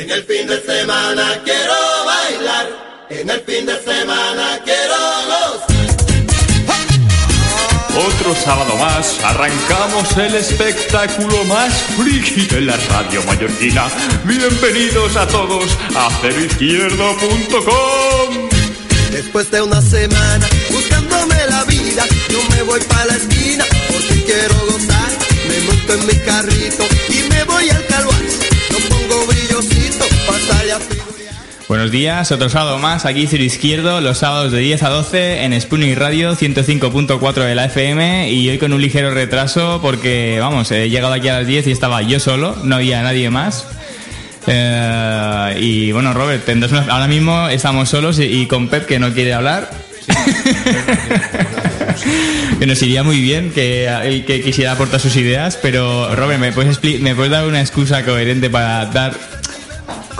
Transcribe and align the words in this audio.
En 0.00 0.10
el 0.10 0.24
fin 0.24 0.46
de 0.46 0.60
semana 0.62 1.42
quiero 1.44 1.74
bailar, 2.06 3.06
en 3.10 3.28
el 3.28 3.40
fin 3.42 3.66
de 3.66 3.78
semana 3.82 4.58
quiero 4.64 4.96
gozar. 5.26 5.68
Otro 8.08 8.34
sábado 8.34 8.76
más 8.76 9.22
arrancamos 9.22 10.16
el 10.16 10.36
espectáculo 10.36 11.44
más 11.44 11.74
friki 11.98 12.46
de 12.46 12.62
la 12.62 12.78
radio 12.88 13.22
mallorquina. 13.24 13.90
Bienvenidos 14.24 15.16
a 15.16 15.28
todos 15.28 15.76
a 15.94 16.08
ceroizquierdo.com. 16.22 18.48
Después 19.10 19.50
de 19.50 19.60
una 19.60 19.82
semana 19.82 20.48
buscándome 20.70 21.46
la 21.46 21.64
vida, 21.64 22.06
yo 22.30 22.42
me 22.56 22.62
voy 22.62 22.80
para 22.88 23.04
la 23.04 23.16
esquina 23.16 23.66
porque 23.88 24.24
quiero 24.24 24.54
gozar. 24.64 25.10
Me 25.46 25.60
monto 25.66 25.92
en 25.92 26.06
mi 26.06 26.14
carrito 26.24 26.86
y 27.10 27.28
me 27.28 27.44
voy 27.44 27.68
al 27.68 27.89
Buenos 31.70 31.92
días, 31.92 32.32
otro 32.32 32.48
sábado 32.48 32.80
más, 32.80 33.06
aquí 33.06 33.28
Ciro 33.28 33.44
Izquierdo, 33.44 34.00
los 34.00 34.18
sábados 34.18 34.50
de 34.50 34.58
10 34.58 34.82
a 34.82 34.88
12 34.88 35.44
en 35.44 35.60
Spooning 35.60 35.94
Radio 35.94 36.34
105.4 36.34 37.44
de 37.44 37.54
la 37.54 37.66
FM 37.66 38.32
y 38.32 38.48
hoy 38.48 38.58
con 38.58 38.72
un 38.72 38.82
ligero 38.82 39.14
retraso 39.14 39.78
porque, 39.80 40.38
vamos, 40.40 40.72
he 40.72 40.90
llegado 40.90 41.14
aquí 41.14 41.28
a 41.28 41.38
las 41.38 41.46
10 41.46 41.68
y 41.68 41.70
estaba 41.70 42.02
yo 42.02 42.18
solo, 42.18 42.56
no 42.64 42.74
había 42.74 43.00
nadie 43.04 43.30
más. 43.30 43.68
Eh, 44.48 45.58
y 45.60 45.92
bueno, 45.92 46.12
Robert, 46.12 46.42
ahora 46.88 47.06
mismo 47.06 47.48
estamos 47.48 47.88
solos 47.88 48.18
y, 48.18 48.46
con 48.46 48.66
Pep 48.66 48.86
que 48.86 48.98
no 48.98 49.14
quiere 49.14 49.32
hablar. 49.32 49.70
que 52.58 52.66
nos 52.66 52.82
iría 52.82 53.04
muy 53.04 53.20
bien 53.20 53.52
que, 53.52 54.24
que 54.26 54.42
quisiera 54.42 54.72
aportar 54.72 54.98
sus 54.98 55.14
ideas, 55.14 55.56
pero 55.62 56.16
Robert, 56.16 56.40
¿me 56.40 56.50
puedes, 56.50 56.82
¿me 57.00 57.14
puedes 57.14 57.30
dar 57.30 57.46
una 57.46 57.60
excusa 57.60 58.04
coherente 58.04 58.50
para 58.50 58.86
dar 58.86 59.39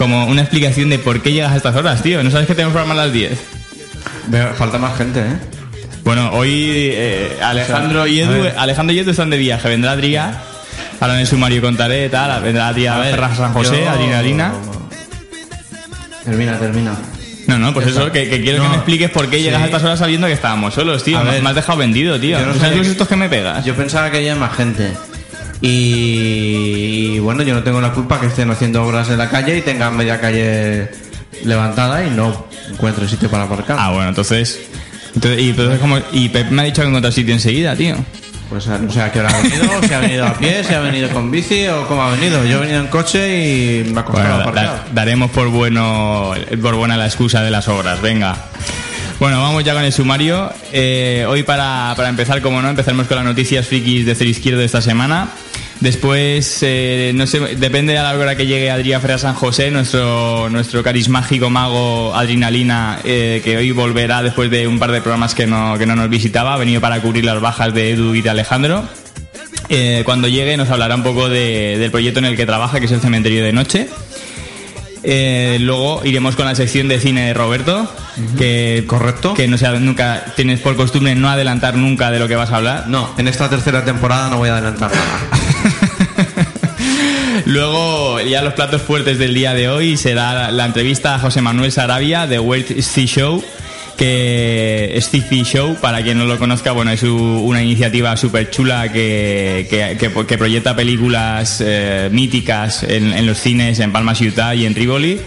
como 0.00 0.24
una 0.28 0.40
explicación 0.40 0.88
de 0.88 0.98
por 0.98 1.20
qué 1.20 1.30
llegas 1.30 1.52
a 1.52 1.56
estas 1.56 1.76
horas, 1.76 2.02
tío? 2.02 2.22
¿No 2.24 2.30
sabes 2.30 2.46
que 2.46 2.54
tenemos 2.54 2.72
programa 2.72 2.94
a 3.02 3.04
las 3.04 3.12
10? 3.12 3.38
Veo- 4.28 4.54
Falta 4.54 4.78
más 4.78 4.96
gente, 4.96 5.20
¿eh? 5.20 5.36
Bueno, 6.04 6.30
hoy 6.32 6.50
eh, 6.94 7.36
Alejandro 7.42 8.06
y 8.06 8.20
Edu. 8.20 8.48
Alejandro 8.56 8.94
y 8.94 8.98
Edu 9.00 9.10
están 9.10 9.28
de 9.28 9.36
viaje, 9.36 9.68
vendrá 9.68 9.92
Adrià, 9.92 10.32
ahora 11.00 11.14
en 11.16 11.20
el 11.20 11.26
sumario 11.26 11.60
contaré, 11.60 12.08
tal, 12.08 12.42
vendrá 12.42 12.68
Adrià 12.68 12.98
a 12.98 13.02
Ferraz 13.04 13.36
San 13.36 13.52
José, 13.52 13.82
yo- 13.84 13.90
Adrenalina. 13.90 14.52
Termina, 16.24 16.58
termina. 16.58 16.92
No, 17.46 17.58
no, 17.58 17.74
pues 17.74 17.88
eso, 17.88 18.10
que, 18.10 18.30
que 18.30 18.40
quiero 18.40 18.62
que 18.62 18.68
me 18.70 18.76
expliques 18.76 19.10
por 19.10 19.28
qué 19.28 19.42
llegas 19.42 19.60
a 19.60 19.66
estas 19.66 19.82
horas 19.84 19.98
sabiendo 19.98 20.26
que 20.28 20.32
estábamos 20.32 20.72
solos, 20.72 21.04
tío. 21.04 21.18
A 21.18 21.24
Me, 21.24 21.32
ver. 21.32 21.42
me 21.42 21.50
has 21.50 21.54
dejado 21.56 21.76
vendido, 21.78 22.18
tío. 22.18 22.38
Yo 22.38 22.46
no 22.46 22.54
¿Sabes 22.54 22.76
los 22.78 22.86
que- 22.86 22.92
estos 22.92 23.06
que 23.08 23.16
me 23.16 23.28
pegas? 23.28 23.64
Yo 23.66 23.74
pensaba 23.74 24.10
que 24.10 24.16
había 24.18 24.34
más 24.36 24.54
gente. 24.56 24.92
Y, 25.62 27.18
bueno, 27.20 27.42
yo 27.42 27.54
no 27.54 27.62
tengo 27.62 27.80
la 27.80 27.92
culpa 27.92 28.20
que 28.20 28.26
estén 28.26 28.50
haciendo 28.50 28.84
obras 28.84 29.08
en 29.10 29.18
la 29.18 29.28
calle 29.28 29.58
y 29.58 29.62
tengan 29.62 29.96
media 29.96 30.20
calle 30.20 30.88
levantada 31.44 32.04
y 32.06 32.10
no 32.10 32.46
encuentro 32.70 33.06
sitio 33.08 33.30
para 33.30 33.44
aparcar. 33.44 33.76
Ah, 33.78 33.90
bueno, 33.90 34.08
entonces... 34.10 34.60
entonces 35.14 35.40
y, 35.42 35.50
entonces 35.50 35.78
como, 35.78 35.98
y 36.12 36.28
Pep 36.28 36.50
me 36.50 36.62
ha 36.62 36.64
dicho 36.64 36.82
que 36.82 36.88
encontrar 36.88 37.12
sitio 37.12 37.34
enseguida, 37.34 37.74
tío. 37.76 37.96
Pues 38.48 38.66
no 38.66 38.90
sé 38.90 39.00
a 39.00 39.12
qué 39.12 39.20
hora 39.20 39.28
ha 39.30 39.40
venido, 39.42 39.64
si 39.86 39.94
ha 39.94 40.00
venido 40.00 40.26
a 40.26 40.34
pie, 40.34 40.64
si 40.64 40.74
ha 40.74 40.80
venido 40.80 41.08
con 41.10 41.30
bici 41.30 41.68
o 41.68 41.86
cómo 41.86 42.02
ha 42.02 42.10
venido. 42.10 42.44
Yo 42.44 42.56
he 42.58 42.60
venido 42.62 42.80
en 42.80 42.88
coche 42.88 43.84
y 43.84 43.84
me 43.92 44.00
ha 44.00 44.04
costado 44.04 44.42
Bueno, 44.42 44.52
da- 44.52 44.84
daremos 44.92 45.30
por 45.30 45.48
bueno 45.50 46.32
por 46.60 46.74
buena 46.74 46.96
la 46.96 47.06
excusa 47.06 47.42
de 47.42 47.50
las 47.52 47.68
obras, 47.68 48.02
venga. 48.02 48.34
Bueno, 49.20 49.40
vamos 49.40 49.62
ya 49.62 49.72
con 49.74 49.84
el 49.84 49.92
sumario. 49.92 50.52
Eh, 50.72 51.24
hoy 51.28 51.44
para, 51.44 51.92
para 51.96 52.08
empezar, 52.08 52.42
como 52.42 52.60
no, 52.60 52.70
empezaremos 52.70 53.06
con 53.06 53.18
las 53.18 53.24
noticias 53.26 53.68
frikis 53.68 54.04
de 54.04 54.16
Cero 54.16 54.30
Izquierdo 54.30 54.58
de 54.58 54.66
esta 54.66 54.80
semana. 54.80 55.28
Después, 55.80 56.58
eh, 56.60 57.12
no 57.14 57.26
sé, 57.26 57.40
depende 57.56 57.96
a 57.96 58.02
la 58.02 58.18
hora 58.18 58.36
que 58.36 58.46
llegue 58.46 58.70
Adrián 58.70 59.00
Ferrer 59.00 59.18
San 59.18 59.34
José, 59.34 59.70
nuestro, 59.70 60.50
nuestro 60.50 60.82
carismático 60.82 61.48
mago 61.48 62.14
Adrenalina, 62.14 62.98
eh, 63.02 63.40
que 63.42 63.56
hoy 63.56 63.70
volverá 63.72 64.22
después 64.22 64.50
de 64.50 64.68
un 64.68 64.78
par 64.78 64.92
de 64.92 65.00
programas 65.00 65.34
que 65.34 65.46
no, 65.46 65.78
que 65.78 65.86
no 65.86 65.96
nos 65.96 66.10
visitaba, 66.10 66.52
ha 66.52 66.58
venido 66.58 66.82
para 66.82 67.00
cubrir 67.00 67.24
las 67.24 67.40
bajas 67.40 67.72
de 67.72 67.92
Edu 67.92 68.14
y 68.14 68.20
de 68.20 68.28
Alejandro. 68.28 68.84
Eh, 69.70 70.02
cuando 70.04 70.28
llegue 70.28 70.56
nos 70.58 70.68
hablará 70.68 70.96
un 70.96 71.02
poco 71.02 71.30
de- 71.30 71.78
del 71.78 71.90
proyecto 71.90 72.18
en 72.18 72.26
el 72.26 72.36
que 72.36 72.44
trabaja, 72.44 72.78
que 72.78 72.84
es 72.86 72.92
el 72.92 73.00
Cementerio 73.00 73.42
de 73.42 73.52
Noche. 73.54 73.88
Eh, 75.02 75.56
luego 75.62 76.02
iremos 76.04 76.36
con 76.36 76.44
la 76.44 76.54
sección 76.54 76.88
de 76.88 77.00
cine 77.00 77.28
de 77.28 77.32
Roberto, 77.34 77.90
que 78.36 78.84
Correcto. 78.86 79.32
que 79.32 79.48
no 79.48 79.56
sea 79.56 79.72
nunca 79.72 80.26
tienes 80.36 80.60
por 80.60 80.76
costumbre 80.76 81.14
no 81.14 81.30
adelantar 81.30 81.74
nunca 81.76 82.10
de 82.10 82.18
lo 82.18 82.28
que 82.28 82.36
vas 82.36 82.50
a 82.50 82.56
hablar. 82.56 82.84
No, 82.88 83.14
en 83.16 83.28
esta 83.28 83.48
tercera 83.48 83.82
temporada 83.82 84.28
no 84.28 84.36
voy 84.36 84.50
a 84.50 84.58
adelantar 84.58 84.90
nada. 84.90 85.20
Luego 87.50 88.20
ya 88.20 88.42
los 88.42 88.54
platos 88.54 88.80
fuertes 88.80 89.18
del 89.18 89.34
día 89.34 89.54
de 89.54 89.68
hoy 89.68 89.96
será 89.96 90.52
la, 90.52 90.64
entrevista 90.64 91.16
a 91.16 91.18
José 91.18 91.42
Manuel 91.42 91.72
Sarabia 91.72 92.28
de 92.28 92.38
World 92.38 92.80
Sea 92.80 93.06
Show 93.06 93.42
que 93.96 94.96
Sci-Fi 95.00 95.42
Show, 95.42 95.76
para 95.80 96.00
quien 96.04 96.16
no 96.16 96.26
lo 96.26 96.38
conozca, 96.38 96.70
bueno, 96.70 96.92
es 96.92 97.02
una 97.02 97.60
iniciativa 97.60 98.16
súper 98.16 98.50
chula 98.50 98.92
que, 98.92 99.66
que, 99.68 100.38
proyecta 100.38 100.76
películas 100.76 101.60
eh, 101.60 102.08
míticas 102.12 102.84
en, 102.84 103.26
los 103.26 103.38
cines 103.38 103.80
en 103.80 103.90
Palma 103.90 104.14
Ciutat 104.14 104.54
y 104.54 104.64
en 104.64 104.76
Rivoli. 104.76 105.20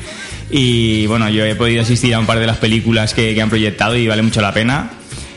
Y 0.49 1.05
bueno, 1.07 1.27
yo 1.27 1.43
he 1.43 1.55
podido 1.55 1.81
asistir 1.81 2.15
a 2.15 2.19
un 2.19 2.25
par 2.25 2.39
de 2.39 2.47
las 2.47 2.57
películas 2.57 3.13
que 3.13 3.39
han 3.39 3.49
proyectado 3.49 3.97
y 3.97 4.07
vale 4.07 4.21
mucho 4.21 4.41
la 4.41 4.53
pena. 4.53 4.91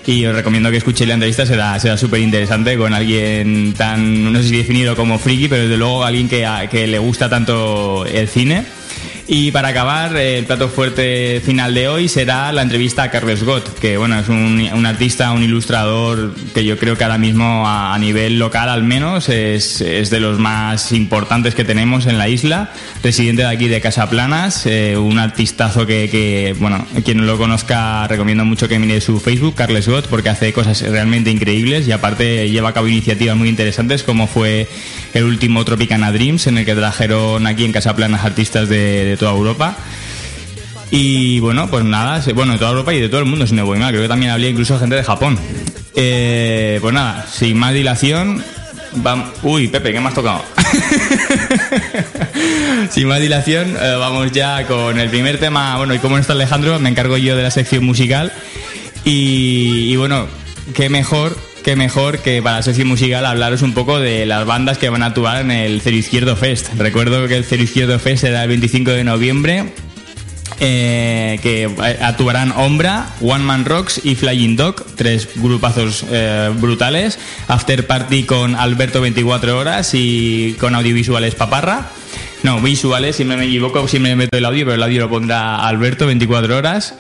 Y 0.06 0.24
os 0.24 0.34
recomiendo 0.34 0.70
que 0.70 0.76
escuchéis 0.76 1.08
la 1.08 1.14
entrevista, 1.14 1.44
será, 1.46 1.78
será 1.80 1.96
súper 1.96 2.20
interesante 2.20 2.76
con 2.76 2.94
alguien 2.94 3.74
tan, 3.76 4.32
no 4.32 4.40
sé 4.40 4.48
si 4.50 4.56
definido 4.58 4.94
como 4.94 5.18
friki, 5.18 5.48
pero 5.48 5.62
desde 5.62 5.76
luego 5.76 6.04
alguien 6.04 6.28
que, 6.28 6.46
a- 6.46 6.68
que 6.68 6.86
le 6.86 6.98
gusta 6.98 7.28
tanto 7.28 8.06
el 8.06 8.28
cine. 8.28 8.64
Y 9.28 9.50
para 9.50 9.68
acabar, 9.68 10.16
el 10.16 10.44
plato 10.44 10.68
fuerte 10.68 11.42
final 11.44 11.74
de 11.74 11.88
hoy 11.88 12.06
será 12.06 12.52
la 12.52 12.62
entrevista 12.62 13.02
a 13.02 13.10
Carlos 13.10 13.42
Gott, 13.42 13.76
que 13.80 13.96
bueno, 13.96 14.20
es 14.20 14.28
un, 14.28 14.68
un 14.72 14.86
artista, 14.86 15.32
un 15.32 15.42
ilustrador 15.42 16.32
que 16.54 16.64
yo 16.64 16.78
creo 16.78 16.96
que 16.96 17.02
ahora 17.02 17.18
mismo 17.18 17.66
a, 17.66 17.92
a 17.92 17.98
nivel 17.98 18.38
local 18.38 18.68
al 18.68 18.84
menos 18.84 19.28
es, 19.28 19.80
es 19.80 20.10
de 20.10 20.20
los 20.20 20.38
más 20.38 20.92
importantes 20.92 21.56
que 21.56 21.64
tenemos 21.64 22.06
en 22.06 22.18
la 22.18 22.28
isla, 22.28 22.70
residente 23.02 23.42
de 23.42 23.48
aquí 23.48 23.66
de 23.66 23.80
Casaplanas, 23.80 24.64
eh, 24.66 24.96
un 24.96 25.18
artistazo 25.18 25.88
que, 25.88 26.08
que, 26.08 26.54
bueno, 26.60 26.86
quien 27.04 27.16
no 27.16 27.24
lo 27.24 27.36
conozca 27.36 28.06
recomiendo 28.06 28.44
mucho 28.44 28.68
que 28.68 28.78
mire 28.78 29.00
su 29.00 29.18
Facebook, 29.18 29.56
Carles 29.56 29.88
Gott, 29.88 30.06
porque 30.06 30.28
hace 30.28 30.52
cosas 30.52 30.82
realmente 30.82 31.32
increíbles 31.32 31.88
y 31.88 31.92
aparte 31.92 32.48
lleva 32.48 32.68
a 32.68 32.72
cabo 32.72 32.86
iniciativas 32.86 33.36
muy 33.36 33.48
interesantes 33.48 34.04
como 34.04 34.28
fue 34.28 34.68
el 35.16 35.24
último 35.24 35.64
Tropicana 35.64 36.12
Dreams 36.12 36.46
en 36.46 36.58
el 36.58 36.66
que 36.66 36.74
trajeron 36.74 37.46
aquí 37.46 37.64
en 37.64 37.72
Casaplanas 37.72 38.24
artistas 38.24 38.68
de, 38.68 39.16
toda 39.18 39.32
Europa. 39.32 39.76
Y 40.90 41.40
bueno, 41.40 41.68
pues 41.68 41.84
nada, 41.84 42.22
bueno, 42.34 42.52
de 42.52 42.58
toda 42.58 42.70
Europa 42.72 42.94
y 42.94 43.00
de 43.00 43.08
todo 43.08 43.20
el 43.20 43.26
mundo, 43.26 43.46
si 43.46 43.54
no 43.54 43.64
voy 43.66 43.78
mal, 43.78 43.90
creo 43.90 44.02
que 44.02 44.08
también 44.08 44.30
hablé 44.30 44.50
incluso 44.50 44.78
gente 44.78 44.94
de 44.94 45.02
Japón. 45.02 45.38
Eh, 45.94 46.78
pues 46.80 46.94
nada, 46.94 47.26
sin 47.32 47.56
más 47.56 47.72
dilación, 47.72 48.44
vam- 48.96 49.24
Uy, 49.42 49.68
Pepe, 49.68 49.92
¿qué 49.92 50.00
me 50.00 50.08
has 50.08 50.14
tocado? 50.14 50.44
sin 52.90 53.08
más 53.08 53.20
dilación, 53.20 53.76
eh, 53.80 53.96
vamos 53.98 54.30
ya 54.32 54.66
con 54.66 54.98
el 55.00 55.08
primer 55.08 55.38
tema. 55.38 55.76
Bueno, 55.78 55.94
y 55.94 55.98
como 55.98 56.16
no 56.16 56.20
está 56.20 56.34
Alejandro, 56.34 56.78
me 56.78 56.90
encargo 56.90 57.16
yo 57.16 57.36
de 57.36 57.42
la 57.42 57.50
sección 57.50 57.84
musical. 57.84 58.32
Y 59.04 59.94
bueno, 59.96 60.26
qué 60.74 60.88
mejor, 60.88 61.36
qué 61.66 61.74
mejor 61.74 62.20
que 62.20 62.40
para 62.44 62.62
sección 62.62 62.86
musical 62.86 63.26
hablaros 63.26 63.60
un 63.60 63.74
poco 63.74 63.98
de 63.98 64.24
las 64.24 64.46
bandas 64.46 64.78
que 64.78 64.88
van 64.88 65.02
a 65.02 65.06
actuar 65.06 65.40
en 65.40 65.50
el 65.50 65.80
Cero 65.80 65.96
Izquierdo 65.96 66.36
Fest. 66.36 66.68
Recuerdo 66.78 67.26
que 67.26 67.36
el 67.36 67.44
Cero 67.44 67.64
Izquierdo 67.64 67.98
Fest 67.98 68.20
será 68.20 68.44
el 68.44 68.48
25 68.50 68.92
de 68.92 69.02
noviembre 69.02 69.72
eh, 70.60 71.40
que 71.42 71.64
eh, 71.64 71.98
actuarán 72.00 72.52
Ombra, 72.52 73.08
One 73.20 73.42
Man 73.42 73.64
Rocks 73.64 74.00
y 74.04 74.14
Flying 74.14 74.54
Dog, 74.54 74.86
tres 74.94 75.28
grupazos 75.34 76.04
eh, 76.08 76.52
brutales. 76.54 77.18
After 77.48 77.84
Party 77.84 78.22
con 78.22 78.54
Alberto 78.54 79.00
24 79.00 79.58
horas 79.58 79.90
y 79.92 80.54
con 80.60 80.76
audiovisuales 80.76 81.34
Paparra. 81.34 81.90
No, 82.44 82.60
visuales, 82.60 83.16
siempre 83.16 83.36
me 83.36 83.46
equivoco, 83.46 83.88
siempre 83.88 84.14
me 84.14 84.26
meto 84.26 84.38
el 84.38 84.44
audio, 84.44 84.66
pero 84.66 84.76
el 84.76 84.82
audio 84.84 85.00
lo 85.00 85.10
pondrá 85.10 85.66
Alberto 85.66 86.06
24 86.06 86.56
horas. 86.56 86.94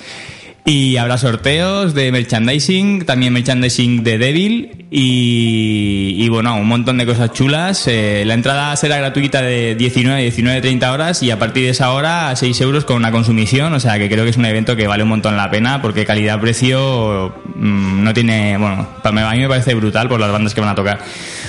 Y 0.68 0.96
habrá 0.96 1.16
sorteos 1.16 1.94
de 1.94 2.10
merchandising, 2.10 3.04
también 3.04 3.32
merchandising 3.32 4.02
de 4.02 4.18
Devil 4.18 4.86
y, 4.90 6.28
bueno, 6.28 6.56
un 6.56 6.66
montón 6.66 6.98
de 6.98 7.06
cosas 7.06 7.32
chulas. 7.32 7.86
Eh, 7.86 8.24
la 8.26 8.34
entrada 8.34 8.74
será 8.74 8.96
gratuita 8.98 9.42
de 9.42 9.76
19 9.76 10.18
a 10.18 10.22
19, 10.22 10.60
30 10.62 10.92
horas 10.92 11.22
y 11.22 11.30
a 11.30 11.38
partir 11.38 11.62
de 11.62 11.70
esa 11.70 11.92
hora 11.92 12.34
6 12.34 12.60
euros 12.62 12.84
con 12.84 12.96
una 12.96 13.12
consumición. 13.12 13.74
O 13.74 13.78
sea 13.80 13.96
que 13.96 14.08
creo 14.08 14.24
que 14.24 14.30
es 14.30 14.36
un 14.38 14.44
evento 14.44 14.74
que 14.74 14.88
vale 14.88 15.04
un 15.04 15.08
montón 15.10 15.36
la 15.36 15.48
pena 15.52 15.80
porque 15.80 16.04
calidad-precio 16.04 17.32
mm, 17.54 18.02
no 18.02 18.12
tiene, 18.12 18.56
bueno, 18.58 18.88
pa- 19.04 19.10
a 19.10 19.32
mí 19.34 19.38
me 19.38 19.48
parece 19.48 19.72
brutal 19.74 20.08
por 20.08 20.18
las 20.18 20.32
bandas 20.32 20.52
que 20.52 20.60
van 20.60 20.70
a 20.70 20.74
tocar. 20.74 20.98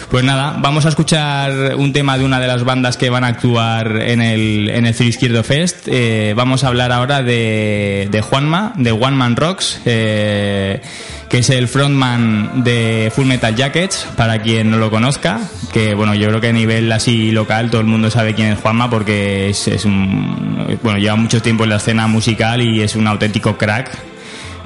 Pues 0.09 0.23
nada, 0.23 0.55
vamos 0.59 0.85
a 0.85 0.89
escuchar 0.89 1.75
un 1.75 1.91
tema 1.91 2.17
de 2.17 2.23
una 2.23 2.39
de 2.39 2.47
las 2.47 2.63
bandas 2.63 2.95
que 2.95 3.09
van 3.09 3.25
a 3.25 3.27
actuar 3.27 3.97
en 4.01 4.21
el, 4.21 4.69
en 4.69 4.85
el 4.85 4.93
Ciro 4.93 5.09
Izquierdo 5.09 5.43
Fest. 5.43 5.87
Eh, 5.87 6.33
vamos 6.33 6.63
a 6.63 6.69
hablar 6.69 6.93
ahora 6.93 7.21
de, 7.21 8.07
de 8.09 8.21
Juanma, 8.21 8.71
de 8.77 8.93
One 8.93 9.17
Man 9.17 9.35
Rocks, 9.35 9.81
eh, 9.85 10.81
que 11.27 11.39
es 11.39 11.49
el 11.49 11.67
frontman 11.67 12.63
de 12.63 13.11
Full 13.13 13.25
Metal 13.25 13.53
Jackets, 13.53 14.07
para 14.15 14.41
quien 14.41 14.71
no 14.71 14.77
lo 14.77 14.89
conozca, 14.89 15.41
que 15.73 15.93
bueno, 15.93 16.15
yo 16.15 16.29
creo 16.29 16.39
que 16.39 16.47
a 16.47 16.53
nivel 16.53 16.89
así 16.93 17.31
local 17.31 17.69
todo 17.69 17.81
el 17.81 17.87
mundo 17.87 18.09
sabe 18.09 18.33
quién 18.33 18.53
es 18.53 18.59
Juanma 18.59 18.89
porque 18.89 19.49
es, 19.49 19.67
es 19.67 19.83
un, 19.83 20.79
bueno, 20.81 20.99
lleva 20.99 21.17
mucho 21.17 21.41
tiempo 21.41 21.65
en 21.65 21.71
la 21.71 21.77
escena 21.77 22.07
musical 22.07 22.61
y 22.61 22.81
es 22.81 22.95
un 22.95 23.07
auténtico 23.07 23.57
crack. 23.57 24.16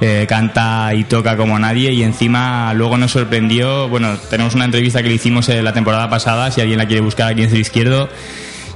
Eh, 0.04 0.26
canta 0.26 0.94
y 0.94 1.04
toca 1.04 1.36
como 1.36 1.56
nadie 1.60 1.92
y 1.92 2.02
encima 2.02 2.74
luego 2.74 2.98
nos 2.98 3.12
sorprendió, 3.12 3.88
bueno, 3.88 4.18
tenemos 4.28 4.52
una 4.56 4.64
entrevista 4.64 5.00
que 5.00 5.08
le 5.08 5.14
hicimos 5.14 5.48
eh, 5.48 5.62
la 5.62 5.72
temporada 5.72 6.10
pasada, 6.10 6.50
si 6.50 6.60
alguien 6.60 6.78
la 6.78 6.86
quiere 6.86 7.02
buscar 7.02 7.30
aquí 7.30 7.44
en 7.44 7.50
el 7.50 7.58
izquierdo, 7.58 8.08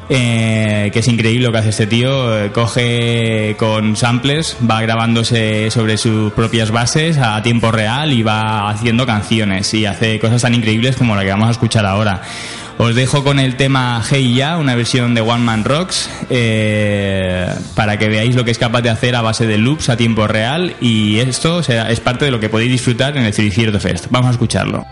eh, 0.08 0.90
que 0.92 0.98
es 1.00 1.08
increíble 1.08 1.46
lo 1.46 1.52
que 1.52 1.58
hace 1.58 1.70
este 1.70 1.86
tío. 1.86 2.36
Eh, 2.38 2.50
coge 2.52 3.56
con 3.58 3.96
samplers, 3.96 4.56
va 4.68 4.80
grabándose 4.80 5.70
sobre 5.70 5.96
sus 5.96 6.32
propias 6.32 6.70
bases 6.70 7.18
a 7.18 7.42
tiempo 7.42 7.72
real 7.72 8.12
y 8.12 8.22
va 8.22 8.70
haciendo 8.70 9.06
canciones 9.06 9.72
y 9.74 9.86
hace 9.86 10.18
cosas 10.18 10.42
tan 10.42 10.54
increíbles 10.54 10.96
como 10.96 11.16
la 11.16 11.24
que 11.24 11.30
vamos 11.30 11.48
a 11.48 11.52
escuchar 11.52 11.86
ahora. 11.86 12.22
Os 12.78 12.94
dejo 12.94 13.24
con 13.24 13.38
el 13.38 13.56
tema 13.56 14.02
Hey 14.06 14.34
Ya, 14.34 14.58
una 14.58 14.74
versión 14.74 15.14
de 15.14 15.22
One 15.22 15.42
Man 15.42 15.64
Rocks, 15.64 16.10
eh, 16.28 17.48
para 17.74 17.98
que 17.98 18.08
veáis 18.08 18.34
lo 18.34 18.44
que 18.44 18.50
es 18.50 18.58
capaz 18.58 18.82
de 18.82 18.90
hacer 18.90 19.16
a 19.16 19.22
base 19.22 19.46
de 19.46 19.56
loops 19.56 19.88
a 19.88 19.96
tiempo 19.96 20.26
real 20.26 20.76
y 20.80 21.18
esto 21.20 21.60
es 21.60 22.00
parte 22.00 22.26
de 22.26 22.30
lo 22.30 22.38
que 22.38 22.50
podéis 22.50 22.70
disfrutar 22.70 23.16
en 23.16 23.24
el 23.24 23.32
Ciricierto 23.32 23.80
Fest. 23.80 24.08
Vamos 24.10 24.28
a 24.28 24.32
escucharlo. 24.32 24.84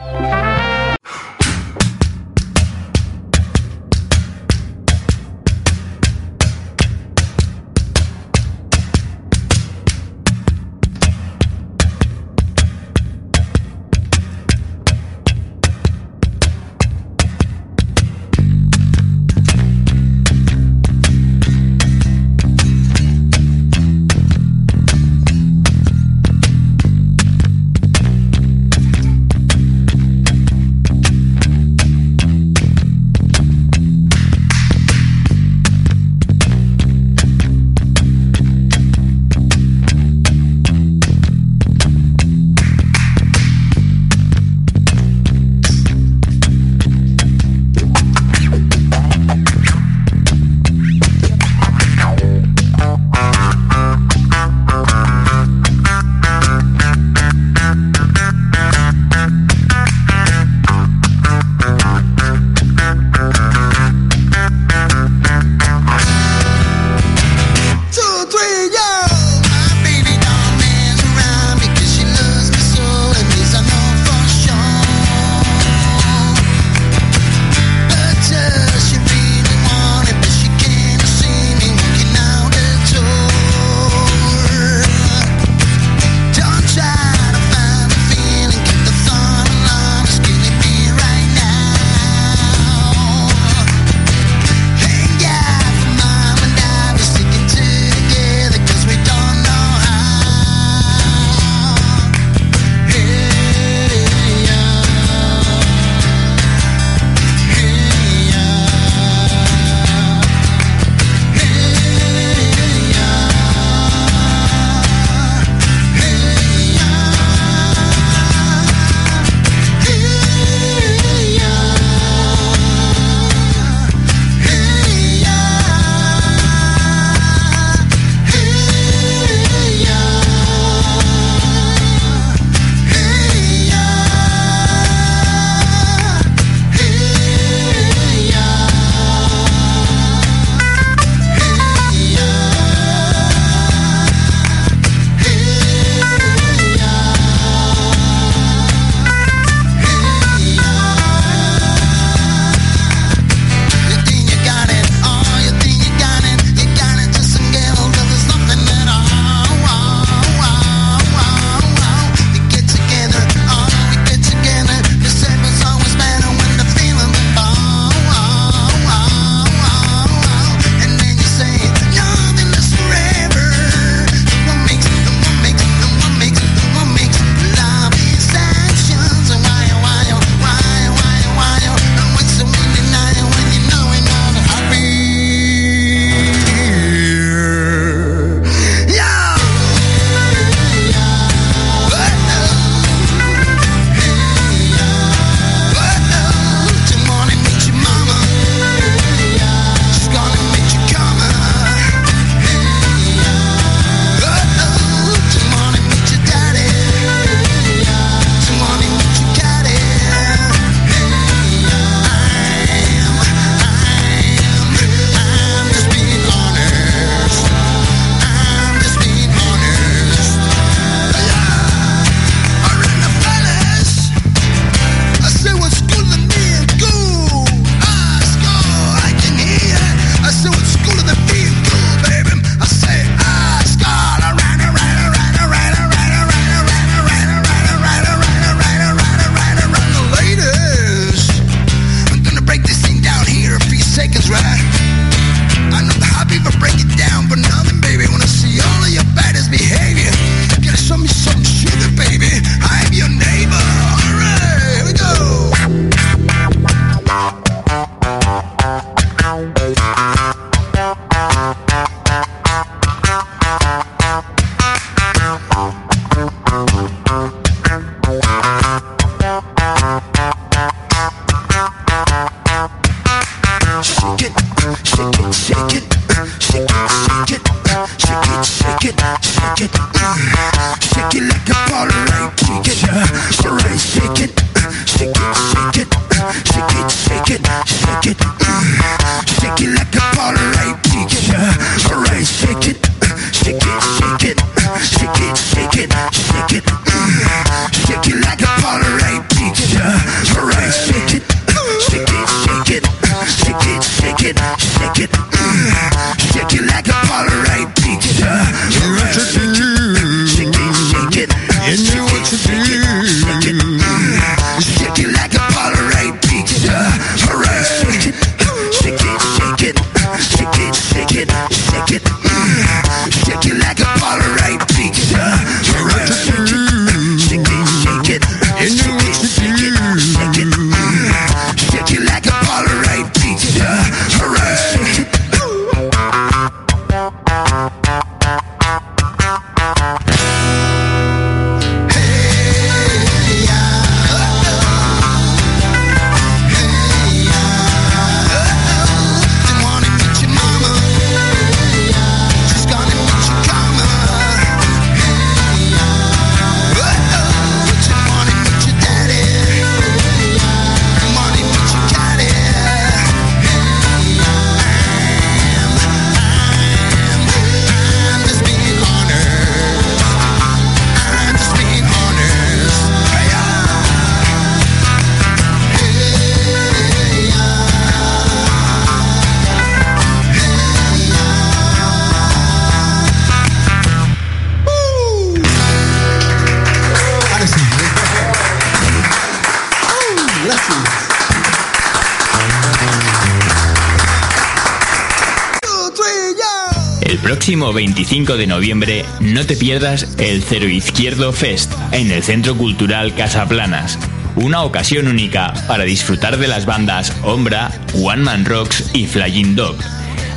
5 398.14 398.36
de 398.36 398.46
noviembre 398.46 399.04
no 399.18 399.44
te 399.44 399.56
pierdas 399.56 400.06
el 400.18 400.44
Cero 400.44 400.68
Izquierdo 400.68 401.32
Fest 401.32 401.72
en 401.90 402.12
el 402.12 402.22
Centro 402.22 402.56
Cultural 402.56 403.12
Casaplanas. 403.12 403.98
Una 404.36 404.62
ocasión 404.62 405.08
única 405.08 405.52
para 405.66 405.82
disfrutar 405.82 406.36
de 406.36 406.46
las 406.46 406.64
bandas 406.64 407.12
Ombra, 407.24 407.72
One 407.92 408.22
Man 408.22 408.44
Rocks 408.44 408.92
y 408.94 409.08
Flying 409.08 409.56
Dog. 409.56 409.78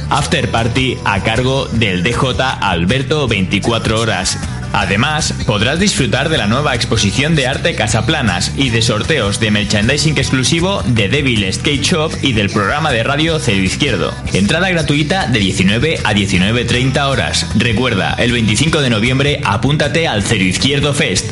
After 0.09 0.49
Party 0.49 0.97
a 1.05 1.21
cargo 1.21 1.67
del 1.67 2.01
DJ 2.01 2.41
Alberto 2.61 3.27
24 3.27 4.01
Horas 4.01 4.39
Además, 4.73 5.33
podrás 5.45 5.79
disfrutar 5.79 6.29
de 6.29 6.37
la 6.37 6.47
nueva 6.47 6.75
exposición 6.75 7.35
de 7.35 7.47
arte 7.47 7.75
Casaplanas 7.75 8.51
y 8.55 8.69
de 8.69 8.81
sorteos 8.81 9.39
de 9.39 9.51
merchandising 9.51 10.17
exclusivo 10.17 10.83
de 10.85 11.09
Devil 11.09 11.51
Skate 11.51 11.81
Shop 11.81 12.11
y 12.21 12.33
del 12.33 12.49
programa 12.49 12.91
de 12.91 13.03
radio 13.03 13.39
Cero 13.39 13.63
Izquierdo. 13.63 14.13
Entrada 14.33 14.69
gratuita 14.69 15.27
de 15.27 15.39
19 15.39 15.99
a 16.03 16.13
19.30 16.13 17.07
horas. 17.07 17.47
Recuerda, 17.55 18.15
el 18.17 18.31
25 18.31 18.81
de 18.81 18.89
noviembre 18.89 19.41
apúntate 19.43 20.07
al 20.07 20.23
Cero 20.23 20.43
Izquierdo 20.43 20.93
Fest. 20.93 21.31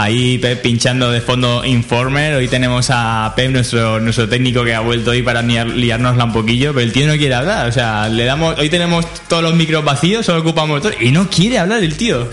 Ahí 0.00 0.38
Pep 0.38 0.62
pinchando 0.62 1.10
de 1.10 1.20
fondo 1.20 1.64
Informer. 1.64 2.34
Hoy 2.34 2.46
tenemos 2.46 2.86
a 2.90 3.32
Pep, 3.34 3.50
nuestro, 3.50 3.98
nuestro 3.98 4.28
técnico 4.28 4.62
que 4.62 4.72
ha 4.72 4.78
vuelto 4.78 5.10
hoy 5.10 5.22
para 5.22 5.42
liar- 5.42 5.66
liárnosla 5.66 6.22
un 6.26 6.32
poquillo, 6.32 6.72
pero 6.72 6.84
el 6.86 6.92
tío 6.92 7.08
no 7.08 7.16
quiere 7.16 7.34
hablar. 7.34 7.66
O 7.68 7.72
sea, 7.72 8.08
le 8.08 8.24
damos, 8.24 8.56
hoy 8.60 8.68
tenemos 8.70 9.04
todos 9.28 9.42
los 9.42 9.54
micros 9.54 9.84
vacíos, 9.84 10.24
solo 10.24 10.38
ocupamos 10.42 10.82
todo 10.82 10.92
y 11.00 11.10
no 11.10 11.28
quiere 11.28 11.58
hablar 11.58 11.82
el 11.82 11.96
tío. 11.96 12.28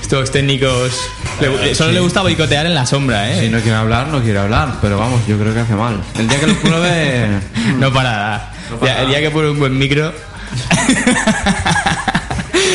Estos 0.00 0.30
técnicos 0.30 0.98
le- 1.42 1.58
le- 1.62 1.74
solo 1.74 1.92
le 1.92 2.00
gusta 2.00 2.22
boicotear 2.22 2.64
en 2.64 2.74
la 2.74 2.86
sombra, 2.86 3.26
Si 3.38 3.44
¿eh? 3.44 3.50
no 3.50 3.60
quiere 3.60 3.76
hablar, 3.76 4.06
no 4.08 4.22
quiere 4.22 4.38
hablar, 4.38 4.76
pero 4.80 4.96
vamos, 4.98 5.20
yo 5.28 5.38
creo 5.38 5.52
que 5.52 5.60
hace 5.60 5.74
mal. 5.74 6.00
El 6.18 6.26
día 6.26 6.40
que 6.40 6.46
lo 6.46 6.54
pruebe, 6.54 7.28
No 7.78 7.92
para 7.92 8.10
nada. 8.12 8.52
No 8.70 8.76
para 8.78 8.92
Ya- 8.94 8.98
el 9.00 9.08
nada. 9.08 9.18
día 9.18 9.28
que 9.28 9.30
pone 9.34 9.50
un 9.50 9.58
buen 9.58 9.76
micro. 9.78 10.10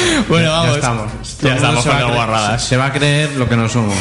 bueno, 0.30 0.52
vamos. 0.52 0.70
ya 0.70 0.76
estamos. 0.76 1.12
Ya 1.42 1.56
estamos 1.56 1.86
con 1.86 1.96
las 1.96 2.14
guarradas. 2.14 2.64
Se 2.64 2.78
va 2.78 2.88
a 2.88 2.94
creer 2.94 3.32
lo 3.36 3.48
que 3.48 3.56
no 3.56 3.70
somos. 3.70 3.96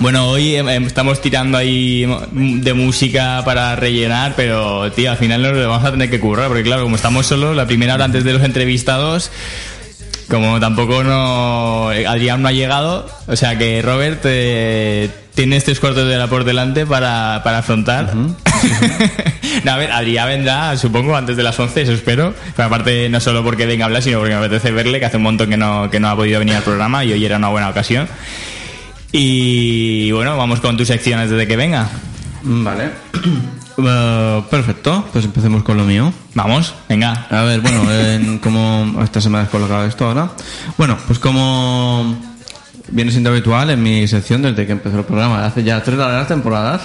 Bueno, 0.00 0.28
hoy 0.28 0.56
em, 0.56 0.68
em, 0.68 0.84
estamos 0.84 1.20
tirando 1.20 1.56
ahí 1.56 2.06
de 2.32 2.74
música 2.74 3.42
para 3.44 3.76
rellenar, 3.76 4.34
pero 4.36 4.92
tío, 4.92 5.10
al 5.10 5.16
final 5.16 5.42
nos 5.42 5.52
lo 5.52 5.68
vamos 5.68 5.86
a 5.86 5.90
tener 5.90 6.10
que 6.10 6.20
currar, 6.20 6.48
porque 6.48 6.62
claro, 6.62 6.82
como 6.82 6.96
estamos 6.96 7.26
solos, 7.26 7.56
la 7.56 7.66
primera 7.66 7.94
hora 7.94 8.04
antes 8.04 8.22
de 8.22 8.34
los 8.34 8.42
entrevistados, 8.42 9.30
como 10.28 10.60
tampoco 10.60 11.02
no 11.02 11.88
Adrián 11.88 12.42
no 12.42 12.48
ha 12.48 12.52
llegado, 12.52 13.08
o 13.26 13.36
sea 13.36 13.56
que 13.56 13.80
Robert 13.80 14.20
eh, 14.24 15.08
tienes 15.36 15.64
tres 15.64 15.78
cuartos 15.78 16.08
de 16.08 16.16
hora 16.16 16.26
por 16.26 16.42
delante 16.42 16.84
para, 16.86 17.42
para 17.44 17.58
afrontar. 17.58 18.12
No, 19.64 19.72
a 19.72 19.76
ver, 19.76 19.90
Adrián 19.90 20.28
vendrá, 20.28 20.76
supongo, 20.76 21.16
antes 21.16 21.36
de 21.36 21.42
las 21.42 21.58
11, 21.58 21.82
eso 21.82 21.92
espero. 21.92 22.34
Pero 22.54 22.66
aparte, 22.66 23.08
no 23.08 23.20
solo 23.20 23.42
porque 23.42 23.64
venga 23.64 23.84
a 23.84 23.86
hablar, 23.86 24.02
sino 24.02 24.18
porque 24.18 24.34
me 24.34 24.38
apetece 24.38 24.70
verle, 24.70 24.98
que 24.98 25.06
hace 25.06 25.16
un 25.16 25.22
montón 25.22 25.48
que 25.48 25.56
no, 25.56 25.88
que 25.88 25.98
no 25.98 26.08
ha 26.08 26.16
podido 26.16 26.38
venir 26.40 26.56
al 26.56 26.62
programa 26.62 27.04
y 27.04 27.12
hoy 27.12 27.24
era 27.24 27.36
una 27.36 27.48
buena 27.48 27.68
ocasión. 27.70 28.08
Y 29.12 30.10
bueno, 30.12 30.36
vamos 30.36 30.60
con 30.60 30.76
tus 30.76 30.88
secciones 30.88 31.30
desde 31.30 31.46
que 31.46 31.56
venga. 31.56 31.88
Mm, 32.42 32.64
Vale. 32.64 32.90
Eh, 33.78 34.42
perfecto, 34.50 35.06
pues 35.12 35.26
empecemos 35.26 35.62
con 35.62 35.76
lo 35.76 35.84
mío. 35.84 36.10
Vamos, 36.32 36.72
venga. 36.88 37.26
A 37.28 37.42
ver, 37.42 37.60
bueno, 37.60 37.92
en, 37.92 38.38
como 38.38 39.02
esta 39.04 39.20
se 39.20 39.28
me 39.28 39.36
ha 39.36 39.42
descolocado 39.42 39.84
esto 39.84 40.06
ahora. 40.06 40.30
Bueno, 40.78 40.96
pues 41.06 41.18
como 41.18 42.35
viene 42.88 43.10
siendo 43.10 43.30
habitual 43.30 43.70
en 43.70 43.82
mi 43.82 44.06
sección 44.08 44.42
desde 44.42 44.66
que 44.66 44.72
empezó 44.72 44.98
el 44.98 45.04
programa, 45.04 45.44
hace 45.44 45.62
ya 45.64 45.82
tres 45.82 45.98
largas 45.98 46.28
temporadas. 46.28 46.82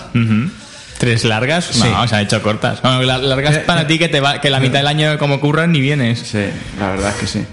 ¿Tres 0.97 1.23
largas? 1.25 1.65
Sí. 1.71 1.83
No, 1.89 2.07
se 2.07 2.15
han 2.15 2.21
hecho 2.23 2.41
cortas. 2.43 2.81
Bueno, 2.81 3.01
la- 3.03 3.17
largas 3.17 3.55
Eh, 3.55 3.63
para 3.65 3.81
eh, 3.81 3.85
ti 3.85 3.97
que, 3.97 4.07
te 4.07 4.19
va, 4.19 4.39
que 4.39 4.49
la 4.49 4.59
mitad 4.59 4.79
del 4.79 4.87
año 4.87 5.17
como 5.17 5.39
curran 5.39 5.71
ni 5.71 5.81
vienes. 5.81 6.19
Sí, 6.19 6.45
la 6.79 6.89
verdad 6.91 7.09
es 7.09 7.15
que 7.15 7.27
sí. 7.27 7.45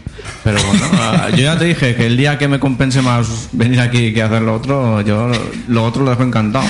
Pero 0.44 0.58
bueno, 0.62 0.84
ah, 1.00 1.28
yo 1.30 1.38
ya 1.38 1.56
te 1.58 1.64
dije 1.64 1.94
que 1.94 2.06
el 2.06 2.16
día 2.16 2.36
que 2.36 2.46
me 2.48 2.58
compense 2.60 3.00
más 3.00 3.48
venir 3.52 3.80
aquí 3.80 4.12
que 4.12 4.22
hacer 4.22 4.42
lo 4.42 4.54
otro, 4.54 5.00
yo 5.00 5.30
lo 5.68 5.84
otro 5.84 6.04
lo 6.04 6.10
dejo 6.10 6.22
encantado. 6.24 6.66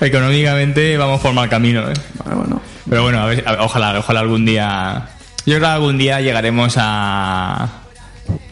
Económicamente 0.00 0.96
vamos 0.98 1.20
por 1.20 1.32
mal 1.32 1.48
camino, 1.48 1.80
¿eh? 1.88 1.94
Vale, 2.24 2.36
bueno. 2.36 2.60
Pero 2.88 3.02
bueno, 3.02 3.20
a 3.22 3.26
ver, 3.26 3.42
a 3.46 3.52
ver, 3.52 3.60
ojalá, 3.60 3.98
ojalá 3.98 4.20
algún 4.20 4.44
día. 4.44 5.08
Yo 5.46 5.54
creo 5.54 5.60
que 5.60 5.66
algún 5.66 5.98
día 5.98 6.20
llegaremos 6.20 6.74
a. 6.78 7.68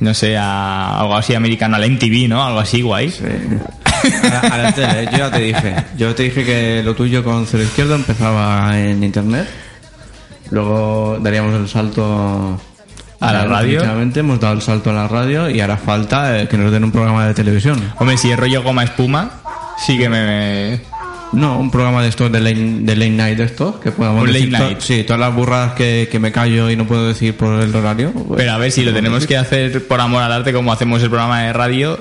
No 0.01 0.13
sé, 0.15 0.37
a 0.37 1.01
algo 1.01 1.17
así 1.17 1.35
americano, 1.35 1.77
a 1.77 1.79
la 1.79 1.87
MTV, 1.87 2.29
¿no? 2.29 2.45
Algo 2.45 2.61
así 2.61 2.83
guay. 2.83 3.11
Sí. 3.11 3.25
A, 4.33 4.39
a 4.55 4.59
la 4.59 4.73
tele, 4.73 5.09
yo 5.13 5.19
ya 5.19 5.31
te 5.31 5.41
dije. 5.41 5.77
Yo 5.97 6.15
te 6.15 6.25
dije 6.25 6.45
que 6.45 6.83
lo 6.85 6.95
tuyo 6.95 7.25
con 7.25 7.47
cero 7.47 7.63
izquierdo 7.63 7.95
empezaba 7.95 8.79
en 8.79 9.03
internet. 9.03 9.49
Luego 10.51 11.19
daríamos 11.21 11.55
el 11.55 11.69
salto 11.69 12.61
A 13.21 13.33
la 13.33 13.45
radio. 13.47 13.83
Hemos 14.15 14.41
dado 14.41 14.55
el 14.55 14.63
salto 14.63 14.91
a 14.91 14.93
la 14.93 15.09
radio 15.09 15.49
y 15.49 15.61
hará 15.61 15.77
falta 15.77 16.39
eh, 16.39 16.49
que 16.49 16.59
nos 16.59 16.71
den 16.71 16.85
un 16.85 16.93
programa 16.93 17.27
de 17.27 17.35
televisión. 17.35 17.93
Hombre, 17.99 18.17
si 18.19 18.31
es 18.31 18.39
rollo 18.39 18.63
goma 18.63 18.85
espuma, 18.85 19.31
sí 19.79 19.97
que 19.97 20.09
me. 20.09 20.81
No, 21.35 21.59
un 21.59 21.71
programa 21.71 22.03
de 22.03 22.09
estos 22.09 22.31
de 22.33 22.41
late, 22.41 22.55
de 22.57 22.97
late 22.97 23.11
night 23.11 23.39
de 23.39 23.45
estos 23.45 23.77
que 23.77 23.91
podamos 23.93 24.23
Un 24.23 24.33
decir 24.33 24.51
late 24.53 24.65
to- 24.65 24.71
night. 24.71 24.81
sí, 24.81 25.05
todas 25.05 25.21
las 25.21 25.35
burradas 25.35 25.73
que, 25.75 26.09
que 26.11 26.19
me 26.19 26.33
callo 26.33 26.71
y 26.71 26.77
no 26.77 26.87
puedo 26.87 27.07
decir 27.09 27.35
por 27.37 27.61
el 27.63 27.75
horario. 27.75 28.13
pues, 28.13 28.39
Pero 28.39 28.53
a 28.53 28.59
ver, 28.59 28.71
si 28.73 28.85
lo 28.85 28.93
tenemos 28.93 29.27
que 29.27 29.37
hacer 29.37 29.87
por 29.87 30.01
amor 30.01 30.23
al 30.23 30.33
arte, 30.33 30.53
como 30.53 30.73
hacemos 30.73 31.03
el 31.03 31.09
programa 31.11 31.43
de 31.43 31.53
radio, 31.53 31.99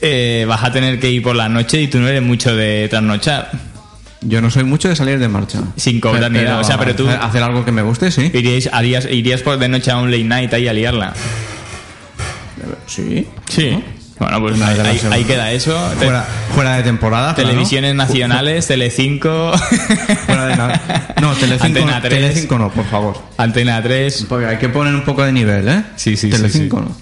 eh, 0.00 0.44
vas 0.48 0.64
a 0.64 0.72
tener 0.72 0.98
que 1.00 1.10
ir 1.10 1.22
por 1.22 1.36
la 1.36 1.48
noche 1.48 1.80
y 1.80 1.88
tú 1.88 1.98
no 1.98 2.08
eres 2.08 2.22
mucho 2.22 2.54
de 2.54 2.88
trasnochar. 2.88 3.50
Yo 4.22 4.40
no 4.40 4.50
soy 4.50 4.64
mucho 4.64 4.88
de 4.88 4.96
salir 4.96 5.18
de 5.18 5.28
marcha. 5.28 5.60
Sin 5.76 6.00
cobrar 6.00 6.30
ni 6.32 6.40
nada, 6.40 6.58
o 6.60 6.64
sea, 6.64 6.78
pero 6.78 6.96
tú- 6.96 7.08
hacer, 7.08 7.42
algo 7.42 7.64
que 7.64 7.70
me 7.70 7.82
guste, 7.82 8.10
sí. 8.10 8.30
Irías, 8.34 8.68
harías, 8.72 9.04
irías 9.10 9.42
por 9.42 9.58
de 9.58 9.68
noche 9.68 9.90
a 9.90 9.98
un 9.98 10.10
late 10.10 10.24
night 10.24 10.52
ahí 10.54 10.66
a 10.66 10.72
liarla. 10.72 11.12
Sí. 12.86 13.26
Sí. 13.48 13.82
Bueno, 14.18 14.40
pues 14.40 14.60
ahí, 14.62 14.78
ahí- 14.80 15.00
ahí 15.12 15.24
queda 15.24 15.52
eso. 15.52 15.78
Fuera, 15.98 16.24
fuera 16.54 16.76
de 16.76 16.82
temporada. 16.82 17.34
Televisiones 17.34 17.94
nacionales, 17.94 18.66
Telecinco, 18.66 19.52
Fuera 20.26 20.46
de 20.46 20.56
na- 20.56 20.80
No, 21.20 21.32
Telecinco, 21.34 21.66
Antena 21.66 21.96
no, 21.96 22.00
3. 22.00 22.14
Telecinco 22.14 22.58
no, 22.58 22.70
por 22.70 22.86
favor. 22.86 23.22
Antena 23.36 23.82
3. 23.82 24.24
Porque 24.28 24.46
hay 24.46 24.56
que 24.56 24.70
poner 24.70 24.94
un 24.94 25.02
poco 25.02 25.22
de 25.22 25.32
nivel, 25.32 25.68
¿eh? 25.68 25.82
Sí, 25.96 26.16
sí, 26.16 26.30
sí, 26.30 26.36
Telecinco 26.36 26.80
no. 26.80 26.96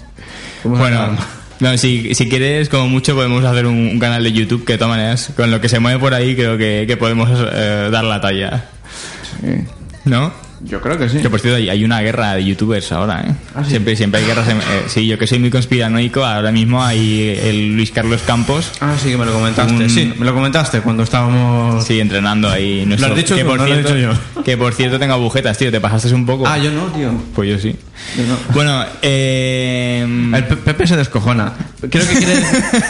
¿Cómo 0.63 0.75
se 0.75 0.81
Bueno, 0.81 1.17
no, 1.61 1.77
si, 1.77 2.13
si 2.15 2.27
quieres, 2.27 2.67
como 2.67 2.89
mucho, 2.89 3.15
podemos 3.15 3.45
hacer 3.45 3.65
un, 3.65 3.75
un 3.93 3.99
canal 3.99 4.21
de 4.23 4.33
YouTube 4.33 4.65
que 4.65 4.73
de 4.73 4.77
todas 4.79 4.97
maneras, 4.97 5.29
con 5.37 5.51
lo 5.51 5.61
que 5.61 5.69
se 5.69 5.79
mueve 5.79 5.99
por 5.99 6.13
ahí, 6.13 6.35
creo 6.35 6.57
que, 6.57 6.83
que 6.85 6.97
podemos 6.97 7.29
eh, 7.53 7.87
dar 7.91 8.03
la 8.03 8.19
talla. 8.19 8.65
Sí. 9.41 9.63
¿No? 10.03 10.33
Yo 10.63 10.81
creo 10.81 10.97
que 10.97 11.09
sí. 11.09 11.17
Que 11.19 11.29
por 11.29 11.39
cierto, 11.39 11.57
hay- 11.57 11.83
una 11.83 12.01
guerra 12.01 12.33
de 12.35 12.45
youtubers 12.45 12.91
ahora, 12.91 13.21
¿eh? 13.27 13.35
¿Ah, 13.55 13.63
sí? 13.63 13.71
Siempre, 13.71 13.95
siempre 13.95 14.21
hay 14.21 14.25
guerras. 14.27 14.47
en- 14.47 14.57
eh, 14.57 14.83
sí, 14.87 15.05
yo 15.05 15.17
que 15.19 15.27
soy 15.27 15.37
muy 15.39 15.49
conspiranoico, 15.51 16.23
ahora 16.25 16.51
mismo 16.51 16.83
hay 16.83 17.37
el 17.43 17.75
Luis 17.75 17.91
Carlos 17.91 18.21
Campos. 18.25 18.71
Ah, 18.81 18.93
sí, 19.01 19.09
que 19.11 19.17
me 19.17 19.25
lo 19.25 19.33
comentaste. 19.33 19.73
Un- 19.73 19.89
Sí, 19.89 20.13
me 20.17 20.25
lo 20.25 20.33
comentaste 20.33 20.81
cuando 20.81 21.03
estábamos. 21.03 21.85
Sí, 21.85 21.99
entrenando 21.99 22.49
ahí. 22.49 22.83
nuestro- 22.85 23.09
Lo 23.09 23.13
has 23.15 23.17
dicho 23.21 23.35
que 23.35 23.41
tú, 23.43 23.47
por 23.49 23.59
no 23.59 23.65
lo 23.67 23.71
he 23.73 23.75
cierto, 23.83 23.93
dicho 23.95 24.13
yo. 24.35 24.43
Que 24.43 24.57
por 24.57 24.73
cierto 24.73 24.97
tengo 24.99 25.13
agujetas, 25.13 25.57
tío. 25.57 25.71
¿Te 25.71 25.79
pasaste 25.81 26.13
un 26.13 26.25
poco? 26.25 26.47
Ah, 26.47 26.57
yo 26.57 26.71
no, 26.71 26.85
tío. 26.87 27.11
Pues 27.35 27.49
yo 27.49 27.59
sí. 27.59 27.75
Yo 28.17 28.23
no. 28.23 28.37
Bueno, 28.53 28.83
eh... 29.01 30.01
El 30.33 30.43
Pepe 30.45 30.87
se 30.87 30.95
descojona. 30.97 31.53
Creo 31.89 32.07
que 32.07 32.15
quiere, 32.15 32.33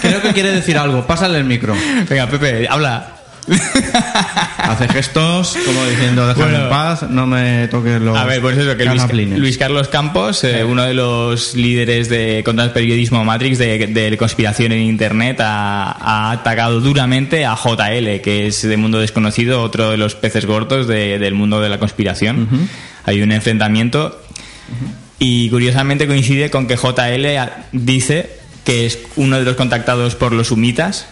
creo 0.02 0.22
que 0.22 0.34
quiere 0.34 0.52
decir 0.52 0.78
algo. 0.78 1.06
Pásale 1.06 1.38
el 1.40 1.46
micro. 1.46 1.76
Venga, 2.10 2.28
Pepe, 2.28 2.68
habla. 2.70 3.12
Hace 4.58 4.88
gestos 4.88 5.56
como 5.66 5.86
diciendo, 5.86 6.28
déjame 6.28 6.46
Bueno. 6.52 6.64
en 6.64 6.70
paz, 6.70 7.10
no 7.10 7.28
me 7.28 7.68
toques 7.68 8.02
los 8.02 8.18
A 8.18 8.26
ver, 8.26 8.42
pues 8.42 8.58
eso, 8.58 8.76
que 8.76 8.86
Luis, 8.86 8.98
canaplines". 9.02 9.40
Luis 9.40 9.58
Carlos 9.58 9.88
Campos, 9.88 10.44
eh, 10.44 10.64
uno 10.64 10.84
de 10.84 10.94
los 10.96 11.54
líderes 11.56 12.10
de 12.10 12.42
contra 12.44 12.66
el 12.66 12.72
periodismo 12.72 13.24
Matrix 13.24 13.58
de, 13.60 13.88
de 13.88 14.18
conspiración 14.18 14.72
en 14.72 14.80
Internet, 14.82 15.40
ha, 15.42 15.92
ha 15.92 16.32
atacado 16.32 16.82
duramente 16.82 17.46
a 17.46 17.56
JL, 17.56 18.22
que 18.22 18.48
es 18.48 18.62
de 18.64 18.78
Mundo 18.78 19.00
Desconocido, 19.00 19.62
otro 19.62 19.92
de 19.92 19.98
los 19.98 20.16
peces 20.16 20.46
gordos 20.46 20.88
de- 20.88 21.20
del 21.20 21.34
mundo 21.36 21.62
de 21.62 21.70
la 21.70 21.78
conspiración. 21.78 22.48
Hay 23.04 23.22
un 23.22 23.32
enfrentamiento 23.32 24.20
y 25.20 25.50
curiosamente 25.50 26.08
coincide 26.08 26.50
con 26.50 26.68
que 26.68 26.76
JL 26.78 27.38
a- 27.38 27.66
dice 27.72 28.30
que 28.64 28.88
es 28.88 28.98
uno 29.16 29.38
de 29.38 29.46
los 29.46 29.56
contactados 29.56 30.16
por 30.16 30.32
los 30.34 30.48
sumitas 30.48 31.08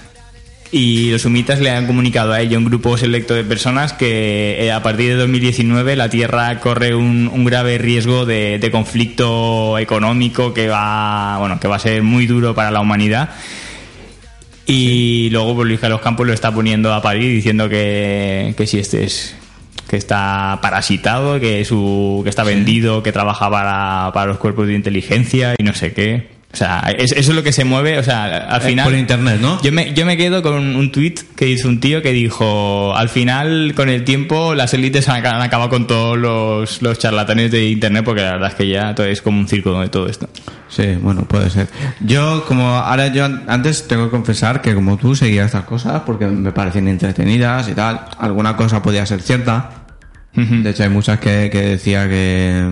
y 0.75 1.11
los 1.11 1.21
sumitas 1.21 1.59
le 1.59 1.69
han 1.69 1.85
comunicado 1.85 2.33
a 2.33 2.41
ella 2.41 2.57
un 2.57 2.65
grupo 2.65 2.97
selecto 2.97 3.35
de 3.35 3.43
personas 3.43 3.93
que 3.93 4.57
eh, 4.59 4.71
a 4.71 4.81
partir 4.81 5.09
de 5.09 5.17
2019 5.17 5.95
la 5.95 6.09
Tierra 6.09 6.59
corre 6.59 6.95
un, 6.95 7.29
un 7.31 7.45
grave 7.45 7.77
riesgo 7.77 8.25
de, 8.25 8.57
de 8.57 8.71
conflicto 8.71 9.77
económico 9.77 10.51
que 10.51 10.69
va 10.69 11.37
bueno 11.37 11.59
que 11.59 11.67
va 11.67 11.75
a 11.75 11.79
ser 11.79 12.01
muy 12.01 12.25
duro 12.25 12.55
para 12.55 12.71
la 12.71 12.81
humanidad. 12.81 13.29
Y 14.65 15.29
luego 15.31 15.53
pues, 15.53 15.67
Luis 15.67 15.79
Carlos 15.79 16.01
Campos 16.01 16.25
lo 16.25 16.33
está 16.33 16.51
poniendo 16.51 16.91
a 16.91 17.03
parir 17.03 17.31
diciendo 17.31 17.69
que, 17.69 18.55
que 18.57 18.65
si 18.65 18.79
este 18.79 19.03
es 19.03 19.35
que 19.87 19.97
está 19.97 20.57
parasitado, 20.59 21.39
que 21.39 21.63
su 21.65 22.21
que 22.23 22.31
está 22.31 22.43
vendido, 22.43 23.03
que 23.03 23.11
trabaja 23.11 23.47
para, 23.51 24.09
para 24.11 24.25
los 24.25 24.39
cuerpos 24.39 24.65
de 24.65 24.73
inteligencia 24.73 25.53
y 25.55 25.63
no 25.63 25.75
sé 25.75 25.93
qué. 25.93 26.32
O 26.53 26.55
sea, 26.55 26.83
es- 26.95 27.11
eso 27.13 27.31
es 27.31 27.35
lo 27.35 27.41
que 27.41 27.51
se 27.51 27.65
mueve, 27.65 27.97
o 27.97 28.03
sea, 28.03 28.25
al 28.47 28.61
Eh, 28.61 28.65
final... 28.65 28.85
por 28.85 28.93
internet, 28.95 29.39
¿no? 29.41 29.59
Yo 29.63 29.71
me, 29.71 29.91
yo 29.95 30.05
me 30.05 30.15
quedo 30.17 30.43
con 30.43 30.75
un 30.75 30.91
tuit 30.91 31.19
que 31.35 31.49
hizo 31.49 31.67
un 31.67 31.79
tío 31.79 32.03
que 32.03 32.11
dijo, 32.11 32.95
al 32.95 33.09
final, 33.09 33.73
con 33.75 33.89
el 33.89 34.03
tiempo, 34.03 34.53
las 34.53 34.71
élites 34.75 35.09
han, 35.09 35.25
han 35.25 35.41
acabado 35.41 35.71
con 35.71 35.87
todos 35.87 36.15
los, 36.15 36.83
los 36.83 36.99
charlatanes 36.99 37.49
de 37.49 37.69
Internet, 37.69 38.03
porque 38.05 38.21
la 38.21 38.33
verdad 38.33 38.49
es 38.49 38.55
que 38.55 38.67
ya 38.67 38.93
todo 38.93 39.07
es 39.07 39.23
como 39.23 39.39
un 39.39 39.47
circo 39.47 39.81
de 39.81 39.89
todo 39.89 40.07
esto. 40.07 40.29
Sí, 40.69 40.85
bueno, 41.01 41.23
puede 41.25 41.49
ser. 41.49 41.69
Yo, 42.01 42.45
como 42.47 42.67
ahora 42.69 43.07
yo 43.07 43.25
an- 43.25 43.43
antes 43.47 43.87
tengo 43.87 44.05
que 44.05 44.11
confesar 44.11 44.61
que 44.61 44.75
como 44.75 44.97
tú 44.97 45.15
seguía 45.15 45.45
estas 45.45 45.63
cosas 45.65 46.03
porque 46.05 46.27
me 46.27 46.51
parecían 46.51 46.87
entretenidas 46.87 47.67
y 47.67 47.73
tal. 47.73 48.01
Alguna 48.19 48.55
cosa 48.55 48.79
podía 48.81 49.05
ser 49.07 49.23
cierta. 49.23 49.71
De 50.35 50.69
hecho, 50.69 50.83
hay 50.83 50.89
muchas 50.89 51.19
que, 51.19 51.49
que 51.51 51.61
decía 51.61 52.07
que 52.07 52.63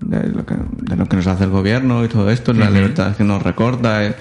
de, 0.00 0.28
lo 0.28 0.44
que 0.46 0.54
de 0.82 0.96
lo 0.96 1.06
que 1.06 1.16
nos 1.16 1.26
hace 1.26 1.44
el 1.44 1.50
gobierno 1.50 2.04
y 2.04 2.08
todo 2.08 2.30
esto, 2.30 2.52
la 2.52 2.70
libertad 2.70 3.16
que 3.16 3.24
nos 3.24 3.42
recorta. 3.42 4.04
eh. 4.06 4.14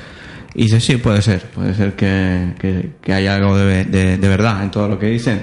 Y 0.55 0.63
dice, 0.63 0.79
sí, 0.79 0.97
puede 0.97 1.21
ser. 1.21 1.41
Puede 1.51 1.73
ser 1.75 1.93
que, 1.93 2.53
que, 2.59 2.93
que 3.01 3.13
haya 3.13 3.35
algo 3.35 3.55
de, 3.57 3.85
de, 3.85 4.17
de 4.17 4.27
verdad 4.27 4.63
en 4.63 4.71
todo 4.71 4.87
lo 4.87 4.97
que 4.99 5.07
dicen. 5.07 5.41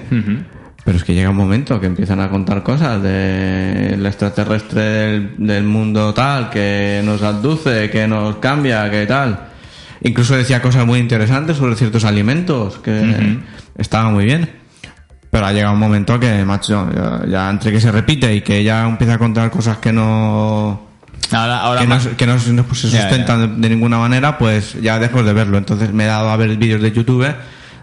Pero 0.84 0.98
es 0.98 1.04
que 1.04 1.14
llega 1.14 1.30
un 1.30 1.36
momento 1.36 1.80
que 1.80 1.86
empiezan 1.86 2.20
a 2.20 2.28
contar 2.28 2.62
cosas 2.62 3.02
del 3.02 4.04
extraterrestre 4.06 4.82
del, 4.82 5.34
del 5.38 5.64
mundo 5.64 6.12
tal, 6.14 6.50
que 6.50 7.02
nos 7.04 7.22
abduce, 7.22 7.90
que 7.90 8.06
nos 8.06 8.36
cambia, 8.36 8.88
que 8.90 9.06
tal. 9.06 9.48
Incluso 10.02 10.36
decía 10.36 10.60
cosas 10.62 10.86
muy 10.86 10.98
interesantes 11.00 11.56
sobre 11.56 11.74
ciertos 11.74 12.04
alimentos, 12.04 12.78
que 12.78 13.38
estaban 13.78 14.12
muy 14.12 14.24
bien. 14.26 14.48
Pero 15.36 15.48
ha 15.48 15.52
llegado 15.52 15.74
un 15.74 15.80
momento 15.80 16.18
que, 16.18 16.46
macho, 16.46 16.88
ya, 16.94 17.20
ya 17.28 17.50
entre 17.50 17.70
que 17.70 17.78
se 17.78 17.92
repite 17.92 18.34
y 18.34 18.40
que 18.40 18.64
ya 18.64 18.86
empieza 18.86 19.12
a 19.14 19.18
contar 19.18 19.50
cosas 19.50 19.76
que 19.76 19.92
no 19.92 20.80
Ahora, 21.30 21.58
ahora 21.58 21.80
que 21.82 21.86
no, 21.86 21.98
que 22.16 22.26
no 22.26 22.38
se 22.38 22.88
Ya, 22.88 23.02
sustentan 23.02 23.60
de, 23.60 23.68
de 23.68 23.74
ninguna 23.74 23.98
manera, 23.98 24.38
pues 24.38 24.80
ya 24.80 24.98
dejo 24.98 25.22
de 25.22 25.34
verlo. 25.34 25.58
Entonces 25.58 25.92
me 25.92 26.04
he 26.04 26.06
dado 26.06 26.30
a 26.30 26.36
ver 26.38 26.56
vídeos 26.56 26.80
de 26.80 26.90
YouTube 26.90 27.26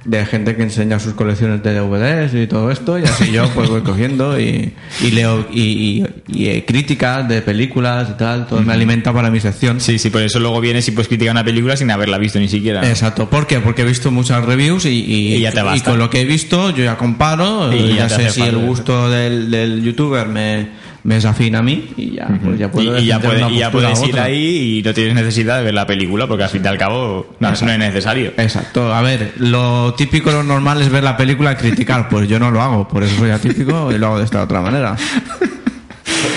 de 0.05 0.25
gente 0.25 0.55
que 0.55 0.63
enseña 0.63 0.99
sus 0.99 1.13
colecciones 1.13 1.63
de 1.63 1.73
DVDs 1.75 2.33
y 2.33 2.47
todo 2.47 2.69
esto, 2.71 2.99
y 2.99 3.03
así 3.03 3.31
yo 3.31 3.47
pues 3.55 3.69
voy 3.69 3.81
cogiendo 3.81 4.39
y, 4.39 4.73
y 5.01 5.11
leo 5.11 5.47
y, 5.51 5.61
y- 5.61 6.05
y, 6.27 6.47
eh, 6.47 6.65
críticas 6.65 7.27
de 7.29 7.41
películas 7.41 8.09
y 8.11 8.17
tal, 8.17 8.45
todo 8.47 8.61
me 8.61 8.73
alimenta 8.73 9.13
para 9.13 9.29
mi 9.31 9.39
sección. 9.39 9.79
Sí, 9.79 9.97
sí, 9.99 10.09
por 10.09 10.21
eso 10.21 10.39
luego 10.39 10.59
vienes 10.59 10.87
y 10.87 10.91
puedes 10.91 11.07
criticar 11.07 11.31
una 11.33 11.43
película 11.45 11.77
sin 11.77 11.89
haberla 11.91 12.17
visto 12.17 12.39
ni 12.39 12.47
siquiera. 12.49 12.87
Exacto, 12.87 13.29
¿por 13.29 13.47
qué? 13.47 13.59
Porque 13.59 13.83
he 13.83 13.85
visto 13.85 14.11
muchas 14.11 14.43
reviews 14.45 14.85
y, 14.85 15.39
ya 15.39 15.51
te 15.51 15.61
con 15.83 15.97
lo 15.97 16.09
que 16.09 16.21
he 16.21 16.25
visto 16.25 16.69
yo 16.71 16.83
ya 16.83 16.97
comparo, 16.97 17.73
Y 17.73 17.95
ya 17.95 18.07
ya, 18.07 18.09
sé 18.09 18.29
si 18.29 18.41
el 18.41 18.57
gusto 18.57 19.09
del, 19.09 19.49
del 19.49 19.83
youtuber 19.83 20.27
me, 20.27 20.67
me 21.03 21.15
desafina 21.15 21.59
a 21.59 21.61
mí 21.61 21.89
y 21.97 22.11
ya, 22.15 22.27
pues 22.41 22.57
ya 22.57 22.65
Y, 22.67 22.69
puedo 22.69 22.97
y 22.99 23.05
ya, 23.05 23.17
defender 23.19 23.41
puede- 23.45 23.55
y 23.55 23.59
ya 23.59 23.71
puedes 23.71 24.03
ir 24.07 24.19
ahí 24.19 24.79
y 24.79 24.83
no 24.83 24.93
tienes 24.93 25.15
necesidad 25.15 25.57
de 25.57 25.63
ver 25.65 25.73
la 25.73 25.85
película 25.85 26.27
porque 26.27 26.43
al 26.45 26.49
fin 26.49 26.61
y 26.63 26.67
al 26.67 26.77
cabo 26.77 27.35
no, 27.39 27.49
eso 27.49 27.65
no 27.65 27.71
es 27.73 27.79
necesario. 27.79 28.31
Exacto, 28.37 28.93
a 28.93 29.01
ver, 29.01 29.33
lo 29.37 29.93
típico, 29.95 30.31
lo 30.31 30.43
normal 30.43 30.81
es 30.81 30.89
ver 30.89 31.03
la 31.03 31.17
película 31.17 31.51
y 31.51 31.55
criticar, 31.55 32.07
pues 32.09 32.27
yo 32.29 32.39
no 32.39 32.51
lo 32.51 32.61
hago, 32.61 32.87
por 32.87 33.03
eso 33.03 33.17
soy 33.17 33.31
atípico 33.31 33.91
y 33.91 33.97
lo 33.97 34.07
hago 34.07 34.19
de 34.19 34.25
esta 34.25 34.43
otra 34.43 34.61
manera. 34.61 34.95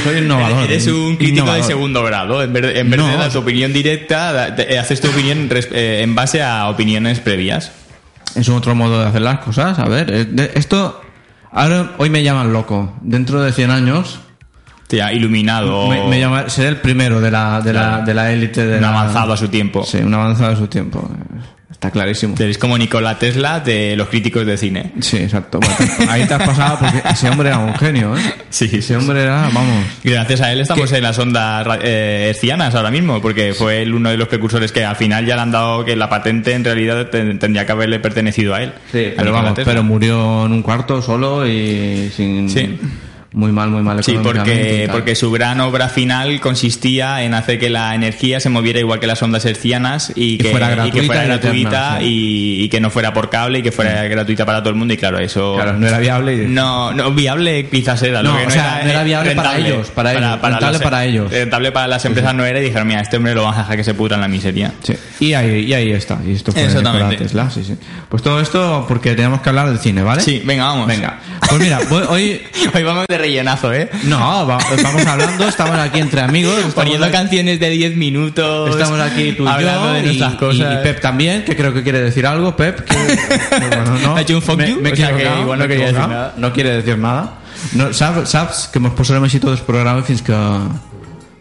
Soy 0.05 0.19
innovador. 0.19 0.65
Eres 0.65 0.87
un 0.87 1.17
crítico 1.17 1.39
innovador. 1.41 1.63
de 1.63 1.67
segundo 1.67 2.05
grado. 2.05 2.43
En 2.43 2.53
vez 2.53 2.63
de, 2.63 2.79
en 2.81 2.91
vez 2.91 3.01
de 3.01 3.07
No. 3.07 3.17
dar 3.19 3.31
tu 3.33 3.39
opinión 3.39 3.73
directa, 3.73 4.55
te- 4.55 4.79
haces 4.79 5.01
tu 5.01 5.09
opinión 5.09 5.49
eh, 5.73 6.01
en 6.03 6.15
base 6.15 6.43
a 6.43 6.69
opiniones 6.69 7.19
previas. 7.19 7.73
Es 8.37 8.49
otro 8.49 8.75
modo 8.77 9.01
de 9.01 9.07
hacer 9.09 9.23
las 9.23 9.39
cosas, 9.41 9.79
a 9.79 9.89
ver, 9.89 10.13
eh, 10.13 10.25
de- 10.25 10.53
esto, 10.55 11.01
ahora, 11.51 11.93
hoy 11.99 12.11
me 12.11 12.23
llaman 12.23 12.53
loco, 12.53 12.95
dentro 13.03 13.43
de 13.43 13.53
100 13.53 13.71
años, 13.71 14.21
Tía, 14.89 15.13
iluminado. 15.13 15.89
me, 15.89 16.07
me 16.07 16.21
llama- 16.21 16.49
seré 16.49 16.69
el 16.69 16.77
primero 16.77 17.21
de 17.21 17.31
la, 17.31 17.61
de 17.61 17.73
la, 17.73 18.01
de 18.03 18.15
la 18.15 18.33
élite 18.33 18.65
de 18.67 18.77
un 18.77 18.83
la- 18.83 18.89
avanzado 18.91 19.33
a 19.33 19.37
su 19.37 19.49
tiempo. 19.49 19.85
Sí, 19.85 19.99
un 19.99 20.15
avanzado 20.15 20.51
de 20.51 20.57
su 20.57 20.69
tiempo, 20.69 21.11
está 21.69 21.91
clarísimo. 21.91 22.37
Eres 22.39 22.57
como 22.57 22.79
Nikola 22.79 23.19
Tesla 23.19 23.59
de 23.59 23.97
los 23.97 24.09
críticos 24.09 24.47
de 24.47 24.57
cine. 24.57 24.93
Sí, 25.01 25.17
exacto. 25.17 25.59
Bueno, 25.59 25.77
ahí 26.13 26.25
te 26.25 26.35
has 26.35 26.43
pasado 26.47 26.79
porque 26.79 27.03
ese 27.11 27.29
hombre 27.29 27.49
era 27.49 27.59
un 27.59 27.75
genio, 27.75 28.17
¿eh? 28.17 28.21
Sí, 28.49 28.71
Ese 28.73 28.97
hombre 28.97 29.25
era, 29.25 29.51
vamos. 29.53 29.85
Gracias 30.05 30.41
a 30.41 30.53
él 30.53 30.61
estamos 30.61 30.91
en 30.93 31.03
las 31.03 31.19
ondas 31.19 31.67
eh, 31.83 32.29
hercianas 32.31 32.75
ahora 32.77 32.93
mismo, 32.93 33.21
porque 33.21 33.55
fue 33.55 33.83
él 33.83 33.93
uno 33.93 34.11
de 34.11 34.17
los 34.17 34.29
precursores 34.29 34.71
que 34.71 34.85
al 34.85 34.95
final 34.97 35.27
ya 35.27 35.35
le 35.35 35.43
han 35.43 35.51
dado 35.51 35.85
que 35.85 35.97
la 35.97 36.09
patente 36.09 36.53
en 36.53 36.63
realidad 36.65 37.09
ten- 37.09 37.39
tendría 37.41 37.67
que 37.67 37.73
haberle 37.73 37.99
pertenecido 37.99 38.55
a 38.55 38.63
él. 38.63 38.73
Sí, 38.93 39.07
A 39.15 39.17
pero 39.19 39.33
vamos, 39.33 39.55
Tesla. 39.55 39.73
pero 39.73 39.83
murió 39.83 40.47
en 40.47 40.53
un 40.53 40.63
cuarto 40.63 41.03
solo 41.03 41.45
y 41.47 42.09
sin 42.15 42.49
Sí. 42.49 42.79
Muy 43.33 43.53
mal, 43.53 43.69
muy 43.71 43.83
mal 43.83 44.03
Sí, 44.03 44.17
porque, 44.23 44.89
porque 44.91 45.15
su 45.15 45.31
gran 45.31 45.61
obra 45.61 45.89
final 45.89 46.41
consistía 46.41 47.23
en 47.23 47.35
hacer 47.35 47.59
que 47.59 47.69
la 47.69 47.95
energía 47.95 48.41
se 48.41 48.49
moviera 48.49 48.79
igual 48.81 48.99
que 49.01 49.07
las 49.07 49.23
ondas 49.23 49.45
hercianas 49.45 50.13
y, 50.15 50.39
que, 50.39 50.51
fuera 50.51 50.69
y 50.87 50.91
que 50.91 51.01
gratuita 51.01 51.07
fuera 51.07 51.25
y 51.25 51.27
gratuita 51.29 51.69
eterna, 51.69 51.99
sí. 52.01 52.05
y, 52.07 52.65
y 52.65 52.69
que 52.69 52.81
no 52.81 52.91
fuera 52.91 53.13
por 53.13 53.29
cable 53.29 53.59
y 53.59 53.63
que 53.63 53.73
fuera 53.73 54.05
gratuita 54.05 54.47
para 54.47 54.61
todo 54.61 54.71
el 54.71 54.77
mundo 54.77 54.95
y 54.95 54.97
claro, 54.97 55.19
eso... 55.19 55.55
Claro, 55.57 55.75
no 55.75 55.87
era 55.87 55.99
viable 55.99 56.45
y 56.45 56.47
No, 56.49 56.93
no, 56.95 57.11
viable 57.13 57.69
quizás 57.69 58.03
era. 58.03 58.23
lo 58.23 58.33
No, 58.33 58.39
que 58.39 58.47
o 58.47 58.51
sea, 58.51 58.81
no 58.85 58.91
era 58.91 59.03
viable 59.03 59.35
para 59.35 59.51
rentable. 59.53 59.75
ellos, 59.75 59.91
para 59.91 60.13
ellos, 60.13 60.23
rentable 60.43 60.73
las- 60.73 60.83
para 60.83 61.05
ellos. 61.05 61.31
Rentable 61.31 61.73
para 61.73 61.89
las 61.89 62.05
empresas 62.05 62.35
no 62.35 62.45
era 62.45 62.61
y 62.61 62.65
dijeron, 62.65 62.87
mira, 62.89 63.01
este 63.01 63.17
hombre 63.19 63.35
lo 63.35 63.43
vamos 63.43 63.57
a 63.59 63.61
dejar 63.63 63.77
que 63.77 63.85
se 63.85 63.95
pudra 63.95 64.15
en 64.15 64.21
la 64.23 64.29
miseria. 64.29 64.73
Sí. 64.83 64.95
Y 65.19 65.33
ahí, 65.33 65.65
y 65.65 65.73
ahí 65.73 65.93
está. 65.93 66.19
Y 66.27 66.33
esto 66.33 66.53
fue 66.53 66.65
Exactamente. 66.65 67.17
Tesla, 67.17 67.49
sí, 67.51 67.65
sí. 67.65 67.75
Pues 68.09 68.23
todo 68.23 68.41
esto 68.41 68.85
porque 68.87 69.15
tenemos 69.15 69.41
que 69.41 69.49
hablar 69.49 69.69
del 69.69 69.79
cine, 69.79 70.03
¿vale? 70.03 70.21
Sí, 70.21 70.43
venga, 70.45 70.65
vamos. 70.65 70.87
Venga. 70.87 71.19
Pues 71.49 71.61
mira, 71.61 71.81
voy- 71.89 72.05
hoy... 72.09 72.43
Hoy 72.75 72.83
vamos 72.83 73.07
de 73.09 73.17
rellenazo, 73.17 73.73
¿eh? 73.73 73.89
No, 74.05 74.19
va- 74.47 74.59
vamos 74.83 75.07
hablando, 75.07 75.49
estamos 75.49 75.77
aquí 75.79 76.01
entre 76.01 76.21
amigos. 76.21 76.55
Poniendo 76.75 77.07
aquí- 77.07 77.13
canciones 77.15 77.59
de 77.61 77.71
10 77.71 77.97
minutos. 77.97 78.71
Estamos 78.71 79.01
aquí 79.01 79.33
tú 79.33 79.45
y 79.45 79.49
hablando 79.49 79.87
yo 79.87 79.93
de 79.95 80.01
y, 80.01 80.03
nuestras 80.05 80.35
y- 80.35 80.37
cosas. 80.37 80.75
y 80.75 80.83
Pep 80.83 81.01
también, 81.01 81.45
que 81.45 81.57
creo 81.57 81.73
que 81.73 81.83
quiere 81.83 82.01
decir 82.01 82.27
algo. 82.27 82.55
Pep, 82.57 82.81
que, 82.81 82.97
bueno, 83.69 83.99
no. 84.03 84.17
Ha 84.17 84.21
hecho 84.23 84.35
un 84.37 84.43
fuck 84.43 84.57
me, 84.59 84.69
you, 84.71 84.81
me 84.81 84.93
o 84.93 84.97
sea 84.97 85.17
que 85.17 85.23
igual 85.41 85.59
no 85.59 85.69
quería 85.69 85.87
decir 85.87 86.01
nada. 86.01 86.35
No 86.37 86.53
quiere 86.53 86.71
decir 86.77 86.99
nada. 86.99 87.35
No, 87.73 87.93
saps, 87.93 88.29
saps 88.31 88.69
que 88.71 88.79
hemos 88.79 88.93
posarem 88.93 89.25
així 89.25 89.39
tot 89.41 89.55
el 89.57 89.63
programa 89.65 90.03
fins 90.05 90.21
que 90.23 90.37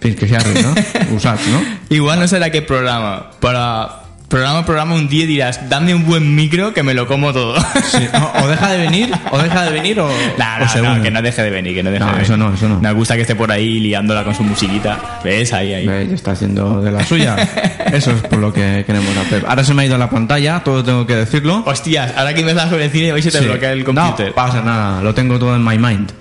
fins 0.02 0.16
que 0.16 0.28
s'hi 0.28 0.36
arribi, 0.36 0.62
no? 0.64 0.74
Ho 1.16 1.20
saps, 1.20 1.48
no? 1.48 1.62
Igual 1.90 2.20
no 2.20 2.28
será 2.28 2.50
qué 2.50 2.62
programa, 2.62 3.32
pero 3.40 4.04
programa 4.28 4.66
programa 4.66 4.96
un 4.96 5.08
día 5.08 5.26
dirás, 5.28 5.70
dame 5.70 5.94
un 5.94 6.04
buen 6.06 6.36
micro 6.36 6.74
que 6.74 6.82
me 6.84 6.94
lo 6.94 7.08
como 7.08 7.32
todo. 7.32 7.56
Sí, 7.92 8.08
O, 8.14 8.44
o 8.44 8.48
deja 8.48 8.72
de 8.72 8.80
venir, 8.80 9.12
o 9.32 9.38
deja 9.38 9.64
de 9.64 9.72
venir, 9.72 10.00
o, 10.00 10.10
Nah, 10.38 10.58
o 10.64 10.82
no, 10.82 10.96
no, 10.98 11.04
que 11.04 11.12
no 11.12 11.22
deje 11.22 11.42
de 11.44 11.50
venir, 11.52 11.76
que 11.76 11.84
no 11.84 11.92
deje 11.92 12.04
No, 12.04 12.16
de 12.16 12.24
eso 12.24 12.34
venir. 12.34 12.48
no, 12.50 12.54
eso 12.56 12.68
no. 12.68 12.80
Me 12.82 12.92
gusta 12.92 13.16
que 13.16 13.22
esté 13.22 13.36
por 13.36 13.52
ahí 13.52 13.80
liándola 13.80 14.24
con 14.24 14.34
su 14.36 14.44
musiquita. 14.44 15.20
¿Ves? 15.24 15.54
Ahí, 15.54 15.74
ahí. 15.74 15.88
Ve, 15.88 16.08
ya 16.10 16.16
está 16.16 16.32
haciendo 16.32 16.82
de 16.82 16.92
la 16.92 17.04
suya. 17.06 17.36
Eso 17.86 18.12
es 18.12 18.22
por 18.24 18.40
lo 18.40 18.52
que 18.52 18.84
queremos 18.86 19.16
hacer. 19.16 19.46
Ahora 19.48 19.64
se 19.64 19.74
me 19.74 19.84
ha 19.84 19.86
ido 19.86 19.98
la 19.98 20.10
pantalla, 20.10 20.62
todo 20.66 20.84
tengo 20.84 21.06
que 21.08 21.16
decirlo. 21.16 21.64
Hostias, 21.66 22.12
ahora 22.18 22.34
que 22.34 22.44
me 22.44 22.54
sobre 22.54 22.86
el 22.86 22.92
cine, 22.92 23.14
hoy 23.14 23.22
se 23.22 23.32
te 23.32 23.40
Sí. 23.40 23.46
bloquea 23.46 23.72
el 23.72 23.86
computer. 23.86 24.30
No 24.30 24.36
pasa 24.36 24.62
nada, 24.62 25.02
lo 25.02 25.14
tengo 25.14 25.38
todo 25.40 25.56
en 25.56 25.64
my 25.64 25.78
mind. 25.78 26.12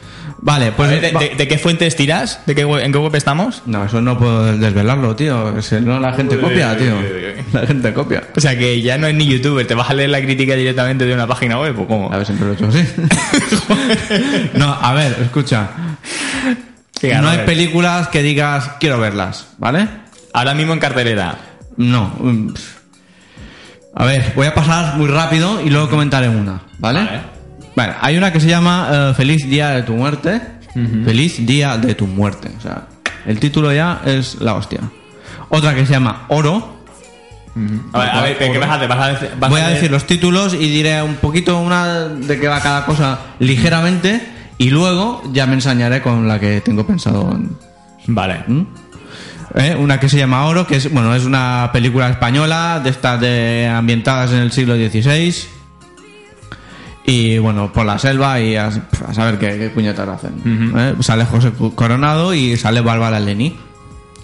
Vale, 0.47 0.73
Pues. 0.73 1.01
¿de, 1.01 1.11
va- 1.11 1.21
de- 1.21 1.35
de 1.37 1.49
qué 1.49 1.57
fuentes 1.57 1.97
tiras? 1.97 2.41
¿De 2.45 2.55
qué, 2.55 2.67
web- 2.67 2.85
¿En 2.85 2.93
qué 2.93 2.99
web 2.99 3.15
estamos? 3.15 3.63
No, 3.65 3.83
eso 3.87 4.03
no 4.03 4.19
puedo 4.19 4.55
desvelarlo, 4.59 5.17
tío. 5.17 5.61
Si 5.63 5.77
no, 5.77 5.99
la 5.99 6.13
gente 6.13 6.39
copia, 6.39 6.77
tío. 6.77 6.95
La 7.55 7.67
gente 7.67 7.95
copia. 7.95 8.25
O 8.37 8.41
sea 8.41 8.57
que 8.59 8.83
ya 8.83 8.99
no 8.99 9.07
es 9.07 9.15
ni 9.15 9.27
youtuber, 9.27 9.67
te 9.67 9.75
vas 9.75 9.89
a 9.89 9.95
leer 9.95 10.11
la 10.11 10.21
crítica 10.21 10.55
directamente 10.55 11.07
de 11.07 11.15
una 11.15 11.27
página 11.27 11.59
web 11.59 11.79
o 11.81 11.87
cómo. 11.87 12.13
A 12.13 12.19
ver, 12.19 12.27
siempre 12.27 12.47
lo 12.47 12.53
he 12.53 12.57
hecho 12.57 12.67
así. 12.67 12.85
no, 14.55 14.71
a 14.71 14.93
ver, 14.93 15.17
escucha. 15.23 15.71
No 17.21 17.29
hay 17.31 17.39
películas 17.47 18.09
que 18.09 18.23
digas 18.23 18.73
quiero 18.81 18.99
verlas, 19.01 19.47
¿vale? 19.59 19.89
Ahora 20.35 20.53
mismo 20.55 20.75
en 20.75 20.79
cartelera. 20.79 21.37
No. 21.79 22.15
mm. 22.21 22.55
A 23.97 24.05
ver, 24.05 24.33
voy 24.37 24.47
a 24.47 24.55
pasar 24.55 24.97
muy 24.97 25.07
rápido 25.07 25.61
y 25.65 25.71
luego 25.71 25.89
comentaré 25.89 26.29
una, 26.29 26.61
¿vale? 26.79 26.99
Vale. 27.01 27.34
Vale, 27.77 27.95
hay 28.01 28.17
una 28.17 28.33
que 28.33 28.41
se 28.41 28.49
llama 28.49 28.89
eh, 28.91 29.13
Feliz 29.17 29.49
Día 29.49 29.71
de 29.71 29.83
tu 29.83 29.95
Muerte. 29.95 30.41
Feliz 31.05 31.45
Día 31.47 31.77
de 31.79 31.95
tu 31.95 32.07
Muerte. 32.07 32.51
O 32.59 32.61
sea, 32.61 32.87
el 33.27 33.39
título 33.39 33.73
ya 33.73 34.01
es 34.05 34.37
la 34.41 34.55
hostia. 34.55 34.81
Otra 35.49 35.75
que 35.75 35.87
se 35.87 35.93
llama 35.93 36.25
Oro. 36.29 36.75
A 37.93 37.99
ver, 38.01 38.09
a 38.11 38.23
ver, 38.23 38.39
¿qué 38.39 38.59
vas 38.59 38.69
a 38.71 38.75
hacer? 38.75 38.89
¿Vas 38.89 38.99
a 39.01 39.09
decir, 39.13 39.29
vas 39.39 39.51
Voy 39.51 39.61
a 39.61 39.69
decir 39.69 39.91
los 39.91 40.05
títulos 40.07 40.55
y 40.55 40.69
diré 40.69 41.01
un 41.03 41.15
poquito 41.17 41.61
una 41.61 42.09
de 42.09 42.41
qué 42.41 42.49
va 42.49 42.61
cada 42.61 42.85
cosa 42.85 43.21
ligeramente 43.39 44.21
y 44.59 44.71
luego 44.71 45.23
ya 45.33 45.47
me 45.47 45.55
ensañaré 45.55 46.03
con 46.03 46.27
la 46.27 46.41
que 46.41 46.61
tengo 46.63 46.85
pensado. 46.85 47.31
en- 47.33 47.57
Vale. 48.09 48.43
¿Mm? 48.49 48.63
¿Eh? 49.55 49.77
Una 49.79 50.01
que 50.01 50.09
se 50.09 50.19
llama 50.19 50.47
Oro, 50.47 50.67
que 50.67 50.77
es 50.77 50.93
bueno 50.93 51.15
es 51.15 51.25
una 51.25 51.71
película 51.73 52.09
española 52.09 52.81
de 52.83 52.91
estas 52.91 53.21
de 53.21 53.71
ambientadas 53.73 54.33
en 54.33 54.39
el 54.39 54.51
siglo 54.51 54.75
XVI 54.75 55.33
y 57.07 57.39
bueno 57.39 57.73
por 57.73 57.85
la 57.85 57.99
selva 57.99 58.41
y 58.41 58.57
a, 58.57 58.67
a 58.69 59.15
saber 59.15 59.39
qué, 59.39 59.59
qué 59.59 59.71
puñetas 59.71 60.09
hacen. 60.09 60.73
¿Eh? 60.77 60.95
Sale 61.01 61.25
José 61.25 61.53
Coronado 61.75 62.35
y 62.35 62.57
sale 62.57 62.81
Bárbara 62.81 63.21
Leni. 63.21 63.57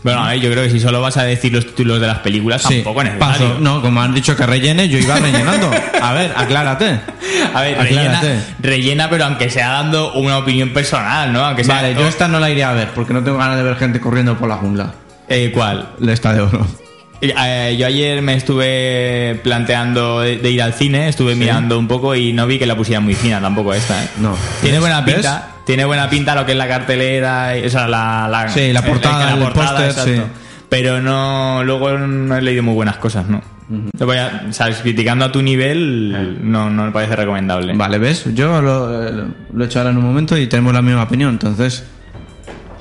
Bueno, 0.03 0.23
a 0.25 0.31
ver, 0.31 0.40
yo 0.40 0.51
creo 0.51 0.62
que 0.64 0.71
si 0.71 0.81
solo 0.81 1.03
vas 1.03 1.19
a 1.19 1.25
decir 1.25 1.53
los 1.53 1.66
títulos 1.66 2.01
de 2.01 2.07
las 2.07 2.21
películas, 2.21 2.62
Sí, 2.62 2.77
tampoco 2.77 3.03
es 3.03 3.11
paso. 3.16 3.59
No, 3.61 3.83
como 3.83 4.01
han 4.01 4.14
dicho 4.14 4.35
que 4.35 4.47
rellene, 4.47 4.88
yo 4.88 4.97
iba 4.97 5.16
rellenando. 5.16 5.71
A 6.03 6.14
ver, 6.14 6.33
aclárate. 6.35 7.01
A 7.53 7.61
ver, 7.61 7.77
rellena, 7.77 8.16
Aclárate. 8.19 8.40
rellena, 8.61 9.11
pero 9.11 9.27
aunque 9.27 9.51
sea 9.51 9.69
dando 9.73 10.14
una 10.14 10.38
opinión 10.38 10.71
personal, 10.71 11.31
¿no? 11.35 11.45
Aunque 11.45 11.64
sea, 11.64 11.75
Vale, 11.75 11.95
yo 11.95 12.07
esta 12.09 12.29
no 12.29 12.40
la 12.40 12.49
iría 12.49 12.71
a 12.71 12.73
ver 12.73 12.88
porque 12.95 13.12
no 13.12 13.23
tengo 13.23 13.37
ganas 13.37 13.59
de 13.59 13.62
ver 13.62 13.77
gente 13.77 14.01
corriendo 14.01 14.38
por 14.38 14.49
la 14.49 14.57
jungla. 14.57 14.95
Eh, 15.29 15.51
¿Cuál? 15.53 15.90
La 15.99 16.14
esta 16.14 16.33
de 16.33 16.40
oro. 16.40 16.66
Eh, 17.22 17.76
yo 17.78 17.87
ayer 17.87 18.22
me 18.22 18.35
estuve 18.35 19.38
planteando 19.42 20.20
de, 20.20 20.38
de 20.38 20.50
ir 20.50 20.62
al 20.62 20.72
cine, 20.72 21.09
estuve 21.09 21.35
mirando 21.35 21.78
un 21.78 21.87
poco 21.87 22.14
y 22.14 22.33
no 22.33 22.46
vi 22.46 22.59
que 22.59 22.66
la 22.66 22.76
pusiera 22.76 23.00
muy 23.00 23.14
fina 23.14 23.40
tampoco 23.40 23.74
esta, 23.74 24.02
¿eh? 24.02 24.09
No. 24.18 24.37
Tiene 24.62 24.78
buena 24.80 25.02
¿Ves? 25.02 25.16
pinta, 25.16 25.48
tiene 25.66 25.85
buena 25.85 26.09
pinta 26.09 26.35
lo 26.35 26.46
que 26.46 26.52
es 26.52 26.59
la 26.59 26.66
cartelera, 26.68 27.52
o 27.64 27.68
sea, 27.68 27.87
la, 27.88 28.26
la, 28.30 28.48
Sí, 28.48 28.72
la 28.72 28.80
eh, 28.80 28.83
portada, 28.87 29.37
la 29.37 29.46
el 29.46 29.52
póster, 29.52 29.90
exacto. 29.90 30.11
sí. 30.11 30.22
Pero 30.70 31.00
no, 31.02 31.62
luego 31.64 31.98
no 31.98 32.37
he 32.37 32.42
leído 32.42 32.62
muy 32.62 32.74
buenas 32.74 32.96
cosas, 32.96 33.26
¿no? 33.28 33.42
Te 33.96 34.04
voy 34.04 34.16
a, 34.16 34.46
sabes, 34.50 34.78
criticando 34.78 35.24
a 35.24 35.30
tu 35.30 35.42
nivel, 35.42 36.38
no, 36.42 36.70
no 36.70 36.87
me 36.87 36.90
parece 36.90 37.14
recomendable. 37.14 37.72
Vale, 37.74 37.98
¿ves? 37.98 38.24
Yo 38.35 38.61
lo, 38.62 39.06
eh, 39.09 39.24
lo 39.52 39.62
he 39.62 39.66
hecho 39.66 39.78
ahora 39.78 39.90
en 39.90 39.98
un 39.98 40.04
momento 40.04 40.37
y 40.37 40.46
tenemos 40.48 40.72
la 40.72 40.83
misma 40.83 41.04
opinión, 41.04 41.30
entonces 41.30 41.85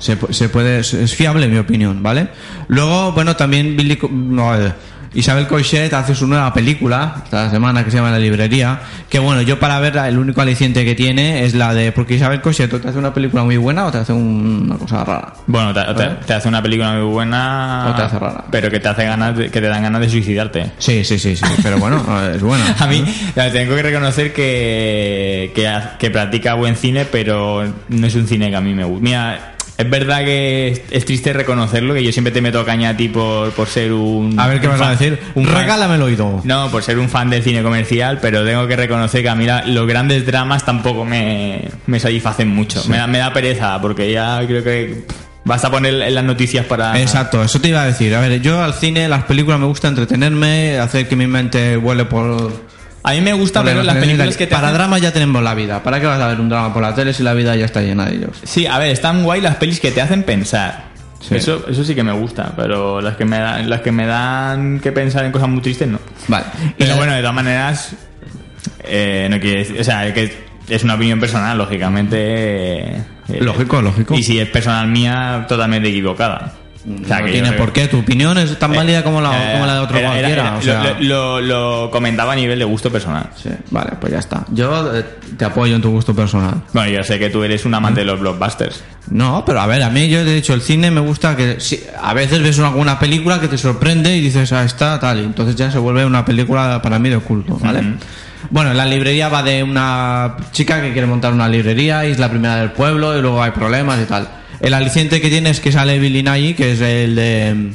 se, 0.00 0.18
se 0.30 0.48
puede, 0.48 0.80
es 0.80 1.14
fiable 1.14 1.46
mi 1.46 1.58
opinión, 1.58 2.02
¿vale? 2.02 2.28
Luego, 2.66 3.12
bueno, 3.12 3.36
también 3.36 3.76
Billy, 3.76 3.96
no, 4.10 4.54
eh, 4.56 4.72
Isabel 5.12 5.48
Coixet 5.48 5.92
hace 5.92 6.14
su 6.14 6.28
nueva 6.28 6.54
película 6.54 7.22
esta 7.24 7.50
semana 7.50 7.82
que 7.84 7.90
se 7.90 7.96
llama 7.96 8.12
La 8.12 8.18
Librería, 8.20 8.78
que 9.08 9.18
bueno, 9.18 9.42
yo 9.42 9.58
para 9.58 9.80
verla 9.80 10.06
el 10.06 10.16
único 10.16 10.40
aliciente 10.40 10.84
que 10.84 10.94
tiene 10.94 11.44
es 11.44 11.52
la 11.54 11.74
de, 11.74 11.90
porque 11.90 12.14
Isabel 12.14 12.40
Coixet 12.40 12.72
o 12.72 12.80
te 12.80 12.90
hace 12.90 12.98
una 12.98 13.12
película 13.12 13.42
muy 13.42 13.56
buena 13.56 13.86
o 13.86 13.90
te 13.90 13.98
hace 13.98 14.12
un- 14.12 14.62
una 14.66 14.76
cosa 14.78 15.04
rara. 15.04 15.32
Bueno, 15.48 15.74
te, 15.74 15.80
te- 15.94 16.10
te 16.26 16.32
hace 16.32 16.46
una 16.46 16.62
película 16.62 16.92
muy 16.92 17.02
buena. 17.10 17.88
O 17.92 17.96
te 17.96 18.02
hace 18.02 18.20
rara. 18.20 18.44
Pero 18.52 18.70
que 18.70 18.78
te 18.78 18.86
hace 18.88 19.02
ganas 19.04 19.36
de- 19.36 19.50
que 19.50 19.60
te 19.60 19.66
dan 19.66 19.82
ganas 19.82 20.00
de 20.00 20.08
suicidarte. 20.10 20.70
Sí, 20.78 21.02
sí, 21.04 21.18
sí, 21.18 21.34
sí, 21.34 21.44
pero 21.60 21.78
bueno, 21.78 22.04
es 22.32 22.40
buena. 22.40 22.76
A 22.78 22.86
mí 22.86 23.04
tengo 23.34 23.74
que 23.74 23.82
reconocer 23.82 24.32
que, 24.32 25.50
que, 25.56 25.68
que 25.98 26.10
practica 26.12 26.54
buen 26.54 26.76
cine, 26.76 27.04
pero 27.04 27.64
no 27.88 28.06
es 28.06 28.14
un 28.14 28.28
cine 28.28 28.48
que 28.50 28.54
a 28.56 28.60
mí 28.60 28.74
me 28.74 28.84
gusta. 28.84 29.02
Mira, 29.02 29.54
es 29.80 29.90
verdad 29.90 30.24
que 30.24 30.68
es, 30.68 30.82
es 30.90 31.04
triste 31.04 31.32
reconocerlo, 31.32 31.94
que 31.94 32.02
yo 32.04 32.12
siempre 32.12 32.32
te 32.32 32.40
meto 32.40 32.64
caña 32.64 32.90
a 32.90 32.96
ti 32.96 33.08
por, 33.08 33.50
por 33.52 33.68
ser 33.68 33.92
un... 33.92 34.38
A 34.38 34.46
ver 34.46 34.60
qué 34.60 34.66
vas 34.68 34.80
a 34.80 34.90
decir. 34.90 35.18
Un 35.34 35.46
fan- 35.46 35.56
Regálame 35.62 35.94
el 35.96 36.02
oído. 36.02 36.40
No, 36.44 36.70
por 36.70 36.82
ser 36.82 36.98
un 36.98 37.08
fan 37.08 37.30
del 37.30 37.42
cine 37.42 37.62
comercial, 37.62 38.18
pero 38.20 38.44
tengo 38.44 38.66
que 38.66 38.76
reconocer 38.76 39.22
que 39.22 39.28
a 39.28 39.34
mí 39.34 39.44
la- 39.46 39.64
los 39.66 39.86
grandes 39.86 40.24
dramas 40.26 40.64
tampoco 40.64 41.04
me, 41.04 41.68
me 41.86 41.98
satisfacen 42.00 42.48
mucho. 42.48 42.82
Me, 42.88 42.96
da, 42.98 43.06
me 43.06 43.18
da 43.18 43.32
pereza, 43.32 43.80
porque 43.80 44.10
ya 44.12 44.40
creo 44.46 44.62
que 44.64 45.04
vas 45.44 45.64
a 45.64 45.70
poner 45.70 45.94
en 46.02 46.14
las 46.14 46.24
noticias 46.24 46.64
para... 46.66 47.00
Exacto, 47.00 47.42
eso 47.42 47.60
te 47.60 47.68
iba 47.68 47.82
a 47.82 47.86
decir. 47.86 48.14
A 48.14 48.20
ver, 48.20 48.40
yo 48.40 48.62
al 48.62 48.74
cine, 48.74 49.08
las 49.08 49.24
películas 49.24 49.58
me 49.58 49.66
gusta 49.66 49.88
entretenerme, 49.88 50.78
hacer 50.78 51.08
que 51.08 51.16
mi 51.16 51.26
mente 51.26 51.76
vuele 51.76 52.04
por... 52.04 52.52
A 53.02 53.12
mí 53.12 53.20
me 53.22 53.32
gusta 53.32 53.62
ver 53.62 53.76
los 53.76 53.86
las 53.86 53.96
películas 53.96 54.36
que 54.36 54.46
te 54.46 54.54
Para 54.54 54.68
hacen- 54.68 54.74
drama 54.78 54.98
ya 54.98 55.12
tenemos 55.12 55.42
la 55.42 55.54
vida. 55.54 55.82
¿Para 55.82 56.00
qué 56.00 56.06
vas 56.06 56.20
a 56.20 56.28
ver 56.28 56.38
un 56.40 56.48
drama 56.50 56.72
por 56.74 56.82
la 56.82 56.94
tele 56.94 57.12
si 57.14 57.22
la 57.22 57.32
vida 57.34 57.56
ya 57.56 57.64
está 57.64 57.80
llena 57.80 58.04
de 58.06 58.16
ellos? 58.16 58.36
Sí, 58.44 58.66
a 58.66 58.78
ver, 58.78 58.88
están 58.90 59.22
guay 59.22 59.40
las 59.40 59.56
pelis 59.56 59.80
que 59.80 59.90
te 59.90 60.02
hacen 60.02 60.22
pensar. 60.22 60.90
Sí. 61.20 61.34
Eso, 61.36 61.64
eso 61.68 61.84
sí 61.84 61.94
que 61.94 62.02
me 62.02 62.12
gusta, 62.12 62.52
pero 62.56 63.00
las 63.00 63.16
que 63.16 63.24
me 63.24 63.38
dan, 63.38 63.68
las 63.70 63.80
que 63.82 63.92
me 63.92 64.06
dan 64.06 64.80
que 64.80 64.90
pensar 64.92 65.24
en 65.24 65.32
cosas 65.32 65.48
muy 65.48 65.60
tristes 65.62 65.86
no. 65.88 65.98
Vale. 66.28 66.44
Pero 66.78 66.96
bueno, 66.96 67.12
de 67.12 67.20
todas 67.20 67.34
maneras, 67.34 67.92
eh, 68.84 69.28
no 69.30 69.38
quiere 69.40 69.58
decir, 69.60 69.80
o 69.80 69.84
sea, 69.84 70.12
que 70.14 70.32
es 70.68 70.84
una 70.84 70.94
opinión 70.94 71.20
personal, 71.20 71.56
lógicamente. 71.58 72.16
eh, 72.96 73.02
Lógico, 73.40 73.80
lógico. 73.82 74.14
Y 74.14 74.22
si 74.22 74.38
es 74.40 74.48
personal 74.48 74.86
mía, 74.88 75.44
totalmente 75.48 75.88
equivocada. 75.88 76.54
O 76.82 77.06
sea, 77.06 77.18
no 77.20 77.26
que 77.26 77.32
tiene 77.32 77.50
yo- 77.50 77.56
por 77.56 77.72
qué. 77.72 77.88
Tu 77.88 77.98
opinión 77.98 78.38
es 78.38 78.58
tan 78.58 78.72
eh, 78.72 78.76
válida 78.78 79.04
como 79.04 79.20
la, 79.20 79.50
eh, 79.50 79.52
como 79.52 79.66
la 79.66 79.74
de 79.74 79.80
otro 79.80 79.98
era- 79.98 80.18
era- 80.18 80.28
cualquiera. 80.28 80.48
era- 80.48 80.56
o 80.56 80.62
sea, 80.62 80.96
lo, 81.00 81.40
lo- 81.40 81.82
lo 81.84 81.90
comentaba 81.90 82.32
a 82.32 82.36
nivel 82.36 82.58
de 82.58 82.64
gusto 82.64 82.90
personal. 82.90 83.28
sí, 83.36 83.50
vale, 83.70 83.92
pues 84.00 84.12
ya 84.12 84.18
está. 84.18 84.44
Yo 84.50 84.96
eh, 84.96 85.04
te 85.36 85.44
apoyo 85.44 85.76
en 85.76 85.82
tu 85.82 85.90
gusto 85.90 86.14
personal. 86.14 86.62
Bueno, 86.72 86.90
yo 86.90 87.04
sé 87.04 87.18
que 87.18 87.28
tú 87.28 87.42
eres 87.44 87.64
un 87.66 87.74
amante 87.74 88.00
de 88.00 88.06
los 88.06 88.18
blockbusters. 88.18 88.82
No, 89.10 89.44
pero 89.44 89.60
a 89.60 89.66
ver, 89.66 89.82
a 89.82 89.90
mí 89.90 90.08
yo 90.08 90.24
te 90.24 90.30
he 90.30 90.34
dicho, 90.36 90.54
el 90.54 90.62
cine 90.62 90.90
me 90.90 91.00
gusta 91.00 91.36
que 91.36 91.60
si- 91.60 91.82
a 92.02 92.14
veces 92.14 92.42
ves 92.42 92.58
alguna 92.60 92.98
película 92.98 93.40
que 93.40 93.48
te 93.48 93.58
sorprende 93.58 94.16
y 94.16 94.20
dices, 94.22 94.50
ah, 94.52 94.64
está 94.64 94.98
tal, 94.98 95.20
y 95.20 95.24
entonces 95.24 95.56
ya 95.56 95.70
se 95.70 95.78
vuelve 95.78 96.04
una 96.06 96.24
película 96.24 96.80
para 96.82 96.98
mí 96.98 97.08
de 97.10 97.18
culto, 97.18 97.58
¿vale? 97.62 97.82
Bueno, 98.48 98.72
la 98.72 98.86
librería 98.86 99.28
va 99.28 99.42
de 99.42 99.62
una 99.62 100.34
chica 100.52 100.80
que 100.80 100.92
quiere 100.92 101.06
montar 101.06 101.32
una 101.34 101.46
librería 101.48 102.06
y 102.06 102.12
es 102.12 102.18
la 102.18 102.30
primera 102.30 102.56
del 102.56 102.72
pueblo 102.72 103.16
y 103.18 103.20
luego 103.20 103.42
hay 103.42 103.50
problemas 103.50 104.00
y 104.00 104.06
tal. 104.06 104.28
El 104.60 104.74
aliciente 104.74 105.20
que 105.20 105.28
tiene 105.30 105.50
es 105.50 105.60
que 105.60 105.72
sale 105.72 105.98
Billy 105.98 106.22
Nighy, 106.22 106.54
que 106.54 106.72
es 106.72 106.80
el 106.80 107.14
de 107.16 107.72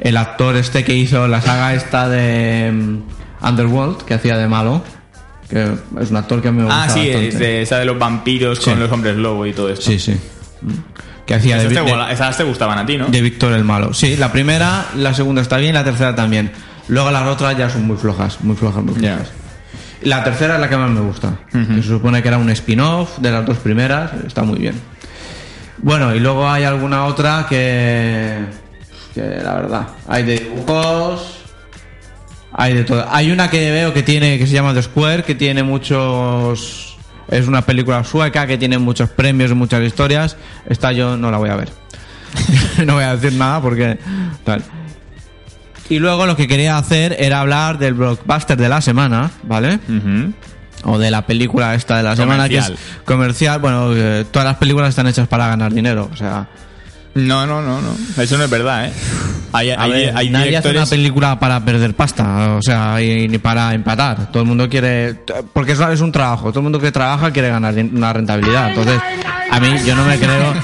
el 0.00 0.16
actor 0.16 0.56
este 0.56 0.84
que 0.84 0.94
hizo 0.94 1.26
la 1.28 1.40
saga 1.40 1.74
esta 1.74 2.08
de 2.08 2.70
mm, 2.72 3.46
Underworld, 3.46 4.02
que 4.04 4.14
hacía 4.14 4.36
de 4.36 4.48
malo, 4.48 4.82
que 5.48 5.64
es 6.00 6.10
un 6.10 6.16
actor 6.16 6.40
que 6.42 6.48
a 6.48 6.52
mí 6.52 6.58
me 6.58 6.64
gusta 6.64 6.84
Ah, 6.84 6.88
sí, 6.88 7.00
bastante. 7.00 7.28
es 7.28 7.38
de- 7.38 7.62
esa 7.62 7.78
de 7.78 7.84
los 7.84 7.98
vampiros 7.98 8.58
Sí. 8.58 8.70
con 8.70 8.78
los 8.80 8.90
hombres 8.92 9.16
lobo 9.16 9.46
y 9.46 9.52
todo 9.52 9.68
esto. 9.70 9.84
Sí, 9.86 9.98
sí. 9.98 10.16
Que 11.26 11.34
hacía 11.34 11.56
de, 11.56 11.62
Esas 11.66 11.74
te, 11.74 11.80
de- 11.84 11.90
mola- 11.90 12.10
esas 12.12 12.36
te 12.36 12.44
gustaban 12.44 12.78
a 12.78 12.86
ti, 12.86 12.96
¿no? 12.96 13.06
de 13.06 13.20
Víctor 13.22 13.52
el 13.52 13.64
Malo. 13.64 13.92
Sí, 13.94 14.16
la 14.16 14.32
primera, 14.32 14.86
la 14.96 15.14
segunda 15.14 15.42
está 15.42 15.56
bien, 15.58 15.74
la 15.74 15.84
tercera 15.84 16.14
también. 16.14 16.50
Luego 16.88 17.10
las 17.10 17.26
otras 17.26 17.56
ya 17.56 17.68
son 17.68 17.86
muy 17.86 17.96
flojas, 17.96 18.38
muy 18.42 18.56
flojas, 18.56 18.82
muy 18.82 18.94
Ya. 19.00 19.16
flojas. 19.16 19.32
La 20.02 20.22
tercera 20.24 20.54
es 20.54 20.60
la 20.60 20.68
que 20.68 20.76
más 20.76 20.90
me 20.90 21.00
gusta. 21.00 21.38
que 21.52 21.82
se 21.82 21.88
supone 21.88 22.22
que 22.22 22.28
era 22.28 22.38
un 22.38 22.48
spin-off 22.50 23.18
de 23.18 23.30
las 23.32 23.44
dos 23.44 23.58
primeras, 23.58 24.12
está 24.26 24.42
muy 24.44 24.58
bien. 24.58 24.74
Bueno, 25.82 26.14
y 26.14 26.20
luego 26.20 26.48
hay 26.48 26.64
alguna 26.64 27.04
otra 27.04 27.46
que. 27.48 28.38
que 29.14 29.22
la 29.22 29.54
verdad. 29.54 29.88
Hay 30.06 30.24
de 30.24 30.38
dibujos. 30.38 31.44
Hay 32.52 32.74
de 32.74 32.84
todo. 32.84 33.06
Hay 33.10 33.30
una 33.30 33.48
que 33.50 33.70
veo 33.70 33.92
que 33.92 34.02
tiene. 34.02 34.38
que 34.38 34.46
se 34.46 34.52
llama 34.52 34.74
The 34.74 34.82
Square, 34.82 35.22
que 35.22 35.34
tiene 35.34 35.62
muchos. 35.62 36.96
Es 37.28 37.46
una 37.46 37.62
película 37.62 38.02
sueca 38.04 38.46
que 38.46 38.56
tiene 38.56 38.78
muchos 38.78 39.10
premios 39.10 39.50
y 39.50 39.54
muchas 39.54 39.82
historias. 39.82 40.36
Esta 40.66 40.92
yo 40.92 41.16
no 41.16 41.30
la 41.30 41.38
voy 41.38 41.50
a 41.50 41.56
ver. 41.56 41.70
no 42.86 42.94
voy 42.94 43.04
a 43.04 43.16
decir 43.16 43.38
nada 43.38 43.60
porque. 43.60 43.98
Tal. 44.44 44.62
Y 45.90 45.98
luego 46.00 46.26
lo 46.26 46.36
que 46.36 46.46
quería 46.46 46.76
hacer 46.76 47.16
era 47.18 47.40
hablar 47.40 47.78
del 47.78 47.94
blockbuster 47.94 48.58
de 48.58 48.68
la 48.68 48.80
semana, 48.82 49.30
¿vale? 49.44 49.78
O 50.88 50.98
de 50.98 51.10
la 51.10 51.26
película 51.26 51.74
esta 51.74 51.96
de 51.98 52.02
la 52.02 52.16
semana 52.16 52.48
que 52.48 52.58
es 52.58 52.64
Comercial. 52.64 53.04
comercial. 53.04 53.60
Bueno, 53.60 53.90
eh, 53.94 54.24
todas 54.30 54.46
las 54.46 54.56
películas 54.56 54.90
están 54.90 55.06
hechas 55.06 55.28
para 55.28 55.46
ganar 55.48 55.72
dinero, 55.72 56.08
o 56.12 56.16
sea, 56.16 56.48
No, 57.14 57.46
no, 57.46 57.62
no, 57.62 57.80
no. 57.80 58.22
Eso 58.22 58.38
no 58.38 58.44
es 58.44 58.50
verdad, 58.50 58.86
¿eh? 58.86 58.92
Hay, 59.52 59.70
hay, 59.70 59.90
ver, 59.90 60.16
hay 60.16 60.30
nadie 60.30 60.56
hace 60.56 60.70
una 60.70 60.86
película 60.86 61.38
para 61.40 61.64
perder 61.64 61.94
pasta, 61.94 62.54
o 62.56 62.62
sea, 62.62 63.00
y, 63.00 63.28
ni 63.28 63.38
para 63.38 63.72
empatar. 63.74 64.30
Todo 64.30 64.42
el 64.42 64.48
mundo 64.48 64.68
quiere, 64.68 65.14
porque 65.52 65.72
eso 65.72 65.90
es 65.90 66.00
un 66.00 66.12
trabajo. 66.12 66.50
Todo 66.50 66.60
el 66.60 66.64
mundo 66.64 66.78
que 66.78 66.92
trabaja 66.92 67.30
quiere 67.32 67.48
ganar 67.48 67.74
una 67.74 68.12
rentabilidad. 68.12 68.68
Entonces, 68.70 69.00
a 69.50 69.58
mí 69.60 69.68
yo 69.86 69.94
no 69.96 70.04
me 70.04 70.18
creo. 70.18 70.54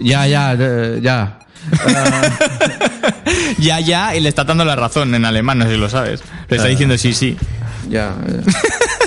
Ya, 0.00 0.26
ya, 0.26 0.56
ya. 1.00 1.38
ya, 3.58 3.80
ya, 3.80 4.14
y 4.16 4.20
le 4.20 4.28
está 4.28 4.44
dando 4.44 4.64
la 4.64 4.76
razón 4.76 5.14
en 5.14 5.24
alemán, 5.24 5.58
no 5.58 5.64
sé 5.66 5.72
si 5.72 5.76
lo 5.76 5.90
sabes. 5.90 6.22
Le 6.48 6.56
está 6.56 6.68
diciendo 6.68 6.96
sí, 6.96 7.12
sí. 7.12 7.36
Ya, 7.88 8.14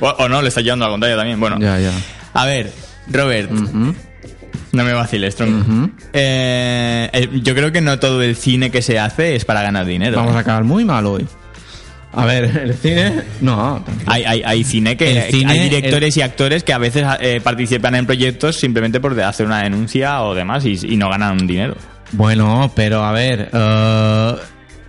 O, 0.00 0.08
o 0.08 0.28
no, 0.28 0.42
le 0.42 0.48
está 0.48 0.60
llevando 0.60 0.84
a 0.84 0.88
la 0.88 0.92
contraria 0.92 1.16
también. 1.16 1.38
Bueno, 1.40 1.58
ya, 1.58 1.78
ya. 1.78 1.92
a 2.34 2.46
ver, 2.46 2.72
Robert, 3.10 3.50
no 4.72 4.84
me 4.84 4.92
vaciles, 4.92 5.36
tronco. 5.36 5.70
ujú. 5.70 5.90
Eh, 6.12 7.10
eh, 7.12 7.28
yo 7.42 7.54
creo 7.54 7.72
que 7.72 7.80
no 7.80 7.98
todo 7.98 8.22
el 8.22 8.36
cine 8.36 8.70
que 8.70 8.80
se 8.82 8.98
hace 8.98 9.36
es 9.36 9.44
para 9.44 9.62
ganar 9.62 9.84
dinero. 9.84 10.16
Vamos 10.16 10.34
¿eh? 10.34 10.38
a 10.38 10.40
acabar 10.40 10.64
muy 10.64 10.84
mal 10.84 11.06
hoy. 11.06 11.26
A 12.14 12.26
ver, 12.26 12.44
el 12.64 12.74
cine. 12.74 13.22
No, 13.40 13.82
tranquilo. 13.84 14.12
Hay, 14.12 14.24
hay, 14.24 14.42
hay 14.44 14.64
cine 14.64 14.96
que 14.96 15.28
cine, 15.30 15.52
hay 15.52 15.68
directores 15.68 16.16
y 16.16 16.22
actores 16.22 16.62
que 16.64 16.72
a 16.72 16.78
veces 16.78 17.04
eh, 17.20 17.40
participan 17.42 17.94
en 17.94 18.06
proyectos 18.06 18.56
simplemente 18.56 19.00
por 19.00 19.18
hacer 19.20 19.46
una 19.46 19.62
denuncia 19.62 20.22
o 20.22 20.34
demás 20.34 20.64
y, 20.64 20.78
y 20.82 20.96
no 20.96 21.08
ganan 21.08 21.46
dinero. 21.46 21.74
Bueno, 22.12 22.70
pero 22.74 23.02
a 23.04 23.12
ver, 23.12 23.48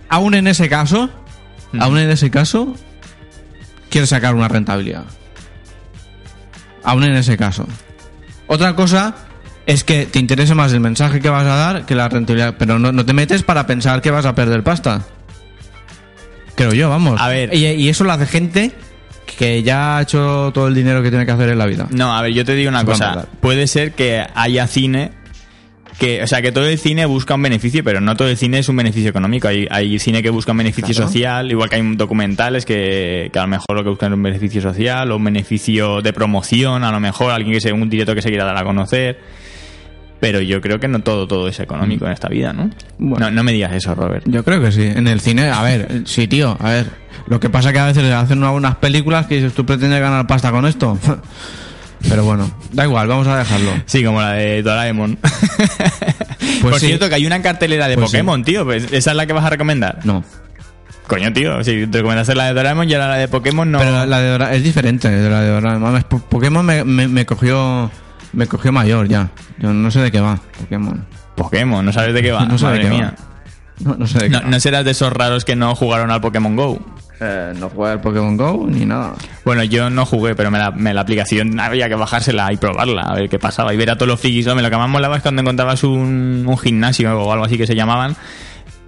aún 0.08 0.34
en 0.34 0.46
ese 0.46 0.68
caso, 0.68 1.08
aún 1.78 1.98
en 1.98 2.10
ese 2.10 2.30
caso, 2.30 2.74
quieres 3.94 4.10
sacar 4.10 4.34
una 4.34 4.48
rentabilidad. 4.48 5.04
Aún 6.82 7.04
en 7.04 7.14
ese 7.14 7.36
caso. 7.36 7.64
Otra 8.48 8.74
cosa 8.74 9.14
es 9.66 9.84
que 9.84 10.04
te 10.04 10.18
interese 10.18 10.56
más 10.56 10.72
el 10.72 10.80
mensaje 10.80 11.20
que 11.20 11.28
vas 11.30 11.46
a 11.46 11.54
dar 11.54 11.86
que 11.86 11.94
la 11.94 12.08
rentabilidad, 12.08 12.56
pero 12.58 12.80
no, 12.80 12.90
no 12.90 13.06
te 13.06 13.12
metes 13.12 13.44
para 13.44 13.68
pensar 13.68 14.02
que 14.02 14.10
vas 14.10 14.26
a 14.26 14.34
perder 14.34 14.64
pasta. 14.64 15.02
Creo 16.56 16.72
yo, 16.72 16.90
vamos. 16.90 17.20
A 17.20 17.28
ver. 17.28 17.54
Y, 17.54 17.66
y 17.66 17.88
eso 17.88 18.02
lo 18.02 18.10
hace 18.10 18.26
gente 18.26 18.72
que 19.38 19.62
ya 19.62 19.98
ha 19.98 20.02
hecho 20.02 20.50
todo 20.52 20.66
el 20.66 20.74
dinero 20.74 21.00
que 21.00 21.10
tiene 21.10 21.24
que 21.24 21.30
hacer 21.30 21.50
en 21.50 21.58
la 21.58 21.66
vida. 21.66 21.86
No, 21.90 22.16
a 22.16 22.20
ver, 22.20 22.32
yo 22.32 22.44
te 22.44 22.56
digo 22.56 22.70
una 22.70 22.80
Se 22.80 22.86
cosa. 22.86 23.28
Puede 23.38 23.68
ser 23.68 23.92
que 23.92 24.26
haya 24.34 24.66
cine 24.66 25.12
que, 25.98 26.22
o 26.22 26.26
sea, 26.26 26.42
que 26.42 26.50
todo 26.52 26.66
el 26.66 26.78
cine 26.78 27.06
busca 27.06 27.34
un 27.34 27.42
beneficio, 27.42 27.84
pero 27.84 28.00
no 28.00 28.16
todo 28.16 28.28
el 28.28 28.36
cine 28.36 28.58
es 28.58 28.68
un 28.68 28.76
beneficio 28.76 29.10
económico. 29.10 29.48
Hay, 29.48 29.66
hay 29.70 29.98
cine 29.98 30.22
que 30.22 30.30
busca 30.30 30.52
un 30.52 30.58
beneficio 30.58 30.94
Claro. 30.94 31.08
social, 31.08 31.50
igual 31.50 31.68
que 31.68 31.76
hay 31.76 31.96
documentales 31.96 32.64
que, 32.64 33.30
que 33.32 33.38
a 33.38 33.42
lo 33.42 33.48
mejor 33.48 33.76
lo 33.76 33.82
que 33.84 33.90
buscan 33.90 34.12
es 34.12 34.16
un 34.16 34.22
beneficio 34.22 34.60
social 34.60 35.10
o 35.12 35.16
un 35.16 35.24
beneficio 35.24 36.02
de 36.02 36.12
promoción, 36.12 36.84
a 36.84 36.90
lo 36.92 37.00
mejor 37.00 37.30
alguien 37.32 37.52
que 37.54 37.60
sea 37.60 37.72
un 37.74 37.88
directo 37.88 38.14
que 38.14 38.22
se 38.22 38.28
quiera 38.28 38.44
dar 38.44 38.56
a 38.58 38.64
conocer. 38.64 39.18
Pero 40.20 40.40
yo 40.40 40.60
creo 40.62 40.80
que 40.80 40.88
no 40.88 41.00
todo, 41.00 41.26
todo 41.28 41.48
es 41.48 41.60
económico 41.60 42.06
en 42.06 42.12
esta 42.12 42.28
vida, 42.28 42.52
¿no? 42.52 42.70
Bueno. 42.98 43.26
No, 43.26 43.30
no 43.30 43.42
me 43.44 43.52
digas 43.52 43.72
eso, 43.74 43.94
Robert. 43.94 44.24
Yo 44.26 44.42
creo 44.42 44.60
que 44.60 44.72
sí. 44.72 44.82
En 44.82 45.06
el 45.06 45.20
cine, 45.20 45.50
a 45.50 45.62
ver, 45.62 46.02
sí, 46.06 46.26
tío, 46.28 46.56
a 46.60 46.70
ver. 46.70 46.86
Lo 47.26 47.38
que 47.40 47.50
pasa 47.50 47.72
que 47.72 47.78
a 47.78 47.86
veces 47.86 48.10
hacen 48.12 48.42
algunas 48.42 48.76
películas 48.76 49.26
que 49.26 49.36
dices, 49.36 49.52
tú 49.52 49.66
pretendes 49.66 50.00
ganar 50.00 50.26
pasta 50.26 50.50
con 50.50 50.66
esto. 50.66 50.98
Pero 52.08 52.24
bueno, 52.24 52.50
da 52.72 52.84
igual, 52.84 53.06
vamos 53.08 53.26
a 53.26 53.38
dejarlo. 53.38 53.70
Sí, 53.86 54.04
como 54.04 54.20
la 54.20 54.32
de 54.32 54.62
Doraemon. 54.62 55.16
Por 56.60 56.70
Pues 56.70 56.80
sí. 56.80 56.86
cierto, 56.88 57.08
que 57.08 57.14
hay 57.14 57.26
una 57.26 57.40
cartelera 57.42 57.88
de 57.88 57.94
Pues 57.96 58.10
sí. 58.10 58.16
Pokémon, 58.16 58.44
tío. 58.44 58.64
Pues, 58.64 58.84
¿Esa 58.92 59.10
es 59.10 59.16
la 59.16 59.26
que 59.26 59.32
vas 59.32 59.44
a 59.44 59.50
recomendar? 59.50 60.00
No. 60.04 60.24
Coño, 61.06 61.32
tío, 61.32 61.62
si 61.64 61.86
te 61.86 61.98
recomendaste 61.98 62.34
la 62.34 62.46
de 62.46 62.54
Doraemon 62.54 62.88
y 62.88 62.94
ahora 62.94 63.08
la 63.08 63.16
de 63.16 63.28
Pokémon 63.28 63.70
no. 63.70 63.78
Pero 63.78 64.06
la, 64.06 64.20
de 64.20 64.28
Dora 64.30 64.54
es 64.54 64.62
diferente 64.62 65.10
de 65.10 65.28
la 65.30 65.40
de 65.42 65.48
Dora. 65.50 65.78
Mames, 65.78 66.04
Po- 66.04 66.18
Pokémon 66.20 66.64
me, 66.64 66.82
me, 66.84 67.08
me 67.08 67.26
cogió 67.26 67.90
me 68.32 68.46
cogió 68.46 68.72
mayor 68.72 69.06
ya. 69.08 69.30
Yo 69.58 69.72
no 69.72 69.90
sé 69.90 70.00
de 70.00 70.10
qué 70.10 70.20
va 70.20 70.40
Pokémon. 70.58 71.04
Pokémon, 71.36 71.84
no 71.84 71.92
sabes 71.92 72.14
de 72.14 72.22
qué 72.22 72.32
va. 72.32 72.44
No 72.46 72.56
sé 72.58 72.66
de 72.68 72.80
qué 72.80 72.84
va. 72.88 72.90
mía. 72.94 73.14
No, 73.80 73.96
no 73.96 74.06
sé 74.06 74.18
de 74.18 74.24
qué 74.24 74.30
No, 74.30 74.40
va. 74.42 74.48
no 74.48 74.60
serás 74.60 74.84
de 74.84 74.92
esos 74.92 75.12
raros 75.12 75.44
que 75.44 75.56
no 75.56 75.74
jugaron 75.74 76.10
al 76.10 76.20
Pokémon 76.22 76.56
Go. 76.56 76.80
Eh, 77.20 77.52
no 77.58 77.70
jugué 77.70 77.90
al 77.92 78.00
Pokémon 78.00 78.36
Go 78.36 78.66
ni 78.68 78.84
nada. 78.84 79.14
Bueno, 79.44 79.62
yo 79.64 79.88
no 79.88 80.04
jugué, 80.04 80.34
pero 80.34 80.50
me 80.50 80.58
la, 80.58 80.70
me 80.72 80.92
la 80.92 81.02
aplicación 81.02 81.58
había 81.60 81.88
que 81.88 81.94
bajársela 81.94 82.52
y 82.52 82.56
probarla, 82.56 83.02
a 83.02 83.14
ver 83.14 83.28
qué 83.28 83.38
pasaba. 83.38 83.72
Y 83.72 83.76
ver 83.76 83.90
a 83.90 83.94
todos 83.96 84.08
los 84.08 84.20
frikis. 84.20 84.46
Hombre, 84.48 84.62
lo 84.64 84.70
que 84.70 84.76
más 84.76 84.88
molaba 84.88 85.16
es 85.16 85.22
cuando 85.22 85.42
encontrabas 85.42 85.84
un, 85.84 86.44
un 86.46 86.58
gimnasio 86.58 87.16
o 87.20 87.32
algo 87.32 87.44
así 87.44 87.56
que 87.56 87.66
se 87.66 87.74
llamaban. 87.76 88.16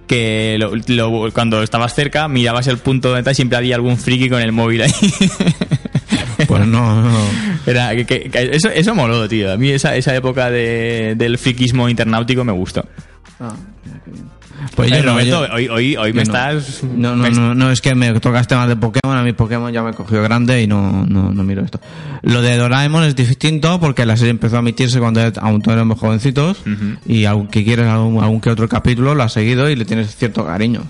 Que 0.07 0.55
lo- 0.59 0.71
lo- 0.87 1.31
cuando 1.33 1.61
estabas 1.63 1.93
cerca, 1.93 2.27
mirabas 2.27 2.67
el 2.67 2.77
punto 2.77 3.13
de 3.13 3.23
tal 3.23 3.31
y 3.31 3.35
siempre 3.35 3.57
había 3.57 3.75
algún 3.75 3.97
friki 3.97 4.29
con 4.29 4.41
el 4.41 4.51
móvil 4.51 4.81
ahí. 4.83 4.91
Pues 6.47 6.65
no, 6.67 7.01
no. 7.01 7.17
Era, 7.65 7.95
que- 7.95 8.05
que- 8.05 8.29
que 8.29 8.55
eso, 8.55 8.69
eso 8.69 8.93
moló, 8.93 9.27
tío. 9.27 9.51
A 9.51 9.57
mí 9.57 9.69
esa, 9.71 9.95
esa 9.95 10.15
época 10.15 10.49
de, 10.51 11.15
del 11.17 11.37
frikismo 11.37 11.89
internautico 11.89 12.43
me 12.43 12.51
gustó. 12.51 12.85
Ah, 13.39 13.53
mira 13.83 13.99
qué 14.05 14.11
bien. 14.11 14.25
Pues 14.75 14.89
yo 14.91 15.03
no, 15.03 15.11
Roberto, 15.11 15.47
yo- 15.47 15.53
hoy, 15.53 15.67
hoy, 15.67 15.95
hoy 15.97 16.13
me 16.13 16.17
no. 16.17 16.21
estás... 16.23 16.83
No, 16.83 17.15
no, 17.15 17.29
no, 17.29 17.53
no, 17.53 17.71
es 17.71 17.79
que 17.81 17.93
me 17.95 18.19
tocas 18.19 18.47
temas 18.47 18.67
de 18.67 18.75
Pokémon, 18.75 19.15
a 19.17 19.21
mí 19.23 19.33
Pokémon 19.33 19.71
ya 19.71 19.83
me 19.83 19.93
cogió 19.93 20.21
grande 20.23 20.61
y 20.63 20.67
no, 20.67 21.05
no, 21.07 21.31
no 21.31 21.43
miro 21.43 21.63
esto. 21.63 21.79
Lo 22.23 22.41
de 22.41 22.57
Doraemon 22.57 23.03
es 23.03 23.15
distinto 23.15 23.79
porque 23.79 24.05
la 24.05 24.17
serie 24.17 24.31
empezó 24.31 24.55
a 24.55 24.59
emitirse 24.59 24.99
cuando 24.99 25.21
aún 25.41 25.61
todos 25.61 25.75
éramos 25.75 25.99
jovencitos 25.99 26.57
y 27.05 27.25
aunque 27.25 27.63
quieres 27.63 27.87
algún, 27.87 28.21
algún 28.23 28.41
que 28.41 28.49
otro 28.49 28.67
capítulo 28.67 29.13
lo 29.13 29.23
has 29.23 29.33
seguido 29.33 29.69
y 29.69 29.75
le 29.75 29.85
tienes 29.85 30.15
cierto 30.15 30.45
cariño. 30.45 30.81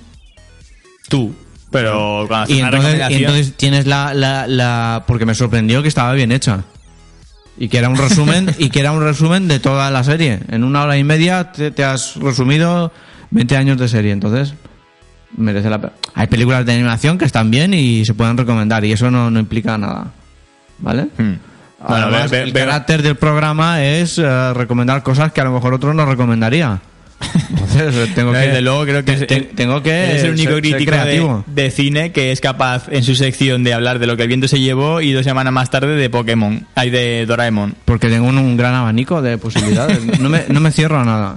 Tú. 1.09 1.33
Pero 1.69 2.25
cuando 2.27 2.53
Y 2.53 2.59
entonces, 2.59 3.01
y 3.09 3.13
entonces 3.15 3.53
tienes 3.57 3.85
la, 3.87 4.13
la, 4.13 4.47
la... 4.47 5.03
Porque 5.05 5.25
me 5.25 5.35
sorprendió 5.35 5.81
que 5.81 5.89
estaba 5.89 6.13
bien 6.13 6.31
hecha. 6.31 6.63
Y 7.57 7.67
que 7.69 7.77
era 7.79 7.89
un 7.89 7.97
resumen, 7.97 8.53
y 8.59 8.69
que 8.69 8.79
era 8.79 8.91
un 8.91 9.01
resumen 9.03 9.47
de 9.47 9.59
toda 9.59 9.89
la 9.91 10.03
serie. 10.03 10.39
En 10.49 10.63
una 10.63 10.83
hora 10.83 10.97
y 10.97 11.03
media 11.03 11.51
te, 11.51 11.71
te 11.71 11.83
has 11.83 12.15
resumido 12.15 12.91
20 13.31 13.57
años 13.57 13.77
de 13.77 13.87
serie, 13.87 14.11
entonces 14.11 14.53
merece 15.35 15.69
la 15.69 15.79
pena. 15.79 15.93
Hay 16.13 16.27
películas 16.27 16.65
de 16.65 16.73
animación 16.73 17.17
que 17.17 17.25
están 17.25 17.51
bien 17.51 17.73
y 17.73 18.05
se 18.05 18.13
pueden 18.13 18.37
recomendar, 18.37 18.83
y 18.85 18.91
eso 18.91 19.11
no, 19.11 19.29
no 19.29 19.39
implica 19.39 19.77
nada. 19.77 20.07
¿Vale? 20.79 21.03
Hmm. 21.17 21.33
Bueno, 21.87 22.05
Además, 22.07 22.31
ve- 22.31 22.37
ve- 22.39 22.43
el 22.45 22.51
ve- 22.53 22.59
carácter 22.61 23.01
del 23.03 23.15
programa 23.15 23.83
es 23.83 24.17
eh, 24.17 24.53
recomendar 24.53 25.03
cosas 25.03 25.31
que 25.31 25.41
a 25.41 25.43
lo 25.43 25.51
mejor 25.51 25.73
otro 25.73 25.93
no 25.93 26.05
recomendaría. 26.05 26.79
Entonces, 27.49 27.95
eh, 27.95 28.11
tengo 28.15 28.31
que, 28.33 28.37
Desde 28.39 28.61
luego 28.61 28.83
creo 28.85 29.03
que 29.05 29.13
es, 29.13 29.27
te- 29.27 29.41
tengo 29.41 29.81
que 29.83 30.15
es 30.15 30.23
el 30.23 30.31
único 30.31 30.51
ser- 30.53 30.63
ser 30.63 30.71
crítico 30.71 30.91
creativo. 30.91 31.43
de, 31.47 31.63
de 31.63 31.71
cine 31.71 32.11
que 32.11 32.31
es 32.31 32.41
capaz 32.41 32.87
en 32.89 33.03
su 33.03 33.15
sección 33.15 33.63
de 33.63 33.73
hablar 33.73 33.99
de 33.99 34.07
lo 34.07 34.15
que 34.17 34.23
el 34.23 34.27
viento 34.27 34.47
se 34.47 34.59
llevó 34.59 35.01
y 35.01 35.11
dos 35.13 35.23
semanas 35.23 35.51
más 35.53 35.69
tarde 35.69 35.95
de 35.95 36.09
Pokémon, 36.09 36.65
hay 36.75 36.89
de 36.89 37.25
Doraemon. 37.27 37.75
Porque 37.85 38.09
tengo 38.09 38.27
un, 38.27 38.37
un 38.37 38.57
gran 38.57 38.73
abanico 38.73 39.21
de 39.21 39.37
posibilidades. 39.37 40.19
No 40.19 40.29
me, 40.29 40.43
no 40.49 40.59
me 40.59 40.71
cierro 40.71 40.99
a 40.99 41.05
nada. 41.05 41.35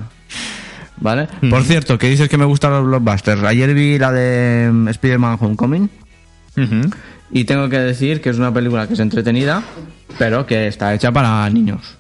¿Vale? 1.01 1.29
Por 1.49 1.65
cierto, 1.65 1.99
que 1.99 2.09
dices 2.09 2.29
que 2.29 2.37
me 2.37 2.45
gustan 2.45 2.73
los 2.73 2.85
blockbusters. 2.85 3.43
Ayer 3.43 3.73
vi 3.75 3.99
la 3.99 4.13
de 4.13 4.71
mm, 4.71 4.89
Spider-Man 4.89 5.39
Homecoming 5.41 5.89
y 7.33 7.45
tengo 7.45 7.69
que 7.69 7.79
decir 7.79 8.21
que 8.21 8.29
es 8.31 8.37
una 8.39 8.53
película 8.53 8.87
que 8.87 8.95
es 8.95 9.01
entretenida, 9.01 9.63
pero 10.19 10.47
que 10.47 10.67
está 10.67 10.93
hecha 10.95 11.11
para 11.13 11.49
niños. 11.49 11.97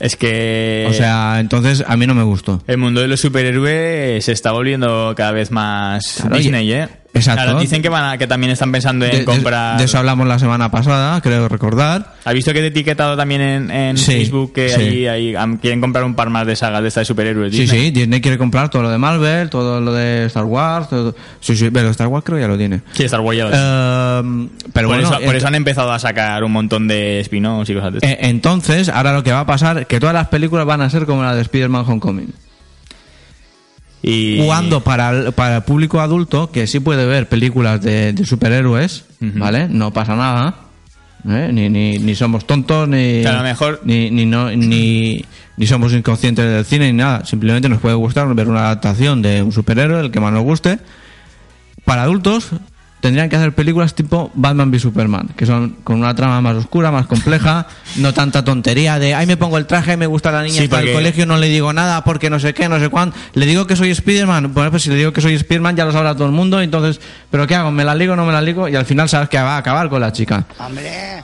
Es 0.00 0.16
que 0.16 0.86
O 0.88 0.92
sea, 0.92 1.38
entonces 1.40 1.84
a 1.86 1.96
mí 1.96 2.06
no 2.06 2.14
me 2.14 2.24
gustó. 2.24 2.62
el 2.66 2.78
mundo 2.78 3.00
de 3.00 3.08
los 3.08 3.20
superhéroes 3.20 4.24
se 4.24 4.32
está 4.32 4.52
volviendo 4.52 5.14
cada 5.16 5.30
vez 5.32 5.50
más 5.50 6.18
Claro, 6.20 6.36
Disney, 6.36 6.72
¿eh? 6.72 6.88
Exacto. 7.14 7.42
Ahora 7.42 7.60
dicen 7.60 7.80
que 7.80 7.88
van 7.88 8.04
a- 8.12 8.18
que 8.18 8.26
también 8.26 8.50
están 8.52 8.72
pensando 8.72 9.04
en 9.06 9.18
De, 9.18 9.24
comprar. 9.24 9.78
de 9.78 9.84
eso 9.84 9.98
hablamos 9.98 10.26
la 10.26 10.38
semana 10.38 10.70
pasada, 10.70 11.20
creo 11.20 11.48
recordar. 11.48 12.14
¿Has 12.24 12.34
visto 12.34 12.52
que 12.52 12.58
te 12.58 12.64
he 12.66 12.68
etiquetado 12.68 13.16
también 13.16 13.40
en, 13.40 13.70
en 13.70 13.96
Sí, 13.96 14.12
Facebook 14.12 14.52
que 14.52 14.68
sí. 14.68 15.06
ahí, 15.06 15.34
quieren 15.60 15.80
comprar 15.80 16.04
un 16.04 16.14
par 16.14 16.30
más 16.30 16.46
de 16.46 16.56
sagas 16.56 16.82
de 16.82 16.88
estas 16.88 17.02
de 17.02 17.04
superhéroes? 17.06 17.52
Sí, 17.54 17.60
Disney? 17.62 17.80
sí, 17.86 17.90
Disney 17.92 18.20
quiere 18.20 18.36
comprar 18.36 18.68
todo 18.68 18.82
lo 18.82 18.90
de 18.90 18.98
Marvel, 18.98 19.48
todo 19.48 19.80
lo 19.80 19.92
de 19.92 20.26
Star 20.26 20.44
Wars. 20.44 20.88
todo- 20.88 21.14
Sí, 21.40 21.56
sí, 21.56 21.70
pero 21.72 21.90
Star 21.90 22.08
Wars 22.08 22.24
creo 22.26 22.38
ya 22.40 22.48
lo 22.48 22.58
tiene. 22.58 22.80
Sí, 22.92 23.04
Star 23.04 23.20
Wars 23.20 23.38
ya 23.38 23.44
lo 23.44 23.50
sé. 23.50 23.56
Ehm, 23.58 24.48
pero 24.72 24.88
por, 24.88 24.96
bueno, 24.96 25.08
eso, 25.16 25.24
por 25.24 25.36
eso 25.36 25.46
han 25.46 25.54
empezado 25.54 25.92
a 25.92 25.98
sacar 25.98 26.42
un 26.44 26.52
montón 26.52 26.88
de 26.88 27.20
spin-offs 27.20 27.70
y 27.70 27.74
cosas 27.74 27.92
de 27.92 27.98
estas. 27.98 28.10
Eh, 28.10 28.18
entonces, 28.22 28.88
ahora 28.88 29.12
lo 29.12 29.22
que 29.22 29.30
va 29.32 29.40
a 29.40 29.46
pasar 29.46 29.86
que 29.86 30.00
todas 30.00 30.14
las 30.14 30.28
películas 30.28 30.66
van 30.66 30.80
a 30.80 30.90
ser 30.90 31.06
como 31.06 31.22
la 31.22 31.34
de 31.34 31.42
Spider-Man 31.42 31.84
Homecoming. 31.86 32.32
Y 34.06 34.44
Cuando 34.44 34.82
para 34.84 35.10
el, 35.10 35.32
para 35.32 35.56
el 35.56 35.62
público 35.62 36.00
adulto, 36.00 36.50
que 36.50 36.66
sí 36.66 36.78
puede 36.80 37.06
ver 37.06 37.28
películas 37.28 37.80
de, 37.80 38.12
de 38.12 38.26
superhéroes, 38.26 39.04
¿vale? 39.20 39.66
No 39.68 39.92
pasa 39.92 40.14
nada. 40.14 40.54
¿eh? 41.26 41.48
Ni, 41.52 41.70
ni, 41.70 41.98
ni 41.98 42.14
somos 42.14 42.46
tontos, 42.46 42.86
ni, 42.86 43.22
Que 43.22 43.28
a 43.28 43.38
lo 43.38 43.42
mejor- 43.42 43.80
ni, 43.84 44.10
ni, 44.10 44.26
no, 44.26 44.50
ni, 44.50 45.24
ni 45.56 45.66
somos 45.66 45.92
inconscientes 45.94 46.44
del 46.44 46.64
cine, 46.66 46.92
ni 46.92 46.98
nada. 46.98 47.24
Simplemente 47.24 47.68
nos 47.70 47.80
puede 47.80 47.94
gustar 47.94 48.32
ver 48.34 48.48
una 48.48 48.66
adaptación 48.66 49.22
de 49.22 49.42
un 49.42 49.52
superhéroe, 49.52 50.00
el 50.00 50.10
que 50.10 50.20
más 50.20 50.32
nos 50.34 50.42
guste. 50.42 50.78
Para 51.86 52.02
adultos, 52.02 52.50
tendrían 53.04 53.28
que 53.28 53.36
hacer 53.36 53.52
películas 53.52 53.94
tipo 53.94 54.30
Batman 54.32 54.70
v 54.70 54.78
Superman, 54.78 55.28
que 55.36 55.44
son 55.44 55.76
con 55.84 55.96
una 55.96 56.14
trama 56.14 56.40
más 56.40 56.56
oscura, 56.56 56.90
más 56.90 57.06
compleja, 57.06 57.66
no 57.96 58.14
tanta 58.14 58.42
tontería 58.42 58.98
de, 58.98 59.14
ay, 59.14 59.26
me 59.26 59.36
pongo 59.36 59.58
el 59.58 59.66
traje, 59.66 59.98
me 59.98 60.06
gusta 60.06 60.32
la 60.32 60.42
niña, 60.42 60.56
Sí, 60.56 60.64
está 60.64 60.80
el 60.80 60.90
colegio, 60.90 61.26
no 61.26 61.36
le 61.36 61.48
digo 61.48 61.70
nada 61.74 62.02
porque 62.02 62.30
no 62.30 62.40
sé 62.40 62.54
qué, 62.54 62.66
no 62.66 62.80
sé 62.80 62.88
cuánto. 62.88 63.14
Le 63.34 63.44
digo 63.44 63.66
que 63.66 63.76
soy 63.76 63.94
Spiderman, 63.94 64.54
bueno, 64.54 64.70
pues 64.70 64.84
si 64.84 64.88
le 64.88 64.96
digo 64.96 65.12
que 65.12 65.20
soy 65.20 65.38
Spiderman 65.38 65.76
ya 65.76 65.84
lo 65.84 65.92
sabrá 65.92 66.14
todo 66.14 66.24
el 66.24 66.32
mundo, 66.32 66.62
entonces, 66.62 66.98
¿pero 67.30 67.46
qué 67.46 67.54
hago? 67.54 67.70
¿Me 67.70 67.84
la 67.84 67.94
ligo 67.94 68.14
o 68.14 68.16
no 68.16 68.24
me 68.24 68.32
la 68.32 68.40
ligo? 68.40 68.70
Y 68.70 68.74
al 68.74 68.86
final 68.86 69.06
sabes 69.06 69.28
que 69.28 69.36
va 69.36 69.56
a 69.56 69.58
acabar 69.58 69.90
con 69.90 70.00
la 70.00 70.10
chica. 70.10 70.46
Hombre, 70.58 70.88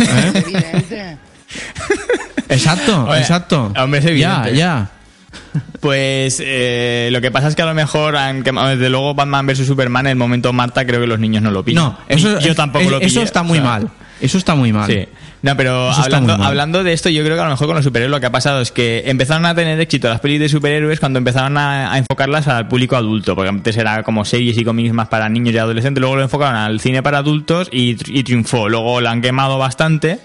¿Eh? 0.00 1.16
Exacto, 2.50 3.06
Oye, 3.06 3.20
exacto. 3.20 3.72
hombre, 3.78 4.00
es 4.00 4.04
evidente. 4.04 4.50
Ya, 4.50 4.58
ya. 4.58 4.90
Pues 5.80 6.42
eh, 6.44 7.08
lo 7.12 7.20
que 7.20 7.30
pasa 7.30 7.48
es 7.48 7.54
que 7.54 7.62
a 7.62 7.66
lo 7.66 7.74
mejor 7.74 8.16
desde 8.16 8.88
luego 8.90 9.14
Batman 9.14 9.46
vs 9.46 9.66
Superman 9.66 10.06
en 10.06 10.10
el 10.10 10.16
momento 10.16 10.52
Marta 10.52 10.84
creo 10.86 11.00
que 11.00 11.06
los 11.06 11.18
niños 11.18 11.42
no 11.42 11.50
lo 11.50 11.64
pillan. 11.64 11.84
No, 11.84 11.98
eso, 12.08 12.38
yo 12.40 12.54
tampoco 12.54 12.84
es- 12.84 12.90
lo 12.90 12.98
pillé, 12.98 13.08
Eso 13.08 13.22
está 13.22 13.40
o 13.40 13.44
muy 13.44 13.58
sea, 13.58 13.66
mal. 13.66 13.88
Eso 14.20 14.36
está 14.38 14.54
muy 14.56 14.72
mal. 14.72 14.90
Sí. 14.90 15.06
No, 15.42 15.56
pero 15.56 15.92
hablando, 15.92 16.32
hablando 16.34 16.82
de 16.82 16.92
esto, 16.92 17.08
yo 17.08 17.22
creo 17.22 17.36
que 17.36 17.40
a 17.42 17.44
lo 17.44 17.50
mejor 17.52 17.68
con 17.68 17.76
los 17.76 17.84
superhéroes 17.84 18.10
lo 18.10 18.18
que 18.18 18.26
ha 18.26 18.32
pasado 18.32 18.60
es 18.60 18.72
que 18.72 19.04
empezaron 19.06 19.46
a 19.46 19.54
tener 19.54 19.78
éxito 19.80 20.08
las 20.08 20.18
pelis 20.18 20.40
de 20.40 20.48
superhéroes 20.48 20.98
cuando 20.98 21.18
empezaron 21.20 21.56
a, 21.56 21.92
a 21.92 21.98
enfocarlas 21.98 22.48
al 22.48 22.66
público 22.66 22.96
adulto, 22.96 23.36
porque 23.36 23.48
antes 23.50 23.76
era 23.76 24.02
como 24.02 24.24
series 24.24 24.58
y 24.58 24.64
cómics 24.64 24.92
más 24.92 25.06
para 25.06 25.28
niños 25.28 25.54
y 25.54 25.58
adolescentes, 25.58 26.00
luego 26.00 26.16
lo 26.16 26.22
enfocaron 26.22 26.56
al 26.56 26.80
cine 26.80 27.04
para 27.04 27.18
adultos 27.18 27.68
y, 27.70 27.96
y 28.12 28.24
triunfó. 28.24 28.68
Luego 28.68 29.00
la 29.00 29.12
han 29.12 29.22
quemado 29.22 29.58
bastante 29.58 30.18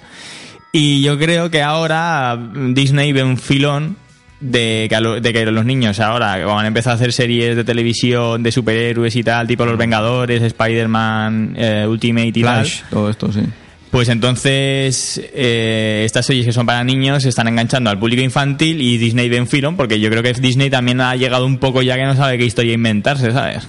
y 0.71 1.03
yo 1.03 1.19
creo 1.19 1.51
que 1.51 1.61
ahora 1.61 2.35
Disney 2.55 3.13
ve 3.13 3.23
un 3.23 3.37
filón 3.37 3.97
de 4.43 4.87
que, 4.89 4.95
a 4.95 4.99
lo- 5.01 5.19
de 5.21 5.31
que 5.33 5.45
los 5.45 5.65
niños 5.65 5.99
ahora 5.99 6.45
van 6.45 6.65
a 6.65 6.67
empezar 6.67 6.91
a 6.91 6.95
hacer 6.95 7.13
series 7.13 7.55
de 7.55 7.63
televisión 7.63 8.43
de 8.43 8.51
superhéroes 8.51 9.15
y 9.15 9.23
tal, 9.23 9.47
tipo 9.47 9.65
Los 9.65 9.77
Vengadores, 9.77 10.41
Spider-Man, 10.41 11.55
eh, 11.57 11.85
Ultimate 11.87 12.27
y 12.27 12.41
tal. 12.43 12.65
Flash, 12.65 12.81
todo 12.89 13.09
esto, 13.09 13.31
sí. 13.31 13.41
Pues 13.89 14.09
entonces 14.09 15.21
eh, 15.35 16.01
estas 16.03 16.25
series 16.25 16.45
que 16.47 16.51
son 16.51 16.65
para 16.65 16.83
niños 16.83 17.21
se 17.23 17.29
están 17.29 17.47
enganchando 17.47 17.89
al 17.91 17.99
público 17.99 18.23
infantil 18.23 18.81
y 18.81 18.97
Disney 18.97 19.29
ve 19.29 19.39
un 19.39 19.45
filón 19.47 19.77
porque 19.77 19.99
yo 19.99 20.09
creo 20.09 20.23
que 20.23 20.33
Disney 20.33 20.69
también 20.71 20.99
ha 20.99 21.15
llegado 21.15 21.45
un 21.45 21.59
poco 21.59 21.81
ya 21.83 21.95
que 21.95 22.03
no 22.03 22.15
sabe 22.15 22.39
qué 22.39 22.45
historia 22.45 22.73
inventarse, 22.73 23.31
¿sabes? 23.31 23.67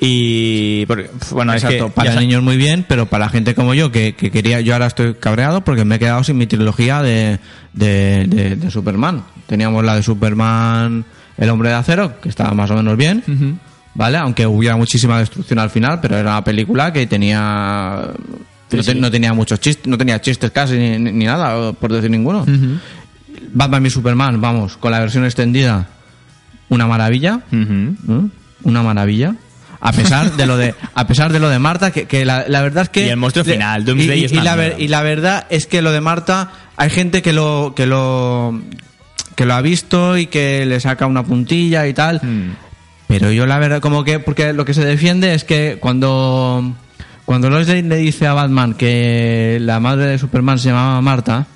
Y 0.00 0.86
porque, 0.86 1.10
bueno, 1.32 1.52
Exacto, 1.54 1.76
es 1.76 1.82
que 1.84 1.90
para 1.90 2.14
ya 2.14 2.20
niños 2.20 2.42
muy 2.42 2.56
bien, 2.56 2.84
pero 2.88 3.06
para 3.06 3.28
gente 3.28 3.54
como 3.54 3.74
yo, 3.74 3.90
que, 3.90 4.14
que 4.14 4.30
quería, 4.30 4.60
yo 4.60 4.72
ahora 4.74 4.86
estoy 4.86 5.14
cabreado 5.14 5.62
porque 5.64 5.84
me 5.84 5.96
he 5.96 5.98
quedado 5.98 6.22
sin 6.22 6.38
mi 6.38 6.46
trilogía 6.46 7.02
de, 7.02 7.38
de, 7.72 8.26
de- 8.28 8.56
de 8.56 8.70
Superman. 8.70 9.24
Teníamos 9.46 9.84
la 9.84 9.96
de 9.96 10.02
Superman, 10.04 11.04
el 11.36 11.50
hombre 11.50 11.70
de 11.70 11.74
acero, 11.74 12.20
que 12.20 12.28
estaba 12.28 12.52
más 12.52 12.70
o 12.70 12.76
menos 12.76 12.96
bien, 12.96 13.22
¿vale? 13.94 14.18
Aunque 14.18 14.46
hubiera 14.46 14.76
muchísima 14.76 15.18
destrucción 15.18 15.58
al 15.58 15.70
final, 15.70 15.98
pero 16.00 16.16
era 16.16 16.30
una 16.32 16.44
película 16.44 16.92
que 16.92 17.06
tenía... 17.08 18.02
no, 18.76 18.82
te- 18.84 18.94
no 19.00 19.10
tenía 19.10 19.32
muchos 19.32 19.58
chistes, 19.60 19.86
no 19.88 19.98
tenía 19.98 20.20
chistes 20.20 20.50
casi 20.52 20.74
ni, 20.76 20.98
ni 20.98 21.24
nada, 21.24 21.72
por 21.72 21.92
decir 21.92 22.10
ninguno. 22.10 22.44
Batman 23.52 23.86
y 23.86 23.90
Superman, 23.90 24.40
vamos, 24.40 24.76
con 24.76 24.92
la 24.92 25.00
versión 25.00 25.24
extendida, 25.24 25.88
una 26.68 26.86
maravilla. 26.86 27.40
¿Mm? 27.50 28.26
Una 28.64 28.82
maravilla. 28.82 29.34
A 29.80 29.92
pesar 29.92 30.32
de 30.32 30.46
lo 30.46 30.56
de, 30.56 30.74
a 30.94 31.06
pesar 31.06 31.32
de 31.32 31.38
lo 31.38 31.48
de 31.48 31.58
Marta, 31.58 31.90
que, 31.92 32.06
que 32.06 32.24
la, 32.24 32.44
la 32.48 32.62
verdad 32.62 32.82
es 32.84 32.88
que 32.88 33.06
Y 33.06 33.10
el 33.10 33.16
monstruo 33.16 33.44
final, 33.44 33.84
Doomsday 33.84 34.20
y, 34.20 34.24
es 34.24 34.32
y 34.32 34.36
la 34.40 34.56
ver- 34.56 34.76
y 34.78 34.88
la 34.88 35.02
verdad 35.02 35.46
es 35.50 35.66
que 35.66 35.82
lo 35.82 35.92
de 35.92 36.00
Marta, 36.00 36.50
hay 36.76 36.90
gente 36.90 37.22
que 37.22 37.32
lo, 37.32 37.74
que 37.76 37.86
lo, 37.86 38.60
que 39.36 39.46
lo 39.46 39.54
ha 39.54 39.60
visto 39.60 40.16
y 40.18 40.26
que 40.26 40.66
le 40.66 40.80
saca 40.80 41.06
una 41.06 41.22
puntilla 41.22 41.86
y 41.86 41.94
tal. 41.94 42.20
Mm. 42.22 42.56
Pero 43.06 43.30
yo 43.30 43.46
la 43.46 43.58
verdad, 43.58 43.80
como 43.80 44.02
que, 44.04 44.18
porque 44.18 44.52
lo 44.52 44.64
que 44.64 44.74
se 44.74 44.84
defiende 44.84 45.32
es 45.32 45.44
que 45.44 45.78
cuando, 45.80 46.74
cuando 47.24 47.48
Lois 47.48 47.68
Lane 47.68 47.82
le 47.84 47.96
dice 47.96 48.26
a 48.26 48.34
Batman 48.34 48.74
que 48.74 49.58
la 49.60 49.80
madre 49.80 50.06
de 50.06 50.18
Superman 50.18 50.58
se 50.58 50.68
llamaba 50.70 51.00
Marta, 51.00 51.46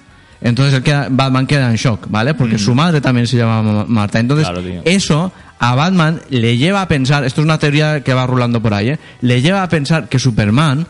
entonces 0.40 0.74
él 0.74 0.82
queda- 0.82 1.08
Batman 1.10 1.46
queda 1.46 1.68
en 1.70 1.76
shock, 1.76 2.06
¿vale? 2.08 2.34
Porque 2.34 2.58
su 2.58 2.74
madre 2.74 3.00
también 3.00 3.26
se 3.26 3.36
llamaba 3.36 3.62
Ma- 3.62 3.84
Marta. 3.86 4.18
Entonces. 4.20 4.46
Claro, 4.48 4.62
eso 4.84 5.32
a 5.64 5.74
Batman 5.76 6.20
le 6.28 6.56
lleva 6.56 6.82
a 6.82 6.88
pensar, 6.88 7.24
esto 7.24 7.40
es 7.40 7.44
una 7.44 7.58
teoría 7.58 8.02
que 8.02 8.12
va 8.14 8.26
rulando 8.26 8.60
por 8.60 8.74
ahí, 8.74 8.88
¿eh? 8.90 8.98
Le 9.20 9.40
lleva 9.42 9.62
a 9.62 9.68
pensar 9.68 10.08
que 10.08 10.18
Superman 10.18 10.86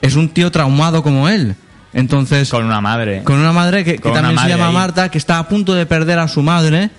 es 0.00 0.14
un 0.14 0.28
tío 0.28 0.50
traumado 0.52 1.02
como 1.02 1.28
él. 1.28 1.56
Entonces, 1.92 2.48
con 2.50 2.64
una 2.64 2.80
madre. 2.80 3.22
con 3.24 3.38
una 3.38 3.52
madre 3.52 3.82
que, 3.84 3.98
también 3.98 4.38
se 4.38 4.48
llama 4.50 4.68
ahí. 4.68 4.74
Marta, 4.74 5.08
que 5.10 5.18
está 5.18 5.38
a 5.38 5.48
punto 5.48 5.74
de 5.74 5.84
perder 5.86 6.18
a 6.20 6.28
su 6.28 6.42
madre, 6.42 6.90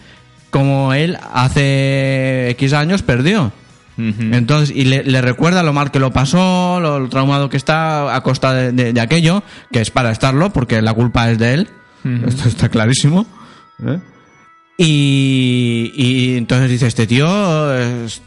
como 0.50 0.94
él 0.94 1.18
hace 1.34 2.50
X 2.52 2.74
años 2.74 3.02
perdió. 3.02 3.52
Entonces, 4.00 4.76
y 4.76 4.84
le, 4.86 5.04
le 5.04 5.22
recuerda 5.22 5.64
lo 5.64 5.74
mal 5.74 5.90
que 5.90 6.00
lo 6.00 6.12
pasó, 6.12 6.80
lo, 6.80 7.00
lo 7.00 7.10
traumado 7.10 7.50
que 7.50 7.58
está 7.58 8.14
a 8.16 8.22
costa 8.22 8.54
de, 8.54 8.72
de- 8.72 8.94
de 8.94 9.02
aquello, 9.02 9.42
que 9.72 9.82
es 9.82 9.90
para 9.90 10.12
estarlo, 10.12 10.52
porque 10.54 10.82
la 10.84 10.94
culpa 10.94 11.32
es 11.32 11.40
de 11.40 11.54
él. 11.56 11.70
Esto 12.28 12.48
está 12.48 12.70
clarísimo. 12.70 13.26
¿eh? 13.86 13.98
Y, 14.78 15.92
y 15.96 16.38
entonces 16.38 16.70
dice, 16.70 16.86
este 16.88 17.08
tío 17.08 17.74
es, 17.76 18.22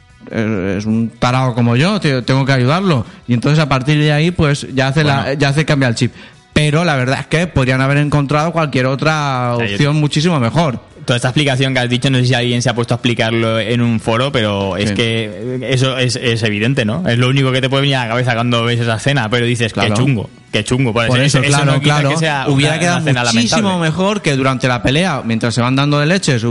un 0.84 1.10
tarado 1.18 1.54
como 1.54 1.76
yo, 1.76 2.00
tío, 2.00 2.24
tengo 2.24 2.44
que 2.44 2.52
ayudarlo. 2.52 3.06
Y 3.28 3.34
entonces 3.34 3.58
a 3.60 3.68
partir 3.68 3.98
de 3.98 4.12
ahí, 4.12 4.30
pues 4.32 4.66
ya 4.74 4.88
hace, 4.88 5.04
la, 5.04 5.34
ya 5.34 5.48
hace 5.48 5.64
cambiar 5.64 5.90
el 5.90 5.96
chip. 5.96 6.12
Pero 6.52 6.84
la 6.84 6.96
verdad 6.96 7.20
es 7.20 7.26
que 7.26 7.46
podrían 7.46 7.80
haber 7.80 7.98
encontrado 7.98 8.52
cualquier 8.52 8.86
otra 8.86 9.54
opción 9.54 9.96
muchísimo 9.96 10.38
mejor. 10.40 10.80
Toda 11.10 11.16
esta 11.16 11.28
explicación 11.30 11.74
que 11.74 11.80
has 11.80 11.88
dicho, 11.90 12.08
no 12.08 12.18
sé 12.18 12.26
si 12.26 12.34
alguien 12.34 12.62
se 12.62 12.70
ha 12.70 12.74
puesto 12.76 12.94
a 12.94 12.98
explicarlo 12.98 13.58
en 13.58 13.80
un 13.80 13.98
foro, 13.98 14.30
pero 14.30 14.76
es 14.76 14.90
Sí. 14.90 14.94
que 14.94 15.58
eso 15.68 15.98
es, 15.98 16.14
es 16.14 16.40
evidente, 16.44 16.84
¿no? 16.84 17.02
Es 17.08 17.18
lo 17.18 17.28
único 17.28 17.50
que 17.50 17.60
te 17.60 17.68
puede 17.68 17.80
venir 17.82 17.96
a 17.96 18.02
la 18.04 18.10
cabeza 18.10 18.34
cuando 18.34 18.62
ves 18.62 18.78
esa 18.78 18.94
escena, 18.94 19.28
pero 19.28 19.44
dices, 19.44 19.72
Claro. 19.72 19.92
qué 19.92 20.00
chungo, 20.00 20.30
qué 20.52 20.62
chungo. 20.62 20.92
Por, 20.92 21.08
Por 21.08 21.18
eso, 21.18 21.40
claro, 21.42 21.64
no 21.72 21.80
claro. 21.80 22.10
que 22.10 22.16
sea 22.18 22.44
Hubiera 22.48 22.74
una- 22.74 22.78
quedado 22.80 23.10
una 23.10 23.24
muchísimo 23.24 23.56
lamentable. 23.70 23.80
mejor 23.90 24.22
que 24.22 24.36
durante 24.36 24.68
la 24.68 24.84
pelea, 24.84 25.22
mientras 25.24 25.52
se 25.52 25.60
van 25.60 25.74
dando 25.74 25.98
de 25.98 26.06
leches, 26.06 26.44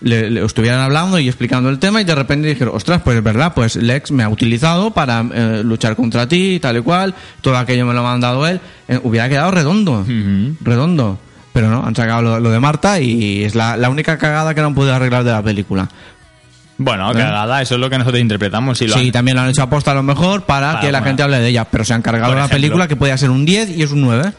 le, 0.00 0.30
le 0.30 0.44
estuvieran 0.44 0.78
hablando 0.78 1.18
y 1.18 1.26
explicando 1.26 1.68
el 1.68 1.80
tema 1.80 2.00
y 2.00 2.04
de 2.04 2.14
repente 2.14 2.46
dijeron, 2.46 2.76
ostras, 2.76 3.02
pues 3.02 3.16
es 3.16 3.24
verdad, 3.24 3.52
pues 3.52 3.74
Lex 3.74 4.12
me 4.12 4.22
ha 4.22 4.28
utilizado 4.28 4.92
para 4.92 5.24
eh, 5.34 5.62
luchar 5.64 5.96
contra 5.96 6.28
ti, 6.28 6.60
tal 6.62 6.76
y 6.76 6.82
cual, 6.82 7.16
todo 7.40 7.56
aquello 7.56 7.84
me 7.84 7.94
lo 7.94 7.98
ha 8.00 8.04
mandado 8.04 8.46
él. 8.46 8.60
Eh, 8.86 9.00
hubiera 9.02 9.28
quedado 9.28 9.50
redondo, 9.50 10.04
redondo. 10.60 11.18
Pero 11.52 11.68
no, 11.68 11.84
han 11.84 11.94
sacado 11.94 12.22
lo, 12.22 12.40
lo 12.40 12.50
de 12.50 12.60
Marta 12.60 12.98
y 13.00 13.44
es 13.44 13.54
la, 13.54 13.76
la 13.76 13.90
única 13.90 14.16
cagada 14.18 14.54
que 14.54 14.60
no 14.62 14.68
han 14.68 14.74
podido 14.74 14.94
arreglar 14.94 15.22
de 15.24 15.32
la 15.32 15.42
película. 15.42 15.88
Bueno, 16.78 17.12
cagada, 17.12 17.60
eso 17.62 17.74
es 17.74 17.80
lo 17.80 17.90
que 17.90 17.98
nosotros 17.98 18.20
interpretamos. 18.20 18.78
Si 18.78 18.86
lo 18.86 18.94
¿Eh? 18.96 18.98
sí, 19.00 19.06
han- 19.06 19.12
también 19.12 19.36
lo 19.36 19.42
han 19.42 19.50
hecho 19.50 19.62
aposta 19.62 19.90
a 19.92 19.94
lo 19.94 20.02
mejor 20.02 20.42
para, 20.44 20.68
Para, 20.68 20.80
que 20.80 20.90
la 20.90 21.02
gente 21.02 21.22
hable 21.22 21.38
de 21.38 21.48
ella, 21.48 21.64
pero 21.66 21.84
se 21.84 21.92
han 21.94 22.02
cargado 22.02 22.32
una 22.32 22.48
película 22.48 22.88
que 22.88 22.96
podía 22.96 23.16
ser 23.18 23.30
un 23.30 23.44
10 23.44 23.70
y 23.76 23.82
es 23.82 23.92
un 23.92 24.00
9. 24.00 24.32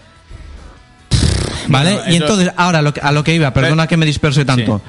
¿Vale? 1.67 1.93
Bueno, 1.93 2.11
y 2.11 2.15
eso- 2.15 2.23
entonces, 2.25 2.51
ahora 2.57 2.81
lo 2.81 2.93
que- 2.93 3.01
a 3.01 3.11
lo 3.11 3.23
que 3.23 3.35
iba, 3.35 3.53
perdona 3.53 3.87
que 3.87 3.97
me 3.97 4.05
disperse 4.05 4.43
tanto. 4.45 4.81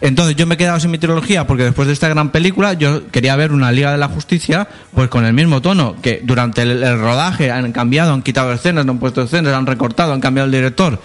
Entonces 0.00 0.36
yo 0.36 0.46
me 0.46 0.54
he 0.54 0.56
quedado 0.58 0.78
sin 0.78 0.92
mi 0.92 0.98
trilogía 0.98 1.44
porque 1.46 1.64
después 1.64 1.88
de 1.88 1.92
esta 1.94 2.08
gran 2.08 2.30
película 2.30 2.74
yo 2.74 3.08
quería 3.08 3.34
ver 3.34 3.50
una 3.50 3.72
Liga 3.72 3.90
de 3.90 3.98
la 3.98 4.06
Justicia 4.06 4.68
pues 4.94 5.08
con 5.08 5.24
el 5.24 5.32
mismo 5.32 5.60
tono, 5.60 5.96
que 6.00 6.20
durante 6.22 6.62
el, 6.62 6.82
el 6.84 7.00
rodaje 7.00 7.50
han 7.50 7.72
cambiado, 7.72 8.12
han 8.14 8.22
quitado 8.22 8.52
escenas, 8.52 8.84
no 8.86 8.92
han 8.92 8.98
puesto 8.98 9.22
escenas, 9.22 9.52
han 9.54 9.66
recortado, 9.66 10.12
han 10.12 10.20
cambiado 10.20 10.46
el 10.46 10.52
director 10.52 11.00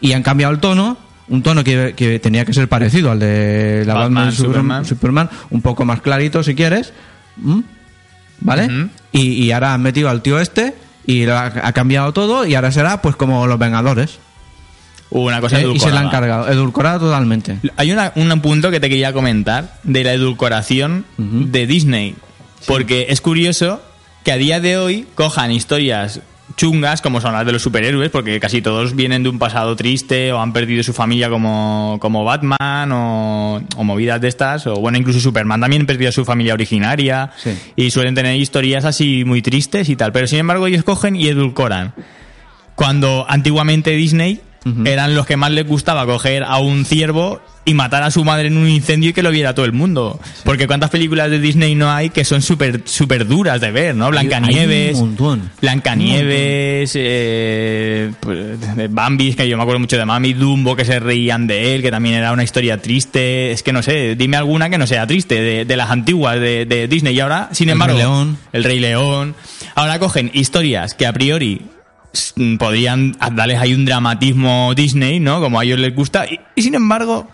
y 0.00 0.12
han 0.12 0.22
cambiado 0.22 0.52
el 0.52 0.60
tono, 0.60 0.96
un 1.28 1.42
tono 1.42 1.64
que, 1.64 1.94
que 1.96 2.18
tenía 2.18 2.44
que 2.44 2.52
ser 2.52 2.68
parecido 2.68 3.10
al 3.10 3.18
de 3.18 3.84
la 3.86 3.94
Batman, 3.94 4.14
Batman, 4.26 4.32
Superman, 4.32 4.84
Superman. 4.84 5.30
Un 5.50 5.62
poco 5.62 5.84
más 5.84 6.00
clarito 6.00 6.42
si 6.42 6.54
quieres. 6.54 6.92
¿vale? 8.40 8.88
Y, 9.12 9.20
y 9.44 9.52
ahora 9.52 9.74
han 9.74 9.82
metido 9.82 10.08
al 10.08 10.22
tío 10.22 10.38
este 10.40 10.74
y 11.06 11.24
lo 11.26 11.34
ha, 11.36 11.46
ha 11.46 11.72
cambiado 11.72 12.12
todo 12.12 12.46
y 12.46 12.54
ahora 12.54 12.70
será 12.72 13.02
pues 13.02 13.16
como 13.16 13.46
los 13.46 13.58
Vengadores. 13.58 14.18
Una 15.10 15.40
cosa 15.40 15.60
¿eh? 15.60 15.66
Y 15.72 15.78
se 15.78 15.90
la 15.92 16.00
han 16.00 16.10
cargado, 16.10 16.48
edulcorada 16.48 16.98
totalmente. 16.98 17.58
Hay 17.76 17.92
una- 17.92 18.12
un 18.16 18.40
punto 18.40 18.70
que 18.72 18.80
te 18.80 18.88
quería 18.88 19.12
comentar 19.12 19.78
de 19.84 20.02
la 20.04 20.12
edulcoración 20.12 21.04
de 21.16 21.66
Disney. 21.66 22.16
Porque 22.66 23.06
es 23.10 23.20
curioso 23.20 23.80
que 24.24 24.32
a 24.32 24.36
día 24.36 24.58
de 24.60 24.76
hoy 24.78 25.06
cojan 25.14 25.52
historias 25.52 26.20
chungas 26.56 27.02
como 27.02 27.20
son 27.20 27.32
las 27.34 27.44
de 27.44 27.52
los 27.52 27.62
superhéroes, 27.62 28.10
porque 28.10 28.40
casi 28.40 28.62
todos 28.62 28.96
vienen 28.96 29.22
de 29.22 29.28
un 29.28 29.38
pasado 29.38 29.76
triste 29.76 30.32
o 30.32 30.40
han 30.40 30.52
perdido 30.52 30.82
su 30.82 30.92
familia 30.94 31.28
como, 31.28 31.98
como 32.00 32.24
Batman 32.24 32.90
o, 32.92 33.60
o 33.76 33.84
movidas 33.84 34.20
de 34.20 34.28
estas, 34.28 34.66
o 34.66 34.76
bueno, 34.76 34.96
incluso 34.98 35.20
Superman 35.20 35.60
también 35.60 35.84
perdió 35.86 36.08
a 36.08 36.12
su 36.12 36.24
familia 36.24 36.54
originaria 36.54 37.30
Sí. 37.36 37.50
y 37.76 37.90
suelen 37.90 38.14
tener 38.14 38.36
historias 38.36 38.84
así 38.84 39.24
muy 39.24 39.42
tristes 39.42 39.88
y 39.90 39.96
tal, 39.96 40.12
pero 40.12 40.26
sin 40.26 40.38
embargo 40.38 40.66
ellos 40.66 40.82
cogen 40.84 41.14
y 41.16 41.28
edulcoran. 41.28 41.92
Cuando 42.74 43.24
antiguamente 43.28 43.90
Disney 43.92 44.40
eran 44.84 45.14
los 45.14 45.26
que 45.26 45.36
más 45.36 45.52
les 45.52 45.66
gustaba 45.66 46.06
coger 46.06 46.42
a 46.42 46.58
un 46.58 46.84
ciervo 46.84 47.40
y 47.64 47.74
matar 47.74 48.04
a 48.04 48.12
su 48.12 48.24
madre 48.24 48.46
en 48.46 48.56
un 48.56 48.68
incendio 48.68 49.10
y 49.10 49.12
que 49.12 49.22
lo 49.22 49.30
viera 49.30 49.54
todo 49.54 49.66
el 49.66 49.72
mundo. 49.72 50.20
Porque 50.44 50.66
cuántas 50.68 50.90
películas 50.90 51.30
de 51.30 51.40
Disney 51.40 51.74
no 51.74 51.90
hay 51.90 52.10
que 52.10 52.24
son 52.24 52.40
súper 52.40 52.82
super 52.84 53.26
duras 53.26 53.60
de 53.60 53.72
ver, 53.72 53.94
¿no? 53.96 54.08
Blancanieves. 54.10 54.98
Blancanieves, 55.60 56.92
eh, 56.94 58.12
pues, 58.20 58.76
de 58.76 58.88
Bambi, 58.88 59.34
que 59.34 59.48
yo 59.48 59.56
me 59.56 59.62
acuerdo 59.62 59.80
mucho 59.80 59.98
de 59.98 60.04
Mami, 60.04 60.32
Dumbo, 60.32 60.76
que 60.76 60.84
se 60.84 61.00
reían 61.00 61.46
de 61.46 61.74
él, 61.74 61.82
que 61.82 61.90
también 61.90 62.16
era 62.16 62.32
una 62.32 62.44
historia 62.44 62.80
triste. 62.80 63.50
Es 63.50 63.62
que 63.62 63.72
no 63.72 63.82
sé, 63.82 64.14
dime 64.16 64.36
alguna 64.36 64.70
que 64.70 64.78
no 64.78 64.86
sea 64.86 65.06
triste, 65.06 65.40
de, 65.40 65.64
de 65.64 65.76
las 65.76 65.90
antiguas 65.90 66.38
de, 66.40 66.66
de 66.66 66.88
Disney. 66.88 67.14
Y 67.16 67.20
ahora, 67.20 67.48
sin 67.52 67.68
El 67.68 67.72
embargo, 67.74 67.94
Rey 67.94 68.02
León. 68.02 68.38
el 68.52 68.64
Rey 68.64 68.78
León. 68.78 69.34
Ahora 69.74 69.98
cogen 69.98 70.30
historias 70.34 70.94
que 70.94 71.06
a 71.06 71.12
priori 71.12 71.62
podrían 72.58 73.16
darles 73.32 73.58
ahí 73.58 73.74
un 73.74 73.84
dramatismo 73.84 74.72
Disney, 74.74 75.20
¿no? 75.20 75.40
Como 75.40 75.58
a 75.60 75.64
ellos 75.64 75.78
les 75.78 75.94
gusta. 75.94 76.26
Y, 76.26 76.38
y 76.54 76.62
sin 76.62 76.74
embargo, 76.74 77.28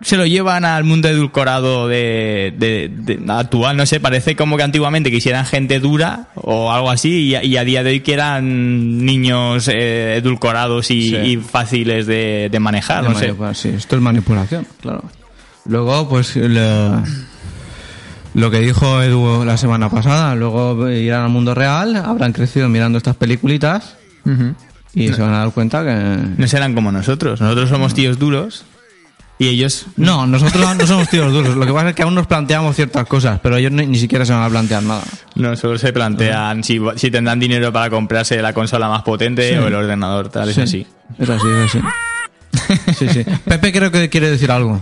se 0.00 0.16
lo 0.16 0.26
llevan 0.26 0.64
al 0.64 0.84
mundo 0.84 1.08
edulcorado 1.08 1.88
de, 1.88 2.52
de- 2.58 2.90
de- 2.92 3.32
actual, 3.32 3.76
no 3.76 3.86
sé, 3.86 4.00
parece 4.00 4.36
como 4.36 4.56
que 4.56 4.62
antiguamente 4.64 5.10
quisieran 5.10 5.46
gente 5.46 5.78
dura 5.80 6.26
o 6.34 6.70
algo 6.72 6.90
así 6.90 7.28
y, 7.28 7.34
a- 7.36 7.44
y 7.44 7.56
a 7.56 7.64
día 7.64 7.82
de 7.82 7.90
hoy 7.90 8.00
quieran 8.00 9.04
niños 9.06 9.68
eh, 9.68 10.16
edulcorados 10.16 10.90
y, 10.90 11.08
Sí. 11.10 11.16
y 11.16 11.36
fáciles 11.38 12.06
de, 12.06 12.48
de 12.50 12.60
manejar, 12.60 13.04
no 13.04 13.18
sé. 13.18 13.34
Sí, 13.54 13.68
esto 13.70 13.96
es 13.96 14.02
manipulación, 14.02 14.66
claro. 14.82 15.04
Luego, 15.66 16.06
pues, 16.08 16.36
lo, 16.36 17.02
lo 18.34 18.50
que 18.50 18.60
dijo 18.60 19.00
Edu 19.00 19.44
la 19.44 19.56
semana 19.56 19.88
pasada, 19.88 20.34
luego 20.34 20.90
irán 20.90 21.22
al 21.22 21.30
mundo 21.30 21.54
real, 21.54 21.96
habrán 21.96 22.32
crecido 22.32 22.68
mirando 22.68 22.98
estas 22.98 23.16
peliculitas 23.16 23.96
y 24.94 25.08
se 25.12 25.20
van 25.22 25.34
a 25.34 25.38
dar 25.38 25.50
cuenta 25.50 25.82
que... 25.84 26.18
No 26.36 26.46
serán 26.48 26.74
como 26.74 26.90
nosotros, 26.92 27.40
nosotros 27.40 27.68
somos 27.68 27.94
tíos 27.94 28.18
duros 28.18 28.64
y 29.38 29.48
ellos... 29.48 29.86
No, 29.96 30.26
nosotros 30.26 30.76
no 30.76 30.86
somos 30.86 31.08
tíos 31.08 31.32
duros. 31.32 31.56
Lo 31.56 31.66
que 31.66 31.72
pasa 31.72 31.88
es 31.90 31.94
que 31.96 32.02
aún 32.02 32.14
nos 32.14 32.26
planteamos 32.28 32.76
ciertas 32.76 33.04
cosas, 33.06 33.40
pero 33.42 33.56
ellos 33.56 33.72
ni, 33.72 33.84
ni 33.86 33.98
siquiera 33.98 34.24
se 34.24 34.32
van 34.32 34.42
a 34.44 34.48
plantear 34.48 34.82
nada. 34.84 35.02
No, 35.34 35.56
solo 35.56 35.76
se 35.78 35.92
plantean 35.92 36.62
si, 36.62 36.80
si 36.96 37.10
tendrán 37.10 37.40
dinero 37.40 37.72
para 37.72 37.90
comprarse 37.90 38.40
la 38.40 38.52
consola 38.52 38.88
más 38.88 39.02
potente 39.02 39.48
Sí. 39.50 39.54
o 39.56 39.66
el 39.66 39.74
ordenador, 39.74 40.28
tal, 40.28 40.48
es 40.48 40.54
Sí, 40.54 40.60
así. 40.60 40.86
Es 41.18 41.28
así, 41.28 41.46
es 41.48 41.74
así. 41.74 41.80
Sí, 42.96 43.08
sí. 43.08 43.24
Pepe 43.44 43.72
creo 43.72 43.90
que 43.90 44.08
quiere 44.08 44.30
decir 44.30 44.50
algo. 44.52 44.80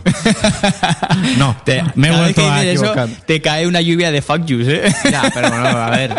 No, 1.38 1.56
Te, 1.64 1.82
me 1.94 2.08
he 2.08 2.16
vuelto 2.16 2.48
a 2.50 2.62
eso, 2.62 2.82
equivocar. 2.84 3.08
te 3.26 3.40
cae 3.40 3.66
una 3.66 3.80
lluvia 3.80 4.10
de 4.12 4.20
fuck 4.20 4.44
yous, 4.44 4.68
¿eh? 4.68 4.94
Ya, 5.10 5.22
pero 5.32 5.48
bueno, 5.48 5.64
a 5.68 5.90
ver. 5.90 6.14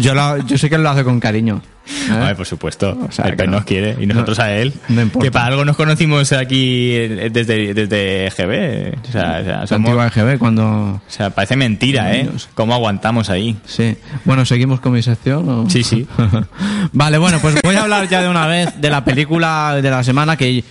Yo, 0.00 0.14
lo- 0.14 0.38
yo 0.38 0.58
sé 0.58 0.68
que 0.68 0.76
lo 0.76 0.90
hace 0.90 1.04
con 1.04 1.20
cariño. 1.20 1.62
¿Eh? 1.88 2.10
Ay, 2.12 2.34
por 2.34 2.46
supuesto. 2.46 2.98
O 3.08 3.12
sea, 3.12 3.26
el 3.26 3.36
que 3.36 3.46
no. 3.46 3.52
nos 3.52 3.64
quiere 3.64 3.96
y 4.00 4.06
nosotros 4.06 4.38
No- 4.38 4.44
a 4.44 4.52
él. 4.52 4.72
no 4.88 5.02
importa. 5.02 5.24
Que 5.26 5.30
para 5.30 5.46
algo 5.46 5.64
nos 5.64 5.76
conocimos 5.76 6.32
aquí 6.32 6.90
desde, 6.90 7.74
desde 7.74 8.30
GB. 8.36 8.98
O 9.08 9.12
sea, 9.12 9.38
o 9.40 9.44
sea, 9.44 9.56
La 9.60 9.66
somos- 9.66 9.90
antigua 9.90 10.06
EGB 10.08 10.38
cuando... 10.38 10.64
o 10.66 11.00
sea, 11.08 11.30
parece 11.30 11.56
mentira, 11.56 12.14
¿eh? 12.14 12.28
¿Cómo 12.54 12.74
aguantamos 12.74 13.30
ahí? 13.30 13.56
Sí. 13.66 13.96
Bueno, 14.24 14.44
¿seguimos 14.44 14.80
con 14.80 14.92
mi 14.92 15.02
sección? 15.02 15.48
o? 15.48 15.70
Sí, 15.70 15.82
sí. 15.82 16.06
vale, 16.92 17.18
bueno, 17.18 17.38
pues 17.40 17.56
voy 17.62 17.74
a 17.76 17.82
hablar 17.82 18.08
ya 18.08 18.22
de 18.22 18.28
una 18.28 18.46
vez 18.46 18.80
de 18.80 18.90
la 18.90 19.04
película 19.04 19.78
de 19.80 19.90
la 19.90 20.02
semana 20.04 20.36
que, 20.36 20.64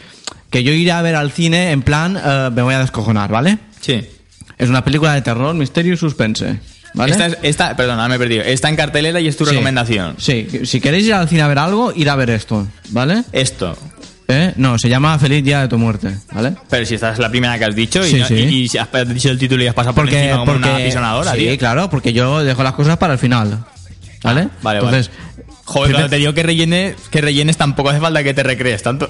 que 0.50 0.64
yo 0.64 0.72
iré 0.74 0.92
a 0.92 1.02
ver 1.02 1.16
al 1.16 1.32
cine 1.32 1.72
en 1.72 1.82
plan 1.82 2.18
eh, 2.24 2.50
me 2.54 2.62
voy 2.62 2.74
a 2.74 2.80
descojonar, 2.80 3.30
¿vale? 3.32 3.58
Sí. 3.82 4.06
Es 4.58 4.70
una 4.70 4.84
película 4.84 5.14
de 5.14 5.22
terror, 5.22 5.54
misterio 5.54 5.94
y 5.94 5.98
suspense. 5.98 6.60
¿Vale? 6.98 7.12
Esta, 7.14 7.28
es- 7.28 7.38
esta, 7.44 7.78
perdona, 7.78 8.08
me 8.10 8.16
he 8.16 8.20
perdido. 8.20 8.44
Está 8.44 8.70
en 8.70 8.76
cartelera 8.76 9.20
y 9.22 9.28
es 9.28 9.38
tu 9.38 9.46
Sí. 9.46 9.52
recomendación. 9.52 10.16
Sí, 10.18 10.48
si 10.66 10.82
queréis 10.82 11.06
ir 11.06 11.14
al 11.14 11.30
cine 11.30 11.44
a 11.44 11.48
ver 11.48 11.60
algo, 11.60 11.94
ir 11.96 12.10
a 12.10 12.16
ver 12.16 12.30
esto, 12.32 12.68
¿vale? 12.90 13.24
Esto. 13.32 13.78
¿Eh? 14.30 14.52
No, 14.58 14.78
se 14.78 14.90
llama 14.90 15.18
Feliz 15.20 15.42
Día 15.42 15.62
de 15.62 15.68
tu 15.70 15.78
Muerte, 15.78 16.18
¿vale? 16.34 16.54
Pero 16.70 16.86
si 16.86 16.96
esta 16.96 17.14
es 17.14 17.20
la 17.20 17.30
primera 17.30 17.58
que 17.58 17.64
has 17.64 17.74
dicho 17.76 18.06
y, 18.06 18.10
Sí, 18.12 18.20
no- 18.20 18.28
sí. 18.28 18.34
y- 18.34 18.56
y 18.64 18.68
si 18.68 18.78
has 18.78 18.90
dicho 19.14 19.30
el 19.30 19.38
título 19.40 19.64
y 19.64 19.68
has 19.68 19.74
pasado 19.74 19.96
por 19.96 20.04
Porque, 20.04 20.18
encima 20.20 20.40
como 20.40 20.52
porque 20.54 20.68
una 20.70 20.78
pisonadora, 20.80 21.32
sí, 21.32 21.38
tío. 21.38 21.58
claro, 21.58 21.90
porque 21.90 22.12
yo 22.12 22.44
dejo 22.44 22.62
las 22.62 22.74
cosas 22.74 22.98
para 22.98 23.14
el 23.14 23.20
final, 23.20 23.64
¿vale? 24.24 24.50
vale, 24.62 24.80
Entonces, 24.80 25.10
Joder, 25.64 25.84
primer- 25.90 25.92
cuando 25.94 26.10
te 26.10 26.16
digo 26.18 26.34
que 26.34 26.44
rellenes, 26.44 26.96
que 27.10 27.22
rellenes 27.22 27.56
tampoco 27.56 27.90
hace 27.90 28.00
falta 28.02 28.22
que 28.24 28.34
te 28.34 28.44
recrees 28.44 28.84
tanto. 28.84 29.08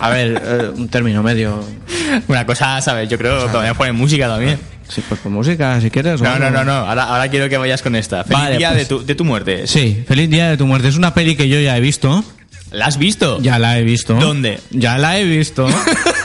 a 0.00 0.10
ver, 0.10 0.42
eh, 0.44 0.70
un 0.76 0.88
término 0.88 1.22
medio. 1.22 1.62
Una 2.28 2.44
cosa, 2.44 2.80
¿sabes? 2.82 3.08
Yo 3.08 3.16
creo 3.16 3.46
que 3.46 3.52
podrías 3.52 3.76
poner 3.76 3.92
música 3.94 4.28
también. 4.28 4.58
Sí, 4.90 5.02
pues 5.08 5.20
con 5.20 5.32
música, 5.32 5.80
si 5.80 5.90
quieres. 5.90 6.20
No, 6.20 6.38
no, 6.38 6.50
no, 6.50 6.64
no. 6.64 6.72
Ahora, 6.72 7.04
ahora 7.04 7.28
quiero 7.28 7.48
que 7.48 7.56
vayas 7.56 7.80
con 7.82 7.94
esta. 7.96 8.24
Feliz 8.24 8.42
Vale, 8.42 8.56
día 8.58 8.68
pues- 8.70 8.78
de, 8.80 8.86
tu, 8.86 9.06
de 9.06 9.14
tu 9.14 9.24
muerte. 9.24 9.66
Sí, 9.66 10.04
Feliz 10.06 10.28
Día 10.30 10.50
de 10.50 10.56
tu 10.56 10.66
Muerte. 10.66 10.88
Es 10.88 10.96
una 10.96 11.14
peli 11.14 11.36
que 11.36 11.48
yo 11.48 11.60
ya 11.60 11.76
he 11.76 11.80
visto. 11.80 12.24
¿La 12.72 12.86
has 12.86 12.98
visto? 12.98 13.40
Ya 13.40 13.58
la 13.58 13.78
he 13.78 13.82
visto. 13.82 14.14
¿Dónde? 14.14 14.60
Ya 14.70 14.96
la 14.98 15.18
he 15.18 15.24
visto. 15.24 15.68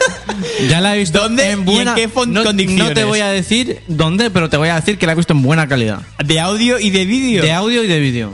ya 0.70 0.80
la 0.82 0.96
he 0.96 1.00
visto. 1.00 1.20
¿Dónde 1.20 1.48
y 1.48 1.52
en 1.80 1.96
qué 1.96 2.08
fon- 2.10 2.28
no, 2.28 2.44
condiciones? 2.44 2.88
no 2.90 2.94
te 2.94 3.04
voy 3.04 3.20
a 3.20 3.30
decir 3.30 3.82
dónde, 3.88 4.30
pero 4.30 4.50
te 4.50 4.58
voy 4.58 4.70
a 4.70 4.76
decir 4.76 4.98
que 4.98 5.06
la 5.08 5.14
he 5.14 5.16
visto 5.16 5.34
en 5.34 5.42
buena 5.42 5.68
calidad. 5.68 6.02
De 6.24 6.40
audio 6.40 6.80
y 6.80 6.90
de 6.92 7.06
vídeo. 7.06 7.42
De 7.42 7.52
audio 7.52 7.84
y 7.84 7.88
de 7.88 8.00
vídeo. 8.00 8.32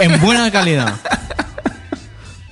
En 0.00 0.20
buena 0.20 0.50
calidad. 0.50 0.94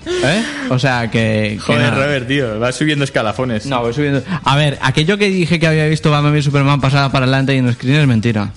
¿Eh? 0.06 0.42
O 0.70 0.78
sea 0.78 1.10
que. 1.10 1.52
que 1.54 1.58
Joder, 1.60 1.82
nada. 1.92 2.04
Robert, 2.04 2.26
tío. 2.28 2.58
Vas 2.58 2.74
subiendo 2.76 3.04
escalafones. 3.04 3.66
No, 3.66 3.80
voy 3.80 3.92
subiendo. 3.94 4.22
A 4.44 4.56
ver, 4.56 4.78
aquello 4.82 5.16
que 5.18 5.28
dije 5.28 5.58
que 5.60 5.66
había 5.66 5.86
visto 5.86 6.10
Batman 6.10 6.32
v 6.32 6.42
Superman 6.42 6.80
pasada 6.80 7.10
para 7.12 7.24
adelante 7.24 7.54
y 7.54 7.58
en 7.58 7.72
screen 7.72 8.00
es 8.00 8.06
mentira. 8.06 8.50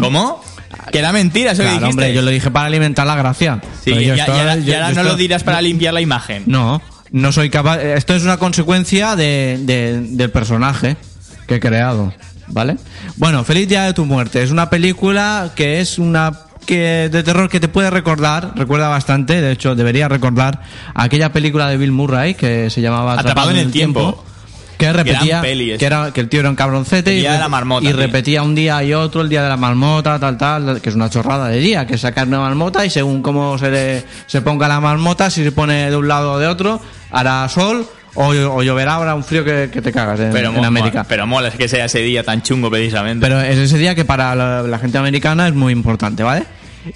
¿Cómo? 0.00 0.42
Que 0.90 0.98
era 0.98 1.12
mentira 1.12 1.52
eso 1.52 1.62
que 1.62 1.68
Claro, 1.68 1.80
dijiste. 1.86 1.90
hombre, 2.02 2.14
yo 2.14 2.22
lo 2.22 2.30
dije 2.30 2.50
para 2.50 2.66
alimentar 2.66 3.06
la 3.06 3.16
gracia. 3.16 3.60
Sí, 3.84 3.90
y, 3.90 3.94
y 4.04 4.10
estoy- 4.10 4.38
ahora, 4.38 4.56
y 4.56 4.94
no 4.94 5.02
lo 5.02 5.16
dirás 5.16 5.42
para 5.42 5.60
limpiar 5.62 5.94
la 5.94 6.00
imagen. 6.00 6.44
No, 6.46 6.80
no 7.10 7.32
soy 7.32 7.50
capaz. 7.50 7.78
Esto 7.82 8.14
es 8.14 8.22
una 8.22 8.36
consecuencia 8.36 9.16
de, 9.16 9.58
de- 9.62 10.00
del 10.00 10.30
personaje 10.30 10.96
que 11.46 11.56
he 11.56 11.60
creado, 11.60 12.12
¿vale? 12.48 12.76
Bueno, 13.16 13.44
Feliz 13.44 13.68
Día 13.68 13.84
de 13.84 13.92
tu 13.94 14.04
Muerte 14.04 14.42
es 14.42 14.50
una 14.50 14.70
película 14.70 15.50
que 15.56 15.80
es 15.80 15.98
una 15.98 16.32
que 16.66 17.08
de 17.10 17.22
terror 17.22 17.48
que 17.48 17.60
te 17.60 17.68
puede 17.68 17.90
recordar, 17.90 18.52
recuerda 18.56 18.88
bastante, 18.88 19.40
de 19.40 19.52
hecho 19.52 19.74
debería 19.74 20.08
recordar 20.08 20.62
aquella 20.94 21.32
película 21.32 21.68
de 21.68 21.76
Bill 21.76 21.92
Murray 21.92 22.34
que 22.34 22.70
se 22.70 22.80
llamaba 22.80 23.14
Atrapado 23.14 23.50
en 23.50 23.56
el 23.58 23.72
tiempo. 23.72 24.24
que 24.78 24.92
repetía 24.92 25.40
peli 25.42 25.78
que 25.78 25.84
era 25.86 26.10
que 26.12 26.20
el 26.20 26.28
tío 26.28 26.40
era 26.40 26.48
un 26.50 26.56
cabroncete 26.56 27.16
y, 27.16 27.22
marmota, 27.48 27.88
y 27.88 27.92
repetía 27.92 28.42
un 28.42 28.54
día 28.56 28.82
y 28.82 28.92
otro 28.94 29.20
el 29.20 29.28
día 29.28 29.42
de 29.42 29.48
la 29.48 29.56
marmota 29.56 30.18
tal 30.18 30.36
tal 30.36 30.80
que 30.80 30.88
es 30.88 30.94
una 30.96 31.08
chorrada 31.08 31.46
de 31.48 31.58
día 31.58 31.86
que 31.86 31.96
sacar 31.98 32.26
una 32.26 32.40
marmota 32.40 32.84
y 32.84 32.90
según 32.90 33.22
cómo 33.22 33.56
se 33.58 33.70
le- 33.70 34.04
se 34.26 34.40
ponga 34.42 34.66
la 34.66 34.80
marmota 34.80 35.30
si 35.30 35.44
se 35.44 35.52
pone 35.52 35.88
de 35.88 35.96
un 35.96 36.08
lado 36.08 36.32
o 36.32 36.38
de 36.40 36.48
otro 36.48 36.80
hará 37.12 37.48
sol 37.48 37.86
o, 38.14 38.26
o 38.28 38.62
lloverá 38.62 38.96
habrá 38.96 39.14
un 39.14 39.24
frío 39.24 39.44
que, 39.44 39.70
que 39.72 39.80
te 39.82 39.92
cagas 39.92 40.20
en, 40.20 40.32
Pero, 40.32 40.50
en 40.54 40.64
América 40.64 41.04
pero 41.08 41.26
mola 41.26 41.48
es 41.48 41.54
que 41.54 41.68
sea 41.68 41.86
ese 41.86 42.00
día 42.00 42.22
tan 42.24 42.42
chungo 42.42 42.70
precisamente. 42.70 43.24
pero 43.26 43.40
es 43.40 43.56
ese 43.58 43.78
día 43.78 43.94
que 43.94 44.04
para 44.04 44.34
la, 44.34 44.62
la 44.62 44.78
gente 44.78 44.98
americana 44.98 45.48
es 45.48 45.54
muy 45.54 45.72
importante 45.72 46.22
vale 46.22 46.44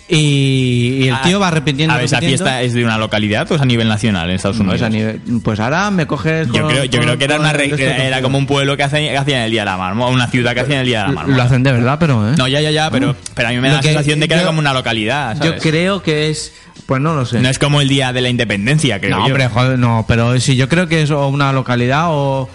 y, 0.09 0.99
y 1.05 1.09
el 1.09 1.15
Ah, 1.15 1.21
tío 1.23 1.39
va 1.41 1.51
repitiendo 1.51 1.95
A 1.95 1.97
ver, 1.97 2.07
¿esa 2.07 2.19
fiesta 2.19 2.61
es 2.63 2.73
de 2.75 2.85
una 2.85 2.99
localidad 2.99 3.51
o 3.51 3.55
es 3.55 3.61
a 3.61 3.65
nivel 3.65 3.89
nacional 3.89 4.29
en 4.29 4.37
Estados 4.37 4.57
No, 4.59 4.65
Unidos? 4.65 4.81
es 4.81 4.87
a 4.87 4.91
nivel- 4.91 5.21
pues 5.43 5.61
ahora 5.61 5.91
me 5.91 6.07
coges 6.07 6.49
Yo 6.49 6.63
con- 6.63 6.71
creo, 6.73 6.85
yo 6.85 6.99
con- 6.99 7.07
creo 7.07 7.19
que 7.19 7.25
era 7.25 7.39
una 7.39 7.53
era 7.53 8.21
como 8.21 8.37
un 8.39 8.47
pueblo 8.47 8.77
que 8.77 8.83
hacían 8.83 9.05
que 9.05 9.17
hacían 9.17 9.43
el 9.43 9.51
día 9.53 9.63
de 9.63 9.67
la 9.67 9.77
marmota, 9.77 10.11
una 10.13 10.27
ciudad 10.27 10.55
que 10.55 10.61
hacían 10.61 10.81
el 10.81 10.87
día 10.87 10.99
de 11.03 11.05
la 11.05 11.11
lo 11.11 11.15
marmota. 11.21 11.43
hacen 11.45 11.63
de 11.63 11.73
verdad 11.73 11.97
pero 12.01 12.29
¿eh? 12.29 12.35
No, 12.37 12.49
ya, 12.49 12.61
ya, 12.61 12.71
ya, 12.73 12.91
pero, 12.91 13.15
pero 13.35 13.49
a 13.49 13.51
mí 13.53 13.59
me 13.59 13.69
da 13.69 13.75
Lo 13.75 13.77
la 13.77 13.83
sensación 13.85 14.21
de 14.21 14.29
que 14.29 14.35
era 14.35 14.43
yo- 14.43 14.49
como 14.49 14.59
una 14.59 14.73
localidad, 14.73 15.37
yo 15.37 15.45
¿sabes? 15.51 15.63
creo 15.63 16.03
que 16.03 16.31
es 16.31 16.53
pues 16.87 17.01
no 17.01 17.15
lo 17.15 17.27
sé 17.27 17.41
No 17.41 17.49
es 17.49 17.59
como 17.59 17.81
el 17.81 17.89
día 17.89 18.13
de 18.13 18.21
la 18.21 18.29
independencia, 18.29 18.99
creo 19.01 19.17
No, 19.17 19.23
yo. 19.23 19.27
hombre, 19.35 19.49
joder, 19.49 19.79
no, 19.79 20.05
pero 20.09 20.39
sí, 20.41 20.57
yo 20.57 20.69
creo 20.69 20.87
que 20.89 21.03
es 21.03 21.11
o 21.11 21.27
una 21.29 21.53
localidad 21.53 22.07
o. 22.09 22.49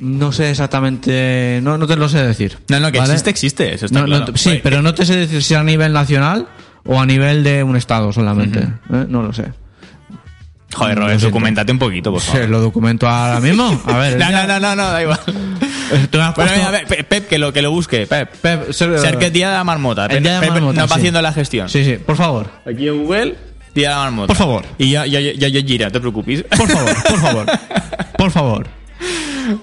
No 0.00 0.32
sé 0.32 0.50
exactamente. 0.50 1.60
No, 1.62 1.78
no 1.78 1.86
te 1.86 1.96
lo 1.96 2.08
sé 2.08 2.18
decir. 2.24 2.58
No, 2.68 2.80
no, 2.80 2.90
que 2.90 2.98
¿vale? 2.98 3.12
existe, 3.12 3.30
existe, 3.30 3.74
eso 3.74 3.86
está 3.86 4.00
No, 4.00 4.06
no, 4.06 4.16
claro. 4.18 4.32
sí, 4.36 4.50
Oye, 4.50 4.60
pero 4.62 4.82
no 4.82 4.92
te 4.92 5.06
sé 5.06 5.16
decir 5.16 5.42
si 5.42 5.54
a 5.54 5.62
nivel 5.62 5.92
nacional 5.92 6.48
o 6.84 7.00
a 7.00 7.06
nivel 7.06 7.44
de 7.44 7.62
un 7.62 7.76
estado 7.76 8.12
solamente. 8.12 8.58
¿eh? 8.58 9.06
No 9.08 9.22
lo 9.22 9.32
sé. 9.32 9.52
Joder, 10.74 10.98
Robert, 10.98 11.20
documentate 11.20 11.70
un 11.70 11.78
poquito, 11.78 12.10
por 12.10 12.20
Sí, 12.20 12.32
favor. 12.32 12.48
lo 12.48 12.60
documento 12.60 13.08
ahora 13.08 13.38
mismo. 13.40 13.80
A 13.86 13.96
ver. 13.98 14.18
No, 14.18 14.30
no, 14.48 14.58
no, 14.60 14.74
no, 14.76 14.90
da 14.90 15.00
igual. 15.02 15.20
Tú 16.10 16.18
me 16.18 16.24
has 16.24 16.34
Bueno, 16.34 16.50
puesto- 16.50 16.54
mira, 16.56 16.68
a 16.68 16.70
ver, 16.70 16.86
Pep, 16.86 17.06
Pep, 17.08 17.28
que 17.28 17.38
lo, 17.38 17.52
que 17.52 17.62
lo 17.62 17.70
busque, 17.70 18.06
Pep. 18.06 18.30
Pep, 18.40 18.72
ser- 18.72 18.98
Ser 18.98 19.18
que 19.18 19.26
es 19.26 19.32
día 19.32 19.48
de 19.50 19.54
la 19.56 19.64
marmota. 19.64 20.04
El 20.04 20.08
Pep, 20.10 20.22
día 20.22 20.30
de 20.32 20.36
la 20.36 20.40
Pep 20.42 20.50
marmota, 20.52 20.80
no 20.80 20.86
va 20.88 20.94
sí. 20.94 21.00
haciendo 21.00 21.22
la 21.22 21.32
gestión. 21.32 21.68
Sí, 21.68 21.84
sí, 21.84 21.96
por 21.96 22.16
favor. 22.16 22.48
Aquí 22.66 22.88
en 22.88 23.02
Google, 23.04 23.36
día 23.74 23.88
de 23.90 23.94
la 23.94 24.00
marmota. 24.02 24.26
Por 24.28 24.36
favor. 24.36 24.64
Y 24.78 24.90
ya, 24.90 25.06
ya, 25.06 25.20
ya, 25.20 25.48
ya 25.48 25.60
gira, 25.62 25.86
no 25.86 25.92
te 25.92 26.00
preocupes. 26.00 26.42
Por 26.44 26.68
favor, 26.68 26.94
por 27.08 27.20
favor. 27.20 27.46
Por 28.16 28.30
favor. 28.30 28.66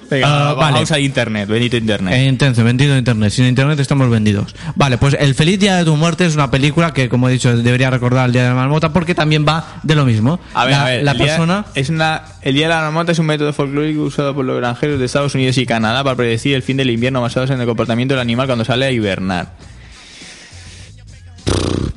Venga, 0.10 0.28
Ah, 0.28 0.54
vamos 0.54 0.90
vale. 0.90 0.96
a 0.96 1.00
internet, 1.00 1.48
bendito 1.50 1.78
internet. 1.78 2.14
Eh, 2.14 2.26
intenso, 2.26 2.64
vendido 2.64 2.98
internet. 2.98 3.32
Sin 3.32 3.46
internet 3.46 3.80
estamos 3.80 4.10
vendidos. 4.10 4.56
Vale, 4.76 4.98
pues 4.98 5.16
El 5.20 5.36
Feliz 5.36 5.60
Día 5.60 5.76
de 5.78 5.86
tu 5.86 5.96
Muerte 5.96 6.26
es 6.26 6.36
una 6.36 6.52
película 6.52 6.94
que, 6.94 7.10
como 7.10 7.30
he 7.30 7.32
dicho, 7.32 7.56
debería 7.56 7.90
recordar 7.90 8.26
el 8.28 8.34
Día 8.34 8.44
de 8.44 8.50
la 8.50 8.56
Marmota 8.56 8.94
porque 8.94 9.16
también 9.16 9.46
va 9.48 9.80
de 9.84 9.96
lo 9.96 10.06
mismo. 10.06 10.40
A 10.54 10.66
ver, 10.66 10.74
la, 10.76 10.82
a 10.82 10.86
ver, 10.86 11.04
la 11.04 11.12
el 11.12 11.18
día- 11.18 11.28
persona. 11.28 11.66
es 11.76 11.90
una, 11.90 12.22
el 12.42 12.54
día 12.56 12.68
de 12.68 12.74
la 12.74 12.82
marmota 12.82 13.12
es 13.12 13.20
un 13.20 13.26
método 13.26 13.54
folclórico 13.54 14.02
usado 14.04 14.34
por 14.36 14.46
los 14.46 14.58
granjeros 14.58 15.00
de 15.00 15.06
Estados 15.06 15.34
Unidos 15.36 15.58
y 15.58 15.66
Canadá 15.66 16.04
para 16.04 16.16
predecir 16.16 16.56
el 16.56 16.64
fin 16.64 16.78
del 16.78 16.90
invierno 16.90 17.22
basados 17.22 17.50
en 17.50 17.60
el 17.60 17.66
comportamiento 17.68 18.14
del 18.14 18.22
animal 18.22 18.48
cuando 18.48 18.66
sale 18.66 18.86
a 18.86 18.92
hibernar. 18.92 19.54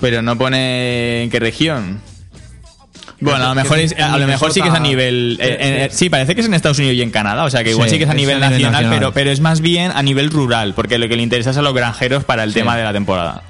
Pero 0.00 0.22
no 0.22 0.36
pone 0.36 1.24
en 1.24 1.30
qué 1.30 1.40
región. 1.40 2.00
Bueno, 3.20 3.44
a 3.44 3.48
lo 3.50 3.54
mejor, 3.54 3.78
es- 3.78 3.94
a 3.98 4.18
lo 4.18 4.26
mejor 4.26 4.52
sí 4.52 4.60
que 4.60 4.68
es 4.68 4.74
a 4.74 4.80
nivel... 4.80 5.38
eh, 5.40 5.56
eh, 5.60 5.88
sí, 5.90 6.10
parece 6.10 6.34
que 6.34 6.40
es 6.40 6.46
en 6.46 6.54
Estados 6.54 6.78
Unidos 6.78 6.96
y 6.96 7.02
en 7.02 7.10
Canadá, 7.10 7.44
o 7.44 7.50
sea 7.50 7.62
que 7.64 7.70
igual 7.70 7.88
Sí, 7.88 7.94
sí 7.94 7.98
que 7.98 8.04
es 8.04 8.10
a 8.10 8.14
nivel 8.14 8.40
nacional, 8.40 8.72
nacional. 8.72 8.98
Pero, 8.98 9.12
pero 9.12 9.30
es 9.30 9.40
más 9.40 9.60
bien 9.60 9.92
a 9.94 10.02
nivel 10.02 10.30
rural, 10.30 10.74
porque 10.74 10.98
lo 10.98 11.08
que 11.08 11.16
le 11.16 11.22
interesa 11.22 11.50
es 11.50 11.56
a 11.56 11.62
los 11.62 11.74
granjeros 11.74 12.24
para 12.24 12.42
el 12.44 12.50
Sí. 12.52 12.58
tema 12.60 12.76
de 12.76 12.84
la 12.84 12.92
temporada. 12.92 13.42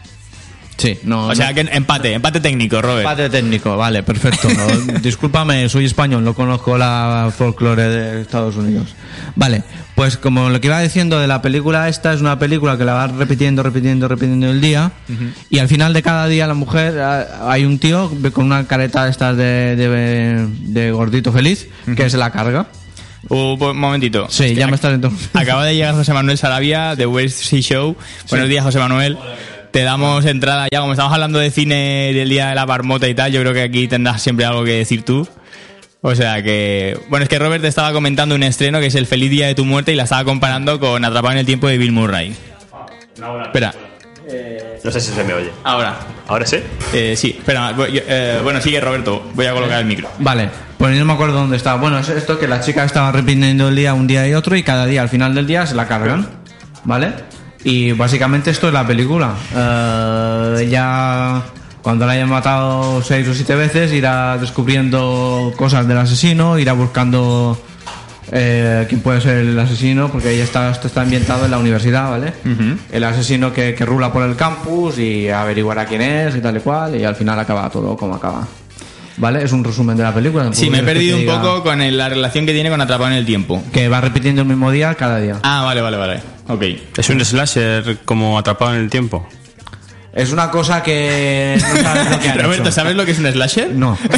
Sí, 0.77 0.99
no. 1.05 1.29
O 1.29 1.35
sea 1.35 1.51
no- 1.51 1.55
que 1.55 1.61
empate, 1.73 2.13
empate 2.15 2.41
técnico, 2.41 2.83
Robert. 2.83 3.01
Empate 3.09 3.31
técnico, 3.31 3.77
vale, 3.77 4.03
perfecto. 4.03 4.49
Discúlpame, 5.03 5.69
soy 5.69 5.85
español, 5.85 6.25
no 6.25 6.35
conozco 6.35 6.77
la 6.77 7.33
folclore 7.37 7.89
de 7.89 8.21
Estados 8.23 8.57
Unidos. 8.57 8.95
Vale, 9.37 9.63
pues 9.95 10.17
como 10.17 10.49
lo 10.51 10.61
que 10.61 10.67
iba 10.67 10.81
diciendo 10.81 11.21
de 11.21 11.27
la 11.29 11.43
película 11.43 11.89
esta, 11.89 12.13
es 12.13 12.21
una 12.21 12.39
película 12.39 12.77
que 12.77 12.85
la 12.85 12.95
va 12.95 13.07
repitiendo, 13.07 13.63
repitiendo, 13.63 14.09
repitiendo 14.09 14.51
el 14.51 14.61
día. 14.61 14.91
Y 15.51 15.59
al 15.61 15.69
final 15.69 15.93
de 15.93 16.03
cada 16.03 16.27
día 16.27 16.47
la 16.49 16.55
mujer, 16.55 16.99
ah, 17.01 17.51
hay 17.51 17.65
un 17.65 17.79
tío 17.79 18.11
con 18.33 18.47
una 18.47 18.67
careta 18.67 19.05
de 19.05 19.11
estas 19.11 19.37
de, 19.37 19.77
de, 19.77 20.47
de 20.49 20.91
gordito 20.93 21.33
feliz 21.33 21.69
que 21.97 22.11
se 22.11 22.17
la 22.19 22.31
carga. 22.31 22.67
Un 23.29 23.59
po- 23.59 23.73
momentito. 23.73 24.27
Sí, 24.29 24.55
ya 24.55 24.67
me 24.67 24.75
estás 24.75 24.93
entonces. 24.93 25.31
Acaba 25.33 25.65
de 25.65 25.75
llegar 25.75 25.95
José 25.95 26.13
Manuel 26.13 26.37
Sarabia 26.37 26.95
de 26.95 27.07
West 27.07 27.39
Sea 27.45 27.61
Show. 27.63 27.97
Buenos 28.29 28.49
días, 28.51 28.63
José 28.65 28.79
Manuel. 28.79 29.17
Te 29.75 29.83
damos 29.83 30.25
entrada 30.25 30.69
ya, 30.71 30.79
como 30.79 30.93
estamos 30.93 31.13
hablando 31.13 31.41
de 31.41 31.51
cine 31.51 32.13
del 32.15 32.29
día 32.29 32.51
de 32.51 32.55
la 32.55 32.65
marmota 32.65 33.09
y 33.09 33.15
tal, 33.17 33.33
yo 33.33 33.41
creo 33.41 33.53
que 33.53 33.63
aquí 33.63 33.89
tendrás 33.89 34.23
siempre 34.23 34.47
algo 34.47 34.63
que 34.63 34.71
decir 34.71 35.05
tú. 35.05 35.27
O 36.01 36.15
sea 36.15 36.45
que, 36.45 36.97
bueno, 37.09 37.25
es 37.25 37.29
que 37.29 37.41
Robert 37.41 37.61
te 37.61 37.67
estaba 37.67 37.93
comentando 37.93 38.37
un 38.37 38.45
estreno 38.45 38.79
que 38.79 38.87
es 38.87 38.95
El 38.95 39.07
feliz 39.07 39.33
día 39.33 39.49
de 39.49 39.57
tu 39.57 39.65
muerte 39.65 39.91
y 39.91 39.97
la 39.97 40.05
estaba 40.05 40.23
comparando 40.23 40.79
con 40.79 41.05
Atrapado 41.05 41.33
en 41.33 41.39
el 41.39 41.47
tiempo 41.47 41.67
de 41.67 41.79
Bill 41.79 41.91
Murray. 41.91 42.37
Espera, 43.47 43.75
No 44.85 44.93
sé 44.93 45.01
si 45.01 45.13
se 45.13 45.25
me 45.25 45.35
oye. 45.35 45.51
ahora. 45.65 45.97
¿Ahora 46.29 46.47
sí? 46.47 46.59
Eh, 46.93 47.17
sí, 47.17 47.35
espera, 47.37 47.75
eh, 47.89 48.39
bueno, 48.45 48.61
sigue 48.61 48.81
Roberto, 48.81 49.29
voy 49.35 49.47
a 49.47 49.55
colocar 49.55 49.81
el 49.81 49.87
micro. 49.87 50.09
Vale, 50.21 50.51
pues 50.79 50.93
yo 50.93 51.01
no 51.01 51.07
me 51.07 51.15
acuerdo 51.15 51.35
dónde 51.35 51.57
estaba. 51.57 51.81
Bueno, 51.81 51.99
es 51.99 52.09
esto 52.11 52.39
que 52.39 52.47
la 52.47 52.61
chica 52.61 52.85
estaba 52.85 53.11
repitiendo 53.11 53.71
el 53.71 53.75
día 53.75 53.93
un 53.93 54.07
día 54.07 54.29
y 54.29 54.35
otro 54.35 54.55
y 54.55 54.63
cada 54.63 54.87
día 54.87 55.03
al 55.03 55.09
final 55.09 55.35
del 55.35 55.49
día 55.49 55.67
se 55.67 55.75
la 55.75 55.89
cargan. 55.89 56.29
¿Vale? 56.85 57.34
Y 57.65 57.93
básicamente 57.93 58.51
esto 58.51 58.69
es 58.69 58.75
la 58.75 58.87
película. 58.87 59.35
Eh, 59.55 60.67
ella, 60.67 61.43
cuando 61.83 62.07
la 62.07 62.13
hayan 62.13 62.29
matado 62.29 63.03
seis 63.03 63.27
o 63.27 63.35
siete 63.35 63.55
veces, 63.55 63.93
irá 63.93 64.37
descubriendo 64.39 65.53
cosas 65.57 65.89
del 65.89 65.97
asesino, 65.99 66.59
irá 66.59 66.75
buscando 66.75 67.59
eh, 68.31 68.85
quién 68.89 69.01
puede 69.01 69.23
ser 69.23 69.39
el 69.39 69.59
asesino, 69.59 70.11
porque 70.11 70.31
ella 70.31 70.45
está, 70.45 70.71
esto 70.71 70.89
está 70.89 71.03
ambientado 71.03 71.47
en 71.47 71.51
la 71.51 71.59
universidad, 71.59 72.11
¿vale? 72.11 72.35
El 72.93 73.05
asesino 73.05 73.53
que, 73.53 73.75
que 73.75 73.87
rula 73.87 74.13
por 74.13 74.23
el 74.25 74.37
campus 74.37 74.99
y 74.99 75.31
averiguará 75.31 75.87
quién 75.87 76.03
es 76.03 76.37
y 76.37 76.41
tal 76.41 76.59
y 76.59 76.61
cual, 76.61 76.97
y 76.97 77.05
al 77.05 77.17
final 77.17 77.39
acaba 77.39 77.71
todo 77.71 77.97
como 77.97 78.15
acaba. 78.15 78.47
¿Vale? 79.17 79.45
Es 79.45 79.53
un 79.53 79.63
resumen 79.63 79.97
de 79.97 80.03
la 80.03 80.13
película. 80.13 80.53
Sí, 80.53 80.71
me 80.71 80.79
he 80.79 80.83
perdido 80.83 81.17
un 81.17 81.23
diga 81.23 81.41
poco 81.41 81.63
con 81.63 81.81
el- 81.81 81.97
la 81.97 82.09
relación 82.09 82.47
que 82.47 82.53
tiene 82.53 82.69
con 82.71 82.81
Atrapado 82.81 83.11
en 83.11 83.17
el 83.17 83.25
tiempo. 83.27 83.63
Que 83.73 83.89
va 83.89 84.01
repitiendo 84.01 84.43
el 84.43 84.49
mismo 84.49 84.71
día 84.73 84.95
cada 84.97 85.19
día. 85.19 85.37
Ah, 85.43 85.63
vale, 85.65 85.81
vale, 85.81 85.97
vale. 85.97 86.21
Ok. 86.49 86.63
Es 86.97 87.09
un 87.11 87.25
slasher 87.25 87.99
como 88.05 88.39
atrapado 88.39 88.75
en 88.75 88.81
el 88.81 88.91
tiempo. 88.91 89.29
Es 90.13 90.33
una 90.33 90.51
cosa 90.51 90.83
que 90.83 91.57
no 91.61 91.83
sabes 91.83 92.11
lo 92.11 92.21
que 92.21 92.29
han 92.29 92.39
Roberto, 92.43 92.63
hecho. 92.65 92.73
¿sabes 92.73 92.95
lo 92.97 93.05
que 93.05 93.13
es 93.13 93.19
un 93.19 93.33
slasher? 93.33 93.71
No. 93.73 93.97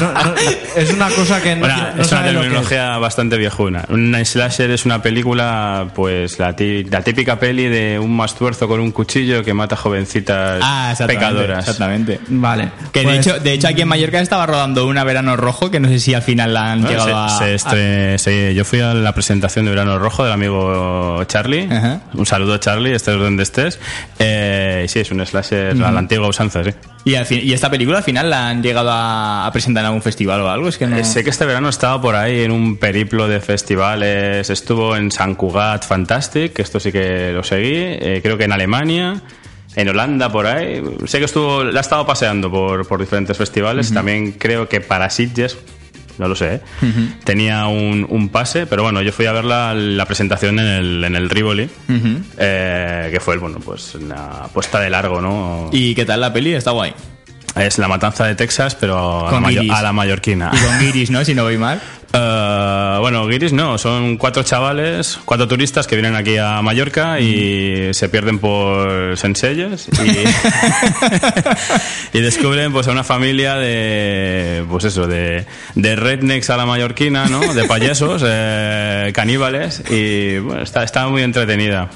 No, 0.00 0.12
no, 0.12 0.34
es 0.76 0.92
una 0.92 1.08
cosa 1.10 1.42
que 1.42 1.54
no, 1.54 1.60
Bueno, 1.60 1.76
no 1.96 2.02
es 2.02 2.12
una 2.12 2.22
que 2.22 2.28
es. 2.28 2.34
terminología 2.34 2.98
bastante 2.98 3.36
viejuna. 3.36 3.84
Un 3.88 4.14
slasher 4.24 4.70
es 4.70 4.84
una 4.84 5.02
película, 5.02 5.88
pues 5.94 6.38
la, 6.38 6.54
la 6.90 7.02
típica 7.02 7.38
peli 7.38 7.64
de 7.68 7.98
un 7.98 8.16
mastuerzo 8.16 8.68
con 8.68 8.80
un 8.80 8.92
cuchillo 8.92 9.42
que 9.44 9.54
mata 9.54 9.76
jovencitas 9.76 10.60
Ah, 10.62 10.88
exactamente. 10.92 11.26
pecadoras. 11.26 11.58
Exactamente. 11.60 12.20
Vale. 12.28 12.70
Que 12.92 13.00
de 13.00 13.04
Pues- 13.06 13.26
hecho, 13.26 13.38
de 13.40 13.52
hecho 13.52 13.68
aquí 13.68 13.82
en 13.82 13.88
Mallorca 13.88 14.20
estaba 14.20 14.46
rodando 14.46 14.86
una 14.86 15.04
Verano 15.04 15.36
Rojo, 15.36 15.70
que 15.70 15.80
no 15.80 15.88
sé 15.88 15.98
si 15.98 16.14
al 16.14 16.22
final 16.22 16.54
la 16.54 16.72
han 16.72 16.86
llegado 16.86 17.06
se- 17.06 17.12
a... 17.14 17.28
se 17.38 17.54
estre- 17.56 18.18
se- 18.18 18.54
yo 18.54 18.64
fui 18.64 18.80
a 18.80 18.94
la 18.94 19.12
presentación 19.12 19.64
de 19.64 19.70
Verano 19.70 19.98
Rojo 19.98 20.24
del 20.24 20.32
amigo 20.32 21.24
Charlie. 21.24 21.68
Ajá. 21.70 22.00
Un 22.14 22.26
saludo, 22.26 22.58
Charlie, 22.58 22.92
estés 22.94 23.18
donde 23.18 23.42
estés. 23.42 23.78
Eh, 24.18 24.86
sí, 24.88 25.00
es 25.00 25.10
un 25.10 25.24
slasher 25.24 25.70
a 25.82 25.90
la 25.90 25.98
antigua 25.98 26.28
usanza, 26.28 26.62
sí. 26.64 26.70
y, 27.04 27.14
al 27.14 27.24
fin- 27.26 27.40
y 27.42 27.52
esta 27.52 27.70
película 27.70 27.98
al 27.98 28.04
final 28.04 28.28
la 28.30 28.48
han 28.48 28.62
llegado 28.62 28.90
a, 28.90 29.46
a 29.46 29.52
presentar 29.52 29.84
en 29.84 29.87
algún 29.88 30.02
festival 30.02 30.40
o 30.42 30.48
algo, 30.48 30.68
es 30.68 30.78
que 30.78 30.86
no... 30.86 30.96
Eh, 30.96 31.04
Sé 31.04 31.24
que 31.24 31.30
este 31.30 31.44
verano 31.44 31.68
estaba 31.68 32.00
por 32.00 32.14
ahí 32.14 32.42
en 32.42 32.50
un 32.52 32.76
periplo 32.76 33.26
de 33.28 33.40
festivales. 33.40 34.48
Estuvo 34.50 34.96
en 34.96 35.10
San 35.10 35.34
Cugat 35.34 35.84
Fantastic, 35.86 36.52
que 36.52 36.62
esto 36.62 36.78
sí 36.80 36.92
que 36.92 37.32
lo 37.32 37.42
seguí. 37.42 37.72
eh, 37.74 38.20
creo 38.22 38.38
que 38.38 38.44
en 38.44 38.52
Alemania, 38.52 39.20
en 39.76 39.88
Holanda, 39.88 40.30
por 40.30 40.46
ahí. 40.46 40.82
Sé 41.06 41.18
que 41.18 41.24
estuvo, 41.26 41.64
la 41.64 41.80
ha 41.80 41.82
estado 41.82 42.06
paseando 42.06 42.50
por, 42.50 42.86
por 42.86 43.00
diferentes 43.00 43.36
festivales. 43.36 43.92
También 43.92 44.32
creo 44.32 44.68
que 44.68 44.80
para 44.80 45.08
Sitges, 45.10 45.56
no 46.18 46.26
lo 46.26 46.34
sé, 46.34 46.54
¿eh? 46.54 46.60
tenía 47.22 47.66
un, 47.68 48.04
un 48.08 48.28
pase. 48.30 48.66
Pero 48.66 48.82
bueno, 48.82 49.02
yo 49.02 49.12
fui 49.12 49.26
a 49.26 49.32
ver 49.32 49.44
la, 49.44 49.72
la 49.74 50.04
presentación 50.06 50.58
en 50.58 50.66
el, 50.66 51.04
en 51.04 51.14
el 51.14 51.30
Rivoli, 51.30 51.68
eh, 52.38 53.08
que 53.12 53.20
fue, 53.20 53.36
bueno, 53.38 53.58
pues 53.64 53.94
una 53.94 54.44
puesta 54.52 54.80
de 54.80 54.90
largo, 54.90 55.20
¿no? 55.20 55.70
¿Y 55.72 55.94
qué 55.94 56.04
tal 56.04 56.20
la 56.20 56.32
peli? 56.32 56.54
Está 56.54 56.72
guay. 56.72 56.92
Es 57.60 57.78
la 57.78 57.88
matanza 57.88 58.26
de 58.26 58.34
Texas, 58.34 58.74
pero 58.74 59.28
a 59.28 59.40
la, 59.40 59.78
a 59.78 59.82
la 59.82 59.92
mallorquina. 59.92 60.50
Y 60.52 60.58
con 60.58 60.78
Guiris, 60.78 61.10
¿no? 61.10 61.24
Si 61.24 61.34
no 61.34 61.44
voy 61.44 61.58
mal. 61.58 61.80
Eh, 62.10 62.96
bueno, 63.00 63.26
guiris 63.26 63.52
no, 63.52 63.76
son 63.76 64.16
cuatro 64.16 64.42
chavales, 64.42 65.18
cuatro 65.26 65.46
turistas 65.46 65.86
que 65.86 65.94
vienen 65.94 66.16
aquí 66.16 66.38
a 66.38 66.62
Mallorca 66.62 67.20
y 67.20 67.92
se 67.92 68.08
pierden 68.08 68.38
por 68.38 69.16
Senselles 69.18 69.88
y, 69.92 70.24
y 72.18 72.20
descubren 72.20 72.72
pues 72.72 72.88
a 72.88 72.92
una 72.92 73.04
familia 73.04 73.56
de 73.56 74.64
pues 74.70 74.84
eso, 74.84 75.06
de, 75.06 75.44
de 75.74 75.96
rednecks 75.96 76.48
a 76.48 76.56
la 76.56 76.64
mallorquina, 76.64 77.26
¿no? 77.26 77.40
De 77.52 77.64
payasos, 77.64 78.22
eh, 78.26 79.12
caníbales 79.14 79.82
y 79.90 80.38
bueno, 80.38 80.62
está, 80.62 80.84
está 80.84 81.06
muy 81.08 81.22
entretenida. 81.22 81.90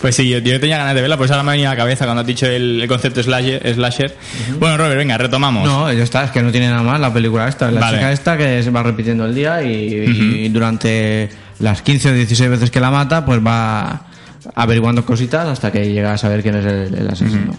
Pues 0.00 0.14
sí, 0.16 0.28
yo, 0.28 0.38
yo 0.38 0.58
tenía 0.60 0.78
ganas 0.78 0.94
de 0.94 1.00
verla, 1.02 1.16
pues 1.16 1.30
ahora 1.30 1.42
me 1.42 1.50
ha 1.50 1.52
venido 1.52 1.68
a 1.70 1.74
la 1.74 1.76
cabeza 1.78 2.04
cuando 2.04 2.20
has 2.22 2.26
dicho 2.26 2.46
el, 2.46 2.80
el 2.80 2.88
concepto 2.88 3.22
slasher. 3.22 3.74
slasher. 3.74 4.16
Bueno, 4.58 4.76
Robert, 4.78 4.96
venga, 4.96 5.18
retomamos. 5.18 5.64
No, 5.64 5.92
ya 5.92 6.02
está, 6.04 6.24
es 6.24 6.30
que 6.30 6.42
no 6.42 6.50
tiene 6.50 6.68
nada 6.68 6.82
más 6.82 7.00
la 7.00 7.12
película 7.12 7.48
esta. 7.48 7.70
La 7.70 7.80
Vale. 7.80 7.98
chica 7.98 8.12
esta 8.12 8.36
que 8.38 8.62
se 8.62 8.70
va 8.70 8.82
repitiendo 8.82 9.26
el 9.26 9.34
día 9.34 9.62
y, 9.62 9.94
y 9.94 10.48
durante 10.48 11.28
las 11.58 11.82
15 11.82 12.10
o 12.10 12.12
16 12.14 12.50
veces 12.50 12.70
que 12.70 12.80
la 12.80 12.90
mata, 12.90 13.24
pues 13.26 13.40
va 13.44 14.06
averiguando 14.54 15.04
cositas 15.04 15.46
hasta 15.46 15.70
que 15.70 15.92
llega 15.92 16.12
a 16.14 16.18
saber 16.18 16.42
quién 16.42 16.54
es 16.56 16.64
el, 16.64 16.94
el 16.94 17.08
asesino. 17.10 17.54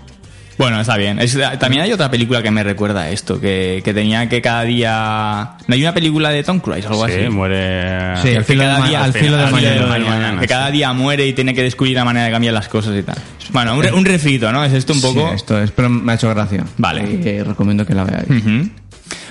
Bueno, 0.62 0.80
está 0.82 0.96
bien. 0.98 1.20
Es- 1.20 1.38
también 1.60 1.84
hay 1.84 1.92
otra 1.92 2.10
película 2.12 2.42
que 2.42 2.52
me 2.52 2.64
recuerda 2.64 3.02
a 3.02 3.10
esto, 3.10 3.40
que, 3.40 3.82
que 3.84 3.94
tenía 3.94 4.30
que 4.30 4.42
cada 4.42 4.64
día... 4.64 5.52
¿No 5.68 5.76
hay 5.76 5.82
una 5.82 5.94
película 5.94 6.30
de 6.30 6.44
Tom 6.44 6.60
Cruise 6.60 6.86
o 6.86 6.90
algo 6.90 7.08
Sí, 7.08 7.14
así? 7.14 7.30
muere. 7.30 8.16
Sí, 8.18 8.30
Que 8.30 8.38
al 8.38 8.44
filo, 8.46 8.64
cada 8.64 8.74
de, 8.76 8.80
ma- 8.82 8.88
día- 8.90 9.04
al 9.04 9.14
filo 9.14 9.38
de 9.38 9.44
al 9.44 9.50
filo 9.56 9.88
mañana. 9.88 10.40
que 10.40 10.48
cada 10.48 10.72
día 10.72 10.94
muere 10.94 11.28
y 11.28 11.34
tiene 11.34 11.54
que 11.54 11.64
descubrir 11.64 11.96
la 11.96 12.06
manera 12.06 12.26
de 12.28 12.32
cambiar 12.32 12.54
las 12.54 12.68
cosas 12.68 12.98
y 12.98 13.04
tal. 13.04 13.18
Bueno, 13.52 13.76
un, 13.76 13.86
un 13.94 14.06
refrito, 14.06 14.52
¿no? 14.52 14.64
Es 14.64 14.74
esto 14.74 14.94
un 14.94 15.02
poco... 15.02 15.28
Sí, 15.30 15.36
esto 15.36 15.62
es, 15.62 15.72
pero 15.72 15.90
me 15.90 16.12
ha 16.12 16.16
hecho 16.16 16.30
gracia. 16.30 16.64
Vale. 16.78 17.02
Y 17.04 17.28
eh, 17.28 17.44
recomiendo 17.44 17.86
que 17.86 17.94
la 17.94 18.04
veáis. 18.06 18.28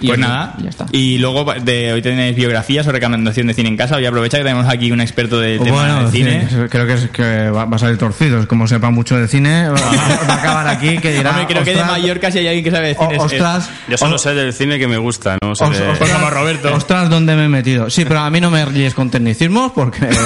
Y 0.01 0.07
Pues 0.09 0.18
nada, 0.18 0.55
y 0.59 0.62
ya 0.64 0.68
está. 0.70 0.87
y 0.93 1.18
luego 1.18 1.45
de, 1.55 1.93
hoy 1.93 2.01
tenéis 2.03 2.35
biografías 2.35 2.87
o 2.87 2.93
recomendación 2.93 3.47
de 3.49 3.55
cine 3.55 3.68
en 3.68 3.76
casa. 3.76 3.97
Voy 3.97 4.07
a 4.07 4.09
aprovechar 4.09 4.41
que 4.41 4.45
tenemos 4.45 4.66
aquí 4.72 4.91
un 4.93 5.01
experto 5.01 5.39
del 5.41 5.59
tema 5.61 5.76
Bueno, 5.76 6.03
del 6.05 6.11
cine. 6.12 6.47
sí, 6.49 6.57
creo 6.70 6.87
que, 6.87 6.95
es, 6.95 7.11
que 7.11 7.51
va, 7.51 7.64
va 7.66 7.76
a 7.76 7.78
salir 7.78 7.99
torcido. 7.99 8.41
Es 8.41 8.47
Como 8.47 8.66
sepa 8.66 8.91
mucho 8.91 9.16
de 9.16 9.28
cine, 9.28 9.68
va, 9.68 9.74
va 9.81 10.35
a 10.35 10.37
acabar 10.37 10.68
aquí 10.68 10.99
que 10.99 11.12
dirá. 11.12 11.31
Hombre, 11.31 11.47
creo 11.47 11.64
que 11.64 11.70
de 11.74 11.81
"Ostras, 11.81 11.99
Mallorca 11.99 12.31
si 12.31 12.39
hay 12.39 12.47
alguien 12.49 12.64
que 12.64 12.70
sabe 12.70 12.89
de 12.89 12.97
o- 12.99 13.28
cine 13.28 13.39
es- 13.59 13.70
Yo 13.89 13.97
solo 13.99 14.18
sé 14.18 14.35
del 14.35 14.53
cine 14.53 14.78
que 14.78 14.89
me 14.89 14.97
gusta, 14.99 15.37
no 15.43 15.51
os- 15.51 15.59
de- 15.59 15.64
ostras, 15.89 16.11
como 16.11 16.31
Roberto. 16.31 16.74
Ostras, 16.74 17.11
¿dónde 17.11 17.37
me 17.37 17.45
he 17.45 17.49
metido? 17.49 17.91
Sí, 17.91 18.05
pero 18.05 18.20
a 18.20 18.31
mí 18.31 18.41
no 18.41 18.51
me 18.51 18.64
ríes 18.64 18.95
con 18.95 19.11
tecnicismos 19.11 19.72
porque. 19.72 20.09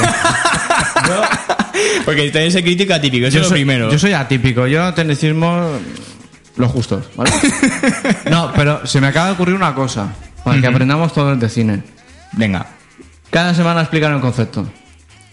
Porque 2.05 2.27
usted 2.27 2.41
es 2.43 2.55
el 2.55 2.63
crítico 2.63 2.95
atípico, 2.95 3.27
eso 3.27 3.35
yo 3.37 3.41
es 3.41 3.47
lo 3.47 3.49
soy, 3.51 3.59
primero. 3.61 3.91
Yo 3.91 3.99
soy 3.99 4.13
atípico, 4.13 4.67
yo 4.67 4.93
tecnicismo 4.95 5.71
los 6.57 6.71
justos, 6.71 7.05
¿vale? 7.17 7.31
no, 8.31 8.53
pero 8.55 8.87
se 8.87 9.01
me 9.01 9.09
acaba 9.09 9.27
de 9.27 9.33
ocurrir 9.33 9.55
una 9.55 9.75
cosa, 9.75 10.09
para 10.45 10.61
que 10.61 10.67
aprendamos 10.67 11.13
todos 11.13 11.39
de 11.39 11.49
cine. 11.49 11.83
Venga. 12.33 12.67
Cada 13.31 13.55
semana 13.55 13.81
explicar 13.81 14.15
un 14.15 14.21
concepto. 14.21 14.67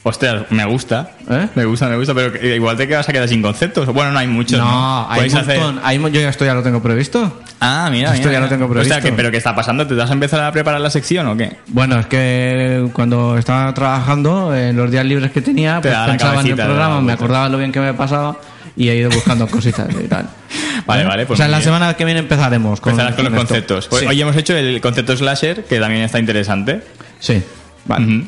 Ostras, 0.04 0.46
me 0.50 0.66
gusta. 0.66 1.12
¿Eh? 1.30 1.48
Me 1.54 1.66
gusta, 1.66 1.88
me 1.88 1.96
gusta, 1.96 2.16
pero 2.16 2.44
igual 2.56 2.76
te 2.76 2.88
quedas 2.88 3.08
a 3.08 3.14
quedar 3.14 3.28
sin 3.30 3.44
conceptos. 3.44 3.86
Bueno, 3.94 4.12
no 4.12 4.18
hay 4.18 4.26
muchos. 4.26 4.58
No, 4.60 4.66
No, 4.66 5.08
hay 5.12 5.30
un 5.30 5.38
hacer- 5.38 5.60
montón. 5.60 5.80
hay 5.84 6.00
yo 6.00 6.08
ya 6.10 6.30
esto 6.30 6.44
ya 6.44 6.56
lo 6.56 6.64
tengo 6.64 6.82
previsto. 6.82 7.40
Ah, 7.60 7.88
mira, 7.92 8.08
Esto 8.16 8.30
mira, 8.30 8.32
ya 8.32 8.40
lo 8.40 8.50
tengo 8.50 8.68
previsto. 8.68 8.96
O 8.96 9.00
sea, 9.00 9.08
que, 9.08 9.16
pero 9.16 9.30
¿qué 9.30 9.38
está 9.38 9.54
pasando? 9.54 9.86
¿Te 9.86 9.94
vas 9.94 10.10
a 10.10 10.14
empezar 10.14 10.42
a 10.44 10.52
preparar 10.52 10.82
la 10.82 10.90
sección 10.90 11.28
o 11.28 11.38
qué? 11.38 11.58
Bueno, 11.68 12.00
es 12.00 12.08
que 12.08 12.90
cuando 12.94 13.38
estaba 13.38 13.72
trabajando, 13.76 14.56
en 14.56 14.76
los 14.76 14.90
días 14.90 15.06
libres 15.06 15.30
que 15.30 15.42
tenía, 15.42 15.80
Te 15.82 15.90
pues 15.90 16.02
pensaba 16.08 16.42
en 16.42 16.48
el 16.48 16.56
programa, 16.56 17.00
me 17.02 17.14
acordaba 17.14 17.48
lo 17.50 17.60
bien 17.60 17.72
que 17.72 17.80
me 17.80 17.94
pasaba 17.94 18.36
y 18.84 18.90
he 18.90 18.96
ido 18.96 19.10
buscando 19.10 19.48
cositas 19.48 19.88
y 20.04 20.08
tal. 20.08 20.28
Vale, 20.86 21.04
¿Eh? 21.04 21.06
vale, 21.06 21.26
pues 21.28 21.38
o 21.38 21.44
sea, 21.44 21.48
la 21.48 21.58
bien. 21.58 21.66
semana 21.66 21.94
que 21.96 22.06
viene 22.06 22.20
empezaremos 22.22 22.82
con, 22.82 22.92
Empezarás 22.94 23.16
con 23.16 23.26
los 23.26 23.34
esto. 23.34 23.48
conceptos. 23.48 23.88
Pues 23.88 24.02
Sí. 24.02 24.08
Hoy 24.08 24.20
hemos 24.22 24.36
hecho 24.36 24.56
el 24.58 24.82
concepto 24.82 25.16
slasher, 25.16 25.64
que 25.66 25.80
también 25.80 26.02
está 26.04 26.18
interesante. 26.20 26.82
Sí, 27.20 27.42
vale. 27.86 28.06
Ujú. 28.22 28.26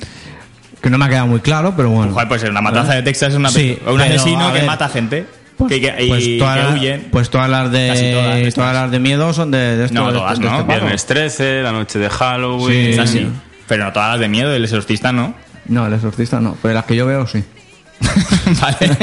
Que 0.81 0.89
no 0.91 0.97
me 0.99 1.05
ha 1.05 1.09
quedado 1.09 1.27
muy 1.27 1.39
claro, 1.39 1.73
pero 1.75 1.89
bueno. 1.89 2.13
Joder, 2.13 2.27
pues 2.27 2.43
la 2.43 2.61
matanza 2.61 2.93
de 2.93 3.01
Texas 3.01 3.29
es 3.29 3.35
una 3.35 3.49
Sí, 3.49 3.77
un 3.87 3.97
pero, 3.97 4.03
asesino 4.15 4.47
que 4.53 4.59
ver, 4.59 4.65
mata 4.67 4.87
gente. 4.89 5.25
Pues, 5.57 5.71
que, 5.71 5.81
que- 5.81 6.03
y 6.03 6.07
pues 6.09 6.37
todas, 6.37 6.57
que 6.57 6.63
las- 6.63 6.73
huyen. 6.75 7.07
pues 7.11 7.29
todas 7.29 7.49
las 7.49 7.71
de 7.71 8.11
todas 8.13 8.53
todas 8.53 8.73
las 8.75 8.91
de 8.91 8.99
miedo 8.99 9.33
son 9.33 9.49
de, 9.51 9.77
de 9.77 9.85
esto, 9.85 9.95
No, 9.99 10.11
de- 10.11 10.17
todas 10.19 10.37
de 10.39 10.45
no. 10.45 10.51
este 10.51 10.63
palo. 10.65 10.79
Viernes 10.81 11.05
13, 11.05 11.61
la 11.63 11.71
noche 11.71 11.97
de 11.99 12.09
Halloween. 12.09 12.85
Sí. 12.85 12.89
Es 12.91 12.99
así. 12.99 13.27
Pero 13.67 13.85
no 13.85 13.93
todas 13.93 14.11
las 14.11 14.19
de 14.19 14.27
miedo, 14.29 14.53
el 14.53 14.63
exorcista 14.63 15.11
no. 15.11 15.33
No, 15.67 15.87
el 15.87 15.93
exorcista 15.93 16.39
no, 16.39 16.55
pero 16.61 16.73
las 16.75 16.85
que 16.85 16.95
yo 16.95 17.05
veo 17.07 17.25
sí. 17.27 17.43
vale. 18.61 18.97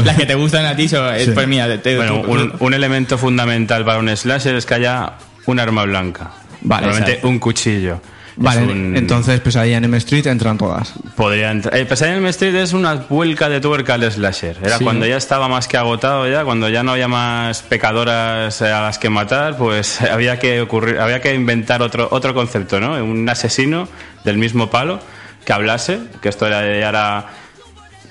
las 0.04 0.16
que 0.16 0.26
te 0.26 0.34
gustan 0.34 0.66
a 0.66 0.76
ti 0.76 0.88
son. 0.88 1.14
es- 1.14 1.30
Pues 1.30 1.46
mira, 1.48 1.80
te, 1.80 1.96
Bueno, 1.96 2.22
tú- 2.22 2.32
un, 2.32 2.52
un 2.60 2.74
elemento 2.74 3.18
fundamental 3.18 3.84
para 3.84 3.98
un 3.98 4.14
slasher 4.16 4.54
es 4.56 4.66
que 4.66 4.74
haya 4.74 5.12
un 5.46 5.58
arma 5.60 5.84
blanca. 5.84 6.30
Vale, 6.62 6.86
Normalmente 6.86 7.26
un 7.26 7.38
cuchillo. 7.38 8.00
Vale, 8.38 8.64
un- 8.64 8.94
entonces 8.96 9.40
Pesadilla 9.40 9.78
en 9.78 9.84
M 9.84 9.96
Street 9.96 10.26
entran 10.26 10.58
todas. 10.58 10.92
Podría 11.16 11.50
entrar. 11.50 11.74
Eh, 11.74 11.86
Pesadilla 11.86 12.16
en 12.18 12.22
Elm 12.24 12.28
Street 12.28 12.54
es 12.56 12.74
una 12.74 12.94
vuelca 12.94 13.48
de 13.48 13.60
tuerca 13.62 13.94
al 13.94 14.10
slasher. 14.12 14.58
Era 14.62 14.76
Sí. 14.76 14.84
cuando 14.84 15.06
ya 15.06 15.16
estaba 15.16 15.48
más 15.48 15.66
que 15.68 15.78
agotado 15.78 16.28
ya, 16.28 16.44
cuando 16.44 16.68
ya 16.68 16.82
no 16.82 16.92
había 16.92 17.08
más 17.08 17.62
pecadoras 17.62 18.60
eh, 18.60 18.70
a 18.70 18.82
las 18.82 18.98
que 18.98 19.08
matar, 19.08 19.56
pues 19.56 20.00
había 20.02 20.38
que 20.38 20.60
ocurrir, 20.60 20.98
había 20.98 21.22
que 21.22 21.34
inventar 21.34 21.80
otro 21.80 22.08
otro 22.10 22.34
concepto, 22.34 22.78
¿no? 22.78 23.02
Un 23.02 23.26
asesino 23.28 23.88
del 24.24 24.36
mismo 24.36 24.68
palo 24.68 25.00
que 25.46 25.52
hablase, 25.54 26.00
que 26.20 26.28
esto 26.28 26.46
era, 26.46 26.60
ya 26.60 26.88
era 26.90 27.26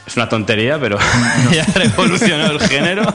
es 0.06 0.16
una 0.16 0.30
tontería, 0.30 0.80
pero 0.80 0.98
ya 1.52 1.66
revolucionó 1.76 2.48
el 2.48 2.60
género. 2.60 3.14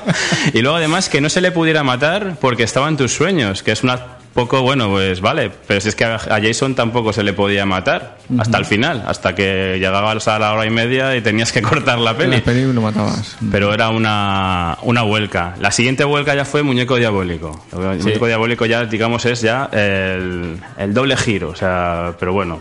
Y 0.53 0.61
luego 0.63 0.77
además 0.77 1.09
que 1.09 1.21
no 1.21 1.29
se 1.29 1.41
le 1.41 1.53
pudiera 1.53 1.83
matar 1.83 2.37
porque 2.41 2.63
estaba 2.63 2.89
en 2.89 2.97
tus 2.97 3.13
sueños, 3.13 3.63
que 3.63 3.73
es 3.73 3.83
una 3.83 4.19
poco 4.35 4.63
bueno, 4.63 4.89
pues 4.89 5.21
vale, 5.21 5.51
pero 5.67 5.81
si 5.81 5.89
es 5.89 5.97
que 5.97 6.05
a 6.05 6.19
Jason 6.19 6.75
tampoco 6.75 7.13
se 7.13 7.23
le 7.23 7.33
podía 7.33 7.67
matar 7.67 8.19
hasta 8.39 8.59
el 8.59 8.65
final, 8.65 9.03
hasta 9.07 9.35
que 9.35 9.77
llegabas 9.81 10.29
a 10.29 10.39
la 10.39 10.53
hora 10.53 10.67
y 10.67 10.71
media 10.71 11.17
y 11.17 11.21
tenías 11.21 11.51
que 11.53 11.63
cortar 11.71 11.99
la 11.99 12.17
peli. 12.17 12.37
la 12.37 12.43
peli 12.43 12.73
lo 12.73 12.81
matabas. 12.81 13.37
Pero 13.51 13.75
era 13.75 13.89
una, 13.91 14.79
una 14.83 15.03
vuelca. 15.03 15.55
La 15.59 15.73
siguiente 15.73 16.05
vuelca 16.05 16.35
ya 16.35 16.45
fue 16.45 16.63
Muñeco 16.63 16.97
Diabólico. 16.97 17.65
El 17.73 17.99
Muñeco 17.99 18.27
Diabólico 18.27 18.67
ya, 18.67 18.85
digamos, 18.85 19.27
es 19.27 19.41
ya 19.41 19.69
el, 19.73 20.59
el 20.79 20.95
doble 20.95 21.17
giro. 21.17 21.49
O 21.49 21.57
sea, 21.57 22.15
pero 22.19 22.33
bueno, 22.33 22.61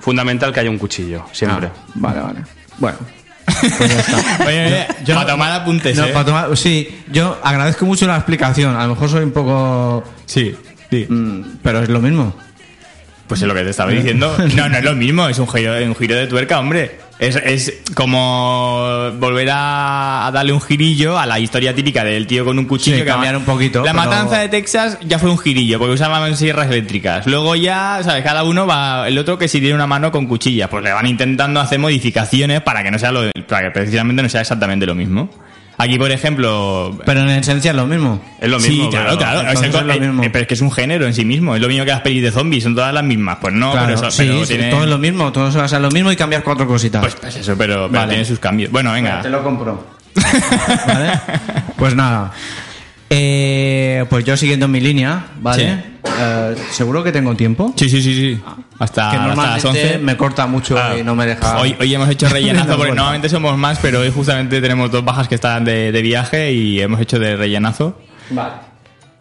fundamental 0.00 0.52
que 0.52 0.60
haya 0.60 0.70
un 0.70 0.78
cuchillo, 0.78 1.24
siempre. 1.32 1.68
Ah, 1.68 1.90
vale, 1.94 2.20
vale. 2.20 2.40
Bueno. 2.78 2.98
Pues 3.60 3.90
ya 3.94 4.00
está. 4.00 4.44
Oye, 4.46 4.66
oye, 4.66 4.86
Yo- 5.04 5.14
para 5.14 5.30
tomar 5.30 5.52
apuntes, 5.52 5.96
No, 5.96 6.04
¿eh? 6.06 6.08
para 6.12 6.24
tomar- 6.24 6.56
sí, 6.56 6.88
yo 7.10 7.38
agradezco 7.42 7.84
mucho 7.86 8.06
la 8.06 8.16
explicación. 8.16 8.74
A 8.76 8.82
lo 8.84 8.90
mejor 8.94 9.08
soy 9.08 9.24
un 9.24 9.32
poco. 9.32 10.04
Sí, 10.26 10.54
sí. 10.90 11.06
mm, 11.08 11.42
pero 11.62 11.80
es 11.82 11.88
lo 11.88 12.00
mismo. 12.00 12.34
Pues 13.30 13.40
es 13.42 13.46
lo 13.48 13.54
que 13.54 13.62
te 13.62 13.70
estaba 13.70 13.92
diciendo. 13.92 14.36
No, 14.56 14.68
no 14.68 14.76
es 14.76 14.82
lo 14.84 14.94
mismo, 14.96 15.28
es 15.28 15.38
un 15.38 15.46
giro, 15.48 15.72
un 15.76 15.94
giro 15.94 16.16
de 16.16 16.26
tuerca, 16.26 16.58
hombre. 16.58 16.98
Es, 17.20 17.36
es 17.36 17.82
como 17.94 19.10
volver 19.18 19.50
a, 19.52 20.26
a 20.26 20.32
darle 20.32 20.52
un 20.52 20.60
girillo 20.60 21.18
a 21.18 21.26
la 21.26 21.38
historia 21.38 21.74
típica 21.74 22.02
del 22.02 22.26
tío 22.26 22.44
con 22.44 22.58
un 22.58 22.64
cuchillo. 22.64 22.96
Sí, 22.96 23.04
cambiar 23.04 23.36
un 23.36 23.44
poquito, 23.44 23.84
La 23.84 23.92
pero- 23.92 24.04
matanza 24.04 24.38
de 24.38 24.48
Texas 24.48 24.98
ya 25.06 25.18
fue 25.18 25.30
un 25.30 25.38
girillo, 25.38 25.78
porque 25.78 25.94
usaban 25.94 26.36
sierras 26.36 26.68
eléctricas. 26.68 27.26
Luego 27.26 27.54
ya, 27.54 28.00
¿sabes? 28.02 28.24
Cada 28.24 28.42
uno 28.42 28.66
va, 28.66 29.06
el 29.06 29.16
otro 29.18 29.38
que 29.38 29.46
si 29.48 29.60
tiene 29.60 29.74
una 29.76 29.86
mano 29.86 30.10
con 30.10 30.26
cuchilla, 30.26 30.68
pues 30.68 30.82
le 30.82 30.92
van 30.92 31.06
intentando 31.06 31.60
hacer 31.60 31.78
modificaciones 31.78 32.62
para 32.62 32.82
que 32.82 32.90
no 32.90 32.98
sea 32.98 33.12
lo, 33.12 33.30
para 33.46 33.66
que 33.66 33.70
precisamente 33.70 34.22
no 34.24 34.28
sea 34.28 34.40
exactamente 34.40 34.86
lo 34.86 34.94
mismo. 34.96 35.30
Aquí, 35.82 35.98
por 35.98 36.10
ejemplo, 36.10 36.98
Pero 37.06 37.20
en 37.22 37.30
esencia 37.30 37.70
es 37.70 37.76
lo 37.76 37.86
mismo. 37.86 38.20
Es 38.38 38.50
lo 38.50 38.58
mismo. 38.58 38.84
sí, 38.84 38.88
claro, 38.90 39.06
pero- 39.06 39.18
claro. 39.18 39.40
entonces 39.40 39.74
es, 39.74 39.82
lo 39.82 39.92
eh, 39.94 40.00
mismo. 40.00 40.22
eh, 40.24 40.30
pero 40.30 40.42
es 40.42 40.48
que 40.48 40.54
es 40.54 40.60
un 40.60 40.70
género 40.70 41.06
en 41.06 41.14
sí 41.14 41.24
mismo. 41.24 41.54
Es 41.54 41.62
lo 41.62 41.68
mismo 41.68 41.84
que 41.84 41.90
las 41.90 42.02
pelis 42.02 42.22
de 42.22 42.30
zombies, 42.30 42.62
son 42.64 42.74
todas 42.74 42.92
las 42.92 43.02
mismas. 43.02 43.38
Pues 43.40 43.54
no, 43.54 43.72
Claro, 43.72 43.86
pero, 43.86 43.98
eso, 43.98 44.10
sí, 44.10 44.24
pero 44.28 44.40
sí, 44.44 44.54
tiene- 44.54 44.70
todo 44.70 44.84
es 44.84 44.90
lo 44.90 44.98
mismo, 44.98 45.32
todo 45.32 45.50
se 45.50 45.58
basa 45.58 45.76
en 45.76 45.82
lo 45.82 45.90
mismo 45.90 46.12
y 46.12 46.16
cambias 46.16 46.42
cuatro 46.42 46.66
cositas. 46.66 47.00
Pues, 47.00 47.14
pues 47.16 47.36
eso, 47.36 47.54
pero, 47.56 47.86
pero 47.88 48.00
Vale. 48.00 48.10
tiene 48.10 48.24
sus 48.24 48.38
cambios. 48.38 48.70
Bueno, 48.70 48.92
venga. 48.92 49.22
Te 49.22 49.30
lo 49.30 49.42
compro. 49.42 49.86
¿Vale? 50.86 51.12
Pues 51.76 51.94
nada. 51.94 52.30
Eh, 53.12 54.04
pues 54.08 54.24
yo 54.24 54.36
siguiendo 54.36 54.68
mi 54.68 54.80
línea, 54.80 55.26
¿vale? 55.40 55.64
Sí. 56.04 56.10
Eh, 56.20 56.54
Seguro 56.70 57.02
que 57.02 57.10
tengo 57.12 57.34
tiempo. 57.34 57.72
Sí, 57.76 57.88
sí, 57.88 58.00
sí, 58.00 58.14
sí. 58.14 58.40
Hasta, 58.78 59.10
que 59.10 59.16
hasta 59.16 59.26
las 59.28 59.36
normalmente 59.36 59.68
11. 59.68 59.98
me 59.98 60.16
corta 60.16 60.46
mucho 60.46 60.78
Ah. 60.78 60.96
y 60.98 61.02
no 61.02 61.14
me 61.16 61.26
deja. 61.26 61.58
Hoy, 61.58 61.76
hoy 61.80 61.92
hemos 61.94 62.08
hecho 62.08 62.28
rellenazo 62.30 62.64
No, 62.68 62.70
porque 62.76 62.90
bueno. 62.90 62.94
normalmente 63.02 63.28
somos 63.28 63.58
más, 63.58 63.78
pero 63.80 64.00
hoy 64.00 64.10
justamente 64.14 64.60
tenemos 64.60 64.90
dos 64.92 65.04
bajas 65.04 65.26
que 65.28 65.34
están 65.34 65.64
de, 65.64 65.90
de 65.92 66.02
viaje 66.02 66.52
y 66.52 66.80
hemos 66.80 67.00
hecho 67.00 67.18
de 67.18 67.36
rellenazo. 67.36 67.98
Vale. 68.30 68.69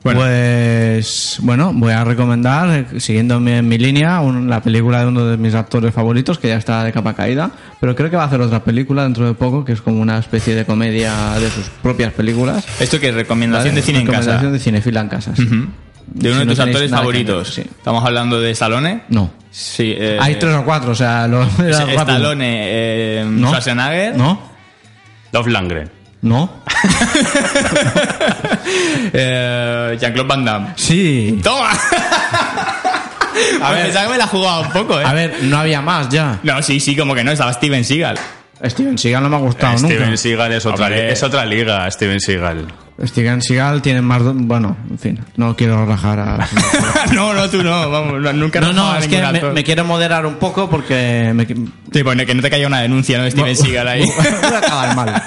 Bueno. 0.02 0.22
Pues 0.22 1.38
bueno, 1.42 1.72
voy 1.74 1.92
a 1.92 2.04
recomendar, 2.06 2.70
eh, 2.94 3.00
siguiendo 3.02 3.40
mi, 3.40 3.62
mi 3.62 3.78
línea, 3.78 4.22
un- 4.22 4.50
la 4.50 4.62
película 4.62 5.02
de 5.02 5.08
uno 5.08 5.26
de 5.26 5.36
mis 5.38 5.54
actores 5.56 5.94
favoritos, 5.94 6.40
que 6.40 6.48
ya 6.48 6.56
está 6.56 6.84
de 6.86 6.92
capa 6.94 7.14
caída, 7.14 7.52
pero 7.82 7.96
creo 7.96 8.10
que 8.10 8.16
va 8.16 8.24
a 8.24 8.28
hacer 8.28 8.40
otra 8.40 8.64
película 8.64 9.04
dentro 9.04 9.26
de 9.26 9.34
poco, 9.34 9.66
que 9.66 9.74
es 9.74 9.82
como 9.82 10.00
una 10.02 10.18
especie 10.18 10.56
de 10.56 10.66
comedia 10.66 11.14
de 11.40 11.50
sus 11.50 11.66
propias 11.84 12.14
películas. 12.14 12.66
Esto 12.80 13.00
que 13.00 13.10
es 13.10 13.16
recomendación 13.16 13.72
¿vale? 13.72 13.82
de 13.82 13.86
cine 13.86 14.00
en 14.00 14.06
casa. 14.06 14.18
Recomendación 14.20 14.54
de 14.54 14.60
cinefila 14.60 15.02
en 15.02 15.10
casa. 15.10 15.36
sí. 15.36 15.48
De 16.12 16.32
uno 16.32 16.40
Si 16.42 16.46
de 16.48 16.52
tus 16.54 16.60
actores 16.60 16.90
favoritos. 16.92 17.56
ver, 17.56 17.66
sí. 17.66 17.72
Estamos 17.78 18.04
hablando 18.04 18.40
de 18.42 18.50
Stallone. 18.52 19.04
No. 19.10 19.30
Sí. 19.52 19.94
eh, 19.96 20.18
Hay 20.20 20.36
tres 20.36 20.56
o 20.56 20.64
cuatro, 20.66 20.92
o 20.94 20.96
sea, 20.96 21.28
lo. 21.28 21.44
Stallone, 21.60 22.46
eh, 22.66 23.26
¿No? 23.30 23.50
Schwarzenegger. 23.50 24.18
¿No? 24.18 24.42
Dolph 25.32 25.48
Lundgren. 25.48 25.92
¿No? 26.22 26.64
eh, 29.14 29.98
Jean-Claude 30.00 30.28
Van 30.28 30.46
Damme. 30.46 30.68
Sí. 30.76 31.40
¡Toma! 31.44 31.70
A 33.62 33.72
ver, 33.72 33.84
pensaba 33.84 34.06
que 34.06 34.12
me 34.12 34.18
la 34.18 34.28
jugaba 34.28 34.60
un 34.60 34.72
poco, 34.72 35.00
¿eh? 35.00 35.04
A 35.06 35.14
ver, 35.14 35.38
no 35.44 35.58
había 35.60 35.82
más 35.82 36.10
ya. 36.10 36.40
No, 36.44 36.62
sí, 36.62 36.80
sí, 36.80 36.96
como 36.96 37.16
que 37.16 37.24
no, 37.24 37.32
estaba 37.32 37.54
Steven 37.54 37.84
Seagal. 37.86 38.18
Steven 38.66 38.98
Seagal 38.98 39.24
no 39.24 39.30
me 39.30 39.36
ha 39.38 39.40
gustado 39.40 39.78
Steven 39.78 40.00
nunca. 40.02 40.18
Seagal 40.18 40.52
es 40.52 40.66
otra, 40.66 40.86
Hombre. 40.88 41.12
es 41.12 41.24
otra 41.24 41.46
liga, 41.46 41.90
Steven 41.90 42.20
Seagal. 42.20 42.68
Steven 43.06 43.42
Seagal 43.42 43.82
tiene 43.82 44.02
más... 44.02 44.22
do- 44.24 44.34
Bueno, 44.34 44.76
en 44.90 45.00
fin, 45.00 45.20
no 45.38 45.56
quiero 45.56 45.86
rajar 45.86 46.20
a... 46.20 46.50
no, 47.14 47.34
no, 47.34 47.50
tú 47.50 47.64
no, 47.64 47.90
vamos, 47.90 48.20
no, 48.20 48.34
nunca 48.34 48.60
No, 48.60 48.74
no, 48.74 48.98
es 48.98 49.08
que 49.08 49.22
me, 49.54 49.64
quiero 49.64 49.86
moderar 49.86 50.26
un 50.26 50.36
poco 50.36 50.70
porque 50.70 51.32
me, 51.34 51.46
voy 51.46 51.72
Sí, 51.94 52.04
pues 52.04 52.26
que 52.26 52.36
no 52.36 52.42
te 52.42 52.50
caiga 52.50 52.68
una 52.68 52.82
denuncia, 52.82 53.20
¿no? 53.20 53.30
Steven 53.32 53.56
Seagal 53.56 53.88
ahí. 53.88 54.04
a 54.04 54.58
acabar 54.58 54.96
mal. 54.98 55.24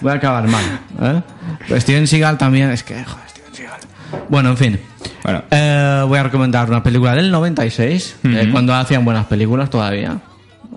Voy 0.00 0.12
a 0.12 0.14
acabar 0.14 0.46
mal. 0.48 0.64
¿eh? 1.02 1.22
Pues 1.68 1.82
Steven 1.82 2.06
Seagal 2.06 2.38
también, 2.38 2.70
es 2.70 2.82
que, 2.82 2.94
joder, 3.04 3.28
Steven 3.28 3.54
Seagal. 3.54 3.80
Bueno, 4.28 4.50
en 4.50 4.56
fin. 4.56 4.80
Bueno. 5.22 5.42
Eh, 5.50 6.04
voy 6.06 6.18
a 6.18 6.22
recomendar 6.22 6.68
una 6.68 6.82
película 6.82 7.14
del 7.14 7.30
96, 7.30 8.16
eh, 8.24 8.42
Ujú. 8.42 8.52
cuando 8.52 8.74
hacían 8.74 9.04
buenas 9.04 9.26
películas 9.26 9.68
todavía. 9.70 10.18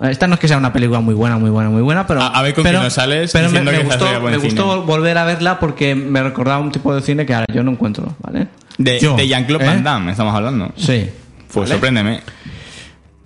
Esta 0.02 0.26
no 0.26 0.34
es 0.34 0.40
que 0.40 0.48
sea 0.48 0.56
una 0.58 0.72
película 0.72 0.98
muy 1.00 1.14
buena, 1.14 1.38
muy 1.38 1.50
buena, 1.50 1.70
muy 1.70 1.80
buena, 1.80 2.04
pero... 2.06 2.20
A- 2.20 2.26
a 2.38 2.42
ver 2.42 2.52
con 2.52 2.64
pero, 2.64 2.78
quién 2.78 2.84
nos 2.84 2.92
sales 2.94 3.30
pero 3.32 3.48
me, 3.50 3.60
me 3.62 3.70
que 3.70 3.84
gustó, 3.84 4.20
me 4.20 4.36
gustó 4.38 4.72
cine. 4.72 4.84
volver 4.86 5.16
a 5.18 5.24
verla 5.24 5.60
porque 5.60 5.94
me 5.94 6.20
recordaba 6.22 6.58
un 6.58 6.72
tipo 6.72 6.92
de 6.94 7.00
cine 7.00 7.24
que 7.24 7.32
ahora 7.32 7.46
yo 7.54 7.62
no 7.62 7.70
encuentro, 7.70 8.12
¿vale? 8.20 8.48
De, 8.76 8.98
Yo, 8.98 9.14
de 9.16 9.28
Jean-Claude 9.28 9.64
¿eh? 9.64 9.68
Van 9.68 9.84
Damme 9.84 10.10
estamos 10.10 10.34
hablando. 10.34 10.72
Sí. 10.76 11.08
Pues 11.52 11.70
sorpréndeme. 11.70 12.20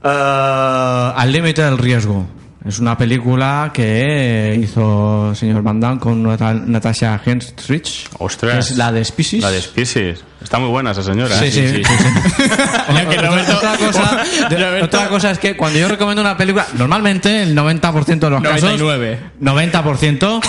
Eh, 0.05 1.12
al 1.16 1.32
límite 1.32 1.62
del 1.62 1.78
riesgo. 1.78 2.26
Es 2.66 2.80
una 2.80 2.98
película 2.98 3.70
que 3.72 4.59
hizo 4.62 5.30
el 5.30 5.36
señor 5.36 5.62
Van 5.62 5.78
Damme 5.80 6.00
con 6.00 6.22
Nata- 6.24 6.52
Natasha 6.54 7.20
Henstridge. 7.24 8.09
Ostras. 8.18 8.52
que 8.52 8.59
es 8.72 8.76
la 8.78 8.90
de 8.92 9.04
Species. 9.04 9.42
La 9.42 9.50
de 9.50 9.62
Species. 9.62 10.24
Está 10.42 10.59
muy 10.59 10.68
buena 10.68 10.90
esa 10.90 11.02
señora. 11.02 11.38
Sí, 11.38 11.46
¿eh? 11.46 11.50
sí, 11.52 11.68
sí, 11.68 11.82
sí. 11.84 11.92
Roberto- 13.16 13.56
otra, 13.56 13.76
cosa, 13.78 14.24
de- 14.50 14.82
otra 14.82 15.09
cosa 15.09 15.30
es 15.30 15.38
que 15.38 15.56
cuando 15.56 15.78
yo 15.78 15.88
recomiendo 15.88 16.20
una 16.20 16.36
película, 16.36 16.66
normalmente 16.76 17.42
el 17.42 17.56
90% 17.56 18.18
de 18.18 18.30
los 18.30 18.42
99. 18.42 19.18
casos, 19.40 19.40
90% 19.40 20.40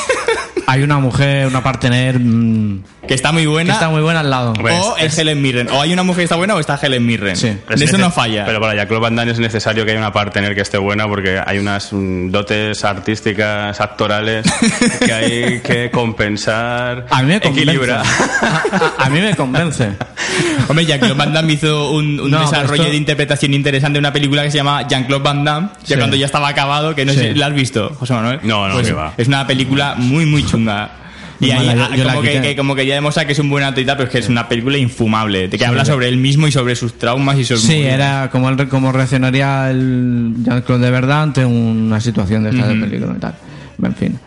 hay 0.71 0.83
una 0.83 0.99
mujer, 0.99 1.47
una 1.47 1.63
partner 1.63 2.19
mm, 2.19 2.83
Que 3.07 3.13
está 3.13 3.31
muy 3.31 3.41
que 3.43 3.47
buena. 3.47 3.73
está 3.73 3.89
muy 3.89 4.01
buena 4.01 4.19
al 4.19 4.29
lado. 4.29 4.53
O 4.61 4.97
es- 4.97 5.05
es 5.13 5.17
Helen 5.17 5.41
Mirren. 5.41 5.69
O 5.69 5.81
hay 5.81 5.91
una 5.93 6.03
mujer 6.03 6.19
que 6.19 6.23
está 6.25 6.35
buena 6.35 6.55
o 6.55 6.59
está 6.59 6.79
Helen 6.81 7.05
Mirren. 7.05 7.35
Sí. 7.35 7.47
De 7.47 7.75
Es 7.75 7.81
eso 7.81 7.97
no 7.97 8.11
falla. 8.11 8.45
Pero 8.45 8.59
para 8.61 8.75
Jean-Claude 8.75 9.01
Van 9.01 9.15
Damme 9.15 9.31
es 9.31 9.39
necesario 9.39 9.83
que 9.85 9.91
haya 9.91 9.99
una 9.99 10.13
partner 10.13 10.53
que 10.53 10.61
esté 10.61 10.77
buena 10.77 11.07
porque 11.07 11.41
hay 11.45 11.57
unas 11.57 11.91
mm, 11.91 12.29
dotes 12.29 12.83
artísticas, 12.85 13.79
actorales 13.81 14.45
que 15.05 15.11
hay 15.13 15.59
que 15.61 15.89
compensar, 15.91 17.05
A 17.09 17.21
mí 17.23 17.27
me 17.29 17.39
convence. 17.41 17.61
equilibrar. 17.61 18.03
A, 18.99 19.05
a 19.05 19.09
mí 19.09 19.19
me 19.21 19.35
convence. 19.35 19.89
Hombre, 20.67 20.85
Jean-Claude 20.85 21.15
Van 21.15 21.33
Damme 21.33 21.53
hizo 21.53 21.91
un, 21.91 22.19
un 22.19 22.29
No, 22.31 22.37
pero 22.39 22.51
desarrollo 22.51 22.81
esto- 22.83 22.91
de 22.91 22.97
interpretación 22.97 23.53
interesante 23.53 23.93
de 23.95 23.99
una 23.99 24.13
película 24.13 24.43
que 24.43 24.51
se 24.51 24.57
llama 24.57 24.87
Jean-Claude 24.87 25.23
Van 25.23 25.43
Damme, 25.43 25.69
ya 25.85 25.95
Sí. 25.95 25.95
cuando 25.97 26.15
ya 26.15 26.25
estaba 26.27 26.47
acabado, 26.49 26.93
que 26.95 27.05
no 27.05 27.13
sé 27.13 27.19
Sí. 27.19 27.27
si 27.29 27.39
la 27.39 27.47
has 27.47 27.53
visto, 27.53 27.95
José 27.97 28.13
Manuel. 28.13 28.39
No, 28.43 28.67
no, 28.67 28.75
Pues 28.75 28.87
que 28.87 28.93
va. 28.93 29.13
Es 29.17 29.27
una 29.27 29.47
película 29.47 29.95
muy, 29.97 30.25
muy 30.25 30.43
chunga. 30.59 30.91
Y 31.41 31.51
ahí, 31.51 31.67
mala, 31.67 31.73
yo- 31.73 31.87
ah, 31.93 31.95
yo 31.95 32.03
como, 32.03 32.21
que, 32.21 32.27
quité. 32.31 32.41
que- 32.41 32.55
como 32.57 32.75
quería 32.75 32.95
demostrar 32.95 33.25
que 33.25 33.31
es 33.31 33.39
un 33.39 33.49
buen 33.49 33.63
actor 33.63 33.81
y 33.81 33.85
tal, 33.85 33.95
pero 33.95 34.07
es 34.07 34.11
que 34.11 34.17
es 34.19 34.27
una 34.27 34.49
película 34.49 34.77
infumable, 34.77 35.49
que 35.49 35.65
habla 35.65 35.85
sobre 35.85 36.09
él 36.09 36.17
mismo 36.17 36.47
y 36.47 36.51
sobre 36.51 36.75
sus 36.75 36.97
traumas 36.97 37.37
y 37.37 37.45
sus 37.45 37.61
Sí, 37.61 37.81
era 37.81 38.29
como, 38.29 38.49
el, 38.49 38.67
como 38.67 38.91
reaccionaría 38.91 39.71
el 39.71 40.33
Jean-Claude 40.43 40.83
de 40.85 40.91
verdad 40.91 41.23
ante 41.23 41.45
una 41.45 42.01
situación 42.01 42.43
de 42.43 42.49
esta 42.49 42.67
de 42.67 42.75
peligro 42.75 43.13
y 43.15 43.19
tal. 43.19 43.35
En 43.81 43.95
fin. 43.95 44.19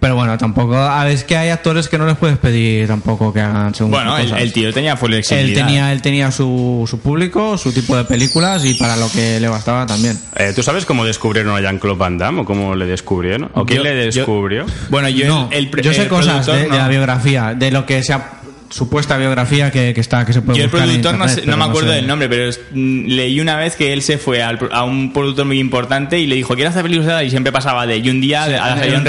Pero 0.00 0.14
bueno, 0.14 0.38
tampoco. 0.38 0.76
a 0.76 1.02
ver, 1.04 1.12
Es 1.14 1.24
que 1.24 1.36
hay 1.36 1.48
actores 1.48 1.88
que 1.88 1.98
no 1.98 2.06
les 2.06 2.16
puedes 2.16 2.38
pedir 2.38 2.86
tampoco 2.86 3.32
que 3.32 3.40
hagan 3.40 3.74
según 3.74 3.90
Bueno, 3.90 4.16
el, 4.16 4.52
tío 4.52 4.72
tenía 4.72 4.92
Él 4.92 4.98
flexibilidad. 4.98 5.66
tenía, 5.66 5.92
él 5.92 6.02
tenía 6.02 6.30
su, 6.30 6.86
su 6.88 7.00
público, 7.00 7.58
su 7.58 7.72
tipo 7.72 7.96
de 7.96 8.04
películas 8.04 8.64
y 8.64 8.74
para 8.74 8.96
lo 8.96 9.10
que 9.10 9.40
le 9.40 9.48
bastaba 9.48 9.86
también. 9.86 10.16
Eh, 10.36 10.52
¿Tú 10.54 10.62
sabes 10.62 10.84
cómo 10.84 11.04
descubrieron 11.04 11.56
a 11.56 11.60
Jean-Claude 11.60 11.98
Van 11.98 12.16
Damme 12.16 12.42
o 12.42 12.44
cómo 12.44 12.76
le 12.76 12.86
descubrieron? 12.86 13.50
¿O 13.54 13.64
quién 13.66 13.78
Yo- 13.78 13.84
le 13.84 13.90
yo- 14.12 14.20
descubrió? 14.20 14.66
Bueno, 14.88 15.08
yo, 15.08 15.26
No, 15.26 15.48
el, 15.50 15.68
el- 15.74 15.82
yo 15.82 15.92
sé 15.92 16.02
el 16.02 16.08
cosas 16.08 16.46
de, 16.46 16.68
la 16.68 16.86
biografía, 16.86 17.54
de 17.54 17.70
lo 17.72 17.84
que 17.84 18.02
se 18.04 18.12
ha- 18.12 18.37
supuesta 18.70 19.16
biografía 19.16 19.70
que, 19.70 19.94
que 19.94 20.00
está 20.00 20.24
que 20.26 20.32
se 20.32 20.42
puede 20.42 20.58
Yo 20.58 20.64
el 20.64 20.70
buscar 20.70 20.88
en 20.88 21.00
productor 21.00 21.18
no, 21.18 21.24
internet, 21.24 21.34
sé- 21.44 21.46
no 21.50 21.52
pero 21.52 21.64
me 21.64 21.70
acuerdo 21.70 21.88
sé. 21.90 21.94
del 21.96 22.06
nombre, 22.06 22.28
pero 22.28 22.44
es- 22.48 22.60
mm, 22.70 23.06
leí 23.06 23.40
una 23.40 23.56
vez 23.56 23.76
que 23.76 23.92
él 23.92 24.02
se 24.02 24.18
fue 24.18 24.42
al 24.42 24.58
a 24.72 24.84
un 24.84 25.12
productor 25.12 25.46
muy 25.46 25.58
importante 25.58 26.18
y 26.18 26.26
le 26.26 26.34
dijo, 26.34 26.54
quiero 26.54 26.70
hacer 26.70 26.82
películas 26.82 27.22
y 27.24 27.30
siempre 27.30 27.50
pasaba 27.52 27.86
de... 27.86 27.96
Y 27.98 28.10
un 28.10 28.20
día, 28.20 28.44
al 28.44 28.50
salir 28.52 28.60
en 28.60 28.94
a 28.96 28.98
un 28.98 29.04
restaurante, 29.04 29.06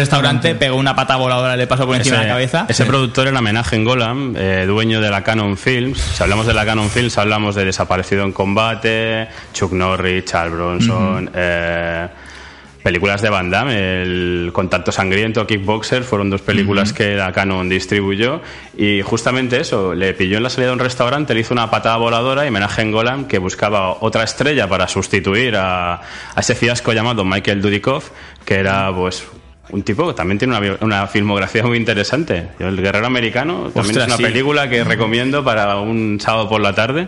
restaurante. 0.50 0.56
pegó 0.56 0.78
una 0.78 0.96
pata 0.96 1.16
voladora, 1.18 1.58
le 1.58 1.68
pasó 1.68 1.86
por 1.86 1.96
encima 1.98 2.18
de 2.20 2.24
la 2.24 2.30
cabeza. 2.30 2.66
ese 2.70 2.86
productor 2.86 3.28
era 3.28 3.40
homenaje 3.40 3.76
en 3.76 3.84
Golan, 3.84 4.34
eh, 4.38 4.66
dueño 4.68 5.02
de 5.02 5.10
la 5.10 5.24
Canon 5.24 5.58
Films. 5.58 6.00
Si 6.00 6.24
hablamos 6.24 6.46
de 6.48 6.54
la 6.54 6.66
Canon 6.66 6.90
Films, 6.90 7.18
hablamos 7.18 7.56
de 7.56 7.66
Desaparecido 7.66 8.24
en 8.24 8.32
Combate, 8.32 9.28
Chuck 9.54 9.74
Norris, 9.74 10.26
Charles 10.26 10.54
Bronson, 10.54 11.30
eh, 11.36 12.08
películas 12.90 13.22
de 13.22 13.30
Van 13.30 13.52
Damme, 13.52 14.02
el 14.02 14.50
Contacto 14.52 14.92
Sangriento, 14.92 15.46
Kickboxer, 15.46 16.04
fueron 16.04 16.32
dos 16.32 16.42
películas 16.42 16.92
que 16.92 17.16
la 17.16 17.32
Canon 17.32 17.70
distribuyó. 17.70 18.42
Y 18.76 19.04
justamente 19.04 19.60
eso, 19.60 19.94
le 19.94 20.16
pilló 20.16 20.38
en 20.38 20.44
la 20.44 20.50
salida 20.50 20.70
de 20.70 20.74
un 20.74 20.80
restaurante, 20.80 21.36
le 21.36 21.42
hizo 21.42 21.54
una 21.54 21.70
patada 21.70 21.98
voladora 21.98 22.46
y 22.46 22.48
homenaje 22.48 22.82
en 22.82 22.92
Golan 22.92 23.26
que 23.26 23.38
buscaba 23.38 23.98
otra 24.00 24.24
estrella 24.24 24.68
para 24.68 24.88
sustituir 24.88 25.56
a, 25.56 25.94
a 25.98 26.40
ese 26.40 26.56
fiasco 26.56 26.92
llamado 26.92 27.24
Michael 27.24 27.62
Dudikoff, 27.62 28.10
que 28.44 28.56
era 28.56 28.92
pues 28.92 29.24
un 29.72 29.84
tipo 29.84 30.08
que 30.08 30.16
también 30.16 30.40
tiene 30.40 30.58
una, 30.58 30.78
una 30.82 31.06
filmografía 31.06 31.64
muy 31.64 31.78
interesante. 31.78 32.48
El 32.58 32.82
Guerrero 32.82 33.06
Americano 33.06 33.70
también 33.72 33.98
Ostras, 33.98 33.98
es 33.98 34.08
una 34.08 34.18
sí. 34.18 34.24
película 34.24 34.68
que 34.68 34.84
recomiendo 34.84 35.44
para 35.44 35.78
un 35.78 36.20
sábado 36.20 36.50
por 36.50 36.60
la 36.60 36.74
tarde. 36.74 37.08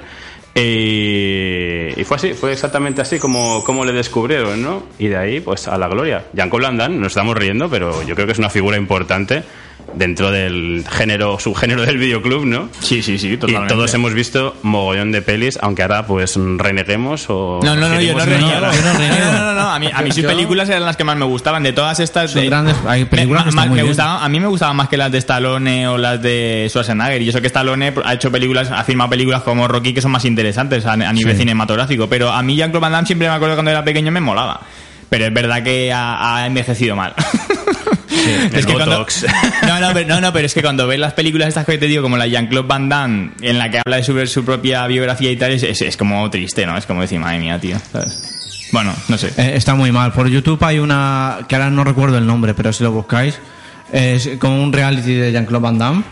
Y, 0.53 1.99
y 1.99 2.03
fue 2.03 2.17
así, 2.17 2.33
fue 2.33 2.51
exactamente 2.51 3.01
así 3.01 3.19
como, 3.19 3.63
como 3.63 3.85
le 3.85 3.93
descubrieron, 3.93 4.61
¿no? 4.61 4.83
Y 4.99 5.07
de 5.07 5.17
ahí, 5.17 5.39
pues 5.39 5.67
a 5.67 5.77
la 5.77 5.87
gloria. 5.87 6.25
Van 6.33 6.77
Damme, 6.77 6.97
nos 6.97 7.07
estamos 7.07 7.37
riendo, 7.37 7.69
pero 7.69 8.03
yo 8.03 8.15
creo 8.15 8.25
que 8.25 8.33
es 8.33 8.39
una 8.39 8.49
figura 8.49 8.77
importante 8.77 9.43
dentro 9.93 10.31
del 10.31 10.85
género, 10.89 11.37
subgénero 11.39 11.81
del 11.85 11.97
videoclub, 11.97 12.45
¿no? 12.45 12.69
Sí, 12.79 13.01
sí, 13.03 13.17
sí, 13.17 13.33
Y 13.33 13.37
totalmente. 13.37 13.73
todos 13.73 13.93
hemos 13.93 14.13
visto 14.13 14.55
mogollón 14.61 15.11
de 15.11 15.21
pelis, 15.21 15.59
aunque 15.61 15.81
ahora 15.81 16.05
pues 16.07 16.35
reneguemos 16.57 17.25
o... 17.29 17.59
No, 17.61 17.75
no, 17.75 17.89
no, 17.89 17.99
yo 18.01 18.13
no 18.17 18.25
reniego. 18.25 18.49
yo 18.71 18.81
no 18.81 18.93
reniego. 18.97 19.25
No, 19.31 19.41
no, 19.43 19.53
no, 19.53 19.69
a 19.69 19.79
mí, 19.79 19.89
a 19.93 20.01
mí 20.01 20.11
sus 20.11 20.23
Yo- 20.23 20.29
películas 20.29 20.69
eran 20.69 20.85
las 20.85 20.95
que 20.95 21.03
más 21.03 21.17
me 21.17 21.25
gustaban. 21.25 21.61
De 21.63 21.73
todas 21.73 21.99
estas... 21.99 22.31
Son 22.31 22.41
de- 22.41 22.47
grandes- 22.49 22.75
hay 22.87 23.05
películas 23.05 23.41
me, 23.41 23.43
que 23.45 23.49
están 23.49 23.65
ma- 23.65 23.69
muy 23.69 23.75
me 23.77 23.83
bien. 23.83 23.87
gustaban- 23.93 24.23
A 24.23 24.29
mí 24.29 24.39
me 24.39 24.47
gustaban 24.47 24.75
más 24.77 24.87
que 24.87 24.97
las 24.97 25.11
de 25.11 25.17
Stallone 25.17 25.87
o 25.89 25.97
las 25.97 26.21
de 26.21 26.67
Schwarzenegger. 26.69 27.21
Y 27.21 27.29
eso 27.29 27.41
que 27.41 27.47
Stallone 27.47 27.93
ha 28.05 28.13
hecho 28.13 28.31
películas, 28.31 28.71
ha 28.71 28.83
firmado 28.85 29.09
películas 29.09 29.41
como 29.43 29.67
Rocky 29.67 29.93
que 29.93 30.01
son 30.01 30.11
más 30.11 30.23
interesantes 30.25 30.85
a, 30.85 30.93
a 30.93 31.13
nivel 31.13 31.33
Sí. 31.33 31.39
cinematográfico. 31.41 32.07
Pero 32.07 32.29
a 32.31 32.41
mí 32.41 32.55
Jean-Claude 32.55 32.81
Van 32.81 32.91
Damme 32.93 33.07
siempre 33.07 33.27
me 33.27 33.33
acuerdo 33.35 33.55
cuando 33.55 33.71
era 33.71 33.83
pequeño 33.83 34.11
me 34.11 34.21
molaba. 34.21 34.61
Pero 35.09 35.25
es 35.25 35.33
verdad 35.33 35.61
que 35.63 35.91
ha, 35.91 36.37
ha 36.37 36.45
envejecido 36.47 36.95
mal. 36.95 37.13
El 38.53 38.65
cuando, 38.65 38.85
Botox. 38.85 39.25
no, 39.67 39.79
no, 39.79 39.89
pero, 39.93 40.07
no, 40.07 40.21
no, 40.21 40.33
pero 40.33 40.45
es 40.45 40.53
que 40.53 40.61
cuando 40.61 40.87
ves 40.87 40.99
las 40.99 41.13
películas 41.13 41.47
estas 41.49 41.65
que 41.65 41.77
te 41.77 41.87
digo, 41.87 42.01
como 42.03 42.17
la 42.17 42.27
Jean-Claude 42.27 42.67
Van 42.67 42.89
Damme, 42.89 43.31
en 43.41 43.57
la 43.57 43.69
que 43.69 43.79
habla 43.85 43.97
de 43.97 44.03
su, 44.03 44.25
su 44.27 44.43
propia 44.45 44.85
biografía 44.87 45.31
y 45.31 45.35
tal, 45.37 45.51
es, 45.51 45.63
es- 45.63 45.81
es 45.81 45.97
como 45.97 46.29
triste, 46.29 46.65
¿no? 46.65 46.77
Es 46.77 46.85
como 46.85 47.01
decir, 47.01 47.19
madre 47.19 47.39
mía, 47.39 47.59
tío. 47.59 47.77
¿sabes? 47.91 48.69
Bueno, 48.71 48.93
no 49.09 49.17
sé. 49.17 49.27
Eh, 49.37 49.53
está 49.55 49.75
muy 49.75 49.91
mal. 49.91 50.13
Por 50.13 50.29
YouTube 50.29 50.63
hay 50.63 50.79
una 50.79 51.39
que 51.47 51.55
ahora 51.55 51.69
no 51.69 51.83
recuerdo 51.83 52.17
el 52.17 52.25
nombre, 52.25 52.53
pero 52.53 52.71
si 52.71 52.83
lo 52.83 52.91
buscáis 52.91 53.37
es 53.93 54.29
como 54.39 54.63
un 54.63 54.71
reality 54.71 55.15
de 55.15 55.33
Jean-Claude 55.33 55.61
Van 55.63 55.77
Damme 55.77 56.03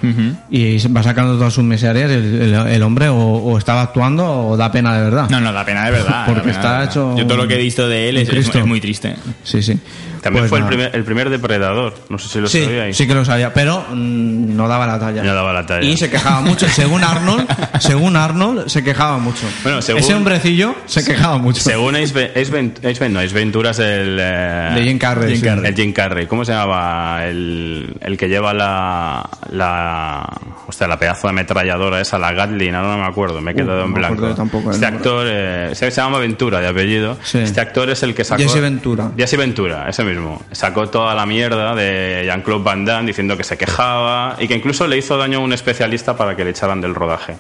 y 0.51 0.86
va 0.89 1.01
sacando 1.01 1.36
todas 1.38 1.53
sus 1.53 1.64
miserias 1.64 2.12
el, 2.12 2.41
el- 2.41 2.68
el 2.68 2.84
hombre 2.84 3.07
o, 3.07 3.16
o 3.18 3.57
estaba 3.57 3.84
actuando 3.84 4.49
o 4.49 4.57
da 4.57 4.70
pena 4.70 4.93
de 4.97 5.03
verdad. 5.05 5.30
No, 5.30 5.39
no, 5.39 5.53
da 5.53 5.64
pena 5.64 5.86
de 5.86 5.91
verdad. 5.91 6.24
Porque 6.28 6.41
pena 6.41 6.51
está 6.55 6.84
hecho 6.84 7.16
Yo 7.18 7.26
todo 7.26 7.38
lo 7.38 7.47
que 7.47 7.55
he 7.55 7.57
visto 7.64 7.88
de 7.88 8.10
él 8.10 8.18
es, 8.18 8.28
es- 8.28 8.53
es 8.53 8.66
muy 8.66 8.82
triste. 8.82 9.16
Sí, 9.45 9.64
sí. 9.64 9.80
También 10.22 10.43
Pues 10.43 10.49
fue 10.49 10.57
el 10.59 10.63
nada. 10.65 10.70
primer, 10.70 10.95
el 10.95 11.03
primer 11.03 11.30
depredador, 11.30 11.93
no 12.09 12.17
sé 12.17 12.28
si 12.30 12.39
lo 12.39 12.47
Sí, 12.47 12.63
sabíais. 12.63 12.95
sí 12.97 13.07
que 13.07 13.13
lo 13.13 13.24
sabía, 13.26 13.53
pero 13.53 13.86
mm, 13.91 14.55
no 14.55 14.67
daba 14.67 14.86
la 14.88 14.99
talla. 14.99 15.24
No 15.24 15.34
daba 15.34 15.53
la 15.53 15.65
talla. 15.65 15.88
Y 15.88 15.97
se 15.97 16.09
quejaba 16.09 16.41
mucho. 16.41 16.67
Según 16.80 17.03
Arnold, 17.03 17.47
según 17.80 18.15
Arnold, 18.15 18.67
se 18.67 18.84
quejaba 18.84 19.17
mucho. 19.17 19.47
Bueno, 19.63 19.82
según- 19.82 20.01
Ese 20.01 20.13
hombrecillo 20.13 20.76
se 20.86 21.03
quejaba 21.05 21.38
mucho. 21.38 21.61
Según 21.61 21.95
Ace, 21.95 22.13
Ve- 22.13 22.32
Ace 22.36 22.51
Vent- 22.51 22.78
Ace 22.80 22.99
Vent- 23.05 23.11
no, 23.11 23.20
Ace 23.20 23.34
Ventura 23.34 23.72
es 23.72 23.80
el... 23.80 24.17
eh, 24.20 24.72
De 24.76 24.84
Jim 24.84 24.97
Carrey, 24.97 25.36
Jim. 25.36 25.43
Carrey. 25.45 25.65
El 25.70 25.76
Jim 25.76 25.93
Carrey. 25.93 26.28
¿Cómo 26.28 26.43
se 26.45 26.51
llamaba? 26.51 27.26
El, 27.26 27.95
el 28.01 28.17
que 28.17 28.28
lleva 28.28 28.53
la... 28.53 29.28
la 29.51 30.28
hostia, 30.67 30.88
la 30.88 30.99
pedazo 30.99 31.28
de 31.28 31.30
ametralladora 31.30 31.99
esa, 32.01 32.20
la 32.20 32.32
Gatlin, 32.32 32.76
ahora 32.76 32.89
no 32.95 32.97
me 33.03 33.07
acuerdo, 33.07 33.41
me 33.41 33.51
he 33.51 33.55
quedado 33.55 33.70
Uh, 33.80 33.82
no 33.82 33.86
en 33.88 33.93
blanco. 33.93 34.13
acuerdo 34.15 34.36
tampoco 34.36 34.65
del 34.72 34.76
este 34.76 34.86
actor 34.86 35.26
eh, 35.30 35.70
se 35.74 35.89
se 35.91 36.01
llama 36.01 36.20
Ventura 36.20 36.59
de 36.59 36.67
apellido. 36.67 37.17
Sí. 37.24 37.39
Este 37.39 37.59
actor 37.61 37.89
es 37.89 38.03
el 38.03 38.13
que 38.13 38.24
sacó... 38.24 38.41
Jesse 38.41 38.61
Ventura. 38.61 39.11
Jesse 39.17 39.38
Ventura, 39.38 39.88
ese 39.89 40.03
mismo. 40.10 40.41
Sacó 40.51 40.88
toda 40.89 41.16
la 41.16 41.26
mierda 41.26 41.76
de 41.76 42.24
Jean-Claude 42.26 42.64
Van 42.64 42.86
Damme 42.86 43.07
diciendo 43.07 43.38
que 43.38 43.43
se 43.43 43.57
quejaba 43.57 44.36
y 44.39 44.47
que 44.47 44.55
incluso 44.55 44.88
le 44.88 44.97
hizo 44.97 45.18
daño 45.18 45.39
a 45.39 45.41
un 45.41 45.53
especialista 45.53 46.18
para 46.18 46.36
que 46.36 46.43
le 46.43 46.51
echaran 46.51 46.82
del 46.82 46.95
rodaje. 46.95 47.36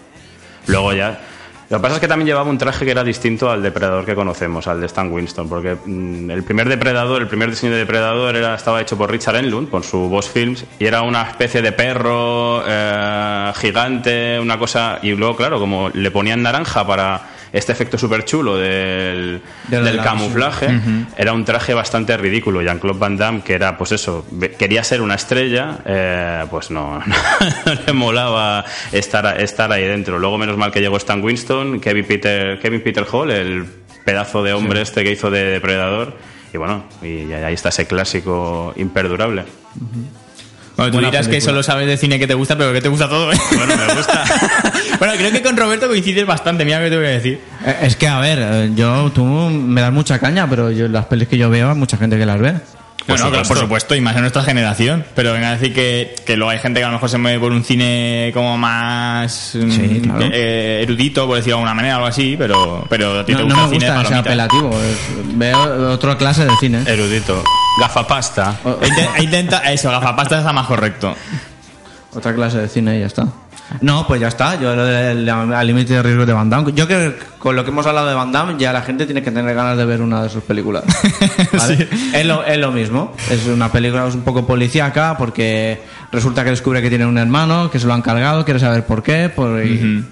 Luego 0.67 0.93
ya. 0.93 1.19
Lo 1.69 1.77
que 1.77 1.81
pasa 1.83 1.95
es 1.95 2.01
que 2.01 2.07
también 2.07 2.25
llevaba 2.25 2.49
un 2.49 2.57
traje 2.57 2.83
que 2.83 2.89
era 2.89 3.03
distinto 3.03 3.51
al 3.51 3.61
depredador 3.61 4.03
que 4.03 4.15
conocemos, 4.15 4.65
al 4.67 4.79
de 4.79 4.87
Stan 4.87 5.11
Winston, 5.11 5.47
porque 5.47 5.77
mm, 5.85 6.31
el 6.31 6.41
primer 6.41 6.67
depredador, 6.67 7.21
el 7.21 7.27
primer 7.27 7.51
diseño 7.51 7.73
de 7.73 7.77
depredador 7.77 8.35
estaba 8.35 8.81
hecho 8.81 8.97
por 8.97 9.11
Richard 9.11 9.35
Enlund, 9.35 9.69
con 9.69 9.83
su 9.83 10.09
Boss 10.09 10.29
Films, 10.29 10.65
y 10.79 10.85
era 10.85 11.03
una 11.03 11.21
especie 11.21 11.61
de 11.61 11.71
perro 11.71 12.63
eh, 12.67 13.51
gigante, 13.55 14.39
una 14.39 14.57
cosa. 14.57 14.97
Y 15.03 15.11
luego, 15.11 15.35
claro, 15.35 15.59
como 15.59 15.89
le 15.89 16.09
ponían 16.09 16.41
naranja 16.41 16.87
para 16.87 17.21
este 17.51 17.71
efecto 17.71 17.97
súper 17.97 18.25
chulo 18.25 18.57
del, 18.57 19.41
De 19.67 19.81
del 19.81 19.97
la- 19.97 20.03
camuflaje, 20.03 20.67
era 21.17 21.33
un 21.33 21.45
traje 21.45 21.73
bastante 21.73 22.15
ridículo. 22.17 22.61
Jean-Claude 22.61 22.99
Van 22.99 23.17
Damme, 23.17 23.41
que 23.41 23.53
era, 23.53 23.77
pues 23.77 23.91
eso, 23.91 24.25
quería 24.57 24.83
ser 24.83 25.01
una 25.01 25.15
estrella, 25.15 25.79
eh, 25.85 26.45
pues 26.49 26.69
no, 26.71 26.99
no 27.65 27.73
le 27.85 27.93
molaba 27.93 28.65
estar, 28.91 29.39
estar 29.41 29.71
ahí 29.71 29.85
dentro. 29.85 30.19
Luego, 30.19 30.37
menos 30.37 30.57
mal 30.57 30.71
que 30.71 30.79
llegó 30.81 30.97
Stan 30.97 31.23
Winston, 31.23 31.79
Kevin 31.79 32.05
Peter, 32.05 32.59
Kevin 32.59 32.81
Peter 32.81 33.05
Hall, 33.11 33.31
el 33.31 33.65
pedazo 34.05 34.43
de 34.43 34.53
hombre 34.53 34.81
este 34.81 35.03
que 35.03 35.11
hizo 35.11 35.29
de 35.31 35.43
depredador. 35.45 36.15
Y 36.53 36.57
bueno, 36.57 36.83
y 37.03 37.31
ahí 37.31 37.53
está 37.53 37.69
ese 37.69 37.85
clásico 37.85 38.73
imperdurable. 38.75 39.43
Bueno, 40.79 40.91
tú 40.97 41.05
dirás 41.05 41.27
que 41.27 41.41
solo 41.41 41.61
sabes 41.63 41.87
de 41.87 41.97
cine 41.97 42.19
que 42.19 42.27
te 42.27 42.33
gusta, 42.33 42.57
pero 42.57 42.73
que 42.73 42.81
te 42.81 42.87
gusta 42.89 43.09
todo, 43.09 43.31
¿eh? 43.31 43.37
Bueno, 43.55 43.75
me 43.75 43.93
gusta. 43.95 44.23
bueno, 44.99 45.13
creo 45.17 45.31
que 45.31 45.41
con 45.41 45.57
Roberto 45.57 45.87
coincides 45.87 46.25
bastante, 46.25 46.65
mira 46.65 46.79
lo 46.79 46.85
que 46.85 46.89
te 46.91 46.97
voy 46.97 47.05
a 47.05 47.09
decir. 47.09 47.41
Eh, 47.65 47.77
Es 47.83 47.95
que, 47.95 48.07
a 48.07 48.19
ver, 48.19 48.39
eh, 48.41 48.71
yo, 48.75 49.11
tú 49.13 49.23
me 49.25 49.81
das 49.81 49.91
mucha 49.91 50.19
caña, 50.19 50.49
pero 50.49 50.71
yo, 50.71 50.87
las 50.87 51.05
pelis 51.05 51.27
que 51.27 51.37
yo 51.37 51.49
veo, 51.49 51.69
hay 51.69 51.75
mucha 51.75 51.97
gente 51.97 52.17
que 52.17 52.25
las 52.25 52.39
ve. 52.39 52.53
Bueno, 53.07 53.25
supuesto. 53.25 53.29
claro, 53.31 53.47
por 53.47 53.57
supuesto, 53.57 53.95
y 53.95 54.01
más 54.01 54.15
en 54.15 54.21
nuestra 54.21 54.43
generación. 54.43 55.03
Pero 55.15 55.33
venga 55.33 55.49
a 55.49 55.51
decir 55.57 55.73
que, 55.73 56.15
que 56.25 56.35
luego 56.37 56.51
hay 56.51 56.59
gente 56.59 56.79
que 56.79 56.83
a 56.83 56.87
lo 56.89 56.93
mejor 56.93 57.09
se 57.09 57.17
mueve 57.17 57.39
por 57.39 57.51
un 57.51 57.63
cine 57.63 58.29
como 58.33 58.57
más 58.57 59.51
mm, 59.55 59.71
Sí, 59.71 60.01
claro. 60.03 60.25
eh, 60.31 60.81
erudito, 60.83 61.25
por 61.25 61.37
decirlo 61.37 61.55
de 61.57 61.61
alguna 61.61 61.73
manera, 61.73 61.95
algo 61.95 62.07
así, 62.07 62.35
pero, 62.37 62.85
pero 62.89 63.19
a 63.21 63.25
ti 63.25 63.31
No, 63.31 63.39
te 63.39 63.45
no 63.45 63.55
gusta 63.55 63.67
me 63.67 63.75
el 63.75 63.81
cine 63.81 63.91
gusta 63.91 64.01
ese 64.01 64.23
palomita. 64.23 64.29
apelativo. 64.29 64.71
veo 65.35 65.91
otra 65.93 66.17
clase 66.17 66.45
de 66.45 66.51
cine. 66.59 66.83
Erudito. 66.85 67.43
Gafapasta. 67.79 68.55
O- 68.63 68.77
E 68.81 68.87
inte- 68.87 69.09
e 69.17 69.23
intenta, 69.23 69.57
eso, 69.71 69.89
gafapasta 69.89 70.37
está 70.39 70.53
más 70.53 70.67
correcto. 70.67 71.15
Otra 72.13 72.33
clase 72.35 72.57
de 72.59 72.67
cine 72.67 72.97
y 72.97 72.99
ya 73.01 73.05
está. 73.07 73.27
No, 73.81 74.07
pues 74.07 74.19
ya 74.19 74.27
está. 74.29 74.59
Yo 74.59 74.75
lo 74.75 74.83
del 74.85 75.29
al 75.29 75.67
límite 75.67 75.93
de 75.93 76.03
riesgo 76.03 76.25
de 76.25 76.33
Van 76.33 76.49
Damme. 76.49 76.71
Yo 76.73 76.87
creo 76.87 77.13
que 77.13 77.19
con 77.37 77.55
lo 77.55 77.63
que 77.63 77.69
hemos 77.71 77.85
hablado 77.85 78.07
de 78.07 78.15
Van 78.15 78.31
Damme, 78.31 78.55
ya 78.57 78.73
la 78.73 78.81
gente 78.81 79.05
tiene 79.05 79.21
que 79.21 79.31
tener 79.31 79.55
ganas 79.55 79.77
de 79.77 79.85
ver 79.85 80.01
una 80.01 80.23
de 80.23 80.29
sus 80.29 80.43
películas. 80.43 80.83
¿vale? 81.53 81.87
es, 82.13 82.25
lo, 82.25 82.43
es 82.43 82.57
lo 82.57 82.71
mismo. 82.71 83.13
Es 83.29 83.45
una 83.45 83.71
película 83.71 84.07
es 84.07 84.15
un 84.15 84.21
poco 84.21 84.45
policíaca 84.45 85.15
porque 85.17 85.81
resulta 86.11 86.43
que 86.43 86.49
descubre 86.49 86.81
que 86.81 86.89
tiene 86.89 87.05
un 87.05 87.17
hermano, 87.17 87.69
que 87.69 87.79
se 87.79 87.87
lo 87.87 87.93
han 87.93 88.01
cargado, 88.01 88.43
quiere 88.43 88.59
saber 88.59 88.85
por 88.85 89.03
qué. 89.03 89.29
Por, 89.29 89.63
y, 89.63 90.03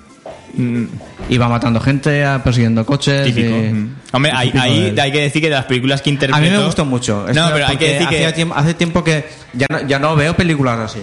y 1.30 1.38
va 1.38 1.50
matando 1.50 1.80
gente, 1.80 2.24
a- 2.26 2.42
persiguiendo 2.44 2.86
coches. 2.86 3.26
Típico. 3.26 3.56
y-. 3.56 3.90
Hombre, 4.12 4.32
hay, 4.34 4.48
típico 4.52 5.02
hay, 5.02 5.12
que 5.12 5.22
decir 5.22 5.42
que 5.42 5.50
de 5.50 5.56
las 5.56 5.66
películas 5.66 6.02
que 6.02 6.10
A 6.10 6.14
interpretó... 6.14 6.42
mí 6.44 6.50
me 6.50 6.64
gustó 6.66 6.86
mucho. 6.86 7.24
No, 7.26 7.30
Esto 7.32 7.50
pero 7.54 7.68
hay 7.68 7.78
que 7.78 7.94
decir 7.94 8.08
hacía 8.08 8.28
que... 8.28 8.34
tiempo, 8.34 8.56
hace 8.56 8.74
tiempo 8.74 9.04
que 9.04 9.26
ya 9.54 9.68
no, 9.70 9.82
ya 9.88 10.00
no 10.00 10.16
veo 10.16 10.36
películas 10.36 10.80
así. 10.80 11.00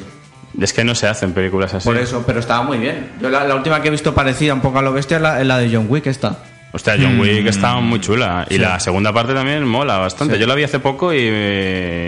Es 0.60 0.72
que 0.72 0.84
no 0.84 0.94
se 0.94 1.08
hacen 1.08 1.32
películas 1.32 1.74
así. 1.74 1.84
Por 1.88 1.96
eso, 1.98 2.22
pero 2.26 2.38
estaba 2.40 2.62
muy 2.62 2.78
bien. 2.78 3.10
Yo 3.20 3.28
la, 3.28 3.44
la 3.44 3.54
última 3.56 3.82
que 3.82 3.88
he 3.88 3.90
visto 3.90 4.14
parecida 4.14 4.54
un 4.54 4.60
poco 4.60 4.78
a 4.78 4.82
lo 4.82 4.92
bestia 4.92 5.16
es 5.16 5.22
la, 5.22 5.40
es 5.40 5.46
la 5.46 5.58
de 5.58 5.74
John 5.74 5.86
Wick 5.88 6.06
esta. 6.06 6.38
Hostia, 6.72 6.96
John 7.00 7.18
Wick 7.20 7.46
está 7.46 7.74
muy 7.76 8.00
chula. 8.00 8.46
Y 8.50 8.58
la 8.58 8.78
segunda 8.80 9.12
parte 9.12 9.32
también 9.34 9.64
mola 9.64 9.98
bastante. 9.98 10.34
Sí. 10.34 10.40
Yo 10.40 10.46
la 10.46 10.54
vi 10.56 10.64
hace 10.64 10.78
poco 10.80 11.12
y, 11.12 11.18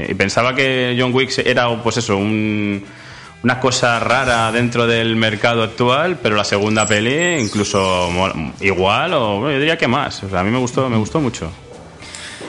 y 0.08 0.14
pensaba 0.14 0.54
que 0.54 0.96
John 0.98 1.12
Wick 1.14 1.30
era, 1.44 1.68
pues 1.82 1.96
eso, 1.98 2.16
un- 2.16 2.84
una 3.42 3.60
cosa 3.60 4.00
rara 4.00 4.50
dentro 4.50 4.86
del 4.88 5.14
mercado 5.14 5.62
actual, 5.62 6.18
pero 6.20 6.34
la 6.34 6.42
segunda 6.42 6.84
peli 6.86 7.36
incluso 7.40 8.08
mo- 8.10 8.52
igual 8.60 9.12
o 9.14 9.38
bueno, 9.38 9.52
yo 9.52 9.58
diría 9.60 9.78
que 9.78 9.86
más. 9.86 10.22
O 10.24 10.28
sea, 10.30 10.40
a 10.40 10.42
mí 10.44 10.50
me 10.50 10.58
gustó, 10.58 10.88
me 10.88 10.96
gustó 10.96 11.20
mucho. 11.20 11.48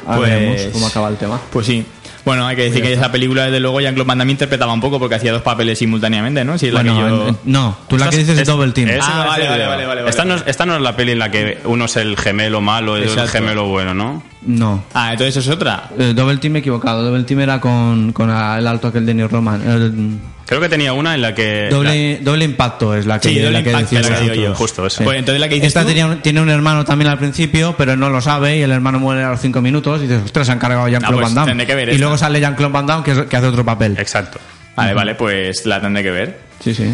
Pues- 0.05 0.69
cómo 0.73 0.87
acaba 0.87 1.09
el 1.09 1.17
tema. 1.17 1.39
Pues 1.51 1.67
sí. 1.67 1.85
Bueno, 2.27 2.45
hay 2.45 2.55
que 2.57 2.63
decir 2.63 2.81
que 2.83 2.91
esa 2.93 3.11
película, 3.11 3.45
desde 3.45 3.59
luego, 3.61 3.79
Jean-Claude 3.79 4.07
Van 4.07 4.17
Damme 4.17 4.31
interpretaba 4.33 4.73
un 4.73 4.81
poco 4.81 4.99
porque 4.99 5.15
hacía 5.15 5.31
dos 5.31 5.41
papeles 5.41 5.79
simultáneamente, 5.79 6.43
¿no? 6.43 6.57
Si 6.57 6.67
es 6.67 6.73
la 6.73 6.81
Bueno, 6.83 6.95
que 6.95 7.01
yo... 7.09 7.27
en- 7.29 7.37
no, 7.45 7.77
tú 7.87 7.97
la 7.97 8.09
que 8.09 8.17
dices 8.17 8.37
es, 8.37 8.45
Double 8.47 8.71
Team. 8.73 8.89
Ah, 9.01 9.25
vale, 9.29 9.47
vale, 9.47 9.65
vale, 9.65 9.85
vale, 9.85 10.09
esta, 10.09 10.23
vale. 10.23 10.29
No, 10.33 10.35
es- 10.41 10.43
esta 10.47 10.65
no 10.65 10.75
es 10.75 10.81
la 10.81 10.95
peli 10.95 11.13
en 11.13 11.19
la 11.19 11.31
que 11.31 11.59
uno 11.63 11.85
es 11.85 11.95
el 11.95 12.17
gemelo 12.17 12.59
malo 12.61 12.97
y 12.99 13.03
el 13.03 13.29
gemelo 13.29 13.67
bueno, 13.67 13.93
¿no? 13.93 14.21
No. 14.47 14.83
Ah, 14.93 15.11
entonces 15.11 15.37
es 15.37 15.47
otra. 15.49 15.89
Eh, 15.99 16.13
Double 16.15 16.37
Team 16.37 16.55
equivocado. 16.55 17.03
Double 17.03 17.23
Team 17.23 17.41
era 17.41 17.59
con, 17.61 18.11
con 18.13 18.29
el 18.29 18.65
alto 18.67 18.87
aquel 18.87 19.05
de 19.05 19.13
New 19.13 19.27
Roman. 19.27 19.61
El- 19.69 20.17
Creo 20.47 20.61
que 20.61 20.69
tenía 20.69 20.93
una 20.93 21.13
en 21.13 21.21
la 21.21 21.35
que... 21.35 21.67
doble, 21.69 22.19
doble 22.21 22.45
impacto 22.45 22.95
es 22.95 23.05
la 23.05 23.19
que, 23.19 23.27
Sí, 23.27 23.35
doble 23.39 23.51
la 23.51 23.63
que 23.63 23.71
impacto, 23.71 23.99
la 23.99 24.15
que 24.15 24.21
digo 24.31 24.33
yo. 24.35 24.55
Justo 24.55 24.87
esa. 24.87 25.03
Pues 25.03 25.19
entonces 25.19 25.41
la 25.41 25.49
que 25.49 25.57
Esta 25.57 25.83
tenía 25.85 26.05
un- 26.05 26.21
tiene 26.21 26.39
un 26.39 26.49
hermano 26.49 26.85
también 26.85 27.11
al 27.11 27.17
principio, 27.19 27.75
pero 27.77 27.97
no 27.97 28.09
lo 28.09 28.21
sabe 28.21 28.57
y 28.57 28.61
el 28.61 28.71
hermano 28.71 28.97
muere 28.97 29.23
a 29.23 29.31
los 29.31 29.41
5 29.41 29.61
minutos 29.61 29.99
y 29.99 30.03
dices, 30.07 30.21
ostras, 30.23 30.45
se 30.47 30.53
han 30.53 30.59
cargado 30.59 30.87
Jean-Claude 30.87 31.17
Ah, 31.17 31.21
pues 31.21 31.25
Van 31.25 31.35
Damme. 31.35 31.51
tendré 31.51 31.67
que 31.67 31.75
ver 31.75 31.89
y 31.89 31.91
esta. 31.91 31.99
luego 32.01 32.17
sale 32.17 32.39
Jean-Claude 32.39 32.71
Van 32.71 32.85
Damme 32.87 33.03
que 33.03 33.35
hace 33.35 33.45
otro 33.45 33.65
papel. 33.65 33.97
Exacto. 33.99 34.39
Vale, 34.77 34.93
vale, 34.93 35.15
pues 35.15 35.65
la 35.65 35.81
tendré 35.81 36.01
que 36.03 36.11
ver. 36.11 36.39
Sí, 36.63 36.73
sí. 36.73 36.93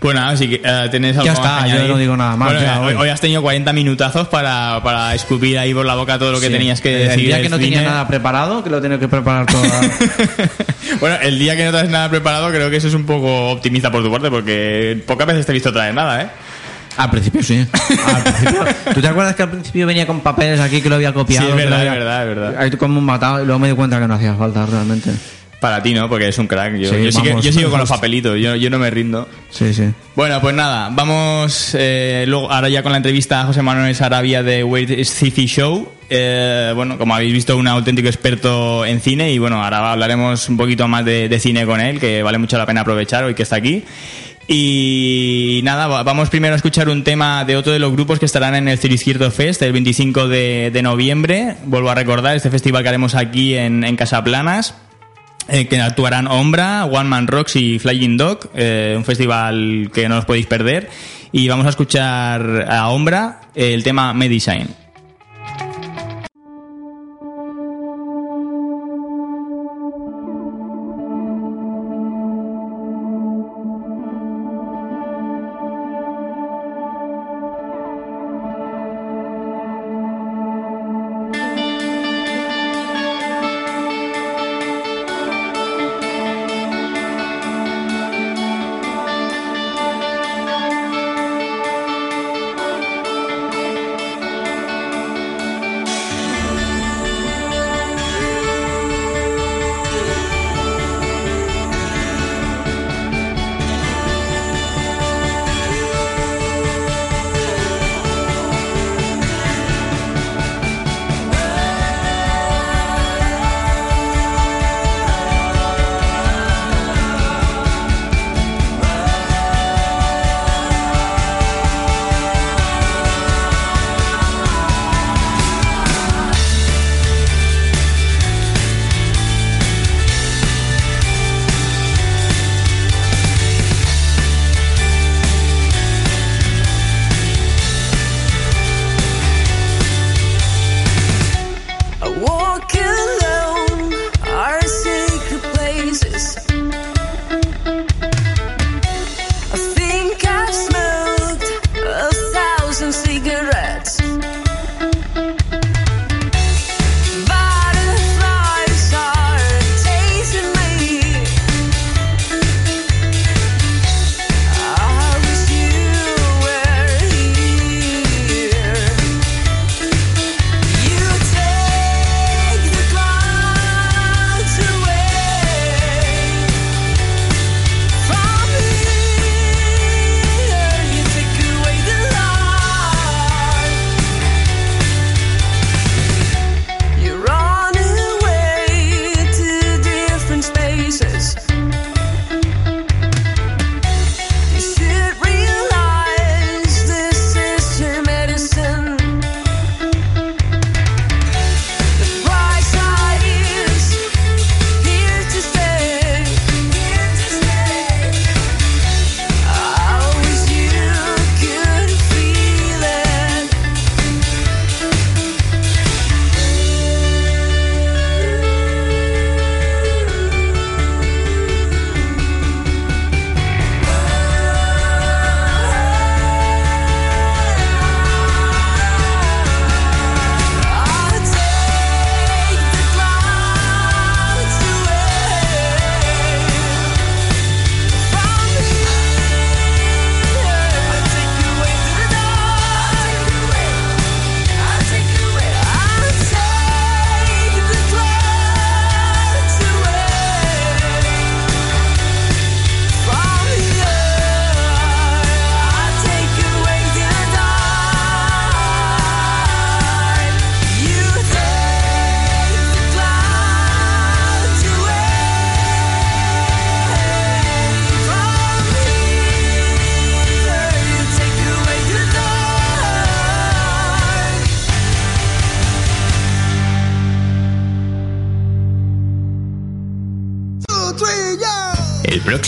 Pues 0.00 0.14
nada, 0.14 0.34
si 0.36 0.48
que, 0.48 0.62
eh, 0.64 0.88
tenéis 0.90 1.14
algo 1.16 1.26
Ya 1.26 1.32
está, 1.34 1.66
yo 1.66 1.86
no 1.86 1.98
digo 1.98 2.16
nada 2.16 2.34
más, 2.34 2.48
Bueno, 2.52 2.62
ya, 2.64 2.80
hoy, 2.80 2.94
hoy. 2.94 3.02
hoy 3.02 3.08
has 3.10 3.20
tenido 3.20 3.42
40 3.42 3.70
minutazos 3.74 4.28
para, 4.28 4.80
para 4.82 5.14
escupir 5.14 5.58
ahí 5.58 5.74
por 5.74 5.84
la 5.84 5.94
boca 5.94 6.18
todo 6.18 6.32
lo 6.32 6.40
que 6.40 6.46
Sí. 6.46 6.52
tenías 6.54 6.80
que 6.80 7.02
El 7.02 7.08
decir. 7.08 7.26
día 7.26 7.34
del 7.36 7.44
que 7.44 7.48
no 7.50 7.56
cine. 7.58 7.76
tenía 7.76 7.88
nada 7.90 8.08
preparado, 8.08 8.64
que 8.64 8.70
lo 8.70 8.80
tenía 8.80 8.98
que 8.98 9.08
preparar 9.08 9.44
todo. 9.44 9.62
bueno, 11.00 11.16
el 11.22 11.38
día 11.38 11.54
que 11.56 11.64
no 11.66 11.70
traes 11.70 11.90
nada 11.90 12.08
preparado, 12.08 12.48
creo 12.50 12.70
que 12.70 12.76
eso 12.76 12.88
es 12.88 12.94
un 12.94 13.04
poco 13.04 13.50
optimista 13.50 13.92
por 13.92 14.02
tu 14.02 14.10
parte, 14.10 14.30
porque 14.30 15.02
pocas 15.06 15.26
veces 15.26 15.44
te 15.44 15.52
he 15.52 15.54
visto 15.54 15.72
traer 15.72 15.94
nada, 15.94 16.22
¿eh? 16.22 16.28
al 16.96 17.10
principio 17.10 17.42
sí. 17.42 17.66
Al 18.14 18.22
principio- 18.22 18.64
¿Tú 18.94 19.00
te 19.00 19.08
acuerdas 19.08 19.34
que 19.34 19.42
al 19.42 19.50
principio 19.50 19.86
venía 19.86 20.06
con 20.06 20.20
papeles 20.20 20.60
aquí 20.60 20.82
que 20.82 20.88
lo 20.88 20.96
había 20.96 21.12
copiado? 21.14 21.46
Sí, 21.46 21.50
es 21.52 21.56
verdad, 21.56 21.78
había- 21.80 21.92
es 21.92 21.98
verdad, 21.98 22.22
es 22.22 22.28
verdad. 22.36 22.54
Ahí 22.58 22.70
como 22.72 22.98
un 22.98 23.04
matado 23.04 23.42
y 23.42 23.46
luego 23.46 23.58
me 23.58 23.68
di 23.68 23.74
cuenta 23.74 23.98
que 24.00 24.08
no 24.08 24.14
hacía 24.14 24.34
falta 24.34 24.66
realmente. 24.66 25.10
Para 25.60 25.82
ti 25.82 25.92
no, 25.92 26.08
porque 26.08 26.24
eres 26.24 26.38
un 26.38 26.46
crack. 26.46 26.76
Yo, 26.76 26.88
Sí, 26.90 26.96
yo, 27.12 27.40
yo 27.42 27.52
sigo 27.52 27.70
con 27.70 27.80
los 27.80 27.88
papelitos, 27.90 28.38
yo, 28.40 28.56
yo 28.56 28.70
no 28.70 28.78
me 28.78 28.88
rindo. 28.90 29.28
Sí, 29.50 29.74
sí. 29.74 29.84
Bueno, 30.16 30.40
pues 30.40 30.54
nada, 30.54 30.88
vamos 30.90 31.76
eh, 31.78 32.24
luego 32.26 32.50
ahora 32.50 32.68
ya 32.70 32.82
con 32.82 32.92
la 32.92 32.96
entrevista 32.96 33.42
a 33.42 33.44
José 33.44 33.60
Manuel 33.60 33.94
Sarabia 33.94 34.42
de 34.42 34.64
Weird 34.64 35.04
Sci-Fi 35.04 35.46
Show. 35.46 35.92
Eh, 36.08 36.72
bueno, 36.74 36.96
como 36.98 37.14
habéis 37.14 37.32
visto, 37.34 37.56
un 37.58 37.68
auténtico 37.68 38.08
experto 38.08 38.84
en 38.86 39.00
cine 39.00 39.32
y 39.32 39.38
bueno, 39.38 39.62
ahora 39.62 39.92
hablaremos 39.92 40.48
un 40.48 40.56
poquito 40.56 40.88
más 40.88 41.04
de, 41.04 41.28
de 41.28 41.38
cine 41.38 41.66
con 41.66 41.80
él, 41.80 42.00
que 42.00 42.22
vale 42.22 42.38
mucho 42.38 42.56
la 42.58 42.64
pena 42.66 42.80
aprovechar 42.80 43.24
hoy 43.24 43.34
que 43.34 43.42
está 43.42 43.56
aquí. 43.56 43.84
Y 44.52 45.60
nada, 45.62 45.86
va- 45.86 46.02
vamos 46.02 46.28
primero 46.28 46.54
a 46.54 46.56
escuchar 46.56 46.88
un 46.88 47.04
tema 47.04 47.44
de 47.44 47.56
otro 47.56 47.72
de 47.72 47.78
los 47.78 47.92
grupos 47.92 48.18
que 48.18 48.26
estarán 48.26 48.54
en 48.56 48.66
el 48.66 48.78
Cirizquierdo 48.78 49.30
Fest 49.30 49.62
el 49.62 49.72
25 49.72 50.26
de, 50.26 50.70
de 50.72 50.82
noviembre. 50.82 51.54
Vuelvo 51.66 51.88
a 51.90 51.94
recordar 51.94 52.34
este 52.36 52.50
festival 52.50 52.82
que 52.82 52.88
haremos 52.88 53.14
aquí 53.14 53.54
en, 53.54 53.84
en 53.84 53.94
Casaplanas. 53.96 54.74
Eh, 55.48 55.66
que 55.66 55.80
actuarán 55.80 56.26
Ombra, 56.26 56.84
One 56.84 57.08
Man 57.08 57.26
Rocks 57.26 57.56
y 57.56 57.78
Flying 57.78 58.16
Dog, 58.16 58.50
eh, 58.54 58.94
un 58.96 59.04
festival 59.04 59.90
que 59.92 60.08
no 60.08 60.18
os 60.18 60.24
podéis 60.24 60.46
perder. 60.46 60.88
Y 61.32 61.48
vamos 61.48 61.66
a 61.66 61.70
escuchar 61.70 62.66
a 62.68 62.88
Ombra 62.88 63.42
el 63.54 63.82
tema 63.82 64.12
Medicine. 64.12 64.66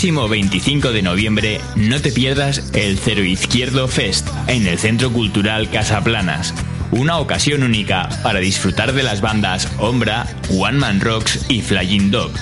Próximo 0.03 0.27
25 0.27 0.91
de 0.91 1.01
noviembre 1.01 1.61
no 1.77 2.01
te 2.01 2.11
pierdas 2.11 2.71
el 2.73 2.97
Cero 2.97 3.23
Izquierdo 3.23 3.87
Fest 3.87 4.27
en 4.47 4.67
el 4.67 4.77
Centro 4.77 5.13
Cultural 5.13 5.69
Casaplanas. 5.69 6.53
Una 6.91 7.19
ocasión 7.19 7.63
única 7.63 8.09
para 8.21 8.39
disfrutar 8.39 8.91
de 8.91 9.01
las 9.01 9.21
bandas 9.21 9.71
Ombra, 9.77 10.27
One 10.49 10.77
Man 10.79 10.99
Rocks 10.99 11.45
y 11.49 11.61
Flying 11.61 12.11
Dog. 12.11 12.33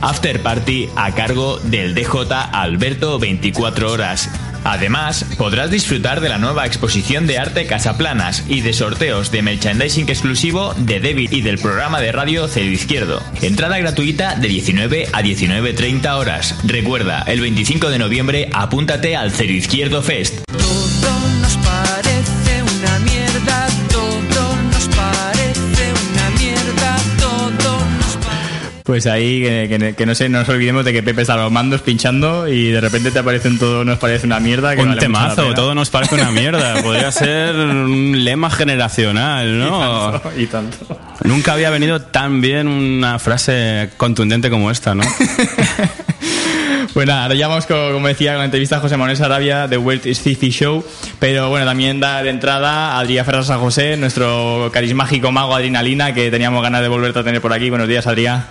After 0.00 0.40
Party 0.44 0.88
a 0.94 1.12
cargo 1.12 1.58
del 1.64 1.92
DJ 1.92 2.34
Alberto 2.52 3.18
24 3.18 3.90
Horas. 3.90 4.30
Además, 4.72 5.26
podrás 5.36 5.70
disfrutar 5.70 6.22
de 6.22 6.30
la 6.30 6.38
nueva 6.38 6.64
exposición 6.64 7.26
de 7.26 7.36
arte 7.36 7.66
Casaplanas 7.66 8.44
y 8.48 8.62
de 8.62 8.72
sorteos 8.72 9.30
de 9.30 9.42
merchandising 9.42 10.08
exclusivo 10.08 10.72
de 10.78 10.98
David 10.98 11.30
y 11.30 11.42
del 11.42 11.58
programa 11.58 12.00
de 12.00 12.10
radio 12.10 12.48
Cero 12.48 12.70
Izquierdo. 12.70 13.22
Entrada 13.42 13.76
gratuita 13.76 14.34
de 14.34 14.48
19 14.48 15.08
a 15.12 15.20
19.30 15.20 16.16
horas. 16.16 16.58
Recuerda, 16.64 17.22
el 17.26 17.42
25 17.42 17.90
de 17.90 17.98
noviembre 17.98 18.48
apúntate 18.54 19.14
al 19.14 19.30
Cero 19.30 19.52
Izquierdo 19.52 20.00
Fest. 20.00 20.42
Pues 28.92 29.06
ahí, 29.06 29.40
que, 29.40 29.78
que- 29.78 29.94
que 29.94 30.04
no 30.04 30.14
sé, 30.14 30.28
no 30.28 30.40
nos 30.40 30.48
olvidemos 30.50 30.84
de 30.84 30.92
que 30.92 31.02
Pepe 31.02 31.22
está 31.22 31.32
a 31.32 31.38
los 31.38 31.50
mandos 31.50 31.80
pinchando 31.80 32.46
y 32.46 32.72
de 32.72 32.78
repente 32.78 33.10
te 33.10 33.20
aparece 33.20 33.48
un 33.48 33.58
todo 33.58 33.86
nos 33.86 33.98
parece 33.98 34.26
una 34.26 34.38
mierda. 34.38 34.76
Que 34.76 34.82
Un 34.82 34.88
vale 34.88 35.00
temazo, 35.00 35.54
todo 35.54 35.74
nos 35.74 35.88
parece 35.88 36.14
una 36.16 36.30
mierda. 36.30 36.74
Podría 36.82 37.10
ser 37.10 37.54
un 37.56 38.22
lema 38.22 38.50
generacional, 38.50 39.58
¿no? 39.58 40.20
Y 40.36 40.44
tanto. 40.44 40.76
Nunca 41.24 41.54
había 41.54 41.70
venido 41.70 42.02
tan 42.02 42.42
bien 42.42 42.68
una 42.68 43.18
frase 43.18 43.88
contundente 43.96 44.50
como 44.50 44.70
esta, 44.70 44.94
¿no? 44.94 45.04
Bueno, 46.94 47.14
ahora 47.14 47.34
ya 47.34 47.48
vamos, 47.48 47.64
con- 47.64 47.92
como 47.94 48.06
decía, 48.06 48.32
con 48.32 48.40
la 48.40 48.44
entrevista 48.44 48.76
a 48.76 48.80
José 48.80 48.98
Manuel 48.98 49.16
Sarabia 49.16 49.66
de 49.66 49.78
World 49.78 50.02
Sci-Fi 50.14 50.50
Show. 50.50 50.84
Pero 51.18 51.48
bueno, 51.48 51.64
también 51.64 52.00
da 52.00 52.22
de 52.22 52.28
entrada 52.28 52.92
a 52.92 52.98
Adrián 52.98 53.24
Ferraz 53.24 53.46
San 53.46 53.60
José, 53.60 53.96
nuestro 53.96 54.68
carismático 54.74 55.32
mago 55.32 55.54
Adrenalina, 55.56 56.12
que 56.12 56.30
teníamos 56.30 56.62
ganas 56.62 56.82
de 56.82 56.88
volverte 56.88 57.20
a 57.20 57.24
tener 57.24 57.40
por 57.40 57.54
aquí. 57.54 57.70
Buenos 57.70 57.88
días, 57.88 58.06
Adrián. 58.06 58.44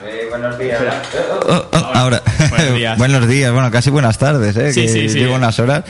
Oh, 1.47 1.65
oh, 1.71 1.91
ahora. 1.93 2.21
Buenos 2.49 2.75
días. 2.75 2.97
Buenos 2.97 3.27
días, 3.27 3.51
bueno, 3.51 3.69
casi 3.71 3.89
buenas 3.89 4.17
tardes, 4.17 4.55
¿eh? 4.55 4.73
Sí, 4.73 4.81
que 4.83 4.87
sí, 4.87 5.09
sí. 5.09 5.19
Llevo 5.19 5.35
unas 5.35 5.59
horas. 5.59 5.83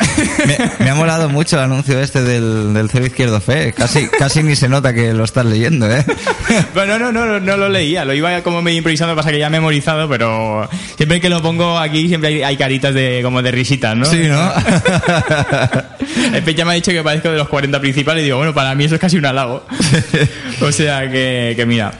Me, 0.46 0.58
me 0.86 0.89
ha 0.89 0.96
molado 0.96 1.30
mucho 1.30 1.58
el 1.58 1.64
anuncio 1.64 2.00
este 2.00 2.22
del, 2.24 2.74
del 2.74 2.89
cero 2.89 3.06
izquierdo 3.06 3.39
fe. 3.39 3.74
Casi, 3.74 4.08
casi 4.08 4.44
ni 4.44 4.56
se 4.56 4.68
nota 4.70 4.94
que 4.94 5.14
lo 5.14 5.24
estás 5.24 5.46
leyendo, 5.46 5.89
¿eh? 5.92 6.04
Bueno, 6.74 7.00
no, 7.00 7.12
no, 7.12 7.26
no, 7.26 7.39
no 7.39 7.58
lo 7.58 7.70
leía, 7.70 8.04
lo 8.04 8.14
iba 8.14 8.42
como 8.42 8.62
medio 8.62 8.78
improvisando, 8.80 9.16
pasa 9.16 9.32
que 9.32 9.39
ya 9.39 9.48
he 9.48 9.50
memorizado, 9.50 10.10
pero 10.10 10.68
siempre 10.98 11.22
que 11.22 11.30
lo 11.30 11.42
pongo 11.42 11.78
aquí 11.78 12.08
siempre 12.08 12.30
hay, 12.30 12.44
hay 12.44 12.58
caritas 12.58 12.94
de 12.94 13.22
como 13.24 13.42
de 13.42 13.52
risitas, 13.52 13.96
¿no? 13.96 14.06
Sí, 14.06 14.24
¿no? 14.28 14.52
El 16.34 16.44
Pecha 16.44 16.66
me 16.66 16.72
ha 16.72 16.76
dicho 16.76 16.92
que 16.92 17.02
parezco 17.04 17.30
de 17.30 17.38
los 17.38 17.48
40 17.48 17.80
principales 17.80 18.22
y 18.22 18.26
digo, 18.26 18.38
bueno, 18.38 18.54
para 18.54 18.76
mí 18.76 18.84
eso 18.86 18.96
es 18.96 19.02
casi 19.02 19.18
un 19.18 19.26
halago. 19.26 19.66
o 20.62 20.72
sea 20.72 21.10
que, 21.10 21.54
que 21.56 21.66
mira. 21.66 21.92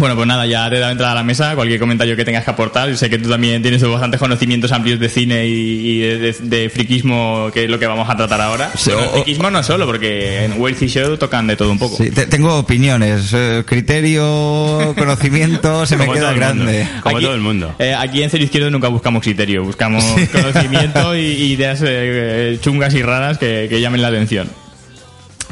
Bueno, 0.00 0.16
pues 0.16 0.26
nada, 0.26 0.46
ya 0.46 0.68
te 0.70 0.76
he 0.76 0.78
dado 0.80 0.92
entrada 0.92 1.12
a 1.12 1.16
la 1.16 1.22
mesa. 1.22 1.54
Cualquier 1.54 1.78
comentario 1.78 2.16
que 2.16 2.24
tengas 2.24 2.42
que 2.42 2.50
aportar. 2.50 2.96
Sé 2.96 3.10
que 3.10 3.18
tú 3.18 3.28
también 3.28 3.60
tienes 3.60 3.82
bastantes 3.86 4.18
conocimientos 4.18 4.72
amplios 4.72 4.98
de 4.98 5.10
cine 5.10 5.46
y, 5.46 5.52
y 5.52 5.98
de, 6.00 6.18
de- 6.18 6.36
de 6.40 6.70
friquismo, 6.70 7.50
que 7.52 7.64
es 7.64 7.70
lo 7.70 7.78
que 7.78 7.86
vamos 7.86 8.08
a 8.08 8.16
tratar 8.16 8.40
ahora. 8.40 8.70
Sí, 8.76 8.90
Bueno, 8.90 9.08
o- 9.08 9.12
friquismo 9.12 9.50
no 9.50 9.62
solo, 9.62 9.84
porque 9.84 10.46
en 10.46 10.58
Wealthy 10.58 10.86
Show 10.88 11.18
tocan 11.18 11.46
de 11.46 11.56
todo 11.56 11.70
un 11.70 11.78
poco. 11.78 11.96
Sí, 11.98 12.10
te- 12.10 12.26
tengo 12.26 12.56
opiniones, 12.58 13.30
eh, 13.34 13.62
criterio, 13.66 14.94
conocimiento, 14.98 15.84
se 15.84 15.96
me 15.98 16.06
Como 16.06 16.14
queda 16.16 16.32
grande. 16.32 16.88
Como 17.02 17.20
todo 17.20 17.34
el 17.34 17.40
mundo. 17.42 17.74
eh, 17.78 17.94
aquí 17.94 18.22
en 18.22 18.30
Cero 18.30 18.42
Izquierdo 18.44 18.70
nunca 18.70 18.88
buscamos 18.88 19.22
criterio, 19.22 19.64
buscamos 19.64 20.02
conocimiento 20.32 21.14
y, 21.14 21.20
y 21.20 21.52
ideas 21.52 21.80
eh, 21.84 22.58
chungas 22.62 22.94
y 22.94 23.02
raras 23.02 23.36
que, 23.36 23.66
que 23.68 23.80
llamen 23.82 24.00
la 24.00 24.08
atención. 24.08 24.48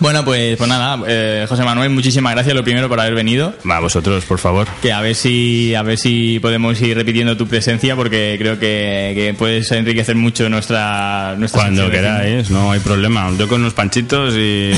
Bueno, 0.00 0.24
pues, 0.24 0.56
pues 0.56 0.68
nada, 0.68 0.98
eh, 1.06 1.46
José 1.48 1.64
Manuel, 1.64 1.90
muchísimas 1.90 2.32
gracias 2.34 2.54
lo 2.54 2.64
primero 2.64 2.88
por 2.88 3.00
haber 3.00 3.14
venido. 3.14 3.54
Va, 3.68 3.80
vosotros, 3.80 4.24
por 4.24 4.38
favor. 4.38 4.66
Que 4.82 4.92
a 4.92 5.00
ver 5.00 5.14
si 5.14 5.74
a 5.74 5.82
ver 5.82 5.98
si 5.98 6.38
podemos 6.40 6.80
ir 6.80 6.96
repitiendo 6.96 7.36
tu 7.36 7.46
presencia 7.48 7.96
porque 7.96 8.36
creo 8.38 8.58
que, 8.58 9.12
que 9.14 9.34
puedes 9.36 9.70
enriquecer 9.72 10.16
mucho 10.16 10.48
nuestra 10.48 11.34
nuestra 11.36 11.62
Cuando 11.62 11.90
queráis, 11.90 12.50
no 12.50 12.72
hay 12.72 12.80
problema. 12.80 13.30
Yo 13.38 13.48
con 13.48 13.60
unos 13.60 13.74
panchitos 13.74 14.34
y 14.36 14.72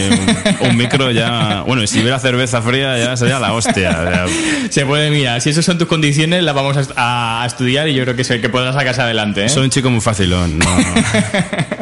un, 0.60 0.68
un 0.70 0.76
micro 0.76 1.10
ya... 1.10 1.62
Bueno, 1.66 1.82
y 1.82 1.86
si 1.86 2.00
hubiera 2.00 2.18
cerveza 2.18 2.62
fría 2.62 2.98
ya 2.98 3.16
sería 3.16 3.38
la 3.38 3.52
hostia. 3.52 4.26
Se 4.70 4.86
puede 4.86 5.10
mirar, 5.10 5.40
si 5.40 5.50
esas 5.50 5.64
son 5.64 5.78
tus 5.78 5.88
condiciones 5.88 6.42
las 6.42 6.54
vamos 6.54 6.76
a, 6.96 7.42
a 7.42 7.46
estudiar 7.46 7.88
y 7.88 7.94
yo 7.94 8.04
creo 8.04 8.16
que, 8.16 8.24
se, 8.24 8.40
que 8.40 8.48
podrás 8.48 8.74
sacarse 8.74 9.02
adelante. 9.02 9.44
¿eh? 9.44 9.48
soy 9.48 9.64
un 9.64 9.70
chico 9.70 9.90
muy 9.90 10.00
facilón. 10.00 10.58
No, 10.58 10.66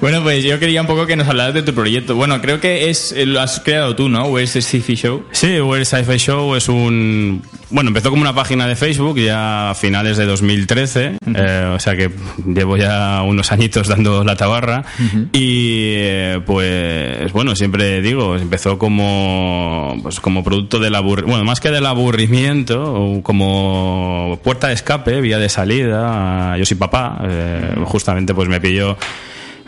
Bueno, 0.00 0.22
pues 0.22 0.42
yo 0.42 0.58
quería 0.58 0.80
un 0.80 0.86
poco 0.86 1.06
que 1.06 1.14
nos 1.14 1.28
hablaras 1.28 1.52
de 1.52 1.62
tu 1.62 1.74
proyecto. 1.74 2.14
Bueno, 2.14 2.40
creo 2.40 2.58
que 2.58 2.88
es 2.88 3.12
eh, 3.12 3.26
lo 3.26 3.38
has 3.40 3.60
creado 3.60 3.94
tú, 3.94 4.08
¿no? 4.08 4.28
Where's 4.28 4.54
the 4.54 4.62
Sci-Fi 4.62 4.94
Show? 4.94 5.24
Sí, 5.30 5.60
Where 5.60 5.84
Sci-Fi 5.84 6.16
Show 6.16 6.54
es 6.54 6.70
un... 6.70 7.42
Bueno, 7.68 7.88
empezó 7.88 8.08
como 8.08 8.22
una 8.22 8.34
página 8.34 8.66
de 8.66 8.76
Facebook 8.76 9.18
ya 9.18 9.70
a 9.70 9.74
finales 9.74 10.16
de 10.16 10.24
2013, 10.24 11.18
eh, 11.36 11.72
o 11.72 11.78
sea 11.78 11.94
que 11.94 12.10
llevo 12.44 12.76
ya 12.76 13.22
unos 13.22 13.52
añitos 13.52 13.86
dando 13.86 14.24
la 14.24 14.34
tabarra 14.34 14.84
y 15.32 15.92
eh, 15.94 16.40
pues 16.44 17.32
bueno, 17.32 17.54
siempre 17.54 18.02
digo, 18.02 18.36
empezó 18.36 18.76
como 18.76 19.96
pues 20.02 20.18
como 20.18 20.42
producto 20.42 20.80
del 20.80 20.96
aburrimiento, 20.96 21.30
bueno, 21.30 21.44
más 21.44 21.60
que 21.60 21.70
del 21.70 21.86
aburrimiento, 21.86 23.20
como 23.22 24.40
puerta 24.42 24.66
de 24.66 24.74
escape, 24.74 25.20
vía 25.20 25.38
de 25.38 25.48
salida, 25.48 26.56
yo 26.58 26.64
soy 26.64 26.76
papá, 26.76 27.20
eh, 27.22 27.76
justamente 27.84 28.34
pues 28.34 28.48
me 28.48 28.60
pilló 28.60 28.96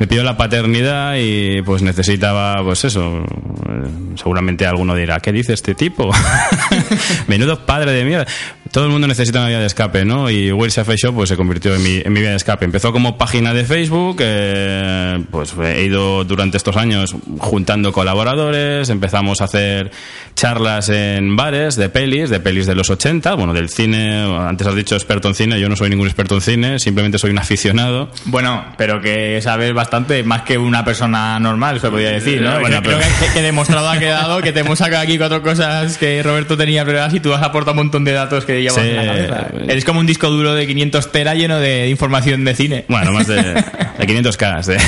me 0.03 0.09
pidió 0.09 0.25
la 0.25 0.37
paternidad 0.37 1.15
y 1.17 1.63
pues 1.63 1.81
necesitaba, 1.81 2.61
pues 2.65 2.85
eso, 2.85 3.25
seguramente 4.17 4.67
alguno 4.67 4.97
dirá, 4.97 5.21
¿qué 5.21 5.31
dice 5.31 5.53
este 5.53 5.77
tipo? 5.77 6.11
Menudo 7.29 7.65
padre 7.65 7.93
de 7.93 8.05
mierda. 8.05 8.27
Todo 8.73 8.87
el 8.87 8.91
mundo 8.91 9.07
necesita 9.07 9.41
una 9.41 9.49
vía 9.49 9.59
de 9.61 9.67
escape, 9.67 10.07
¿no? 10.07 10.31
Y 10.31 10.51
Where's 10.51 10.73
Sci-Fi 10.75 10.97
Show 10.97 11.15
pues 11.15 11.29
se 11.29 11.37
convirtió 11.37 11.75
en 11.75 11.83
mi, 11.83 12.01
en 12.03 12.11
mi 12.11 12.21
vía 12.21 12.31
de 12.31 12.37
escape. 12.37 12.65
Empezó 12.65 12.91
como 12.91 13.19
página 13.19 13.53
de 13.53 13.65
Facebook, 13.65 14.17
eh, 14.21 15.23
pues 15.31 15.53
he 15.63 15.83
ido 15.85 16.25
durante 16.25 16.57
estos 16.57 16.79
años 16.79 17.15
juntando 17.39 17.93
colaboradores, 17.93 18.89
empezamos 18.89 19.43
a 19.43 19.45
hacer 19.45 19.91
charlas 20.35 20.89
en 20.89 21.37
bares 21.37 21.77
de 21.77 21.91
pelis, 21.91 22.31
de 22.31 22.41
pelis 22.41 22.65
de 22.67 22.75
los 22.75 22.89
80, 22.89 23.35
bueno, 23.35 23.53
del 23.53 23.69
cine, 23.69 24.25
antes 24.49 24.67
has 24.67 24.75
dicho 24.75 24.95
experto 24.95 25.29
en 25.29 25.35
cine, 25.35 25.61
yo 25.61 25.69
no 25.69 25.77
soy 25.77 25.91
ningún 25.91 26.07
experto 26.07 26.37
en 26.37 26.41
cine, 26.41 26.79
simplemente 26.79 27.19
soy 27.19 27.31
un 27.31 27.39
aficionado. 27.41 28.11
Bueno, 28.25 28.65
pero 28.79 29.03
que 29.03 29.39
sabes 29.43 29.75
bastante 29.75 30.23
más 30.25 30.43
que 30.43 30.57
una 30.57 30.83
persona 30.83 31.39
normal, 31.39 31.79
se 31.79 31.91
podría 31.91 32.13
decir, 32.13 32.41
¿no? 32.41 32.57
Eh, 32.57 32.61
Bueno, 32.61 32.81
creo 32.83 32.99
pero- 32.99 33.11
que, 33.29 33.35
que 33.35 33.43
demostrado 33.43 33.91
ha 33.91 33.99
quedado 33.99 34.41
que 34.41 34.53
te 34.53 34.61
hemos 34.61 34.79
sacado 34.79 35.03
aquí 35.03 35.19
cuatro 35.19 35.43
cosas 35.43 35.99
que 35.99 36.23
Roberto 36.23 36.57
tenía 36.57 36.85
preparadas 36.85 37.13
y 37.13 37.21
tú 37.21 37.35
has 37.35 37.43
aportado 37.43 37.73
un 37.73 37.77
montón 37.85 38.05
de 38.07 38.13
datos 38.13 38.47
que 38.47 38.62
llevas 38.63 38.83
Sí. 38.83 38.89
en 38.91 38.97
la 38.97 39.05
cabeza. 39.07 39.47
Eres 39.69 39.85
como 39.85 40.01
un 40.01 40.07
disco 40.07 40.31
duro 40.31 40.55
de 40.55 40.67
500 40.67 41.13
tera 41.13 41.35
lleno 41.35 41.59
de 41.59 41.89
información 41.89 42.45
de 42.45 42.55
cine. 42.55 42.85
Bueno, 42.89 43.13
más 43.13 43.27
de, 43.27 43.37
de 43.37 44.07
500K. 44.07 44.65
De 44.65 44.79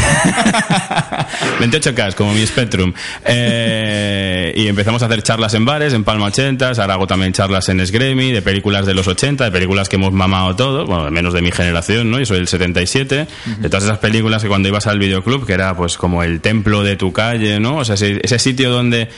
28K, 1.60 2.14
como 2.14 2.32
mi 2.34 2.46
Spectrum. 2.46 2.92
Eh, 3.26 4.52
y 4.56 4.66
empezamos 4.68 5.02
a 5.02 5.06
hacer 5.06 5.22
charlas 5.22 5.54
en 5.54 5.64
bares, 5.64 5.92
en 5.92 6.04
Palma 6.04 6.26
80, 6.26 6.70
ahora 6.70 6.94
hago 6.94 7.06
también 7.06 7.32
charlas 7.32 7.68
en 7.68 7.84
Sgremi, 7.86 8.32
de 8.32 8.42
películas 8.42 8.86
de 8.86 8.94
los 8.94 9.06
80, 9.08 9.44
de 9.44 9.50
películas 9.50 9.88
que 9.88 9.96
hemos 9.96 10.12
mamado 10.12 10.54
todos, 10.56 10.86
bueno, 10.86 11.04
al 11.04 11.12
menos 11.12 11.32
de 11.34 11.42
mi 11.42 11.50
generación, 11.52 12.10
¿no? 12.10 12.18
Yo 12.18 12.26
soy 12.26 12.38
del 12.38 12.48
77, 12.48 13.26
de 13.58 13.68
todas 13.68 13.84
esas 13.84 13.98
películas 13.98 14.42
que 14.42 14.48
cuando 14.48 14.68
ibas 14.68 14.86
al 14.86 14.98
videoclub, 14.98 15.46
que 15.46 15.52
era 15.52 15.74
pues 15.76 15.96
como 15.96 16.22
el 16.22 16.40
templo 16.40 16.82
de 16.82 16.96
tu 16.96 17.12
calle, 17.12 17.60
¿no? 17.60 17.76
O 17.78 17.84
sea, 17.84 17.94
ese, 17.94 18.20
ese 18.22 18.38
sitio 18.38 18.70
donde, 18.70 19.08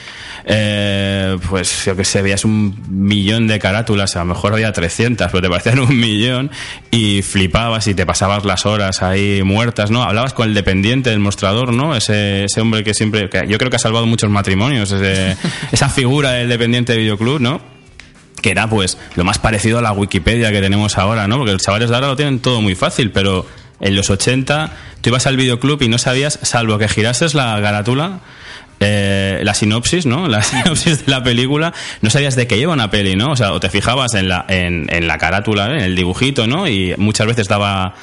eh, 0.48 1.36
pues 1.48 1.84
yo 1.84 1.96
que 1.96 2.04
sé, 2.04 2.22
veías 2.22 2.44
un 2.44 2.76
millón 2.88 3.48
de 3.48 3.58
carátulas, 3.58 4.14
a 4.16 4.20
lo 4.20 4.26
mejor 4.26 4.52
había 4.52 4.72
300, 4.72 5.26
pero 5.30 5.42
te 5.42 5.48
parecían 5.50 5.80
un 5.80 5.98
millón, 5.98 6.50
y 6.90 7.22
flipabas 7.22 7.88
y 7.88 7.94
te 7.94 8.06
pasabas 8.06 8.44
las 8.44 8.64
horas 8.64 9.02
ahí 9.02 9.42
muertas, 9.42 9.90
¿no? 9.90 10.04
Hablabas 10.04 10.34
con 10.34 10.48
el 10.48 10.54
dependiente 10.54 11.10
del 11.10 11.18
mostrador, 11.18 11.72
¿no? 11.72 11.96
Ese, 11.96 12.44
ese 12.44 12.60
hombre 12.60 12.84
que 12.84 12.94
siempre, 12.94 13.28
que 13.28 13.46
yo 13.48 13.58
creo 13.58 13.70
que 13.70 13.76
ha 13.76 13.80
salvado 13.80 14.06
muchos 14.06 14.30
matrimonios, 14.30 14.92
ese- 14.92 15.36
esa 15.72 15.88
figura 15.88 16.30
del 16.32 16.48
dependiente 16.48 16.92
de 16.92 16.98
videoclub, 16.98 17.40
¿no? 17.40 17.60
que 18.42 18.50
era 18.50 18.68
pues 18.68 18.98
lo 19.16 19.24
más 19.24 19.38
parecido 19.38 19.78
a 19.78 19.82
la 19.82 19.92
Wikipedia 19.92 20.52
que 20.52 20.60
tenemos 20.60 20.98
ahora, 20.98 21.26
¿no? 21.26 21.38
Porque 21.38 21.52
los 21.54 21.62
chavales 21.62 21.88
de 21.88 21.94
ahora 21.96 22.08
lo 22.08 22.16
tienen 22.16 22.38
todo 22.38 22.60
muy 22.60 22.74
fácil, 22.76 23.10
pero 23.10 23.46
en 23.80 23.96
los 23.96 24.10
80 24.10 24.72
tú 25.00 25.08
ibas 25.08 25.26
al 25.26 25.36
videoclub 25.36 25.82
y 25.82 25.88
no 25.88 25.96
sabías, 25.98 26.38
salvo 26.42 26.78
que 26.78 26.86
girases 26.86 27.34
la 27.34 27.58
garátula, 27.58 28.20
eh, 28.80 29.40
la 29.42 29.54
sinopsis, 29.54 30.06
¿no? 30.06 30.28
La 30.28 30.42
sinopsis 30.42 31.06
de 31.06 31.12
la 31.12 31.22
película, 31.22 31.72
no 32.02 32.10
sabías 32.10 32.36
de 32.36 32.46
qué 32.46 32.58
iba 32.58 32.72
una 32.72 32.90
peli, 32.90 33.16
¿no? 33.16 33.32
O 33.32 33.36
sea, 33.36 33.52
o 33.52 33.60
te 33.60 33.70
fijabas 33.70 34.14
en 34.14 34.28
la, 34.28 34.44
en, 34.48 34.86
en 34.90 35.06
la 35.06 35.18
carátula, 35.18 35.72
¿eh? 35.72 35.78
en 35.78 35.84
el 35.84 35.96
dibujito, 35.96 36.46
¿no? 36.46 36.68
Y 36.68 36.94
muchas 36.98 37.26
veces 37.26 37.48
daba, 37.48 37.94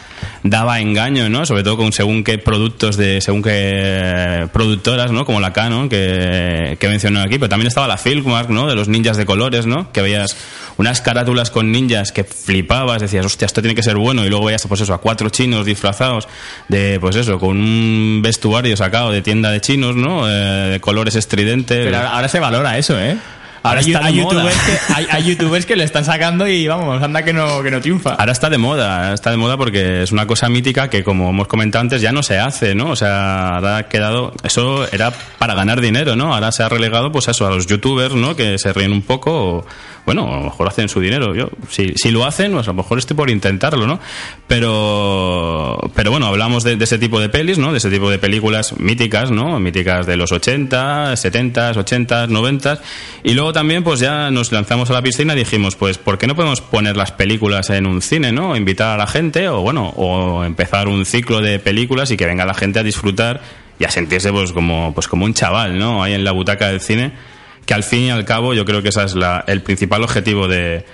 daba 0.44 0.80
engaño, 0.80 1.30
¿no? 1.30 1.46
Sobre 1.46 1.64
todo 1.64 1.78
con 1.78 1.92
según 1.94 2.24
qué 2.24 2.38
productos 2.38 2.98
de, 2.98 3.22
según 3.22 3.44
qué 3.44 4.48
productoras, 4.52 5.12
¿no? 5.12 5.26
Como 5.26 5.40
la 5.40 5.54
Canon, 5.54 5.90
que, 5.90 6.78
que 6.80 6.90
mencionó 6.90 7.22
aquí, 7.22 7.38
pero 7.38 7.50
también 7.50 7.68
estaba 7.68 7.88
la 7.88 7.98
Filmmark, 7.98 8.50
¿no? 8.50 8.68
De 8.68 8.76
los 8.76 8.88
ninjas 8.88 9.18
de 9.18 9.26
colores, 9.26 9.66
¿no? 9.68 9.92
Que 9.92 10.02
veías 10.02 10.36
unas 10.78 11.02
carátulas 11.02 11.52
con 11.52 11.72
ninjas 11.72 12.12
que 12.12 12.24
flipabas, 12.24 13.02
decías, 13.02 13.26
hostia, 13.26 13.46
esto 13.46 13.62
tiene 13.62 13.76
que 13.76 13.84
ser 13.84 13.98
bueno, 13.98 14.26
y 14.26 14.30
luego 14.30 14.46
veías, 14.46 14.66
pues 14.68 14.82
eso, 14.82 14.94
a 14.94 14.98
cuatro 15.00 15.30
chinos 15.30 15.66
disfrazados 15.66 16.28
de, 16.68 17.00
pues 17.00 17.16
eso, 17.16 17.40
con 17.40 17.60
un 17.60 18.22
vestuario 18.24 18.76
sacado 18.76 19.12
de 19.12 19.22
tienda 19.22 19.52
de 19.52 19.62
chinos, 19.62 19.96
¿no? 19.96 20.24
Eh, 20.28 20.63
de 20.70 20.80
colores 20.80 21.16
estridentes. 21.16 21.86
Pero 21.86 21.98
ahora, 21.98 22.28
se 22.28 22.40
valora 22.40 22.78
eso, 22.78 23.00
¿eh? 23.00 23.18
Ahora 23.64 23.80
hay, 23.80 23.94
está 23.94 24.06
hay 24.06 24.16
youtubers 24.16 24.62
que, 24.62 24.78
hay, 24.94 25.08
hay 25.10 25.24
youtubers 25.24 25.66
que 25.66 25.78
le 25.78 25.86
están 25.86 26.04
sacando 26.04 26.46
y 26.48 26.68
vamos, 26.68 27.02
anda 27.02 27.24
que 27.24 27.32
no, 27.32 27.64
que 27.64 27.72
no 27.72 27.80
triunfa. 27.80 28.16
Ahora 28.16 28.34
está 28.34 28.50
de 28.50 28.58
moda, 28.58 29.14
está 29.14 29.32
de 29.32 29.38
moda 29.38 29.56
porque 29.56 30.04
es 30.04 30.12
una 30.12 30.28
cosa 30.28 30.50
mítica 30.50 30.90
que, 30.90 31.02
como 31.02 31.30
hemos 31.30 31.48
comentado 31.48 31.82
antes, 31.82 32.02
ya 32.02 32.12
no 32.12 32.24
se 32.24 32.40
hace, 32.40 32.76
¿no? 32.76 32.90
O 32.90 32.96
sea, 32.98 33.56
ahora 33.56 33.78
ha 33.78 33.84
quedado. 33.84 34.34
Eso 34.44 34.86
era 34.92 35.14
para 35.38 35.56
ganar 35.56 35.80
dinero, 35.80 36.18
¿no? 36.18 36.34
Ahora 36.34 36.52
se 36.52 36.64
ha 36.64 36.68
relegado, 36.70 37.12
pues 37.12 37.30
a 37.30 37.32
eso, 37.32 37.48
a 37.48 37.52
los 37.52 37.66
youtubers, 37.66 38.16
¿no? 38.16 38.36
Que 38.36 38.60
se 38.60 38.74
ríen 38.74 38.92
un 38.92 39.02
poco. 39.02 39.32
o, 39.60 39.66
bueno, 40.06 40.34
a 40.34 40.38
lo 40.38 40.44
mejor 40.44 40.68
hacen 40.68 40.90
su 40.90 41.00
dinero. 41.00 41.34
Yo, 41.34 41.50
si, 41.70 41.94
si 41.96 42.12
lo 42.12 42.26
hacen, 42.26 42.52
pues 42.52 42.68
a 42.68 42.72
lo 42.72 42.76
mejor 42.76 42.98
estoy 42.98 43.16
por 43.16 43.30
intentarlo, 43.30 43.88
¿no? 43.88 44.00
Pero, 44.48 45.80
pero 45.96 46.12
bueno, 46.12 46.28
hablamos 46.28 46.64
de, 46.64 46.76
de 46.76 46.84
ese 46.84 46.98
tipo 46.98 47.22
de 47.22 47.30
pelis, 47.30 47.58
¿no? 47.58 47.72
De 47.72 47.78
ese 47.78 47.90
tipo 47.90 48.10
de 48.10 48.20
películas 48.20 48.78
míticas, 48.80 49.32
¿no? 49.32 49.60
Míticas 49.60 50.06
de 50.06 50.18
los 50.18 50.32
80, 50.32 51.16
70, 51.16 51.72
80, 51.72 52.28
90. 52.28 52.82
Y 53.24 53.34
luego 53.34 53.54
también, 53.54 53.84
pues 53.84 54.02
ya 54.02 54.30
nos 54.30 54.52
lanzamos 54.52 54.90
a 54.90 54.94
la 54.94 55.02
piscina 55.02 55.34
y 55.34 55.38
dijimos, 55.38 55.76
pues, 55.76 55.98
¿por 55.98 56.18
qué 56.18 56.28
no 56.28 56.36
podemos 56.36 56.60
poner 56.60 56.98
las 56.98 57.12
películas 57.12 57.70
en 57.70 57.86
un 57.86 58.02
cine, 58.02 58.34
¿no? 58.34 58.58
Invitar 58.58 58.96
a 58.96 58.98
la 58.98 59.08
gente 59.08 59.48
o, 59.48 59.62
bueno, 59.62 59.94
o 59.96 60.44
empezar 60.44 60.90
un 60.90 61.06
ciclo 61.06 61.40
de 61.40 61.60
películas 61.60 62.12
y 62.12 62.18
que 62.18 62.26
venga 62.26 62.46
la 62.46 62.54
gente 62.54 62.80
a 62.80 62.84
disfrutar 62.84 63.42
y 63.80 63.86
a 63.86 63.90
sentirse, 63.90 64.32
pues, 64.34 64.52
como, 64.52 64.94
pues, 64.94 65.08
como 65.08 65.24
un 65.24 65.34
chaval, 65.34 65.80
¿no? 65.80 66.04
Ahí 66.04 66.14
en 66.14 66.26
la 66.26 66.34
butaca 66.34 66.68
del 66.68 66.82
cine 66.82 67.33
que 67.66 67.74
al 67.74 67.84
fin 67.84 68.02
y 68.04 68.10
al 68.10 68.26
cabo 68.26 68.54
yo 68.54 68.66
creo 68.66 68.82
que 68.82 68.90
ese 68.90 69.04
es 69.04 69.16
la- 69.16 69.44
el 69.48 69.62
principal 69.62 70.04
objetivo 70.04 70.48
de, 70.48 70.86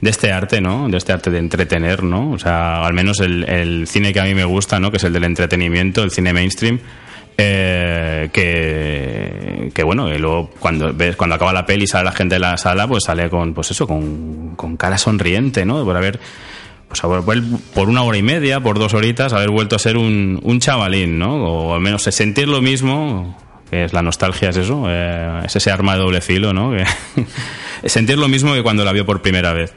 de 0.00 0.10
este 0.10 0.30
arte, 0.32 0.60
¿no? 0.60 0.88
De 0.88 0.96
este 0.98 1.12
arte 1.12 1.30
de 1.30 1.38
entretener, 1.38 2.02
¿no? 2.02 2.30
O 2.32 2.38
sea, 2.38 2.84
al 2.84 2.92
menos 2.94 3.20
el, 3.20 3.44
el 3.48 3.86
cine 3.86 4.12
que 4.12 4.20
a 4.20 4.24
mí 4.24 4.34
me 4.34 4.44
gusta, 4.44 4.78
¿no? 4.78 4.90
Que 4.90 4.98
es 4.98 5.04
el 5.04 5.12
del 5.12 5.24
entretenimiento, 5.24 6.02
el 6.02 6.10
cine 6.10 6.32
mainstream. 6.32 6.78
eh, 7.40 8.28
que, 8.32 9.70
que 9.72 9.82
bueno, 9.84 10.12
y 10.12 10.18
luego 10.18 10.50
cuando 10.58 10.92
ves 10.92 11.14
cuando 11.16 11.36
acaba 11.36 11.52
la 11.52 11.64
peli 11.66 11.84
y 11.84 11.86
sale 11.86 12.04
la 12.04 12.12
gente 12.12 12.34
de 12.34 12.40
la 12.40 12.56
sala, 12.56 12.86
pues 12.88 13.04
sale 13.04 13.30
con 13.30 13.54
pues 13.54 13.70
eso, 13.70 13.86
con, 13.86 14.54
con 14.56 14.76
cara 14.76 14.98
sonriente, 14.98 15.64
¿no? 15.64 15.84
Por 15.84 15.96
haber 15.96 16.18
pues 16.88 17.02
por 17.74 17.88
una 17.88 18.02
hora 18.02 18.16
y 18.18 18.22
media, 18.22 18.60
por 18.60 18.78
dos 18.78 18.94
horitas, 18.94 19.32
haber 19.34 19.50
vuelto 19.50 19.76
a 19.76 19.78
ser 19.78 19.96
un, 19.98 20.40
un 20.42 20.58
chavalín, 20.58 21.18
¿no? 21.18 21.34
O 21.44 21.74
al 21.74 21.80
menos 21.80 22.02
sentir 22.02 22.48
lo 22.48 22.60
mismo, 22.62 23.36
que 23.70 23.84
es 23.84 23.92
la 23.92 24.02
nostalgia, 24.02 24.50
es 24.50 24.56
eso, 24.56 24.84
eh, 24.88 25.42
es 25.44 25.54
ese 25.56 25.70
arma 25.70 25.94
de 25.94 26.00
doble 26.00 26.20
filo, 26.20 26.52
¿no? 26.52 26.72
Que- 26.72 26.84
sentir 27.88 28.18
lo 28.18 28.28
mismo 28.28 28.54
que 28.54 28.62
cuando 28.62 28.84
la 28.84 28.92
vio 28.92 29.04
por 29.06 29.22
primera 29.22 29.52
vez. 29.52 29.74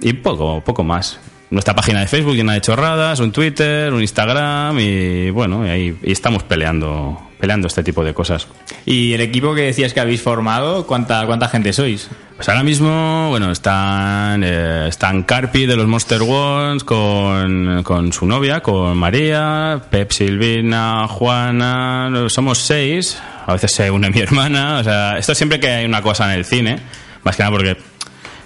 Y 0.00 0.12
poco, 0.14 0.60
poco 0.62 0.82
más. 0.84 1.20
Nuestra 1.50 1.74
página 1.74 2.00
de 2.00 2.06
Facebook 2.06 2.34
llena 2.34 2.52
de 2.54 2.60
chorradas, 2.60 3.18
un 3.20 3.32
Twitter, 3.32 3.92
un 3.92 4.00
Instagram 4.00 4.78
y 4.78 5.30
bueno, 5.30 5.66
y 5.66 5.70
ahí 5.70 5.96
y 6.02 6.12
estamos 6.12 6.42
peleando, 6.44 7.20
peleando 7.40 7.66
este 7.66 7.82
tipo 7.82 8.04
de 8.04 8.14
cosas. 8.14 8.46
Y 8.84 9.12
el 9.14 9.20
equipo 9.20 9.54
que 9.54 9.62
decías 9.62 9.92
que 9.92 10.00
habéis 10.00 10.22
formado, 10.22 10.86
¿cuánta, 10.86 11.26
cuánta 11.26 11.48
gente 11.48 11.72
sois? 11.72 12.08
Pues 12.36 12.48
ahora 12.48 12.62
mismo, 12.62 13.28
bueno, 13.30 13.50
están, 13.50 14.42
eh, 14.44 14.86
están 14.88 15.24
Carpi 15.24 15.66
de 15.66 15.76
los 15.76 15.86
Monster 15.86 16.22
Ones 16.22 16.84
con, 16.84 17.82
con 17.82 18.12
su 18.12 18.26
novia, 18.26 18.60
con 18.60 18.96
María, 18.96 19.82
Pep 19.90 20.10
Silvina, 20.10 21.06
Juana, 21.08 22.10
somos 22.28 22.58
seis, 22.58 23.20
a 23.46 23.52
veces 23.52 23.72
se 23.72 23.90
une 23.90 24.10
mi 24.10 24.20
hermana, 24.20 24.78
o 24.78 24.84
sea, 24.84 25.18
esto 25.18 25.34
siempre 25.34 25.60
que 25.60 25.68
hay 25.68 25.84
una 25.84 26.00
cosa 26.00 26.32
en 26.32 26.38
el 26.38 26.44
cine, 26.44 26.78
más 27.24 27.36
que 27.36 27.42
nada 27.42 27.54
porque 27.54 27.76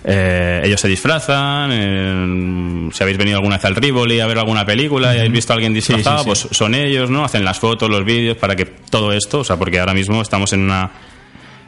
eh, 0.07 0.61
ellos 0.65 0.81
se 0.81 0.89
disfrazan, 0.89 1.71
eh, 1.73 2.91
si 2.93 3.03
habéis 3.03 3.17
venido 3.17 3.39
alguna 3.39 3.57
vez 3.57 3.65
al 3.65 3.75
Rivoli 3.75 4.21
a 4.21 4.27
ver 4.27 4.39
alguna 4.39 4.67
película 4.67 5.15
y 5.15 5.19
habéis 5.19 5.33
visto 5.33 5.55
a 5.55 5.57
alguien 5.57 5.73
disfrazado, 5.73 6.19
sí. 6.19 6.25
pues 6.27 6.49
son 6.51 6.75
ellos, 6.75 7.09
¿no? 7.09 7.25
Hacen 7.25 7.43
las 7.43 7.59
fotos, 7.59 7.89
los 7.89 8.05
vídeos, 8.05 8.37
para 8.37 8.55
que 8.55 8.67
todo 8.67 9.13
esto, 9.13 9.41
o 9.41 9.45
sea, 9.45 9.57
porque 9.57 9.81
ahora 9.81 9.95
mismo 9.95 10.21
estamos 10.21 10.53
en 10.53 10.61
una 10.61 10.91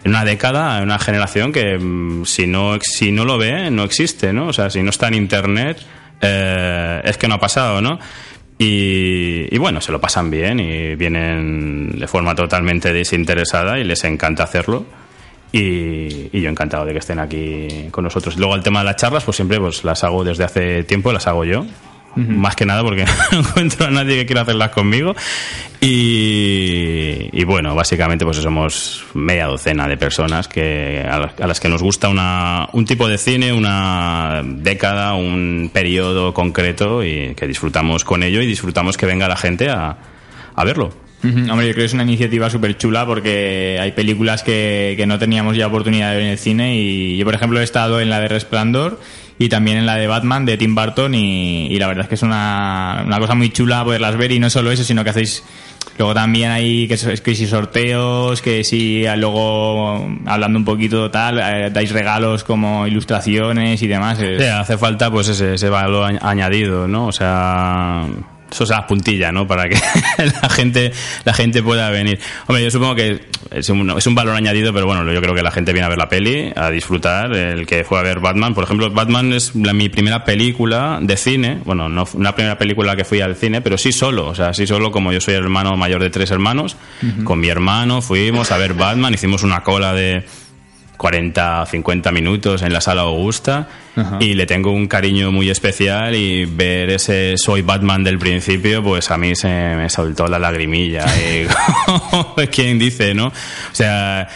en 0.05 0.11
una 0.11 0.24
década, 0.24 0.78
en 0.78 0.84
una 0.84 0.99
generación 0.99 1.51
que 1.51 1.78
mm, 1.78 2.26
si 2.26 2.47
no 2.47 2.78
si 2.82 3.11
no 3.11 3.24
lo 3.24 3.39
ve 3.39 3.70
no 3.70 3.84
existe, 3.84 4.34
¿no? 4.34 4.49
O 4.49 4.53
sea, 4.53 4.68
si 4.68 4.82
no 4.82 4.91
está 4.91 5.09
en 5.09 5.14
internet 5.14 5.78
eh, 6.20 7.01
es 7.05 7.16
que 7.16 7.28
no 7.28 7.37
ha 7.37 7.41
pasado, 7.41 7.80
¿no? 7.80 7.99
Y, 8.59 9.55
y 9.55 9.59
bueno, 9.59 9.80
se 9.80 9.93
lo 9.93 10.01
pasan 10.01 10.30
bien 10.30 10.61
y 10.61 10.95
vienen 10.95 11.99
de 11.99 12.07
forma 12.07 12.34
totalmente 12.34 12.93
desinteresada 12.93 13.78
y 13.78 13.84
les 13.84 14.05
encanta 14.05 14.45
hacerlo. 14.45 14.87
Y, 15.57 16.28
y 16.32 16.40
yo 16.42 16.50
encantado 16.50 16.84
de 16.84 16.92
que 16.92 16.98
estén 16.98 17.18
aquí 17.18 17.88
con 17.90 18.04
nosotros. 18.04 18.36
Luego 18.36 18.54
el 18.54 18.62
tema 18.62 18.80
de 18.80 18.84
las 18.86 18.96
charlas, 18.96 19.24
pues 19.24 19.36
siempre 19.36 19.59
pues 19.59 19.84
las 19.84 20.04
hago 20.04 20.22
desde 20.22 20.44
hace 20.44 20.84
tiempo, 20.84 21.12
las 21.12 21.26
hago 21.26 21.44
yo. 21.44 21.64
Más 22.14 22.57
que 22.57 22.64
nada 22.64 22.82
porque 22.82 23.04
no 23.32 23.38
encuentro 23.40 23.86
a 23.86 23.90
nadie 23.90 24.16
que 24.16 24.26
quiera 24.26 24.42
hacerlas 24.42 24.70
conmigo. 24.70 25.14
Y, 25.80 27.28
y 27.32 27.44
bueno, 27.44 27.74
básicamente 27.74 28.24
pues 28.24 28.38
somos 28.38 29.04
media 29.14 29.46
docena 29.46 29.86
de 29.86 29.98
personas 29.98 30.48
que 30.48 31.07
a 31.07 31.18
las, 31.18 31.40
a 31.40 31.46
las 31.46 31.61
que 31.61 31.68
nos 31.68 31.82
gusta 31.82 32.09
una, 32.09 32.68
un 32.72 32.86
tipo 32.86 33.07
de 33.07 33.18
cine, 33.18 33.52
una 33.52 34.42
década, 34.44 35.14
un 35.14 35.70
periodo 35.72 36.32
concreto 36.32 37.04
y 37.04 37.34
que 37.34 37.46
disfrutamos 37.46 38.04
con 38.04 38.22
ello 38.22 38.40
y 38.40 38.46
disfrutamos 38.46 38.96
que 38.96 39.04
venga 39.04 39.28
la 39.28 39.36
gente 39.36 39.68
a, 39.68 39.96
a 40.54 40.64
verlo. 40.64 41.05
Hombre, 41.50 41.66
yo 41.66 41.72
creo 41.72 41.82
que 41.82 41.84
es 41.84 41.94
una 41.94 42.02
iniciativa 42.02 42.48
súper 42.50 42.76
chula 42.76 43.04
porque 43.06 43.78
hay 43.80 43.92
películas 43.92 44.42
que, 44.42 44.94
que 44.96 45.06
no 45.06 45.18
teníamos 45.18 45.56
ya 45.56 45.66
oportunidad 45.66 46.10
de 46.10 46.16
ver 46.16 46.24
en 46.26 46.30
el 46.32 46.38
cine 46.38 46.76
y 46.76 47.16
yo, 47.16 47.24
por 47.24 47.34
ejemplo, 47.34 47.60
he 47.60 47.64
estado 47.64 48.00
en 48.00 48.10
la 48.10 48.20
de 48.20 48.28
Resplandor 48.28 49.00
y 49.38 49.48
también 49.48 49.76
en 49.76 49.86
la 49.86 49.96
de 49.96 50.06
Batman 50.06 50.46
de 50.46 50.56
Tim 50.56 50.74
Burton 50.74 51.14
y, 51.14 51.76
la 51.78 51.86
verdad 51.88 52.04
es 52.04 52.08
que 52.08 52.14
es 52.14 52.22
una, 52.22 53.02
una 53.06 53.18
cosa 53.18 53.34
muy 53.34 53.50
chula 53.50 53.84
poderlas 53.84 54.16
ver 54.16 54.32
y 54.32 54.38
no 54.38 54.48
solo 54.50 54.70
eso, 54.70 54.84
sino 54.84 55.04
que 55.04 55.10
hacéis... 55.10 55.42
Luego 55.98 56.12
también 56.12 56.50
hay 56.50 56.88
que, 56.88 56.96
si 56.98 57.46
sorteos, 57.46 58.42
que 58.42 58.64
si 58.64 59.04
luego 59.16 60.06
hablando 60.26 60.58
un 60.58 60.64
poquito 60.64 61.10
tal, 61.10 61.38
eh, 61.38 61.70
dais 61.72 61.90
regalos 61.90 62.44
como 62.44 62.86
ilustraciones 62.86 63.80
y 63.82 63.86
demás. 63.86 64.18
hace 64.60 64.76
falta 64.76 65.10
pues 65.10 65.28
ese, 65.28 65.54
ese 65.54 65.70
valor 65.70 66.10
añ- 66.12 66.18
añadido, 66.20 66.86
¿no? 66.86 67.06
O 67.06 67.12
sea, 67.12 68.04
eso 68.51 68.64
es 68.64 68.70
la 68.70 68.86
puntilla, 68.86 69.32
¿no? 69.32 69.47
Para 69.47 69.68
que 69.68 69.76
la 70.42 70.49
gente 70.49 70.92
la 71.24 71.32
gente 71.34 71.62
pueda 71.62 71.90
venir. 71.90 72.18
Hombre, 72.47 72.62
yo 72.64 72.70
supongo 72.70 72.94
que 72.94 73.20
es 73.51 73.68
un, 73.68 73.90
es 73.90 74.07
un 74.07 74.14
valor 74.14 74.34
añadido, 74.34 74.72
pero 74.72 74.86
bueno, 74.86 75.11
yo 75.12 75.20
creo 75.20 75.34
que 75.34 75.42
la 75.42 75.51
gente 75.51 75.72
viene 75.72 75.86
a 75.86 75.88
ver 75.88 75.99
la 75.99 76.09
peli, 76.09 76.53
a 76.55 76.70
disfrutar. 76.70 77.34
El 77.34 77.66
que 77.66 77.84
fue 77.84 77.99
a 77.99 78.03
ver 78.03 78.20
Batman, 78.20 78.55
por 78.55 78.64
ejemplo, 78.64 78.90
Batman 78.90 79.32
es 79.32 79.55
la- 79.55 79.72
mi 79.72 79.88
primera 79.88 80.24
película 80.24 80.99
de 81.03 81.16
cine. 81.16 81.59
Bueno, 81.64 81.88
no 81.88 82.05
una 82.14 82.34
primera 82.34 82.57
película 82.59 82.97
que 82.97 83.05
fui 83.05 83.20
al 83.20 83.36
cine, 83.36 83.61
pero 83.61 83.76
sí 83.78 83.92
solo. 83.92 84.26
O 84.28 84.34
sea, 84.34 84.55
sí 84.55 84.66
solo, 84.66 84.90
como 84.90 85.12
yo 85.12 85.20
soy 85.20 85.34
el 85.34 85.42
hermano 85.42 85.76
mayor 85.76 86.03
de 86.03 86.11
tres 86.11 86.30
hermanos, 86.30 86.76
con 87.24 87.40
mi 87.40 87.49
hermano 87.49 88.01
fuimos 88.03 88.53
a 88.53 88.59
ver 88.59 88.74
Batman, 88.74 89.12
hicimos 89.14 89.42
una 89.42 89.62
cola 89.62 89.92
de 89.92 90.24
40, 90.97 91.66
50 91.66 92.12
minutos 92.12 92.62
en 92.62 92.72
la 92.72 92.80
sala 92.80 93.03
Augusta 93.03 93.68
y 94.20 94.34
le 94.34 94.47
tengo 94.47 94.72
un 94.72 94.88
cariño 94.88 95.32
muy 95.32 95.49
especial 95.49 96.14
y 96.14 96.44
ver 96.44 96.90
ese 96.90 97.36
Soy 97.38 97.62
Batman 97.62 98.05
del 98.05 98.18
principio, 98.18 98.82
pues 98.82 99.11
a 99.11 99.16
mí 99.16 99.34
se 99.34 99.49
me 99.49 99.88
soltó 99.88 100.26
la 100.26 100.38
lagrimilla. 100.38 101.05
y 102.37 102.46
¿Quién 102.49 102.79
dice, 102.79 103.14
no? 103.14 103.29
O 103.29 103.33
sea... 103.72 104.29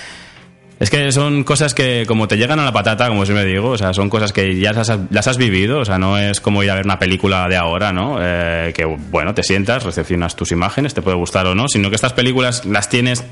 Es 0.80 0.88
que 0.88 1.12
son 1.12 1.44
cosas 1.44 1.74
que 1.74 2.04
como 2.08 2.26
te 2.26 2.38
llegan 2.38 2.58
a 2.58 2.64
la 2.64 2.72
patata, 2.72 3.06
como 3.08 3.26
siempre 3.26 3.44
digo, 3.44 3.68
o 3.68 3.76
sea, 3.76 3.92
son 3.92 4.08
cosas 4.08 4.32
que 4.32 4.58
ya 4.58 4.72
las 4.72 4.88
has, 4.88 5.00
las 5.10 5.28
has 5.28 5.36
vivido, 5.36 5.80
o 5.80 5.84
sea, 5.84 5.98
no 5.98 6.16
es 6.16 6.40
como 6.40 6.62
ir 6.62 6.70
a 6.70 6.74
ver 6.74 6.86
una 6.86 6.98
película 6.98 7.46
de 7.50 7.56
ahora, 7.58 7.92
¿no? 7.92 8.16
Eh, 8.18 8.72
que, 8.74 8.86
bueno, 8.86 9.34
te 9.34 9.42
sientas, 9.42 9.84
recepcionas 9.84 10.36
tus 10.36 10.52
imágenes, 10.52 10.94
te 10.94 11.02
puede 11.02 11.18
gustar 11.18 11.46
o 11.48 11.54
no, 11.54 11.68
sino 11.68 11.90
que 11.90 11.96
estas 11.96 12.14
películas 12.14 12.64
las 12.64 12.88
tienes 12.88 13.26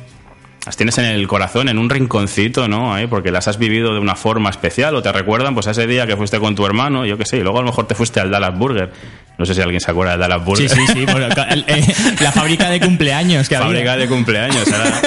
las 0.69 0.77
tienes 0.77 0.99
en 0.99 1.07
el 1.07 1.27
corazón, 1.27 1.71
en 1.71 1.79
un 1.79 1.89
rinconcito, 1.89 2.69
¿no? 2.69 2.93
Ahí, 2.93 3.07
porque 3.07 3.31
las 3.31 3.49
has 3.49 3.57
vivido 3.57 3.95
de 3.95 4.01
una 4.01 4.15
forma 4.17 4.51
especial 4.51 4.95
o 4.97 5.01
te 5.01 5.11
recuerdan 5.11 5.55
pues 5.55 5.67
a 5.67 5.71
ese 5.71 5.87
día 5.87 6.07
que 6.07 6.15
fuiste 6.15 6.39
con 6.39 6.55
tu 6.55 6.67
hermano, 6.67 7.07
yo 7.07 7.17
qué 7.17 7.25
sé, 7.25 7.39
y 7.39 7.41
luego 7.41 7.57
a 7.61 7.63
lo 7.63 7.69
mejor 7.69 7.87
te 7.87 7.95
fuiste 7.95 8.21
al 8.21 8.31
Dallas 8.31 8.55
Burger. 8.59 8.93
No 9.39 9.47
sé 9.47 9.55
si 9.55 9.61
alguien 9.63 9.81
se 9.81 9.91
acuerda 9.91 10.13
del 10.13 10.21
Dallas 10.21 10.41
Sí, 10.41 10.45
Burger. 10.45 10.69
sí, 10.71 10.87
sí. 10.93 11.07
el- 11.49 11.65
eh, 11.69 11.95
la 12.21 12.33
fábrica 12.33 12.69
de 12.69 12.81
cumpleaños 12.81 13.49
que 13.49 13.57
había. 13.57 13.69
Fábrica 13.69 13.97
de 13.97 14.09
cumpleaños. 14.09 14.65
Ahora, 14.73 15.01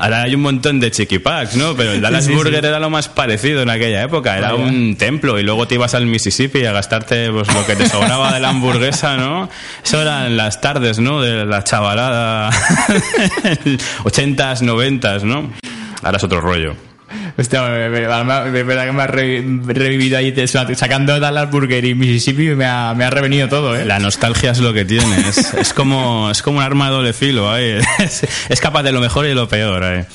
ahora 0.00 0.22
hay 0.24 0.34
un 0.34 0.42
montón 0.42 0.78
de 0.78 0.90
chiquipacks, 0.90 1.56
¿no? 1.56 1.74
Pero 1.74 1.92
el 1.92 2.02
Dallas 2.02 2.26
Sí, 2.26 2.30
sí, 2.32 2.36
Burger 2.36 2.60
sí. 2.60 2.66
era 2.68 2.78
lo 2.78 2.90
más 2.90 3.08
parecido 3.08 3.62
en 3.62 3.70
aquella 3.70 4.02
época. 4.02 4.36
Era 4.36 4.52
Vaya. 4.52 4.62
un 4.64 4.94
templo 4.96 5.38
y 5.38 5.42
luego 5.42 5.66
te 5.66 5.76
ibas 5.76 5.94
al 5.94 6.04
Mississippi 6.06 6.66
a 6.66 6.72
gastarte 6.72 7.30
pues, 7.32 7.52
lo 7.52 7.64
que 7.66 7.76
te 7.76 7.88
sobraba 7.88 8.30
de 8.34 8.40
la 8.40 8.50
hamburguesa, 8.50 9.16
¿no? 9.16 9.48
Eso 9.82 10.00
eran 10.02 10.36
las 10.36 10.60
tardes, 10.60 10.98
¿no? 10.98 11.22
De 11.22 11.46
la 11.46 11.64
chavalada. 11.64 12.50
80s, 14.04 14.59
80s, 14.62 15.00
90s, 15.00 15.22
¿no? 15.22 15.50
Ahora 16.02 16.16
es 16.18 16.24
otro 16.24 16.40
rollo. 16.40 16.74
Hostia, 17.36 17.62
de 17.64 17.88
verdad, 17.88 18.44
de 18.46 18.62
verdad 18.62 18.86
que 18.86 18.92
me 18.92 19.02
ha 19.02 19.06
re- 19.06 19.44
revivido 19.66 20.18
ahí 20.18 20.32
sacando 20.46 21.18
Dallas 21.18 21.50
Burger 21.50 21.84
y 21.84 21.94
Mississippi 21.94 22.54
me 22.54 22.66
ha, 22.66 22.94
me 22.94 23.04
ha 23.04 23.10
revenido 23.10 23.48
todo, 23.48 23.74
¿eh? 23.76 23.84
La 23.84 23.98
nostalgia 23.98 24.50
es 24.52 24.58
lo 24.60 24.72
que 24.72 24.84
tiene. 24.84 25.16
Es, 25.28 25.54
es 25.54 25.72
como, 25.72 26.30
es 26.30 26.42
como 26.42 26.58
un 26.58 26.64
arma 26.64 26.86
de 26.88 26.92
doble 26.96 27.12
filo. 27.12 27.56
¿eh? 27.56 27.80
Es, 27.98 28.26
es 28.48 28.60
capaz 28.60 28.82
de 28.82 28.92
lo 28.92 29.00
mejor 29.00 29.24
y 29.24 29.30
de 29.30 29.34
lo 29.34 29.48
peor. 29.48 29.82
¿eh? 29.84 30.06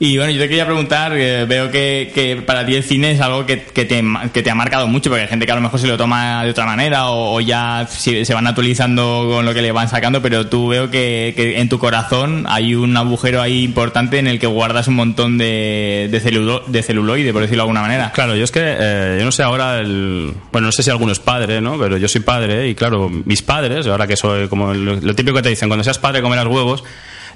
Y 0.00 0.16
bueno, 0.16 0.30
yo 0.30 0.38
te 0.40 0.48
quería 0.48 0.64
preguntar, 0.64 1.12
eh, 1.16 1.44
veo 1.44 1.72
que, 1.72 2.12
que 2.14 2.36
para 2.36 2.64
ti 2.64 2.76
el 2.76 2.84
cine 2.84 3.10
es 3.10 3.20
algo 3.20 3.44
que, 3.46 3.62
que 3.64 3.84
te, 3.84 4.00
que 4.32 4.44
te 4.44 4.50
ha 4.50 4.54
marcado 4.54 4.86
mucho, 4.86 5.10
porque 5.10 5.22
hay 5.24 5.28
gente 5.28 5.44
que 5.44 5.50
a 5.50 5.56
lo 5.56 5.60
mejor 5.60 5.80
se 5.80 5.88
lo 5.88 5.96
toma 5.96 6.44
de 6.44 6.50
otra 6.50 6.66
manera 6.66 7.08
o, 7.08 7.40
ya 7.40 7.84
si- 7.90 8.24
se 8.24 8.32
van 8.32 8.46
actualizando 8.46 9.26
con 9.28 9.44
lo 9.44 9.52
que 9.52 9.60
le 9.60 9.72
van 9.72 9.88
sacando, 9.88 10.22
pero 10.22 10.46
tú 10.46 10.68
veo 10.68 10.88
que, 10.88 11.32
que 11.34 11.58
en 11.58 11.68
tu 11.68 11.80
corazón 11.80 12.44
hay 12.48 12.76
un 12.76 12.96
agujero 12.96 13.42
ahí 13.42 13.64
importante 13.64 14.20
en 14.20 14.28
el 14.28 14.38
que 14.38 14.46
guardas 14.46 14.86
un 14.86 14.94
montón 14.94 15.36
de, 15.36 16.06
de, 16.12 16.20
celulo- 16.20 16.62
de 16.68 16.82
celuloide, 16.84 17.32
por 17.32 17.42
decirlo 17.42 17.62
de 17.62 17.64
alguna 17.64 17.80
manera. 17.82 18.12
Claro, 18.12 18.36
yo 18.36 18.44
es 18.44 18.52
que, 18.52 18.60
eh, 18.62 19.16
yo 19.18 19.24
no 19.24 19.32
sé 19.32 19.42
ahora, 19.42 19.80
el, 19.80 20.32
bueno, 20.52 20.66
no 20.66 20.72
sé 20.72 20.84
si 20.84 20.90
alguno 20.90 21.10
es 21.10 21.18
padre, 21.18 21.60
¿no? 21.60 21.76
Pero 21.76 21.96
yo 21.96 22.06
soy 22.06 22.20
padre 22.20 22.68
y 22.68 22.76
claro, 22.76 23.08
mis 23.10 23.42
padres, 23.42 23.88
ahora 23.88 24.06
que 24.06 24.16
soy 24.16 24.46
como 24.46 24.72
lo, 24.74 24.94
lo 24.94 25.14
típico 25.16 25.38
que 25.38 25.42
te 25.42 25.48
dicen, 25.48 25.68
cuando 25.68 25.82
seas 25.82 25.98
padre 25.98 26.22
comerás 26.22 26.46
huevos, 26.46 26.84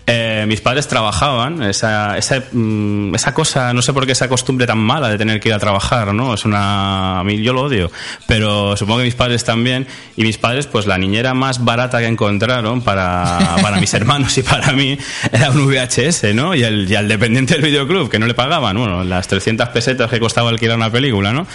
eh, 0.06 0.44
mis 0.48 0.60
padres 0.60 0.88
trabajaban, 0.88 1.62
esa, 1.62 2.18
esa, 2.18 2.42
mm, 2.52 3.14
esa 3.14 3.32
cosa, 3.32 3.72
no 3.72 3.82
sé 3.82 3.92
por 3.92 4.04
qué 4.04 4.12
esa 4.12 4.28
costumbre 4.28 4.66
tan 4.66 4.78
mala 4.78 5.08
de 5.08 5.16
tener 5.16 5.38
que 5.38 5.50
ir 5.50 5.54
a 5.54 5.60
trabajar, 5.60 6.12
¿no? 6.12 6.34
Es 6.34 6.44
una, 6.44 7.20
a 7.20 7.24
mí 7.24 7.40
yo 7.40 7.52
lo 7.52 7.62
odio, 7.62 7.90
pero 8.26 8.76
supongo 8.76 8.98
que 8.98 9.04
mis 9.04 9.14
padres 9.14 9.44
también, 9.44 9.86
y 10.16 10.24
mis 10.24 10.38
padres, 10.38 10.66
pues 10.66 10.86
la 10.86 10.98
niñera 10.98 11.34
más 11.34 11.64
barata 11.64 12.00
que 12.00 12.06
encontraron 12.06 12.82
para, 12.82 13.56
para 13.62 13.78
mis 13.78 13.94
hermanos 13.94 14.36
y 14.38 14.42
para 14.42 14.72
mí 14.72 14.98
era 15.30 15.50
un 15.50 15.66
VHS, 15.66 16.34
¿no? 16.34 16.54
Y 16.54 16.64
el, 16.64 16.90
y 16.90 16.96
al 16.96 17.06
dependiente 17.06 17.54
del 17.54 17.62
videoclub, 17.62 18.10
que 18.10 18.18
no 18.18 18.26
le 18.26 18.34
pagaban, 18.34 18.76
bueno, 18.76 19.04
las 19.04 19.28
300 19.28 19.68
pesetas 19.68 20.10
que 20.10 20.18
costaba 20.18 20.50
alquilar 20.50 20.76
una 20.76 20.90
película, 20.90 21.32
¿no? 21.32 21.46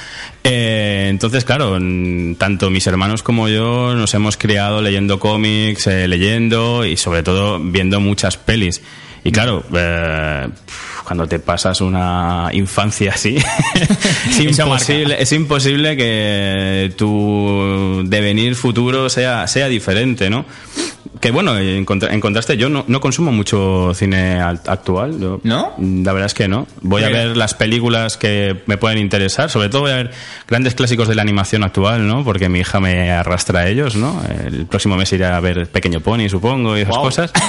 Eh, 0.43 1.07
entonces, 1.09 1.43
claro, 1.43 1.77
tanto 2.37 2.69
mis 2.69 2.87
hermanos 2.87 3.23
como 3.23 3.49
yo 3.49 3.93
nos 3.93 4.13
hemos 4.13 4.37
criado 4.37 4.81
leyendo 4.81 5.19
cómics, 5.19 5.87
eh, 5.87 6.07
leyendo 6.07 6.85
y 6.85 6.95
sobre 6.95 7.23
todo 7.23 7.59
viendo 7.59 7.99
muchas 7.99 8.36
pelis. 8.37 8.81
Y 9.23 9.31
claro, 9.31 9.63
eh, 9.75 10.47
cuando 11.03 11.27
te 11.27 11.39
pasas 11.39 11.81
una 11.81 12.49
infancia 12.53 13.11
así, 13.13 13.37
es 14.29 14.39
imposible, 14.39 15.17
es 15.19 15.31
imposible 15.33 15.97
que 15.97 16.93
tu 16.97 18.03
devenir 18.05 18.55
futuro 18.55 19.09
sea, 19.09 19.47
sea 19.47 19.67
diferente, 19.67 20.29
¿no? 20.29 20.45
Que 21.19 21.31
bueno, 21.31 21.57
en, 21.57 21.83
contra- 21.85 22.13
en 22.13 22.21
contraste, 22.21 22.57
yo 22.57 22.69
no, 22.69 22.83
no 22.87 23.01
consumo 23.01 23.31
mucho 23.31 23.93
cine 23.95 24.39
al- 24.39 24.61
actual. 24.67 25.19
yo- 25.19 25.39
¿No? 25.43 25.73
La 25.79 26.13
verdad 26.13 26.27
es 26.27 26.33
que 26.33 26.47
no. 26.47 26.67
Voy 26.81 27.03
a 27.03 27.09
ver 27.09 27.35
las 27.37 27.53
películas 27.53 28.17
que 28.17 28.61
me 28.65 28.77
pueden 28.77 28.97
interesar. 28.99 29.49
Sobre 29.49 29.69
todo 29.69 29.81
voy 29.81 29.91
a 29.91 29.95
ver 29.95 30.11
grandes 30.47 30.75
clásicos 30.75 31.07
de 31.07 31.15
la 31.15 31.21
animación 31.21 31.63
actual, 31.63 32.07
¿no? 32.07 32.23
Porque 32.23 32.49
mi 32.49 32.59
hija 32.59 32.79
me 32.79 33.11
arrastra 33.11 33.61
a 33.61 33.67
ellos, 33.67 33.95
¿no? 33.95 34.21
El 34.45 34.65
próximo 34.67 34.95
mes 34.97 35.11
iré 35.13 35.25
a 35.25 35.39
ver 35.39 35.67
Pequeño 35.67 36.01
Pony, 36.01 36.29
supongo, 36.29 36.77
y 36.77 36.81
esas 36.81 36.97
cosas. 36.97 37.31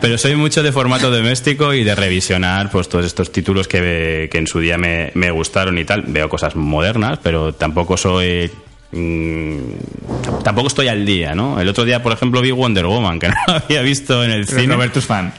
Pero 0.00 0.16
soy 0.18 0.36
mucho 0.36 0.62
de 0.62 0.72
formato 0.72 1.10
doméstico 1.10 1.74
y 1.74 1.84
de 1.84 1.94
revisionar 1.94 2.70
pues 2.70 2.88
todos 2.88 3.04
estos 3.04 3.32
títulos 3.32 3.68
que, 3.68 4.28
que 4.30 4.38
en 4.38 4.46
su 4.46 4.60
día 4.60 4.78
me, 4.78 5.10
me 5.14 5.30
gustaron 5.30 5.78
y 5.78 5.84
tal. 5.84 6.02
Veo 6.06 6.28
cosas 6.28 6.56
modernas, 6.56 7.18
pero 7.22 7.52
tampoco 7.54 7.96
soy... 7.96 8.50
mm, 8.92 10.42
tampoco 10.42 10.68
estoy 10.68 10.88
al 10.88 11.04
día, 11.04 11.34
¿no? 11.34 11.60
El 11.60 11.68
otro 11.68 11.84
día, 11.84 12.02
por 12.02 12.12
ejemplo, 12.12 12.40
vi 12.40 12.50
Wonder 12.50 12.86
Woman, 12.86 13.18
que 13.18 13.28
no 13.28 13.34
lo 13.46 13.54
había 13.54 13.82
visto 13.82 14.24
en 14.24 14.30
el 14.30 14.46
cine. 14.46 14.74
Roberto 14.74 14.98
es 14.98 15.06
fan. 15.06 15.32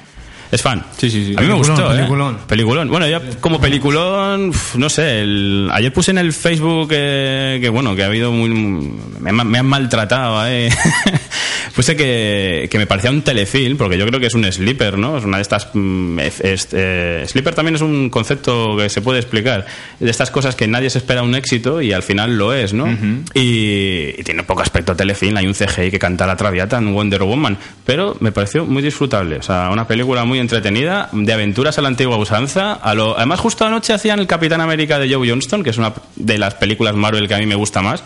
Es 0.51 0.61
fan. 0.63 0.83
Sí, 0.97 1.09
sí, 1.11 1.25
sí. 1.27 1.33
A 1.37 1.41
mí 1.41 1.47
me 1.47 1.53
Peliculón, 1.53 1.57
gustó, 1.59 1.93
¿eh? 1.93 1.95
peliculón. 1.97 2.37
Peliculón. 2.47 2.89
Bueno, 2.89 3.07
yo 3.07 3.19
como 3.39 3.61
peliculón, 3.61 4.51
no 4.75 4.89
sé, 4.89 5.21
el- 5.21 5.69
ayer 5.71 5.93
puse 5.93 6.09
en 6.11 6.17
el 6.17 6.33
Facebook 6.33 6.89
eh, 6.91 7.59
que, 7.61 7.69
bueno, 7.69 7.95
que 7.95 8.01
ha 8.03 8.07
habido 8.07 8.31
muy... 8.31 8.49
Me, 8.49 9.29
han- 9.29 9.47
me 9.47 9.59
han 9.59 9.65
maltratado, 9.67 10.47
¿eh? 10.47 10.69
puse 11.75 11.95
que, 11.95 12.67
que 12.71 12.77
me 12.77 12.87
parecía 12.87 13.11
un 13.11 13.21
telefilm, 13.21 13.77
porque 13.77 13.97
yo 13.97 14.05
creo 14.07 14.19
que 14.19 14.25
es 14.27 14.33
un 14.33 14.43
sleeper, 14.51 14.97
¿no? 14.97 15.17
Es 15.17 15.23
una 15.23 15.37
de 15.37 15.43
estas... 15.43 15.69
mm, 15.73 16.19
es- 16.19 16.39
es- 16.41 16.67
eh, 16.73 17.23
sleeper 17.27 17.53
también 17.53 17.75
es 17.75 17.81
un 17.81 18.09
concepto 18.09 18.75
que 18.77 18.89
se 18.89 19.01
puede 19.01 19.19
explicar. 19.19 19.65
De 19.99 20.09
estas 20.09 20.31
cosas 20.31 20.55
que 20.55 20.67
nadie 20.67 20.89
se 20.89 20.97
espera 20.97 21.21
un 21.21 21.35
éxito 21.35 21.81
y 21.81 21.93
al 21.93 22.01
final 22.03 22.37
lo 22.37 22.53
es, 22.53 22.73
¿no? 22.73 22.87
y, 23.33 24.15
y 24.19 24.23
tiene 24.23 24.43
poco 24.43 24.61
aspecto 24.61 24.95
telefilm. 24.95 25.37
Hay 25.37 25.47
un 25.47 25.53
CGI 25.53 25.91
que 25.91 25.99
canta 25.99 26.25
la 26.25 26.35
traviata 26.35 26.77
en 26.79 26.93
Wonder 26.93 27.21
Woman, 27.23 27.57
pero 27.85 28.17
me 28.19 28.31
pareció 28.31 28.65
muy 28.65 28.81
disfrutable. 28.81 29.37
O 29.37 29.43
sea, 29.43 29.69
una 29.71 29.87
película 29.87 30.25
entretenida, 30.39 31.09
de 31.11 31.33
aventuras 31.33 31.77
a 31.77 31.81
la 31.81 31.87
antigua 31.87 32.17
usanza. 32.17 32.73
A 32.73 32.93
lo, 32.93 33.17
además, 33.17 33.39
justo 33.39 33.65
anoche 33.65 33.93
hacían 33.93 34.19
el 34.19 34.27
Capitán 34.27 34.61
América 34.61 34.99
de 34.99 35.13
Joe 35.13 35.29
Johnston, 35.29 35.63
que 35.63 35.69
es 35.69 35.77
una 35.77 35.93
de 36.15 36.37
las 36.37 36.55
películas 36.55 36.95
Marvel 36.95 37.27
que 37.27 37.35
a 37.35 37.37
mí 37.39 37.45
me 37.45 37.55
gusta 37.55 37.81
más. 37.81 38.03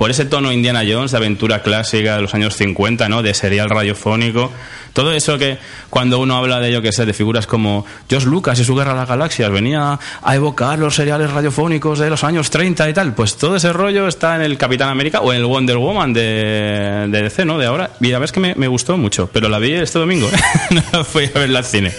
Por 0.00 0.10
ese 0.10 0.24
tono 0.24 0.50
Indiana 0.50 0.80
Jones 0.90 1.10
de 1.10 1.18
aventura 1.18 1.60
clásica 1.60 2.16
de 2.16 2.22
los 2.22 2.32
años 2.32 2.56
50, 2.56 3.10
¿no? 3.10 3.22
De 3.22 3.34
serial 3.34 3.68
radiofónico. 3.68 4.50
Todo 4.94 5.12
eso 5.12 5.36
que 5.36 5.58
cuando 5.90 6.18
uno 6.20 6.38
habla 6.38 6.58
de 6.58 6.70
ello, 6.70 6.80
que 6.80 6.90
sé, 6.90 7.04
de 7.04 7.12
figuras 7.12 7.46
como 7.46 7.84
George 8.08 8.26
Lucas 8.26 8.58
y 8.58 8.64
su 8.64 8.74
Guerra 8.74 8.94
de 8.94 9.00
las 9.00 9.08
Galaxias, 9.10 9.50
venía 9.50 9.98
a 10.22 10.34
evocar 10.34 10.78
los 10.78 10.94
seriales 10.94 11.30
radiofónicos 11.30 11.98
de 11.98 12.08
los 12.08 12.24
años 12.24 12.48
30 12.48 12.88
y 12.88 12.94
tal. 12.94 13.12
Pues 13.12 13.36
todo 13.36 13.56
ese 13.56 13.74
rollo 13.74 14.08
está 14.08 14.36
en 14.36 14.40
el 14.40 14.56
Capitán 14.56 14.88
América 14.88 15.20
o 15.20 15.34
en 15.34 15.40
el 15.40 15.44
Wonder 15.44 15.76
Woman 15.76 16.14
de, 16.14 17.06
de 17.10 17.22
DC, 17.22 17.44
¿no? 17.44 17.58
De 17.58 17.66
ahora. 17.66 17.90
Y 18.00 18.06
la 18.06 18.20
verdad 18.20 18.24
es 18.24 18.32
que 18.32 18.40
me, 18.40 18.54
me 18.54 18.68
gustó 18.68 18.96
mucho, 18.96 19.28
pero 19.30 19.50
la 19.50 19.58
vi 19.58 19.74
este 19.74 19.98
domingo, 19.98 20.30
no 20.94 21.04
fui 21.04 21.26
a 21.26 21.38
verla 21.38 21.58
al 21.58 21.66
cine. 21.66 21.92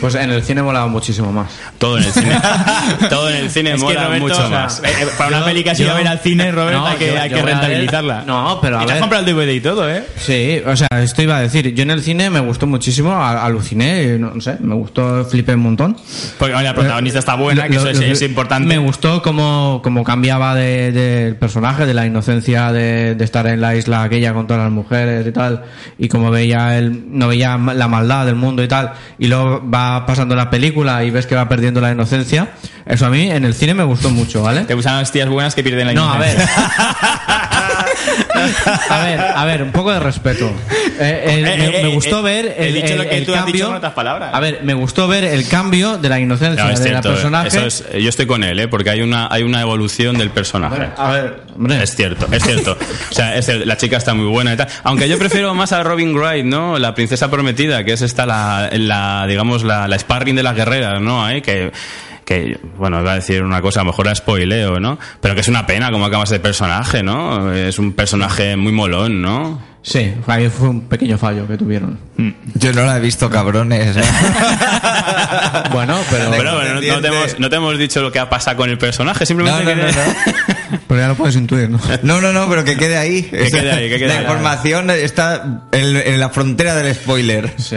Pues 0.00 0.14
en 0.14 0.30
el 0.30 0.42
cine 0.42 0.62
molaba 0.62 0.86
muchísimo 0.88 1.32
más. 1.32 1.48
Todo 1.78 1.98
en 1.98 2.04
el 2.04 2.12
cine. 2.12 2.36
todo 3.10 3.30
en 3.30 3.36
el 3.36 3.50
cine 3.50 3.70
Es 3.72 3.76
que 3.76 3.82
mola 3.82 4.04
Roberto, 4.04 4.22
mucho 4.28 4.44
o 4.44 4.48
sea, 4.48 4.60
más. 4.60 4.78
eh, 4.80 4.88
eh, 5.02 5.06
para 5.16 5.36
una 5.38 5.44
peli 5.44 5.64
que 5.64 5.74
yo- 5.74 5.94
ver 5.94 6.08
al 6.08 6.18
cine, 6.20 6.52
Robert, 6.52 6.76
No, 6.76 6.86
hay 6.86 6.96
que, 6.96 7.06
yo- 7.12 7.20
hay 7.20 7.28
que 7.28 7.34
voy 7.36 7.42
a 7.42 7.44
ver- 7.46 7.54
rentabilizarla. 7.54 8.22
No, 8.26 8.58
pero 8.60 8.78
a 8.78 8.82
Y 8.82 8.86
te 8.86 8.92
has 8.92 8.98
comprado 9.00 9.24
el 9.26 9.34
DVD 9.34 9.52
y 9.54 9.60
todo, 9.60 9.88
¿eh? 9.90 10.04
Sí, 10.16 10.60
o 10.66 10.76
sea, 10.76 10.88
esto 11.02 11.22
iba 11.22 11.36
a 11.36 11.40
decir. 11.40 11.74
Yo 11.74 11.82
en 11.82 11.90
el 11.90 12.02
cine 12.02 12.30
me 12.30 12.40
gustó 12.40 12.66
muchísimo, 12.66 13.14
aluciné, 13.50 14.18
no, 14.18 14.32
no 14.34 14.40
sé, 14.40 14.56
me 14.60 14.74
gustó, 14.74 15.24
flipé 15.24 15.54
un 15.54 15.60
montón. 15.60 15.96
Porque 16.38 16.52
bueno, 16.54 16.68
la 16.68 16.74
protagonista 16.74 17.18
está 17.18 17.34
buena, 17.34 17.64
que 17.68 17.74
Lo- 17.74 17.80
eso 17.80 17.90
es, 17.90 17.96
lo 17.98 18.02
que 18.04 18.10
es 18.12 18.22
importante. 18.22 18.68
Me 18.68 18.78
gustó 18.78 19.22
cómo, 19.22 19.80
cómo 19.82 20.04
cambiaba 20.04 20.54
de- 20.54 20.92
del 20.92 21.36
personaje, 21.36 21.86
de 21.86 21.94
la 21.94 22.06
inocencia 22.06 22.72
de, 22.72 23.14
de 23.14 23.24
estar 23.24 23.46
en 23.46 23.60
la 23.60 23.74
isla 23.74 24.02
aquella 24.02 24.32
con 24.34 24.46
todas 24.46 24.62
las 24.64 24.72
mujeres 24.72 25.26
y 25.26 25.32
tal, 25.32 25.64
y 25.98 26.08
como 26.08 26.30
veía 26.30 26.76
él, 26.78 27.04
no 27.08 27.28
veía 27.28 27.56
la 27.56 27.88
maldad 27.88 28.26
del 28.26 28.34
mundo 28.36 28.62
y 28.62 28.68
tal, 28.68 28.92
y 29.18 29.26
luego 29.28 29.62
va 29.68 29.85
pasando 30.06 30.34
la 30.36 30.50
película 30.50 31.04
y 31.04 31.10
ves 31.10 31.26
que 31.26 31.34
va 31.34 31.48
perdiendo 31.48 31.80
la 31.80 31.90
inocencia. 31.90 32.50
Eso 32.84 33.06
a 33.06 33.10
mí 33.10 33.30
en 33.30 33.44
el 33.44 33.54
cine 33.54 33.74
me 33.74 33.84
gustó 33.84 34.10
mucho, 34.10 34.42
¿vale? 34.42 34.62
Te 34.62 34.74
gustan 34.74 34.98
las 34.98 35.10
tías 35.12 35.28
buenas 35.28 35.54
que 35.54 35.62
pierden 35.62 35.88
la 35.88 35.92
No, 35.94 36.12
a 36.12 36.18
ver. 36.18 36.36
a 38.90 39.04
ver, 39.04 39.20
a 39.20 39.44
ver, 39.44 39.62
un 39.62 39.72
poco 39.72 39.92
de 39.92 40.00
respeto. 40.00 40.50
Eh, 40.98 41.24
el- 41.26 41.46
Eh, 41.46 41.56
me, 41.56 41.66
eh, 41.66 41.70
me 41.82 41.90
eh, 41.90 41.94
gustó 41.94 42.20
eh, 42.20 42.22
ver 42.22 42.54
he 42.58 42.68
el, 42.68 42.74
dicho 42.74 42.92
el- 42.92 42.98
lo 42.98 43.08
que 43.08 43.18
el 43.18 43.26
tú 43.26 43.32
has 43.34 43.38
cambio. 43.40 43.52
dicho 43.54 43.66
con 43.66 43.76
otras 43.76 43.92
palabras. 43.92 44.30
A 44.32 44.40
ver, 44.40 44.60
me 44.62 44.74
gustó 44.74 45.08
ver 45.08 45.24
el 45.24 45.46
cambio 45.48 45.98
de 45.98 46.08
la 46.08 46.18
inocencia 46.20 46.64
No, 46.64 46.70
es 46.70 46.78
de 46.80 46.92
la 46.92 47.00
cierto, 47.02 47.10
personaje. 47.14 47.48
eso 47.48 47.66
es- 47.66 47.84
yo 48.02 48.08
estoy 48.08 48.26
con 48.26 48.44
él, 48.44 48.58
¿eh? 48.60 48.68
porque 48.68 48.90
hay 48.90 49.02
una, 49.02 49.28
hay 49.30 49.42
una 49.42 49.60
evolución 49.60 50.16
del 50.18 50.30
personaje. 50.30 50.88
A 50.96 51.10
ver, 51.10 51.40
hombre. 51.54 51.82
Es 51.82 51.94
cierto, 51.94 52.26
es 52.30 52.42
cierto. 52.42 52.76
O 53.10 53.14
sea, 53.14 53.36
es 53.36 53.44
cierto, 53.46 53.64
la 53.64 53.76
chica 53.76 53.96
está 53.96 54.14
muy 54.14 54.26
buena 54.26 54.54
y 54.54 54.56
tal. 54.56 54.68
Aunque 54.84 55.08
yo 55.08 55.18
prefiero 55.18 55.54
más 55.54 55.72
a 55.72 55.82
Robin 55.82 56.14
Wright, 56.16 56.44
¿no? 56.44 56.78
La 56.78 56.94
princesa 56.94 57.30
prometida, 57.30 57.84
que 57.84 57.92
es 57.92 58.02
esta 58.02 58.26
la, 58.26 58.70
la 58.72 59.26
digamos, 59.26 59.62
la, 59.64 59.88
la 59.88 59.98
sparring 59.98 60.36
de 60.36 60.42
las 60.42 60.54
guerreras, 60.56 61.00
¿no? 61.00 61.28
¿Eh? 61.28 61.42
Que, 61.42 61.72
que, 62.26 62.58
bueno, 62.76 63.00
iba 63.00 63.12
a 63.12 63.14
decir 63.14 63.42
una 63.42 63.62
cosa, 63.62 63.80
a 63.80 63.84
lo 63.84 63.92
mejor 63.92 64.06
la 64.06 64.14
spoileo, 64.14 64.80
¿no? 64.80 64.98
Pero 65.20 65.34
que 65.34 65.40
es 65.40 65.48
una 65.48 65.64
pena 65.64 65.90
como 65.92 66.04
acaba 66.04 66.24
ese 66.24 66.40
personaje, 66.40 67.02
¿no? 67.02 67.52
Es 67.54 67.78
un 67.78 67.92
personaje 67.92 68.56
muy 68.56 68.72
molón, 68.72 69.22
¿no? 69.22 69.62
Sí, 69.80 70.12
ahí 70.26 70.48
fue 70.48 70.68
un 70.68 70.80
pequeño 70.88 71.16
fallo 71.16 71.46
que 71.46 71.56
tuvieron. 71.56 71.96
Yo 72.54 72.72
no 72.72 72.84
la 72.84 72.96
he 72.96 73.00
visto, 73.00 73.30
cabrones. 73.30 73.96
¿eh? 73.96 74.02
Bueno, 75.70 75.98
pero. 76.10 76.30
Pero 76.30 76.54
bueno, 76.54 76.74
no, 76.74 76.80
no 76.80 77.00
te 77.00 77.08
hemos, 77.08 77.38
no 77.38 77.48
te 77.48 77.56
hemos 77.56 77.78
dicho 77.78 78.02
lo 78.02 78.10
que 78.10 78.18
ha 78.18 78.28
pasado 78.28 78.56
con 78.56 78.70
el 78.70 78.78
personaje, 78.78 79.20
No, 79.20 79.26
simplemente 79.26 79.76
no, 79.76 79.82
no, 79.82 79.88
que... 79.88 79.94
no. 80.70 80.78
Pero 80.88 81.00
ya 81.00 81.08
lo 81.08 81.14
puedes 81.14 81.36
intuir, 81.36 81.68
¿no? 81.70 81.78
No, 82.02 82.20
no, 82.20 82.32
no, 82.32 82.48
pero 82.48 82.64
que 82.64 82.76
quede 82.76 82.96
ahí. 82.96 83.22
Que 83.22 83.50
quede 83.50 83.72
ahí, 83.72 83.88
que 83.88 83.98
quede 83.98 84.08
la 84.08 84.14
ahí. 84.14 84.20
información 84.22 84.90
está 84.90 85.62
en, 85.72 85.96
en 85.96 86.20
la 86.20 86.28
frontera 86.30 86.74
del 86.74 86.94
spoiler. 86.94 87.52
Sí. 87.58 87.76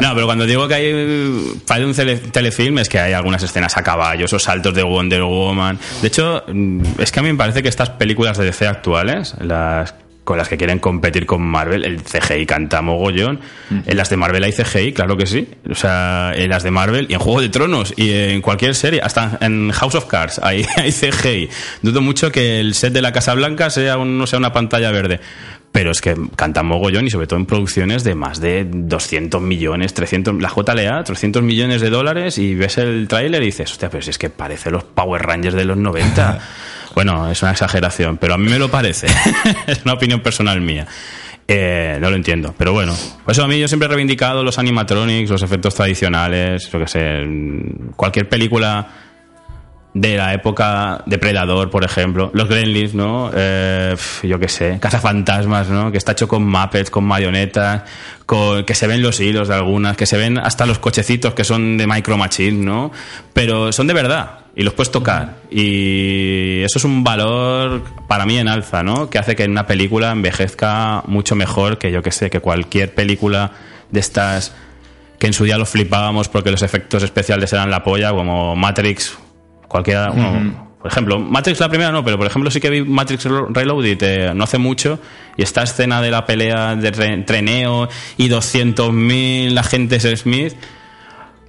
No, 0.00 0.14
pero 0.14 0.26
cuando 0.26 0.46
digo 0.46 0.66
que 0.68 0.74
hay 0.74 1.52
para 1.66 1.84
un 1.86 1.94
tele- 1.94 2.16
telefilm 2.30 2.78
es 2.78 2.88
que 2.88 2.98
hay 2.98 3.12
algunas 3.12 3.42
escenas 3.42 3.76
a 3.76 3.82
caballo, 3.82 4.24
esos 4.26 4.42
saltos 4.42 4.74
de 4.74 4.82
Wonder 4.82 5.22
Woman. 5.22 5.78
De 6.02 6.08
hecho, 6.08 6.42
mm, 6.46 6.82
es 6.98 7.10
que 7.12 7.20
a 7.20 7.22
mí 7.22 7.30
me 7.32 7.38
parece 7.38 7.62
que 7.62 7.68
estas 7.68 7.90
películas 7.90 8.36
de 8.38 8.44
DC 8.46 8.66
actuales, 8.66 9.34
las 9.40 9.94
con 10.30 10.38
las 10.38 10.48
que 10.48 10.56
quieren 10.56 10.78
competir 10.78 11.26
con 11.26 11.42
Marvel, 11.42 11.84
el 11.84 12.02
CGI 12.04 12.46
canta 12.46 12.80
mogollón. 12.82 13.40
En 13.84 13.96
las 13.96 14.10
de 14.10 14.16
Marvel 14.16 14.44
hay 14.44 14.52
CGI, 14.52 14.92
claro 14.92 15.16
que 15.16 15.26
sí. 15.26 15.48
O 15.68 15.74
sea, 15.74 16.30
en 16.36 16.50
las 16.50 16.62
de 16.62 16.70
Marvel 16.70 17.06
y 17.08 17.14
en 17.14 17.18
Juego 17.18 17.40
de 17.40 17.48
Tronos 17.48 17.92
y 17.96 18.12
en 18.12 18.40
cualquier 18.40 18.76
serie, 18.76 19.00
hasta 19.02 19.38
en 19.40 19.72
House 19.72 19.96
of 19.96 20.04
Cards 20.04 20.38
hay, 20.40 20.64
hay 20.76 20.92
CGI. 20.92 21.48
Dudo 21.82 22.00
mucho 22.00 22.30
que 22.30 22.60
el 22.60 22.74
set 22.74 22.92
de 22.92 23.02
la 23.02 23.10
Casa 23.10 23.34
Blanca 23.34 23.70
sea, 23.70 23.98
un- 23.98 24.18
no 24.18 24.28
sea 24.28 24.38
una 24.38 24.52
pantalla 24.52 24.92
verde. 24.92 25.18
pero 25.72 25.90
es 25.90 26.00
que 26.00 26.16
cantan 26.36 26.66
mogollón 26.66 27.06
y 27.06 27.10
sobre 27.10 27.26
todo 27.26 27.38
en 27.40 27.46
producciones 27.46 28.04
de 28.04 28.14
más 28.14 28.40
de 28.40 28.66
200 28.70 29.40
millones, 29.42 29.94
300, 29.94 30.40
la 30.40 30.48
JLA, 30.48 31.02
300 31.02 31.42
millones 31.42 31.80
de 31.80 31.90
dólares 31.90 32.38
y 32.38 32.54
ves 32.54 32.78
el 32.78 33.08
tráiler 33.08 33.42
y 33.42 33.46
dices, 33.46 33.70
hostia, 33.72 33.90
pero 33.90 34.02
si 34.02 34.10
es 34.10 34.18
que 34.18 34.30
parece 34.30 34.70
los 34.70 34.84
Power 34.84 35.22
Rangers 35.22 35.56
de 35.56 35.64
los 35.64 35.76
90. 35.76 36.38
bueno, 36.94 37.30
es 37.30 37.42
una 37.42 37.52
exageración, 37.52 38.16
pero 38.16 38.34
a 38.34 38.38
mí 38.38 38.48
me 38.48 38.58
lo 38.58 38.70
parece. 38.70 39.06
es 39.66 39.82
una 39.84 39.94
opinión 39.94 40.20
personal 40.20 40.60
mía. 40.60 40.86
Eh, 41.52 41.98
no 42.00 42.10
lo 42.10 42.16
entiendo, 42.16 42.54
pero 42.56 42.72
bueno. 42.72 42.94
Por 43.24 43.32
eso 43.32 43.42
a 43.42 43.48
mí 43.48 43.58
yo 43.58 43.66
siempre 43.66 43.86
he 43.86 43.88
reivindicado 43.88 44.44
los 44.44 44.58
animatronics, 44.58 45.30
los 45.30 45.42
efectos 45.42 45.74
tradicionales, 45.74 46.72
lo 46.72 46.78
que 46.78 46.86
sé, 46.86 47.26
cualquier 47.96 48.28
película 48.28 48.88
de 49.92 50.16
la 50.16 50.32
época 50.32 51.02
de 51.06 51.18
Predador, 51.18 51.68
por 51.68 51.84
ejemplo, 51.84 52.30
los 52.34 52.48
Gremlins, 52.48 52.94
¿no? 52.94 53.30
Eh, 53.34 53.96
yo 54.22 54.38
qué 54.38 54.48
sé, 54.48 54.78
Cazafantasmas, 54.80 55.68
¿no? 55.68 55.90
Que 55.90 55.98
está 55.98 56.12
hecho 56.12 56.28
con 56.28 56.46
Muppets, 56.46 56.90
con 56.90 57.04
marionetas, 57.04 57.82
con, 58.26 58.64
que 58.64 58.74
se 58.76 58.86
ven 58.86 59.02
los 59.02 59.18
hilos 59.18 59.48
de 59.48 59.54
algunas, 59.54 59.96
que 59.96 60.06
se 60.06 60.16
ven 60.16 60.38
hasta 60.38 60.66
los 60.66 60.78
cochecitos 60.78 61.34
que 61.34 61.42
son 61.42 61.76
de 61.76 61.86
Micro 61.88 62.16
Machine, 62.16 62.64
¿no? 62.64 62.92
Pero 63.32 63.72
son 63.72 63.88
de 63.88 63.94
verdad 63.94 64.39
y 64.56 64.62
los 64.62 64.74
puedes 64.74 64.90
tocar. 64.90 65.36
Y 65.50 66.62
eso 66.62 66.78
es 66.78 66.84
un 66.84 67.04
valor 67.04 67.82
para 68.08 68.26
mí 68.26 68.36
en 68.38 68.48
alza, 68.48 68.82
¿no? 68.82 69.08
Que 69.10 69.18
hace 69.18 69.36
que 69.36 69.44
una 69.44 69.66
película 69.66 70.10
envejezca 70.12 71.02
mucho 71.06 71.34
mejor 71.36 71.78
que 71.78 71.90
yo 71.92 72.02
que 72.02 72.10
sé, 72.10 72.30
que 72.30 72.40
cualquier 72.40 72.94
película 72.94 73.52
de 73.90 74.00
estas 74.00 74.54
que 75.18 75.26
en 75.26 75.32
su 75.34 75.44
día 75.44 75.58
los 75.58 75.68
flipábamos 75.68 76.28
porque 76.28 76.50
los 76.50 76.62
efectos 76.62 77.02
especiales 77.02 77.52
eran 77.52 77.70
la 77.70 77.84
polla, 77.84 78.10
como 78.12 78.56
Matrix, 78.56 79.18
cualquiera. 79.68 80.08
bueno, 80.10 80.68
por 80.80 80.90
ejemplo, 80.90 81.18
Matrix 81.18 81.60
la 81.60 81.68
primera 81.68 81.92
no, 81.92 82.02
pero 82.02 82.16
por 82.16 82.26
ejemplo 82.26 82.50
sí 82.50 82.58
que 82.58 82.70
vi 82.70 82.82
Matrix 82.82 83.24
Reloaded 83.24 83.98
eh, 84.02 84.32
no 84.34 84.44
hace 84.44 84.56
mucho 84.56 84.98
y 85.36 85.42
esta 85.42 85.62
escena 85.62 86.00
de 86.00 86.10
la 86.10 86.24
pelea 86.24 86.74
de 86.74 86.90
tre- 86.90 87.12
entre 87.12 87.42
Neo 87.42 87.86
y 88.16 88.30
200.000 88.30 89.58
agentes 89.58 90.08
Smith. 90.20 90.54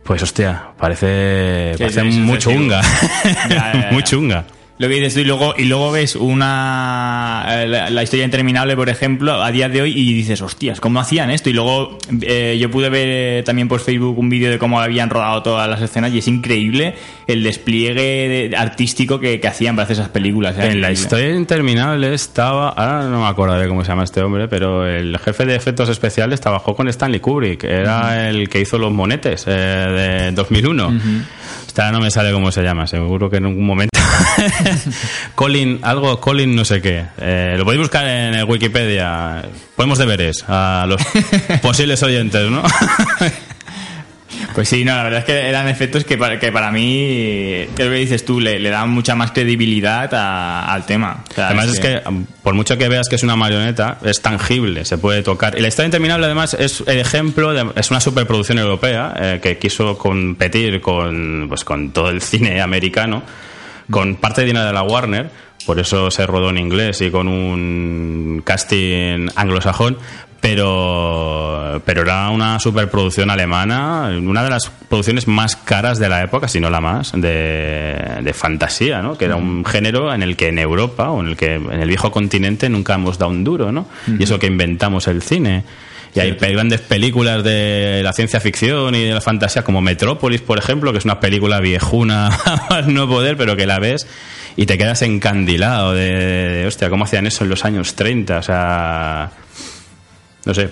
Pues 0.03 0.23
hostia, 0.23 0.71
parece, 0.77 1.75
parece 1.77 2.03
chunga. 2.37 2.81
Ya, 3.23 3.47
ya, 3.49 3.73
ya. 3.73 3.91
muy 3.91 4.03
chunga. 4.03 4.45
Lo 4.77 4.87
que 4.87 4.95
dices 4.95 5.13
tú 5.13 5.19
y 5.19 5.25
luego, 5.25 5.53
y 5.57 5.65
luego 5.65 5.91
ves 5.91 6.15
una 6.15 7.45
eh, 7.49 7.67
la, 7.67 7.89
la 7.91 8.01
historia 8.03 8.25
interminable, 8.25 8.75
por 8.75 8.89
ejemplo, 8.89 9.41
a 9.43 9.51
día 9.51 9.69
de 9.69 9.81
hoy 9.83 9.93
y 9.95 10.13
dices, 10.13 10.41
hostias, 10.41 10.79
¿cómo 10.79 10.99
hacían 10.99 11.29
esto? 11.29 11.49
Y 11.51 11.53
luego 11.53 11.99
eh, 12.21 12.57
yo 12.59 12.71
pude 12.71 12.89
ver 12.89 13.07
eh, 13.11 13.43
también 13.45 13.67
por 13.67 13.79
Facebook 13.79 14.17
un 14.17 14.29
vídeo 14.29 14.49
de 14.49 14.57
cómo 14.57 14.79
habían 14.79 15.09
rodado 15.11 15.43
todas 15.43 15.69
las 15.69 15.81
escenas 15.81 16.11
y 16.13 16.17
es 16.17 16.27
increíble 16.27 16.95
el 17.27 17.43
despliegue 17.43 18.49
de- 18.49 18.57
artístico 18.57 19.19
que, 19.19 19.39
que 19.39 19.47
hacían 19.47 19.75
para 19.75 19.83
hacer 19.83 19.97
esas 19.97 20.09
películas. 20.09 20.57
¿eh? 20.57 20.71
En 20.71 20.81
la 20.81 20.91
historia 20.91 21.35
interminable 21.35 22.13
estaba, 22.13 22.69
ahora 22.69 23.03
no 23.07 23.21
me 23.21 23.27
acordaré 23.27 23.67
cómo 23.67 23.83
se 23.83 23.89
llama 23.89 24.03
este 24.03 24.21
hombre, 24.21 24.47
pero 24.47 24.87
el 24.87 25.15
jefe 25.19 25.45
de 25.45 25.55
efectos 25.55 25.89
especiales 25.89 26.41
trabajó 26.41 26.75
con 26.75 26.87
Stanley 26.87 27.19
Kubrick, 27.19 27.63
era 27.65 28.29
el 28.29 28.49
que 28.49 28.61
hizo 28.61 28.79
los 28.79 28.91
monetes 28.91 29.43
eh, 29.47 29.51
de 29.51 30.31
2001. 30.31 30.99
Esta 31.71 31.89
no 31.89 32.01
me 32.01 32.11
sale 32.11 32.33
cómo 32.33 32.51
se 32.51 32.63
llama, 32.63 32.85
seguro 32.85 33.29
que 33.29 33.37
en 33.37 33.45
algún 33.45 33.65
momento. 33.65 33.97
Colin, 35.35 35.79
algo, 35.83 36.19
Colin 36.19 36.53
no 36.53 36.65
sé 36.65 36.81
qué. 36.81 37.05
Eh, 37.17 37.55
lo 37.57 37.63
podéis 37.63 37.79
buscar 37.79 38.05
en 38.05 38.33
el 38.33 38.43
Wikipedia. 38.43 39.41
Podemos 39.77 39.97
deberes 39.97 40.43
a 40.49 40.83
los 40.85 41.01
posibles 41.61 42.03
oyentes, 42.03 42.51
¿no? 42.51 42.61
Pues 44.53 44.67
sí, 44.69 44.83
no, 44.83 44.95
la 44.95 45.03
verdad 45.03 45.19
es 45.19 45.25
que 45.25 45.47
eran 45.49 45.67
efectos 45.67 46.03
que 46.03 46.17
para, 46.17 46.37
que 46.39 46.51
para 46.51 46.71
mí, 46.71 47.65
creo 47.75 47.89
que 47.89 47.95
dices 47.97 48.25
tú, 48.25 48.39
le, 48.39 48.59
le 48.59 48.69
dan 48.69 48.89
mucha 48.89 49.15
más 49.15 49.31
credibilidad 49.31 50.13
a- 50.13 50.73
al 50.73 50.85
tema. 50.85 51.23
O 51.29 51.33
sea, 51.33 51.47
Además 51.47 51.67
es 51.69 51.79
que, 51.79 52.01
por 52.43 52.53
mucho 52.53 52.77
que 52.77 52.89
veas 52.89 53.07
que 53.09 53.15
es 53.15 53.23
una 53.23 53.35
marioneta, 53.35 53.97
es 54.03 54.21
tangible, 54.21 54.83
se 54.85 54.97
puede 54.97 55.23
tocar. 55.23 55.57
Y 55.57 55.61
la 55.61 55.67
historia 55.69 55.87
interminable, 55.87 56.25
además, 56.25 56.53
es 56.53 56.83
el 56.85 56.99
ejemplo, 56.99 57.53
de, 57.53 57.65
es 57.75 57.91
una 57.91 58.01
superproducción 58.01 58.57
europea 58.59 59.13
eh, 59.17 59.39
que 59.41 59.57
quiso 59.57 59.97
competir 59.97 60.81
con, 60.81 61.45
pues, 61.47 61.63
con 61.63 61.91
todo 61.91 62.09
el 62.09 62.21
cine 62.21 62.61
americano, 62.61 63.23
con 63.89 64.15
parte 64.15 64.41
de 64.41 64.47
dinero 64.47 64.65
de 64.65 64.73
la 64.73 64.83
Warner, 64.83 65.29
por 65.65 65.79
eso 65.79 66.09
se 66.11 66.25
rodó 66.25 66.49
en 66.49 66.57
inglés 66.57 67.01
y 67.01 67.11
con 67.11 67.27
un 67.27 68.41
casting 68.43 69.27
anglosajón. 69.35 69.97
Pero, 70.41 71.81
pero 71.85 72.01
era 72.01 72.29
una 72.29 72.59
superproducción 72.59 73.29
alemana, 73.29 74.09
una 74.21 74.43
de 74.43 74.49
las 74.49 74.69
producciones 74.89 75.27
más 75.27 75.55
caras 75.55 75.99
de 75.99 76.09
la 76.09 76.23
época, 76.23 76.47
si 76.47 76.59
no 76.59 76.69
la 76.69 76.81
más, 76.81 77.11
de, 77.13 77.95
de 78.23 78.33
fantasía, 78.33 79.01
¿no? 79.01 79.17
Que 79.17 79.25
era 79.25 79.35
un 79.35 79.63
género 79.63 80.13
en 80.13 80.23
el 80.23 80.35
que 80.35 80.47
en 80.49 80.59
Europa 80.59 81.09
o 81.11 81.21
en 81.21 81.27
el 81.29 81.37
que 81.37 81.55
en 81.55 81.71
el 81.81 81.87
viejo 81.87 82.11
continente 82.11 82.69
nunca 82.69 82.95
hemos 82.95 83.17
dado 83.17 83.31
un 83.31 83.43
duro, 83.43 83.71
¿no? 83.71 83.87
Y 84.19 84.23
eso 84.23 84.39
que 84.39 84.47
inventamos 84.47 85.07
el 85.07 85.21
cine. 85.21 85.63
Y 86.13 86.19
hay 86.19 86.33
pe- 86.33 86.51
grandes 86.51 86.81
películas 86.81 87.41
de 87.43 88.01
la 88.03 88.11
ciencia 88.11 88.39
ficción 88.41 88.93
y 88.95 89.03
de 89.05 89.13
la 89.13 89.21
fantasía, 89.21 89.63
como 89.63 89.79
Metrópolis, 89.81 90.41
por 90.41 90.57
ejemplo, 90.57 90.91
que 90.91 90.97
es 90.97 91.05
una 91.05 91.19
película 91.21 91.59
viejuna 91.61 92.27
a 92.45 92.65
más 92.69 92.87
no 92.87 93.07
poder, 93.07 93.37
pero 93.37 93.55
que 93.55 93.65
la 93.65 93.79
ves 93.79 94.07
y 94.57 94.65
te 94.65 94.77
quedas 94.77 95.01
encandilado 95.03 95.93
de, 95.93 96.09
de, 96.09 96.65
hostia, 96.67 96.89
¿cómo 96.89 97.05
hacían 97.05 97.25
eso 97.27 97.45
en 97.45 97.49
los 97.49 97.63
años 97.63 97.95
30? 97.95 98.39
O 98.39 98.43
sea, 98.43 99.31
no 100.45 100.53
sé. 100.53 100.69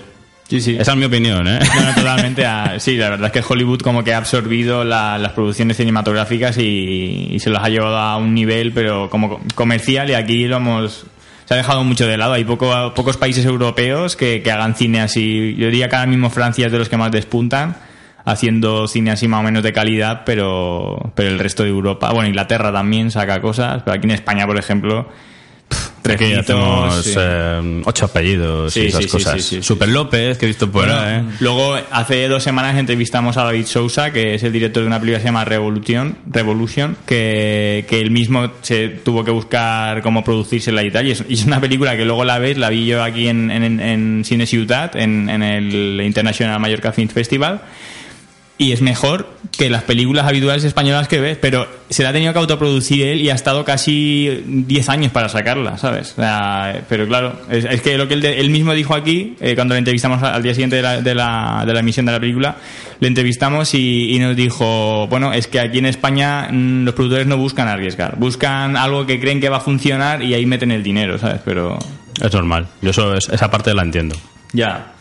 Sí, 0.48 0.60
sí. 0.60 0.76
Esa 0.80 0.92
es 0.92 0.96
mi 0.98 1.04
opinión, 1.04 1.46
¿eh? 1.46 1.60
No, 1.76 1.82
no, 1.82 1.94
totalmente. 1.94 2.44
ah, 2.44 2.74
sí, 2.78 2.96
la 2.96 3.10
verdad 3.10 3.30
es 3.34 3.40
que 3.44 3.52
Hollywood 3.52 3.80
como 3.82 4.02
que 4.02 4.12
ha 4.12 4.18
absorbido 4.18 4.82
la- 4.82 5.16
las 5.16 5.30
producciones 5.32 5.76
cinematográficas 5.76 6.58
y, 6.58 7.28
y 7.30 7.38
se 7.38 7.50
las 7.50 7.62
ha 7.62 7.68
llevado 7.68 7.96
a 7.96 8.16
un 8.16 8.34
nivel, 8.34 8.72
pero 8.72 9.08
como 9.10 9.28
co- 9.28 9.40
comercial 9.54 10.10
y 10.10 10.14
aquí 10.14 10.46
lo 10.48 10.56
hemos... 10.56 11.06
Se 11.44 11.54
ha 11.54 11.56
dejado 11.56 11.84
mucho 11.84 12.06
de 12.06 12.16
lado. 12.16 12.32
Hay 12.32 12.44
poco, 12.44 12.92
pocos 12.94 13.16
países 13.16 13.44
europeos 13.44 14.16
que, 14.16 14.42
que 14.42 14.50
hagan 14.50 14.74
cine 14.74 15.00
así. 15.00 15.54
Yo 15.56 15.66
diría 15.66 15.88
que 15.88 15.96
ahora 15.96 16.08
mismo 16.08 16.30
Francia 16.30 16.66
es 16.66 16.72
de 16.72 16.78
los 16.78 16.88
que 16.88 16.96
más 16.96 17.10
despuntan 17.12 17.76
haciendo 18.24 18.86
cine 18.86 19.10
así 19.12 19.28
más 19.28 19.40
o 19.40 19.42
menos 19.44 19.62
de 19.62 19.72
calidad, 19.72 20.22
pero, 20.26 21.12
pero 21.14 21.28
el 21.30 21.38
resto 21.38 21.62
de 21.62 21.70
Europa, 21.70 22.12
bueno, 22.12 22.28
Inglaterra 22.28 22.72
también 22.72 23.10
saca 23.10 23.40
cosas, 23.40 23.82
pero 23.84 23.96
aquí 23.96 24.06
en 24.06 24.10
España, 24.12 24.46
por 24.46 24.58
ejemplo, 24.58 25.08
Aquí 26.12 26.32
hacemos 26.32 27.04
sí. 27.04 27.14
eh, 27.16 27.82
ocho 27.84 28.06
apellidos 28.06 28.72
Sí, 28.72 28.80
y 28.80 28.86
esas 28.86 29.04
sí, 29.04 29.08
cosas. 29.08 29.42
Super 29.60 29.88
López, 29.88 30.38
que 30.38 30.46
he 30.46 30.48
visto 30.48 30.68
por 30.68 30.86
Bueno, 30.86 30.98
ahí, 31.00 31.18
¿eh? 31.18 31.24
Luego, 31.38 31.76
hace 31.92 32.26
dos 32.26 32.42
semanas 32.42 32.76
entrevistamos 32.76 33.36
a 33.36 33.44
David 33.44 33.66
Sousa, 33.66 34.10
que 34.12 34.34
es 34.34 34.42
el 34.42 34.52
director 34.52 34.82
de 34.82 34.88
una 34.88 34.98
película 34.98 35.18
que 35.18 35.22
se 35.22 35.28
llama 35.28 35.44
Revolution, 35.44 36.16
Revolution 36.28 36.96
que, 37.06 37.84
que 37.88 38.00
él 38.00 38.10
mismo 38.10 38.50
se 38.62 38.88
tuvo 38.88 39.24
que 39.24 39.30
buscar 39.30 40.02
cómo 40.02 40.24
producírsela 40.24 40.82
y 40.82 40.90
tal. 40.90 41.06
Y 41.06 41.12
es, 41.12 41.24
y 41.28 41.34
es 41.34 41.44
una 41.44 41.60
película 41.60 41.96
que 41.96 42.04
luego 42.04 42.24
la 42.24 42.40
ves, 42.40 42.58
la 42.58 42.70
vi 42.70 42.86
yo 42.86 43.04
aquí 43.04 43.28
en, 43.28 43.50
en, 43.52 43.78
en 43.78 44.24
Cine 44.24 44.46
Ciutat, 44.46 44.96
en, 44.96 45.28
en 45.30 45.42
el 45.44 46.00
International 46.04 46.58
Mallorca 46.58 46.92
Film 46.92 47.08
Festival. 47.08 47.60
Y 48.62 48.72
es 48.72 48.82
mejor 48.82 49.26
que 49.56 49.70
las 49.70 49.84
películas 49.84 50.26
habituales 50.26 50.64
españolas 50.64 51.08
que 51.08 51.18
ves, 51.18 51.38
pero 51.40 51.66
se 51.88 52.02
la 52.02 52.10
ha 52.10 52.12
tenido 52.12 52.34
que 52.34 52.40
autoproducir 52.40 53.06
él 53.06 53.22
y 53.22 53.30
ha 53.30 53.34
estado 53.34 53.64
casi 53.64 54.42
10 54.46 54.88
años 54.90 55.12
para 55.12 55.30
sacarla, 55.30 55.78
¿sabes? 55.78 56.12
O 56.12 56.16
sea, 56.16 56.82
pero 56.86 57.06
claro, 57.08 57.40
es, 57.50 57.64
es 57.64 57.80
que 57.80 57.96
lo 57.96 58.06
que 58.06 58.12
él, 58.14 58.50
mismo 58.50 58.74
dijo 58.74 58.94
aquí, 58.94 59.34
eh, 59.40 59.54
cuando 59.54 59.72
le 59.74 59.78
entrevistamos 59.78 60.22
al 60.22 60.42
día 60.42 60.52
siguiente 60.52 60.76
de 60.76 60.82
la, 60.82 61.00
de, 61.00 61.14
la, 61.14 61.64
de 61.66 61.72
la 61.72 61.80
emisión 61.80 62.04
de 62.04 62.12
la 62.12 62.20
película, 62.20 62.56
le 63.00 63.08
entrevistamos 63.08 63.72
y, 63.72 64.14
y 64.14 64.18
nos 64.18 64.36
dijo, 64.36 65.06
bueno, 65.08 65.32
es 65.32 65.46
que 65.46 65.58
aquí 65.58 65.78
en 65.78 65.86
España 65.86 66.48
mm, 66.50 66.84
los 66.84 66.94
productores 66.94 67.26
no 67.26 67.38
buscan 67.38 67.66
arriesgar, 67.66 68.16
buscan 68.18 68.76
algo 68.76 69.06
que 69.06 69.18
creen 69.18 69.40
que 69.40 69.48
va 69.48 69.56
a 69.56 69.60
funcionar 69.60 70.22
y 70.22 70.34
ahí 70.34 70.44
meten 70.44 70.70
el 70.70 70.82
dinero, 70.82 71.18
¿sabes? 71.18 71.40
Pero 71.46 71.78
Es 72.22 72.32
normal. 72.34 72.66
Yo 72.82 72.90
eso, 72.90 73.14
es- 73.14 73.30
esa 73.30 73.50
parte 73.50 73.72
la 73.72 73.82
entiendo. 73.82 74.16
ya. 74.52 74.92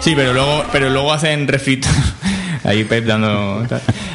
Sí, 0.00 0.12
pero 0.14 0.34
luego, 0.34 0.62
pero 0.72 0.90
luego 0.90 1.10
hacen 1.12 1.48
refritos. 1.48 1.90
Ahí 2.64 2.84
Pep 2.84 3.04
dando. 3.04 3.66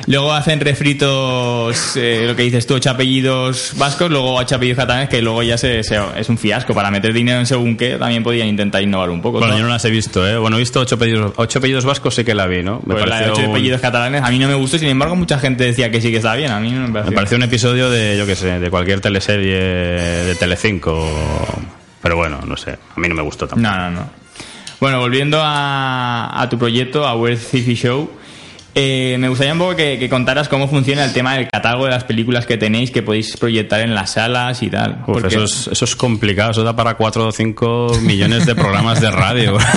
Luego 0.08 0.34
hacen 0.34 0.60
refritos, 0.60 1.96
eh, 1.96 2.24
lo 2.28 2.36
que 2.36 2.44
dices 2.44 2.66
tú, 2.68 2.76
ocho 2.76 2.90
apellidos 2.90 3.74
vascos, 3.78 4.10
luego 4.10 4.36
ocho 4.36 4.56
apellidos 4.56 4.78
catalanes, 4.80 5.10
que 5.10 5.22
luego 5.22 5.44
ya 5.44 5.58
se, 5.58 5.84
se- 5.84 6.00
es 6.18 6.30
un 6.30 6.38
fiasco. 6.38 6.74
Para 6.74 6.92
meter 6.92 7.14
dinero 7.14 7.40
en 7.40 7.46
según 7.46 7.78
qué, 7.78 7.98
también 7.98 8.24
podían 8.24 8.48
intentar 8.48 8.82
innovar 8.82 9.10
un 9.10 9.22
poco. 9.22 9.40
Bueno, 9.40 9.54
¿no? 9.54 9.60
yo 9.60 9.64
no 9.66 9.70
las 9.70 9.86
he 9.86 9.90
visto, 9.90 10.28
¿eh? 10.28 10.38
Bueno, 10.38 10.58
he 10.58 10.60
visto 10.60 10.80
ocho 10.80 10.96
apellidos, 10.96 11.34
ocho 11.36 11.60
apellidos 11.60 11.86
vascos, 11.86 12.16
sí 12.16 12.24
que 12.24 12.34
la 12.36 12.48
vi, 12.48 12.64
¿no? 12.64 12.82
Me 12.86 12.96
Pues 12.96 13.08
la 13.08 13.20
de 13.22 13.32
ocho 13.32 13.42
un- 13.44 13.50
apellidos 13.52 13.82
catalanes 13.82 14.24
a 14.24 14.30
mí 14.30 14.40
no 14.40 14.48
me 14.48 14.56
gustó, 14.56 14.78
sin 14.78 14.90
embargo, 14.90 15.16
mucha 15.16 15.40
gente 15.40 15.64
decía 15.66 15.92
que 15.92 16.02
sí 16.02 16.10
que 16.12 16.18
estaba 16.18 16.36
bien. 16.36 16.52
A 16.52 16.60
mí 16.60 16.72
no 16.72 16.82
me 16.88 16.94
pareció. 16.94 17.12
Me 17.12 17.16
pareció 17.16 17.38
un 17.38 17.44
episodio 17.44 17.90
de, 17.90 18.18
yo 18.18 18.26
qué 18.26 18.36
sé, 18.36 18.60
de 18.60 18.70
cualquier 18.70 19.02
teleserie 19.02 19.56
de 19.58 20.36
Telecinco. 20.36 21.08
Pero 22.02 22.16
bueno, 22.16 22.40
no 22.46 22.58
sé. 22.58 22.72
A 22.72 23.00
mí 23.00 23.08
no 23.08 23.16
me 23.16 23.22
gustó 23.22 23.48
tampoco. 23.48 23.70
No, 23.72 23.78
no, 23.78 23.92
no. 23.92 24.10
Bueno, 24.80 25.00
volviendo 25.00 25.40
a, 25.42 26.42
a 26.42 26.50
tu 26.50 26.58
proyecto, 26.58 27.06
a 27.08 27.16
World 27.16 27.38
Sci-Fi 27.38 27.76
Show, 27.76 28.10
eh, 28.76 29.18
me 29.20 29.28
gustaría 29.30 29.54
un 29.54 29.60
poco 29.60 29.76
que, 29.76 29.98
que 30.00 30.10
contaras 30.10 30.48
cómo 30.50 30.68
funciona 30.68 31.04
el 31.06 31.14
tema 31.14 31.36
del 31.36 31.50
catálogo 31.50 31.86
de 31.86 31.92
las 31.92 32.04
películas 32.04 32.46
que 32.46 32.58
tenéis, 32.58 32.92
que 32.92 33.02
podéis 33.04 33.36
proyectar 33.38 33.82
en 33.82 33.94
las 33.96 34.12
salas 34.14 34.64
y 34.64 34.70
tal. 34.70 35.00
Uf, 35.02 35.14
Porque- 35.22 35.28
eso, 35.28 35.44
es, 35.44 35.68
eso 35.72 35.86
es 35.86 35.96
complicado, 35.96 36.52
eso 36.52 36.64
da 36.64 36.76
para 36.76 36.96
4 36.96 37.28
o 37.28 37.32
5 37.32 38.00
millones 38.04 38.46
de 38.46 38.56
programas 38.56 39.02
de 39.02 39.12
radio. 39.12 39.58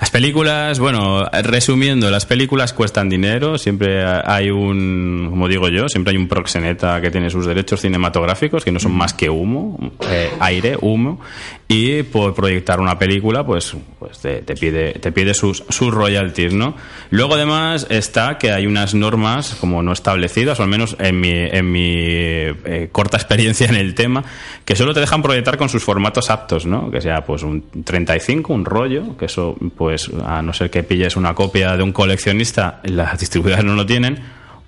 Las 0.00 0.10
películas, 0.10 0.78
bueno, 0.78 1.24
resumiendo, 1.42 2.08
las 2.08 2.24
películas 2.24 2.72
cuestan 2.72 3.08
dinero, 3.08 3.58
siempre 3.58 4.04
hay 4.04 4.48
un, 4.48 5.26
como 5.28 5.48
digo 5.48 5.68
yo, 5.68 5.88
siempre 5.88 6.12
hay 6.12 6.16
un 6.16 6.28
proxeneta 6.28 7.00
que 7.00 7.10
tiene 7.10 7.30
sus 7.30 7.46
derechos 7.46 7.80
cinematográficos, 7.80 8.64
que 8.64 8.70
no 8.70 8.78
son 8.78 8.92
más 8.92 9.12
que 9.12 9.28
humo, 9.28 9.76
eh, 10.08 10.30
aire, 10.38 10.76
humo, 10.80 11.20
y 11.70 12.02
por 12.02 12.34
proyectar 12.34 12.80
una 12.80 12.98
película, 12.98 13.44
pues, 13.44 13.76
pues 13.98 14.18
te, 14.20 14.40
pide, 14.54 14.94
te 14.94 15.12
pide 15.12 15.34
sus, 15.34 15.62
sus 15.68 15.92
royalties, 15.92 16.54
¿no? 16.54 16.74
Luego 17.10 17.34
además 17.34 17.86
está 17.90 18.38
que 18.38 18.52
hay 18.52 18.66
unas 18.66 18.94
normas 18.94 19.54
como 19.60 19.82
no 19.82 19.92
establecidas, 19.92 20.58
o 20.58 20.62
al 20.62 20.70
menos 20.70 20.96
en 20.98 21.20
mi, 21.20 21.30
en 21.30 21.70
mi 21.70 21.94
eh, 21.94 22.88
corta 22.90 23.18
experiencia 23.18 23.66
en 23.68 23.74
el 23.74 23.94
tema, 23.94 24.24
que 24.64 24.76
solo 24.76 24.94
te 24.94 25.00
dejan 25.00 25.20
proyectar 25.20 25.58
con 25.58 25.68
sus 25.68 25.84
formatos 25.84 26.30
aptos, 26.30 26.64
¿no? 26.64 26.90
Que 26.90 27.02
sea 27.02 27.22
pues 27.26 27.42
un 27.42 27.62
35, 27.84 28.50
un 28.50 28.64
rollo, 28.64 29.18
que 29.18 29.26
eso 29.26 29.54
pues 29.76 30.10
a 30.24 30.40
no 30.40 30.54
ser 30.54 30.70
que 30.70 30.82
pilles 30.84 31.16
una 31.16 31.34
copia 31.34 31.76
de 31.76 31.82
un 31.82 31.92
coleccionista, 31.92 32.80
las 32.84 33.20
distribuidoras 33.20 33.66
no 33.66 33.74
lo 33.74 33.84
tienen, 33.84 34.18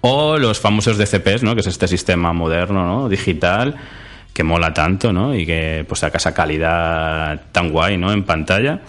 o 0.03 0.37
los 0.37 0.61
famosos 0.61 0.99
DCPs, 0.99 1.45
¿no? 1.45 1.55
Que 1.55 1.63
es 1.63 1.67
este 1.67 1.89
sistema 1.89 2.35
moderno, 2.35 2.85
¿no? 2.85 3.09
Digital 3.09 3.77
que 4.33 4.45
mola 4.45 4.73
tanto, 4.73 5.13
¿no? 5.13 5.35
Y 5.35 5.45
que 5.47 5.85
pues 5.89 6.01
saca 6.01 6.19
esa 6.19 6.33
calidad 6.35 7.41
tan 7.53 7.71
guay, 7.71 7.97
¿no? 7.97 8.13
En 8.13 8.25
pantalla. 8.25 8.81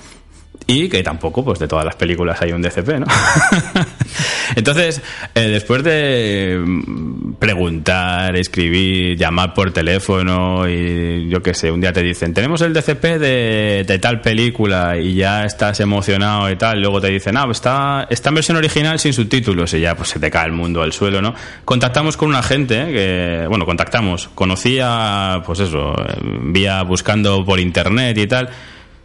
Y 0.68 0.90
que 0.90 1.04
tampoco, 1.04 1.44
pues 1.44 1.60
de 1.60 1.68
todas 1.68 1.86
las 1.86 1.96
películas 1.96 2.42
hay 2.42 2.52
un 2.52 2.62
DCP, 2.62 3.00
¿no? 3.00 3.08
Entonces, 4.56 5.02
eh, 5.34 5.48
después 5.48 5.84
de 5.84 6.62
mm, 6.64 7.34
preguntar, 7.34 8.36
escribir, 8.36 9.18
llamar 9.18 9.54
por 9.54 9.72
teléfono 9.72 10.68
y 10.70 11.28
yo 11.30 11.42
qué 11.42 11.54
sé, 11.54 11.72
un 11.72 11.82
día 11.82 11.94
te 11.94 12.02
dicen, 12.02 12.34
tenemos 12.34 12.62
el 12.62 12.74
DCP 12.74 13.04
de, 13.20 14.00
tal 14.02 14.22
película 14.22 14.98
y 14.98 15.16
ya 15.16 15.46
estás 15.46 15.80
emocionado 15.80 16.50
y 16.50 16.56
tal, 16.56 16.80
luego 16.82 17.02
te 17.02 17.08
dicen, 17.08 17.38
ah, 17.38 17.46
pues 17.46 17.58
está, 17.58 18.08
está 18.10 18.30
en 18.30 18.36
versión 18.36 18.58
original 18.58 19.00
sin 19.00 19.14
subtítulos 19.14 19.74
y 19.74 19.82
ya 19.82 19.96
pues 19.96 20.10
se 20.10 20.20
te 20.20 20.32
cae 20.32 20.48
el 20.48 20.54
mundo 20.54 20.82
al 20.82 20.94
suelo, 20.94 21.22
¿no? 21.22 21.34
Contactamos 21.66 22.18
con 22.18 22.30
un 22.30 22.36
agente 22.36 22.86
que, 22.92 23.46
bueno, 23.48 23.66
contactamos, 23.66 24.30
conocía, 24.36 25.42
pues 25.46 25.60
eso, 25.60 25.94
eh, 25.94 26.18
vía 26.44 26.82
buscando 26.84 27.44
por 27.46 27.60
internet 27.60 28.18
y 28.18 28.28
tal. 28.28 28.50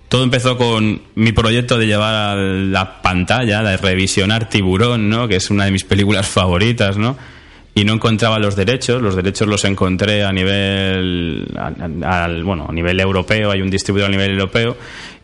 Todo 0.08 0.22
empezó 0.22 0.56
con 0.56 1.02
mi 1.16 1.32
proyecto 1.32 1.78
de 1.78 1.86
llevar 1.86 2.14
a 2.14 2.34
la 2.36 3.02
pantalla, 3.02 3.62
de 3.62 3.76
revisionar 3.76 4.48
Tiburón, 4.48 5.08
¿no? 5.08 5.26
Que 5.26 5.36
es 5.36 5.50
una 5.50 5.64
de 5.64 5.72
mis 5.72 5.84
películas 5.84 6.28
favoritas, 6.28 6.96
¿no? 6.96 7.16
Y 7.74 7.84
no 7.84 7.92
encontraba 7.92 8.38
los 8.38 8.56
derechos, 8.56 9.02
los 9.02 9.16
derechos 9.16 9.46
los 9.48 9.64
encontré 9.64 10.24
a 10.24 10.32
nivel, 10.32 11.46
a- 11.58 12.28
bueno, 12.42 12.66
a 12.68 12.72
nivel 12.72 12.98
europeo, 13.00 13.50
hay 13.50 13.60
un 13.60 13.68
distribuidor 13.70 14.08
a 14.08 14.12
nivel 14.12 14.30
europeo, 14.30 14.76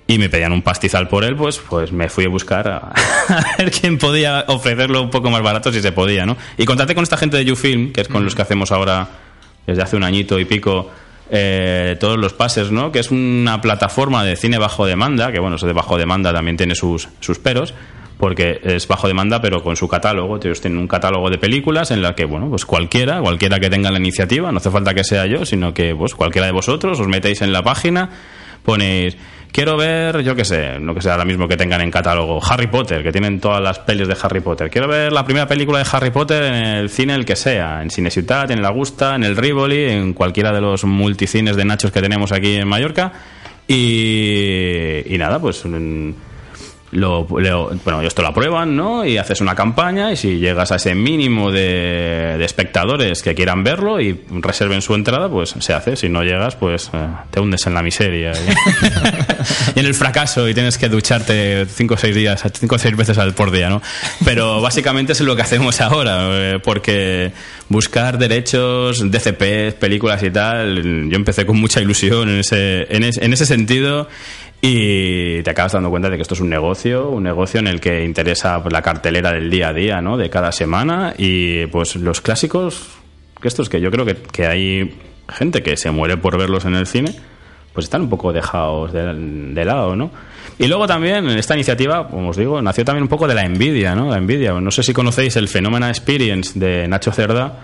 y 0.07 0.19
me 0.19 0.29
pedían 0.29 0.53
un 0.53 0.61
pastizal 0.63 1.09
por 1.09 1.25
él, 1.25 1.35
pues, 1.37 1.59
pues 1.61 1.93
me 1.93 2.11
fui 2.11 2.27
a 2.27 2.29
buscar 2.29 2.69
a, 2.69 2.79
a 3.29 3.45
ver 3.57 3.71
quién 3.71 3.97
podía 3.97 4.45
ofrecerlo 4.49 5.01
un 5.01 5.09
poco 5.11 5.31
más 5.31 5.41
barato 5.43 5.73
si 5.73 5.81
se 5.81 5.93
podía, 5.93 6.27
¿no? 6.27 6.37
Y 6.59 6.67
contacté 6.67 6.95
con 6.95 7.05
esta 7.05 7.17
gente 7.17 7.37
de 7.39 7.45
YouFilm, 7.47 7.93
que 7.93 8.03
es 8.03 8.09
con 8.09 8.23
los 8.25 8.35
que 8.35 8.43
hacemos 8.43 8.71
ahora 8.73 9.09
desde 9.67 9.81
hace 9.81 9.97
un 9.97 10.05
añito 10.05 10.39
y 10.39 10.45
pico 10.45 10.91
eh, 11.31 11.97
todos 11.99 12.19
los 12.19 12.33
pases, 12.33 12.71
¿no? 12.71 12.93
Que 12.93 12.99
es 12.99 13.11
una 13.11 13.61
plataforma 13.61 14.25
de 14.25 14.37
cine 14.37 14.59
bajo 14.59 14.87
demanda, 14.87 15.33
que 15.33 15.41
bueno, 15.41 15.57
eso 15.57 15.67
de 15.67 15.73
bajo 15.73 15.97
demanda 15.97 16.33
también 16.33 16.57
tiene 16.57 16.75
sus, 16.75 17.09
sus 17.21 17.39
peros, 17.39 17.75
porque 18.19 18.61
es 18.63 18.87
bajo 18.87 19.09
demanda, 19.09 19.41
pero 19.41 19.63
con 19.63 19.77
su 19.77 19.89
catálogo. 19.89 20.37
Ellos 20.37 20.61
tienen 20.61 20.79
un 20.79 20.89
catálogo 20.89 21.31
de 21.31 21.39
películas 21.39 21.91
en 21.91 22.03
la 22.03 22.15
que, 22.15 22.25
bueno, 22.25 22.49
pues 22.49 22.65
cualquiera, 22.65 23.21
cualquiera 23.21 23.59
que 23.59 23.71
tenga 23.71 23.91
la 23.91 23.99
iniciativa, 23.99 24.53
no 24.53 24.59
hace 24.59 24.71
falta 24.71 24.95
que 24.95 25.05
sea 25.05 25.27
yo, 25.27 25.45
sino 25.45 25.75
que 25.75 25.95
pues 25.95 26.15
cualquiera 26.15 26.47
de 26.47 26.53
vosotros 26.53 27.01
os 27.01 27.09
metéis 27.09 27.43
en 27.43 27.53
la 27.53 27.63
página, 27.63 28.11
ponéis 28.63 29.17
quiero 29.53 29.77
ver, 29.77 30.23
yo 30.23 30.35
qué 30.35 30.45
sé, 30.45 30.79
lo 30.81 30.95
que 30.95 31.03
sea 31.03 31.13
ahora 31.13 31.25
mismo 31.25 31.47
que 31.47 31.57
tengan 31.57 31.81
en 31.83 31.91
catálogo, 31.91 32.41
Harry 32.45 32.67
Potter, 32.67 33.03
que 33.03 33.13
tienen 33.13 33.39
todas 33.39 33.63
las 33.63 33.79
pelis 33.79 34.09
de 34.09 34.17
Harry 34.21 34.41
Potter. 34.41 34.71
Quiero 34.71 34.89
ver 34.89 35.13
la 35.13 35.25
primera 35.25 35.47
película 35.47 35.79
de 35.79 35.87
Harry 35.93 36.11
Potter 36.11 36.43
en 36.45 36.55
el 36.55 36.91
cine, 36.91 37.15
el 37.15 37.25
que 37.25 37.37
sea, 37.37 37.83
en 37.83 37.91
Cine 37.91 38.11
Ciutat, 38.11 38.51
en 38.51 38.59
el 38.59 38.65
Augusta, 38.65 39.15
en 39.15 39.25
el 39.25 39.37
Rivoli, 39.37 39.85
en 39.85 40.15
cualquiera 40.15 40.53
de 40.53 40.61
los 40.61 40.85
multicines 40.85 41.55
de 41.55 41.65
Nachos 41.65 41.93
que 41.93 42.01
tenemos 42.01 42.33
aquí 42.33 42.57
en 42.57 42.67
Mallorca. 42.67 43.13
Y, 43.69 45.03
y 45.07 45.19
nada, 45.19 45.39
pues 45.39 45.65
mm, 45.65 46.11
lo, 46.93 47.27
lo- 47.39 47.71
bueno, 47.85 48.01
esto 48.03 48.23
lo 48.23 48.29
aprueban, 48.29 48.77
¿no? 48.77 49.05
Y 49.05 49.17
haces 49.19 49.41
una 49.41 49.55
campaña 49.55 50.13
y 50.13 50.17
si 50.17 50.39
llegas 50.39 50.71
a 50.73 50.77
ese 50.77 50.95
mínimo 50.95 51.51
de, 51.51 52.37
de 52.39 52.45
espectadores 52.45 53.23
que 53.23 53.35
quieran 53.35 53.65
verlo 53.65 54.01
y 54.01 54.21
reserven 54.31 54.83
su 54.83 54.95
entrada, 54.95 55.29
pues 55.29 55.55
se 55.59 55.73
hace. 55.73 55.97
Si 55.97 56.09
no 56.09 56.23
llegas, 56.23 56.55
pues 56.57 56.91
eh, 56.93 57.07
te 57.31 57.41
hundes 57.41 57.67
en 57.67 57.75
la 57.75 57.83
miseria 57.83 58.33
y, 58.33 59.77
y 59.77 59.81
en 59.81 59.87
el 59.87 59.95
fracaso 59.95 60.49
y 60.49 60.55
tienes 60.55 60.79
que 60.79 60.89
ducharte 60.89 61.67
cinco 61.67 61.95
o 61.95 61.97
seis 61.97 62.15
días, 62.15 62.43
cinco 62.59 62.77
o 62.77 62.79
seis 62.79 62.97
veces 62.97 63.19
por 63.35 63.51
día, 63.51 63.69
¿no? 63.69 63.83
Pero 64.25 64.61
básicamente 64.61 65.13
es 65.13 65.21
lo 65.23 65.35
que 65.35 65.43
hacemos 65.43 65.81
ahora, 65.81 66.29
eh, 66.31 66.59
porque 66.63 67.33
buscar 67.69 68.19
derechos, 68.19 69.11
DCP, 69.11 69.79
películas 69.79 70.23
y 70.23 70.31
tal, 70.31 71.09
yo 71.09 71.17
empecé 71.17 71.47
con 71.47 71.59
mucha 71.59 71.81
ilusión 71.81 72.29
en 72.29 72.41
ese, 72.41 72.87
en 72.95 73.03
ese, 73.05 73.25
en 73.25 73.33
ese 73.33 73.47
sentido 73.47 74.09
y 74.65 75.43
te 75.43 75.51
acabas 75.51 75.73
dando 75.73 75.91
cuenta 75.91 76.09
de 76.09 76.15
que 76.17 76.23
esto 76.23 76.35
es 76.35 76.41
un 76.41 76.49
negocio, 76.49 77.09
un 77.11 77.25
negocio 77.25 77.59
en 77.59 77.67
el 77.67 77.81
que 77.81 78.05
interesa 78.05 78.63
pues, 78.63 78.73
la 78.73 78.81
cartelera 78.81 79.33
del 79.33 79.51
día 79.51 79.69
a 79.69 79.73
día, 79.73 80.01
¿no? 80.01 80.17
De 80.17 80.31
cada 80.31 80.53
semana 80.53 81.15
y 81.19 81.67
pues 81.67 81.97
los 81.97 82.21
clásicos, 82.21 82.87
que 83.41 83.49
estos 83.49 83.69
que 83.69 83.81
yo 83.81 83.91
creo 83.91 84.07
que, 84.07 84.15
que 84.15 84.47
hay 84.47 84.95
gente 85.29 85.65
que 85.65 85.77
se 85.77 85.91
muere 85.91 86.17
por 86.17 86.39
verlos 86.39 86.65
en 86.65 86.77
el 86.77 86.87
cine, 86.87 87.13
pues 87.73 87.85
están 87.85 88.03
un 88.03 88.09
poco 88.09 88.33
dejados 88.33 88.93
de, 88.93 89.13
de 89.53 89.65
lado, 89.65 89.97
¿no? 89.97 90.13
Y 90.61 90.69
luego 90.69 90.87
también 90.87 91.27
esta 91.31 91.55
iniciativa, 91.55 92.07
como 92.07 92.29
os 92.29 92.37
digo, 92.37 92.63
nació 92.63 92.85
también 92.85 93.03
un 93.03 93.09
poco 93.09 93.27
de 93.27 93.35
la 93.35 93.43
envidia, 93.45 93.97
¿no? 93.97 94.11
La 94.11 94.19
envidia. 94.19 94.53
No 94.53 94.71
sé 94.71 94.85
si 94.85 94.93
conocéis 94.93 95.35
el 95.35 95.49
Phenomena 95.49 95.89
Experience 95.89 96.57
de 96.57 96.87
Nacho 96.87 97.11
Cerda, 97.11 97.59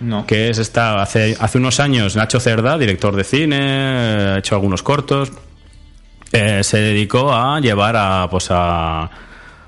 No. 0.00 0.26
que 0.26 0.50
es 0.50 0.58
esta 0.58 1.00
hace 1.00 1.34
hace 1.40 1.56
unos 1.56 1.80
años 1.80 2.14
Nacho 2.14 2.40
Cerda, 2.40 2.76
director 2.76 3.16
de 3.16 3.24
cine, 3.24 3.56
ha 4.34 4.38
hecho 4.38 4.54
algunos 4.56 4.82
cortos, 4.82 5.32
eh, 6.32 6.64
se 6.64 6.78
dedicó 6.78 7.32
a 7.32 7.60
llevar 7.60 7.96
a 7.96 8.28
pues 8.30 8.48
a 8.50 9.10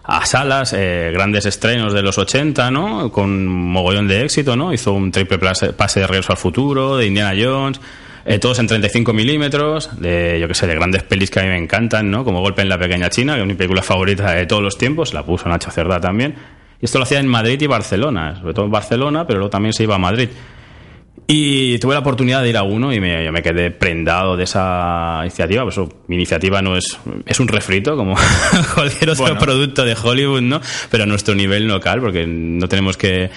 a 0.06 0.26
salas, 0.26 0.74
eh, 0.74 1.10
grandes 1.14 1.46
estrenos 1.46 1.94
de 1.94 2.02
los 2.02 2.18
80, 2.18 2.70
¿no? 2.70 3.10
Con 3.10 3.46
mogollón 3.46 4.06
de 4.06 4.22
éxito, 4.22 4.54
¿no? 4.54 4.72
Hizo 4.72 4.92
un 4.92 5.10
triple 5.10 5.38
pase, 5.38 6.00
de 6.00 6.06
Regreso 6.06 6.32
al 6.32 6.38
Futuro, 6.38 6.98
de 6.98 7.06
Indiana 7.06 7.32
Jones, 7.38 7.80
eh, 8.26 8.38
todos 8.38 8.58
en 8.58 8.66
35 8.66 9.14
milímetros, 9.14 9.98
de, 9.98 10.38
yo 10.38 10.46
que 10.46 10.54
sé, 10.54 10.66
de 10.66 10.74
grandes 10.74 11.02
pelis 11.04 11.30
que 11.30 11.40
a 11.40 11.42
mí 11.42 11.48
me 11.48 11.56
encantan, 11.56 12.10
¿no? 12.10 12.22
Como 12.22 12.40
Golpe 12.40 12.60
en 12.60 12.68
la 12.68 12.78
Pequeña 12.78 13.08
China, 13.08 13.34
que 13.34 13.40
es 13.40 13.46
mi 13.46 13.54
película 13.54 13.82
favorita 13.82 14.32
de 14.32 14.44
todos 14.44 14.62
los 14.62 14.76
tiempos, 14.76 15.14
la 15.14 15.24
puso 15.24 15.48
Nacho 15.48 15.70
Cerda 15.70 15.98
también. 16.00 16.34
Y 16.80 16.84
esto 16.84 16.98
lo 16.98 17.04
hacía 17.04 17.20
en 17.20 17.26
Madrid 17.26 17.60
y 17.62 17.66
Barcelona, 17.66 18.36
sobre 18.36 18.52
todo 18.52 18.66
en 18.66 18.72
Barcelona, 18.72 19.26
pero 19.26 19.38
luego 19.38 19.50
también 19.50 19.72
se 19.72 19.84
iba 19.84 19.94
a 19.94 19.98
Madrid. 19.98 20.28
Y 21.26 21.78
tuve 21.78 21.94
la 21.94 22.00
oportunidad 22.00 22.42
de 22.42 22.50
ir 22.50 22.56
a 22.58 22.64
uno 22.64 22.92
y 22.92 23.00
me, 23.00 23.24
yo 23.24 23.32
me 23.32 23.42
quedé 23.42 23.70
prendado 23.70 24.36
de 24.36 24.44
esa 24.44 25.20
iniciativa. 25.22 25.62
Pues, 25.62 25.74
eso, 25.76 25.88
mi 26.06 26.16
iniciativa 26.16 26.60
no 26.60 26.76
es, 26.76 26.98
es 27.24 27.40
un 27.40 27.48
refrito 27.48 27.96
como 27.96 28.14
cualquier 28.74 29.10
otro 29.10 29.24
Bueno. 29.24 29.38
producto 29.40 29.84
de 29.84 29.96
Hollywood, 30.00 30.42
¿no? 30.42 30.60
Pero 30.90 31.04
a 31.04 31.06
nuestro 31.06 31.34
nivel 31.34 31.66
local, 31.66 32.00
porque 32.00 32.26
no 32.26 32.68
tenemos 32.68 32.98
que, 32.98 33.30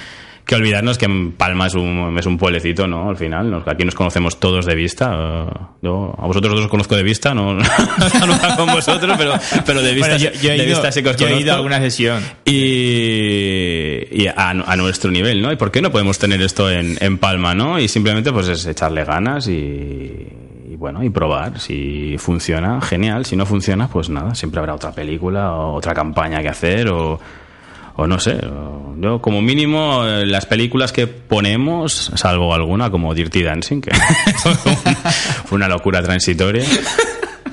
que 0.47 0.55
olvidarnos 0.55 0.97
que 0.97 1.05
en 1.05 1.33
Palma 1.33 1.67
es 1.67 1.75
un, 1.75 2.15
es 2.17 2.25
un 2.25 2.37
pueblecito, 2.37 2.87
¿no? 2.87 3.09
Al 3.09 3.17
final, 3.17 3.51
nos- 3.51 3.67
aquí 3.67 3.83
nos 3.83 3.93
conocemos 3.95 4.39
todos 4.39 4.65
de 4.65 4.75
vista. 4.75 5.11
eh, 5.13 5.49
Yo 5.81 6.15
a 6.17 6.25
vosotros 6.25 6.53
dos 6.55 6.61
os 6.65 6.67
conozco 6.71 6.95
de 6.95 7.03
vista, 7.03 7.33
no, 7.35 7.57
con 8.57 8.67
vosotros, 8.67 9.15
pero, 9.17 9.33
pero 9.65 9.81
de 9.81 9.93
vista, 9.93 10.11
Bueno, 10.15 10.23
yo, 10.31 10.41
yo 10.41 10.49
he 10.51 10.57
de 10.57 10.63
ido, 10.65 10.67
vista 10.67 10.91
sí 10.91 11.03
que 11.03 11.09
os 11.09 11.17
yo 11.17 11.27
he 11.27 11.39
ido 11.41 11.51
a 11.51 11.57
alguna 11.57 11.79
sesión. 11.79 12.23
y, 12.45 14.07
y 14.23 14.27
a, 14.27 14.49
a 14.49 14.75
nuestro 14.75 15.11
nivel, 15.11 15.41
¿no? 15.41 15.51
¿Y 15.51 15.55
por 15.55 15.71
qué 15.71 15.81
no 15.81 15.91
podemos 15.91 16.17
tener 16.19 16.41
esto 16.41 16.69
en, 16.69 16.97
en 17.01 17.17
Palma, 17.17 17.53
¿no? 17.53 17.79
Y 17.79 17.87
simplemente 17.87 18.31
pues 18.31 18.47
es 18.47 18.65
echarle 18.65 19.03
ganas 19.03 19.47
y, 19.47 19.51
y, 19.53 20.75
bueno, 20.77 21.03
y 21.03 21.09
probar. 21.09 21.59
Si 21.59 22.15
funciona, 22.17 22.79
genial. 22.81 23.25
Si 23.25 23.35
no 23.35 23.45
funciona, 23.45 23.87
pues 23.87 24.09
nada, 24.09 24.33
siempre 24.35 24.59
habrá 24.59 24.75
otra 24.75 24.91
película 24.91 25.53
o 25.53 25.73
otra 25.75 25.93
campaña 25.93 26.41
que 26.41 26.49
hacer 26.49 26.87
o, 26.89 27.19
o 27.97 28.07
no 28.07 28.19
sé. 28.19 28.37
Yo 28.99 29.19
como 29.21 29.41
mínimo 29.41 30.05
eh, 30.07 30.25
las 30.25 30.45
películas 30.45 30.91
que 30.91 31.05
ponemos, 31.07 32.11
salvo 32.15 32.53
alguna 32.53 32.89
como 32.89 33.13
Dirty 33.13 33.43
Dancing, 33.43 33.81
que 33.81 33.91
fue 35.45 35.55
una 35.57 35.67
locura 35.67 36.01
transitoria. 36.01 36.63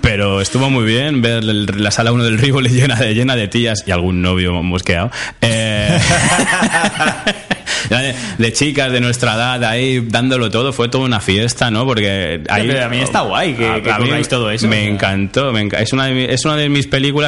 Pero 0.01 0.41
estuvo 0.43 0.69
muy 0.69 0.85
bien 0.85 1.23
ver 1.23 1.43
la 1.43 1.91
sala 1.91 2.13
1 2.13 2.25
del 2.25 2.39
Rivoli 2.39 2.69
llena 2.73 2.95
de, 2.97 3.15
llena 3.15 3.37
de 3.37 3.49
tías 3.49 3.85
y 3.87 3.91
algún 3.91 4.21
novio 4.23 4.63
mosqueado. 4.63 5.11
Eh, 5.41 5.99
de, 7.89 8.15
de 8.39 8.53
chicas 8.53 8.93
de 8.93 9.01
nuestra 9.01 9.35
edad 9.35 9.65
ahí 9.65 10.01
dándolo 10.07 10.51
todo. 10.51 10.73
Fue 10.75 10.89
toda 10.89 11.05
una 11.05 11.21
fiesta, 11.21 11.71
¿no? 11.71 11.87
Porque 11.87 12.43
ahí, 12.49 12.67
pero 12.67 12.81
también 12.81 13.03
está 13.03 13.21
guay 13.23 13.55
que- 13.55 13.67
a 13.91 13.99
mí 13.99 14.11
todo 14.29 14.51
eso, 14.51 14.69
Me 14.69 14.77
o 14.77 14.81
sea. 14.83 14.91
encantó. 14.93 15.53
me 15.53 15.69
es, 15.79 15.93
una 15.93 16.07
de, 16.07 16.33
es 16.33 16.45
una 16.45 16.57
de 16.57 16.69
mis 16.69 16.87
películas 16.87 17.23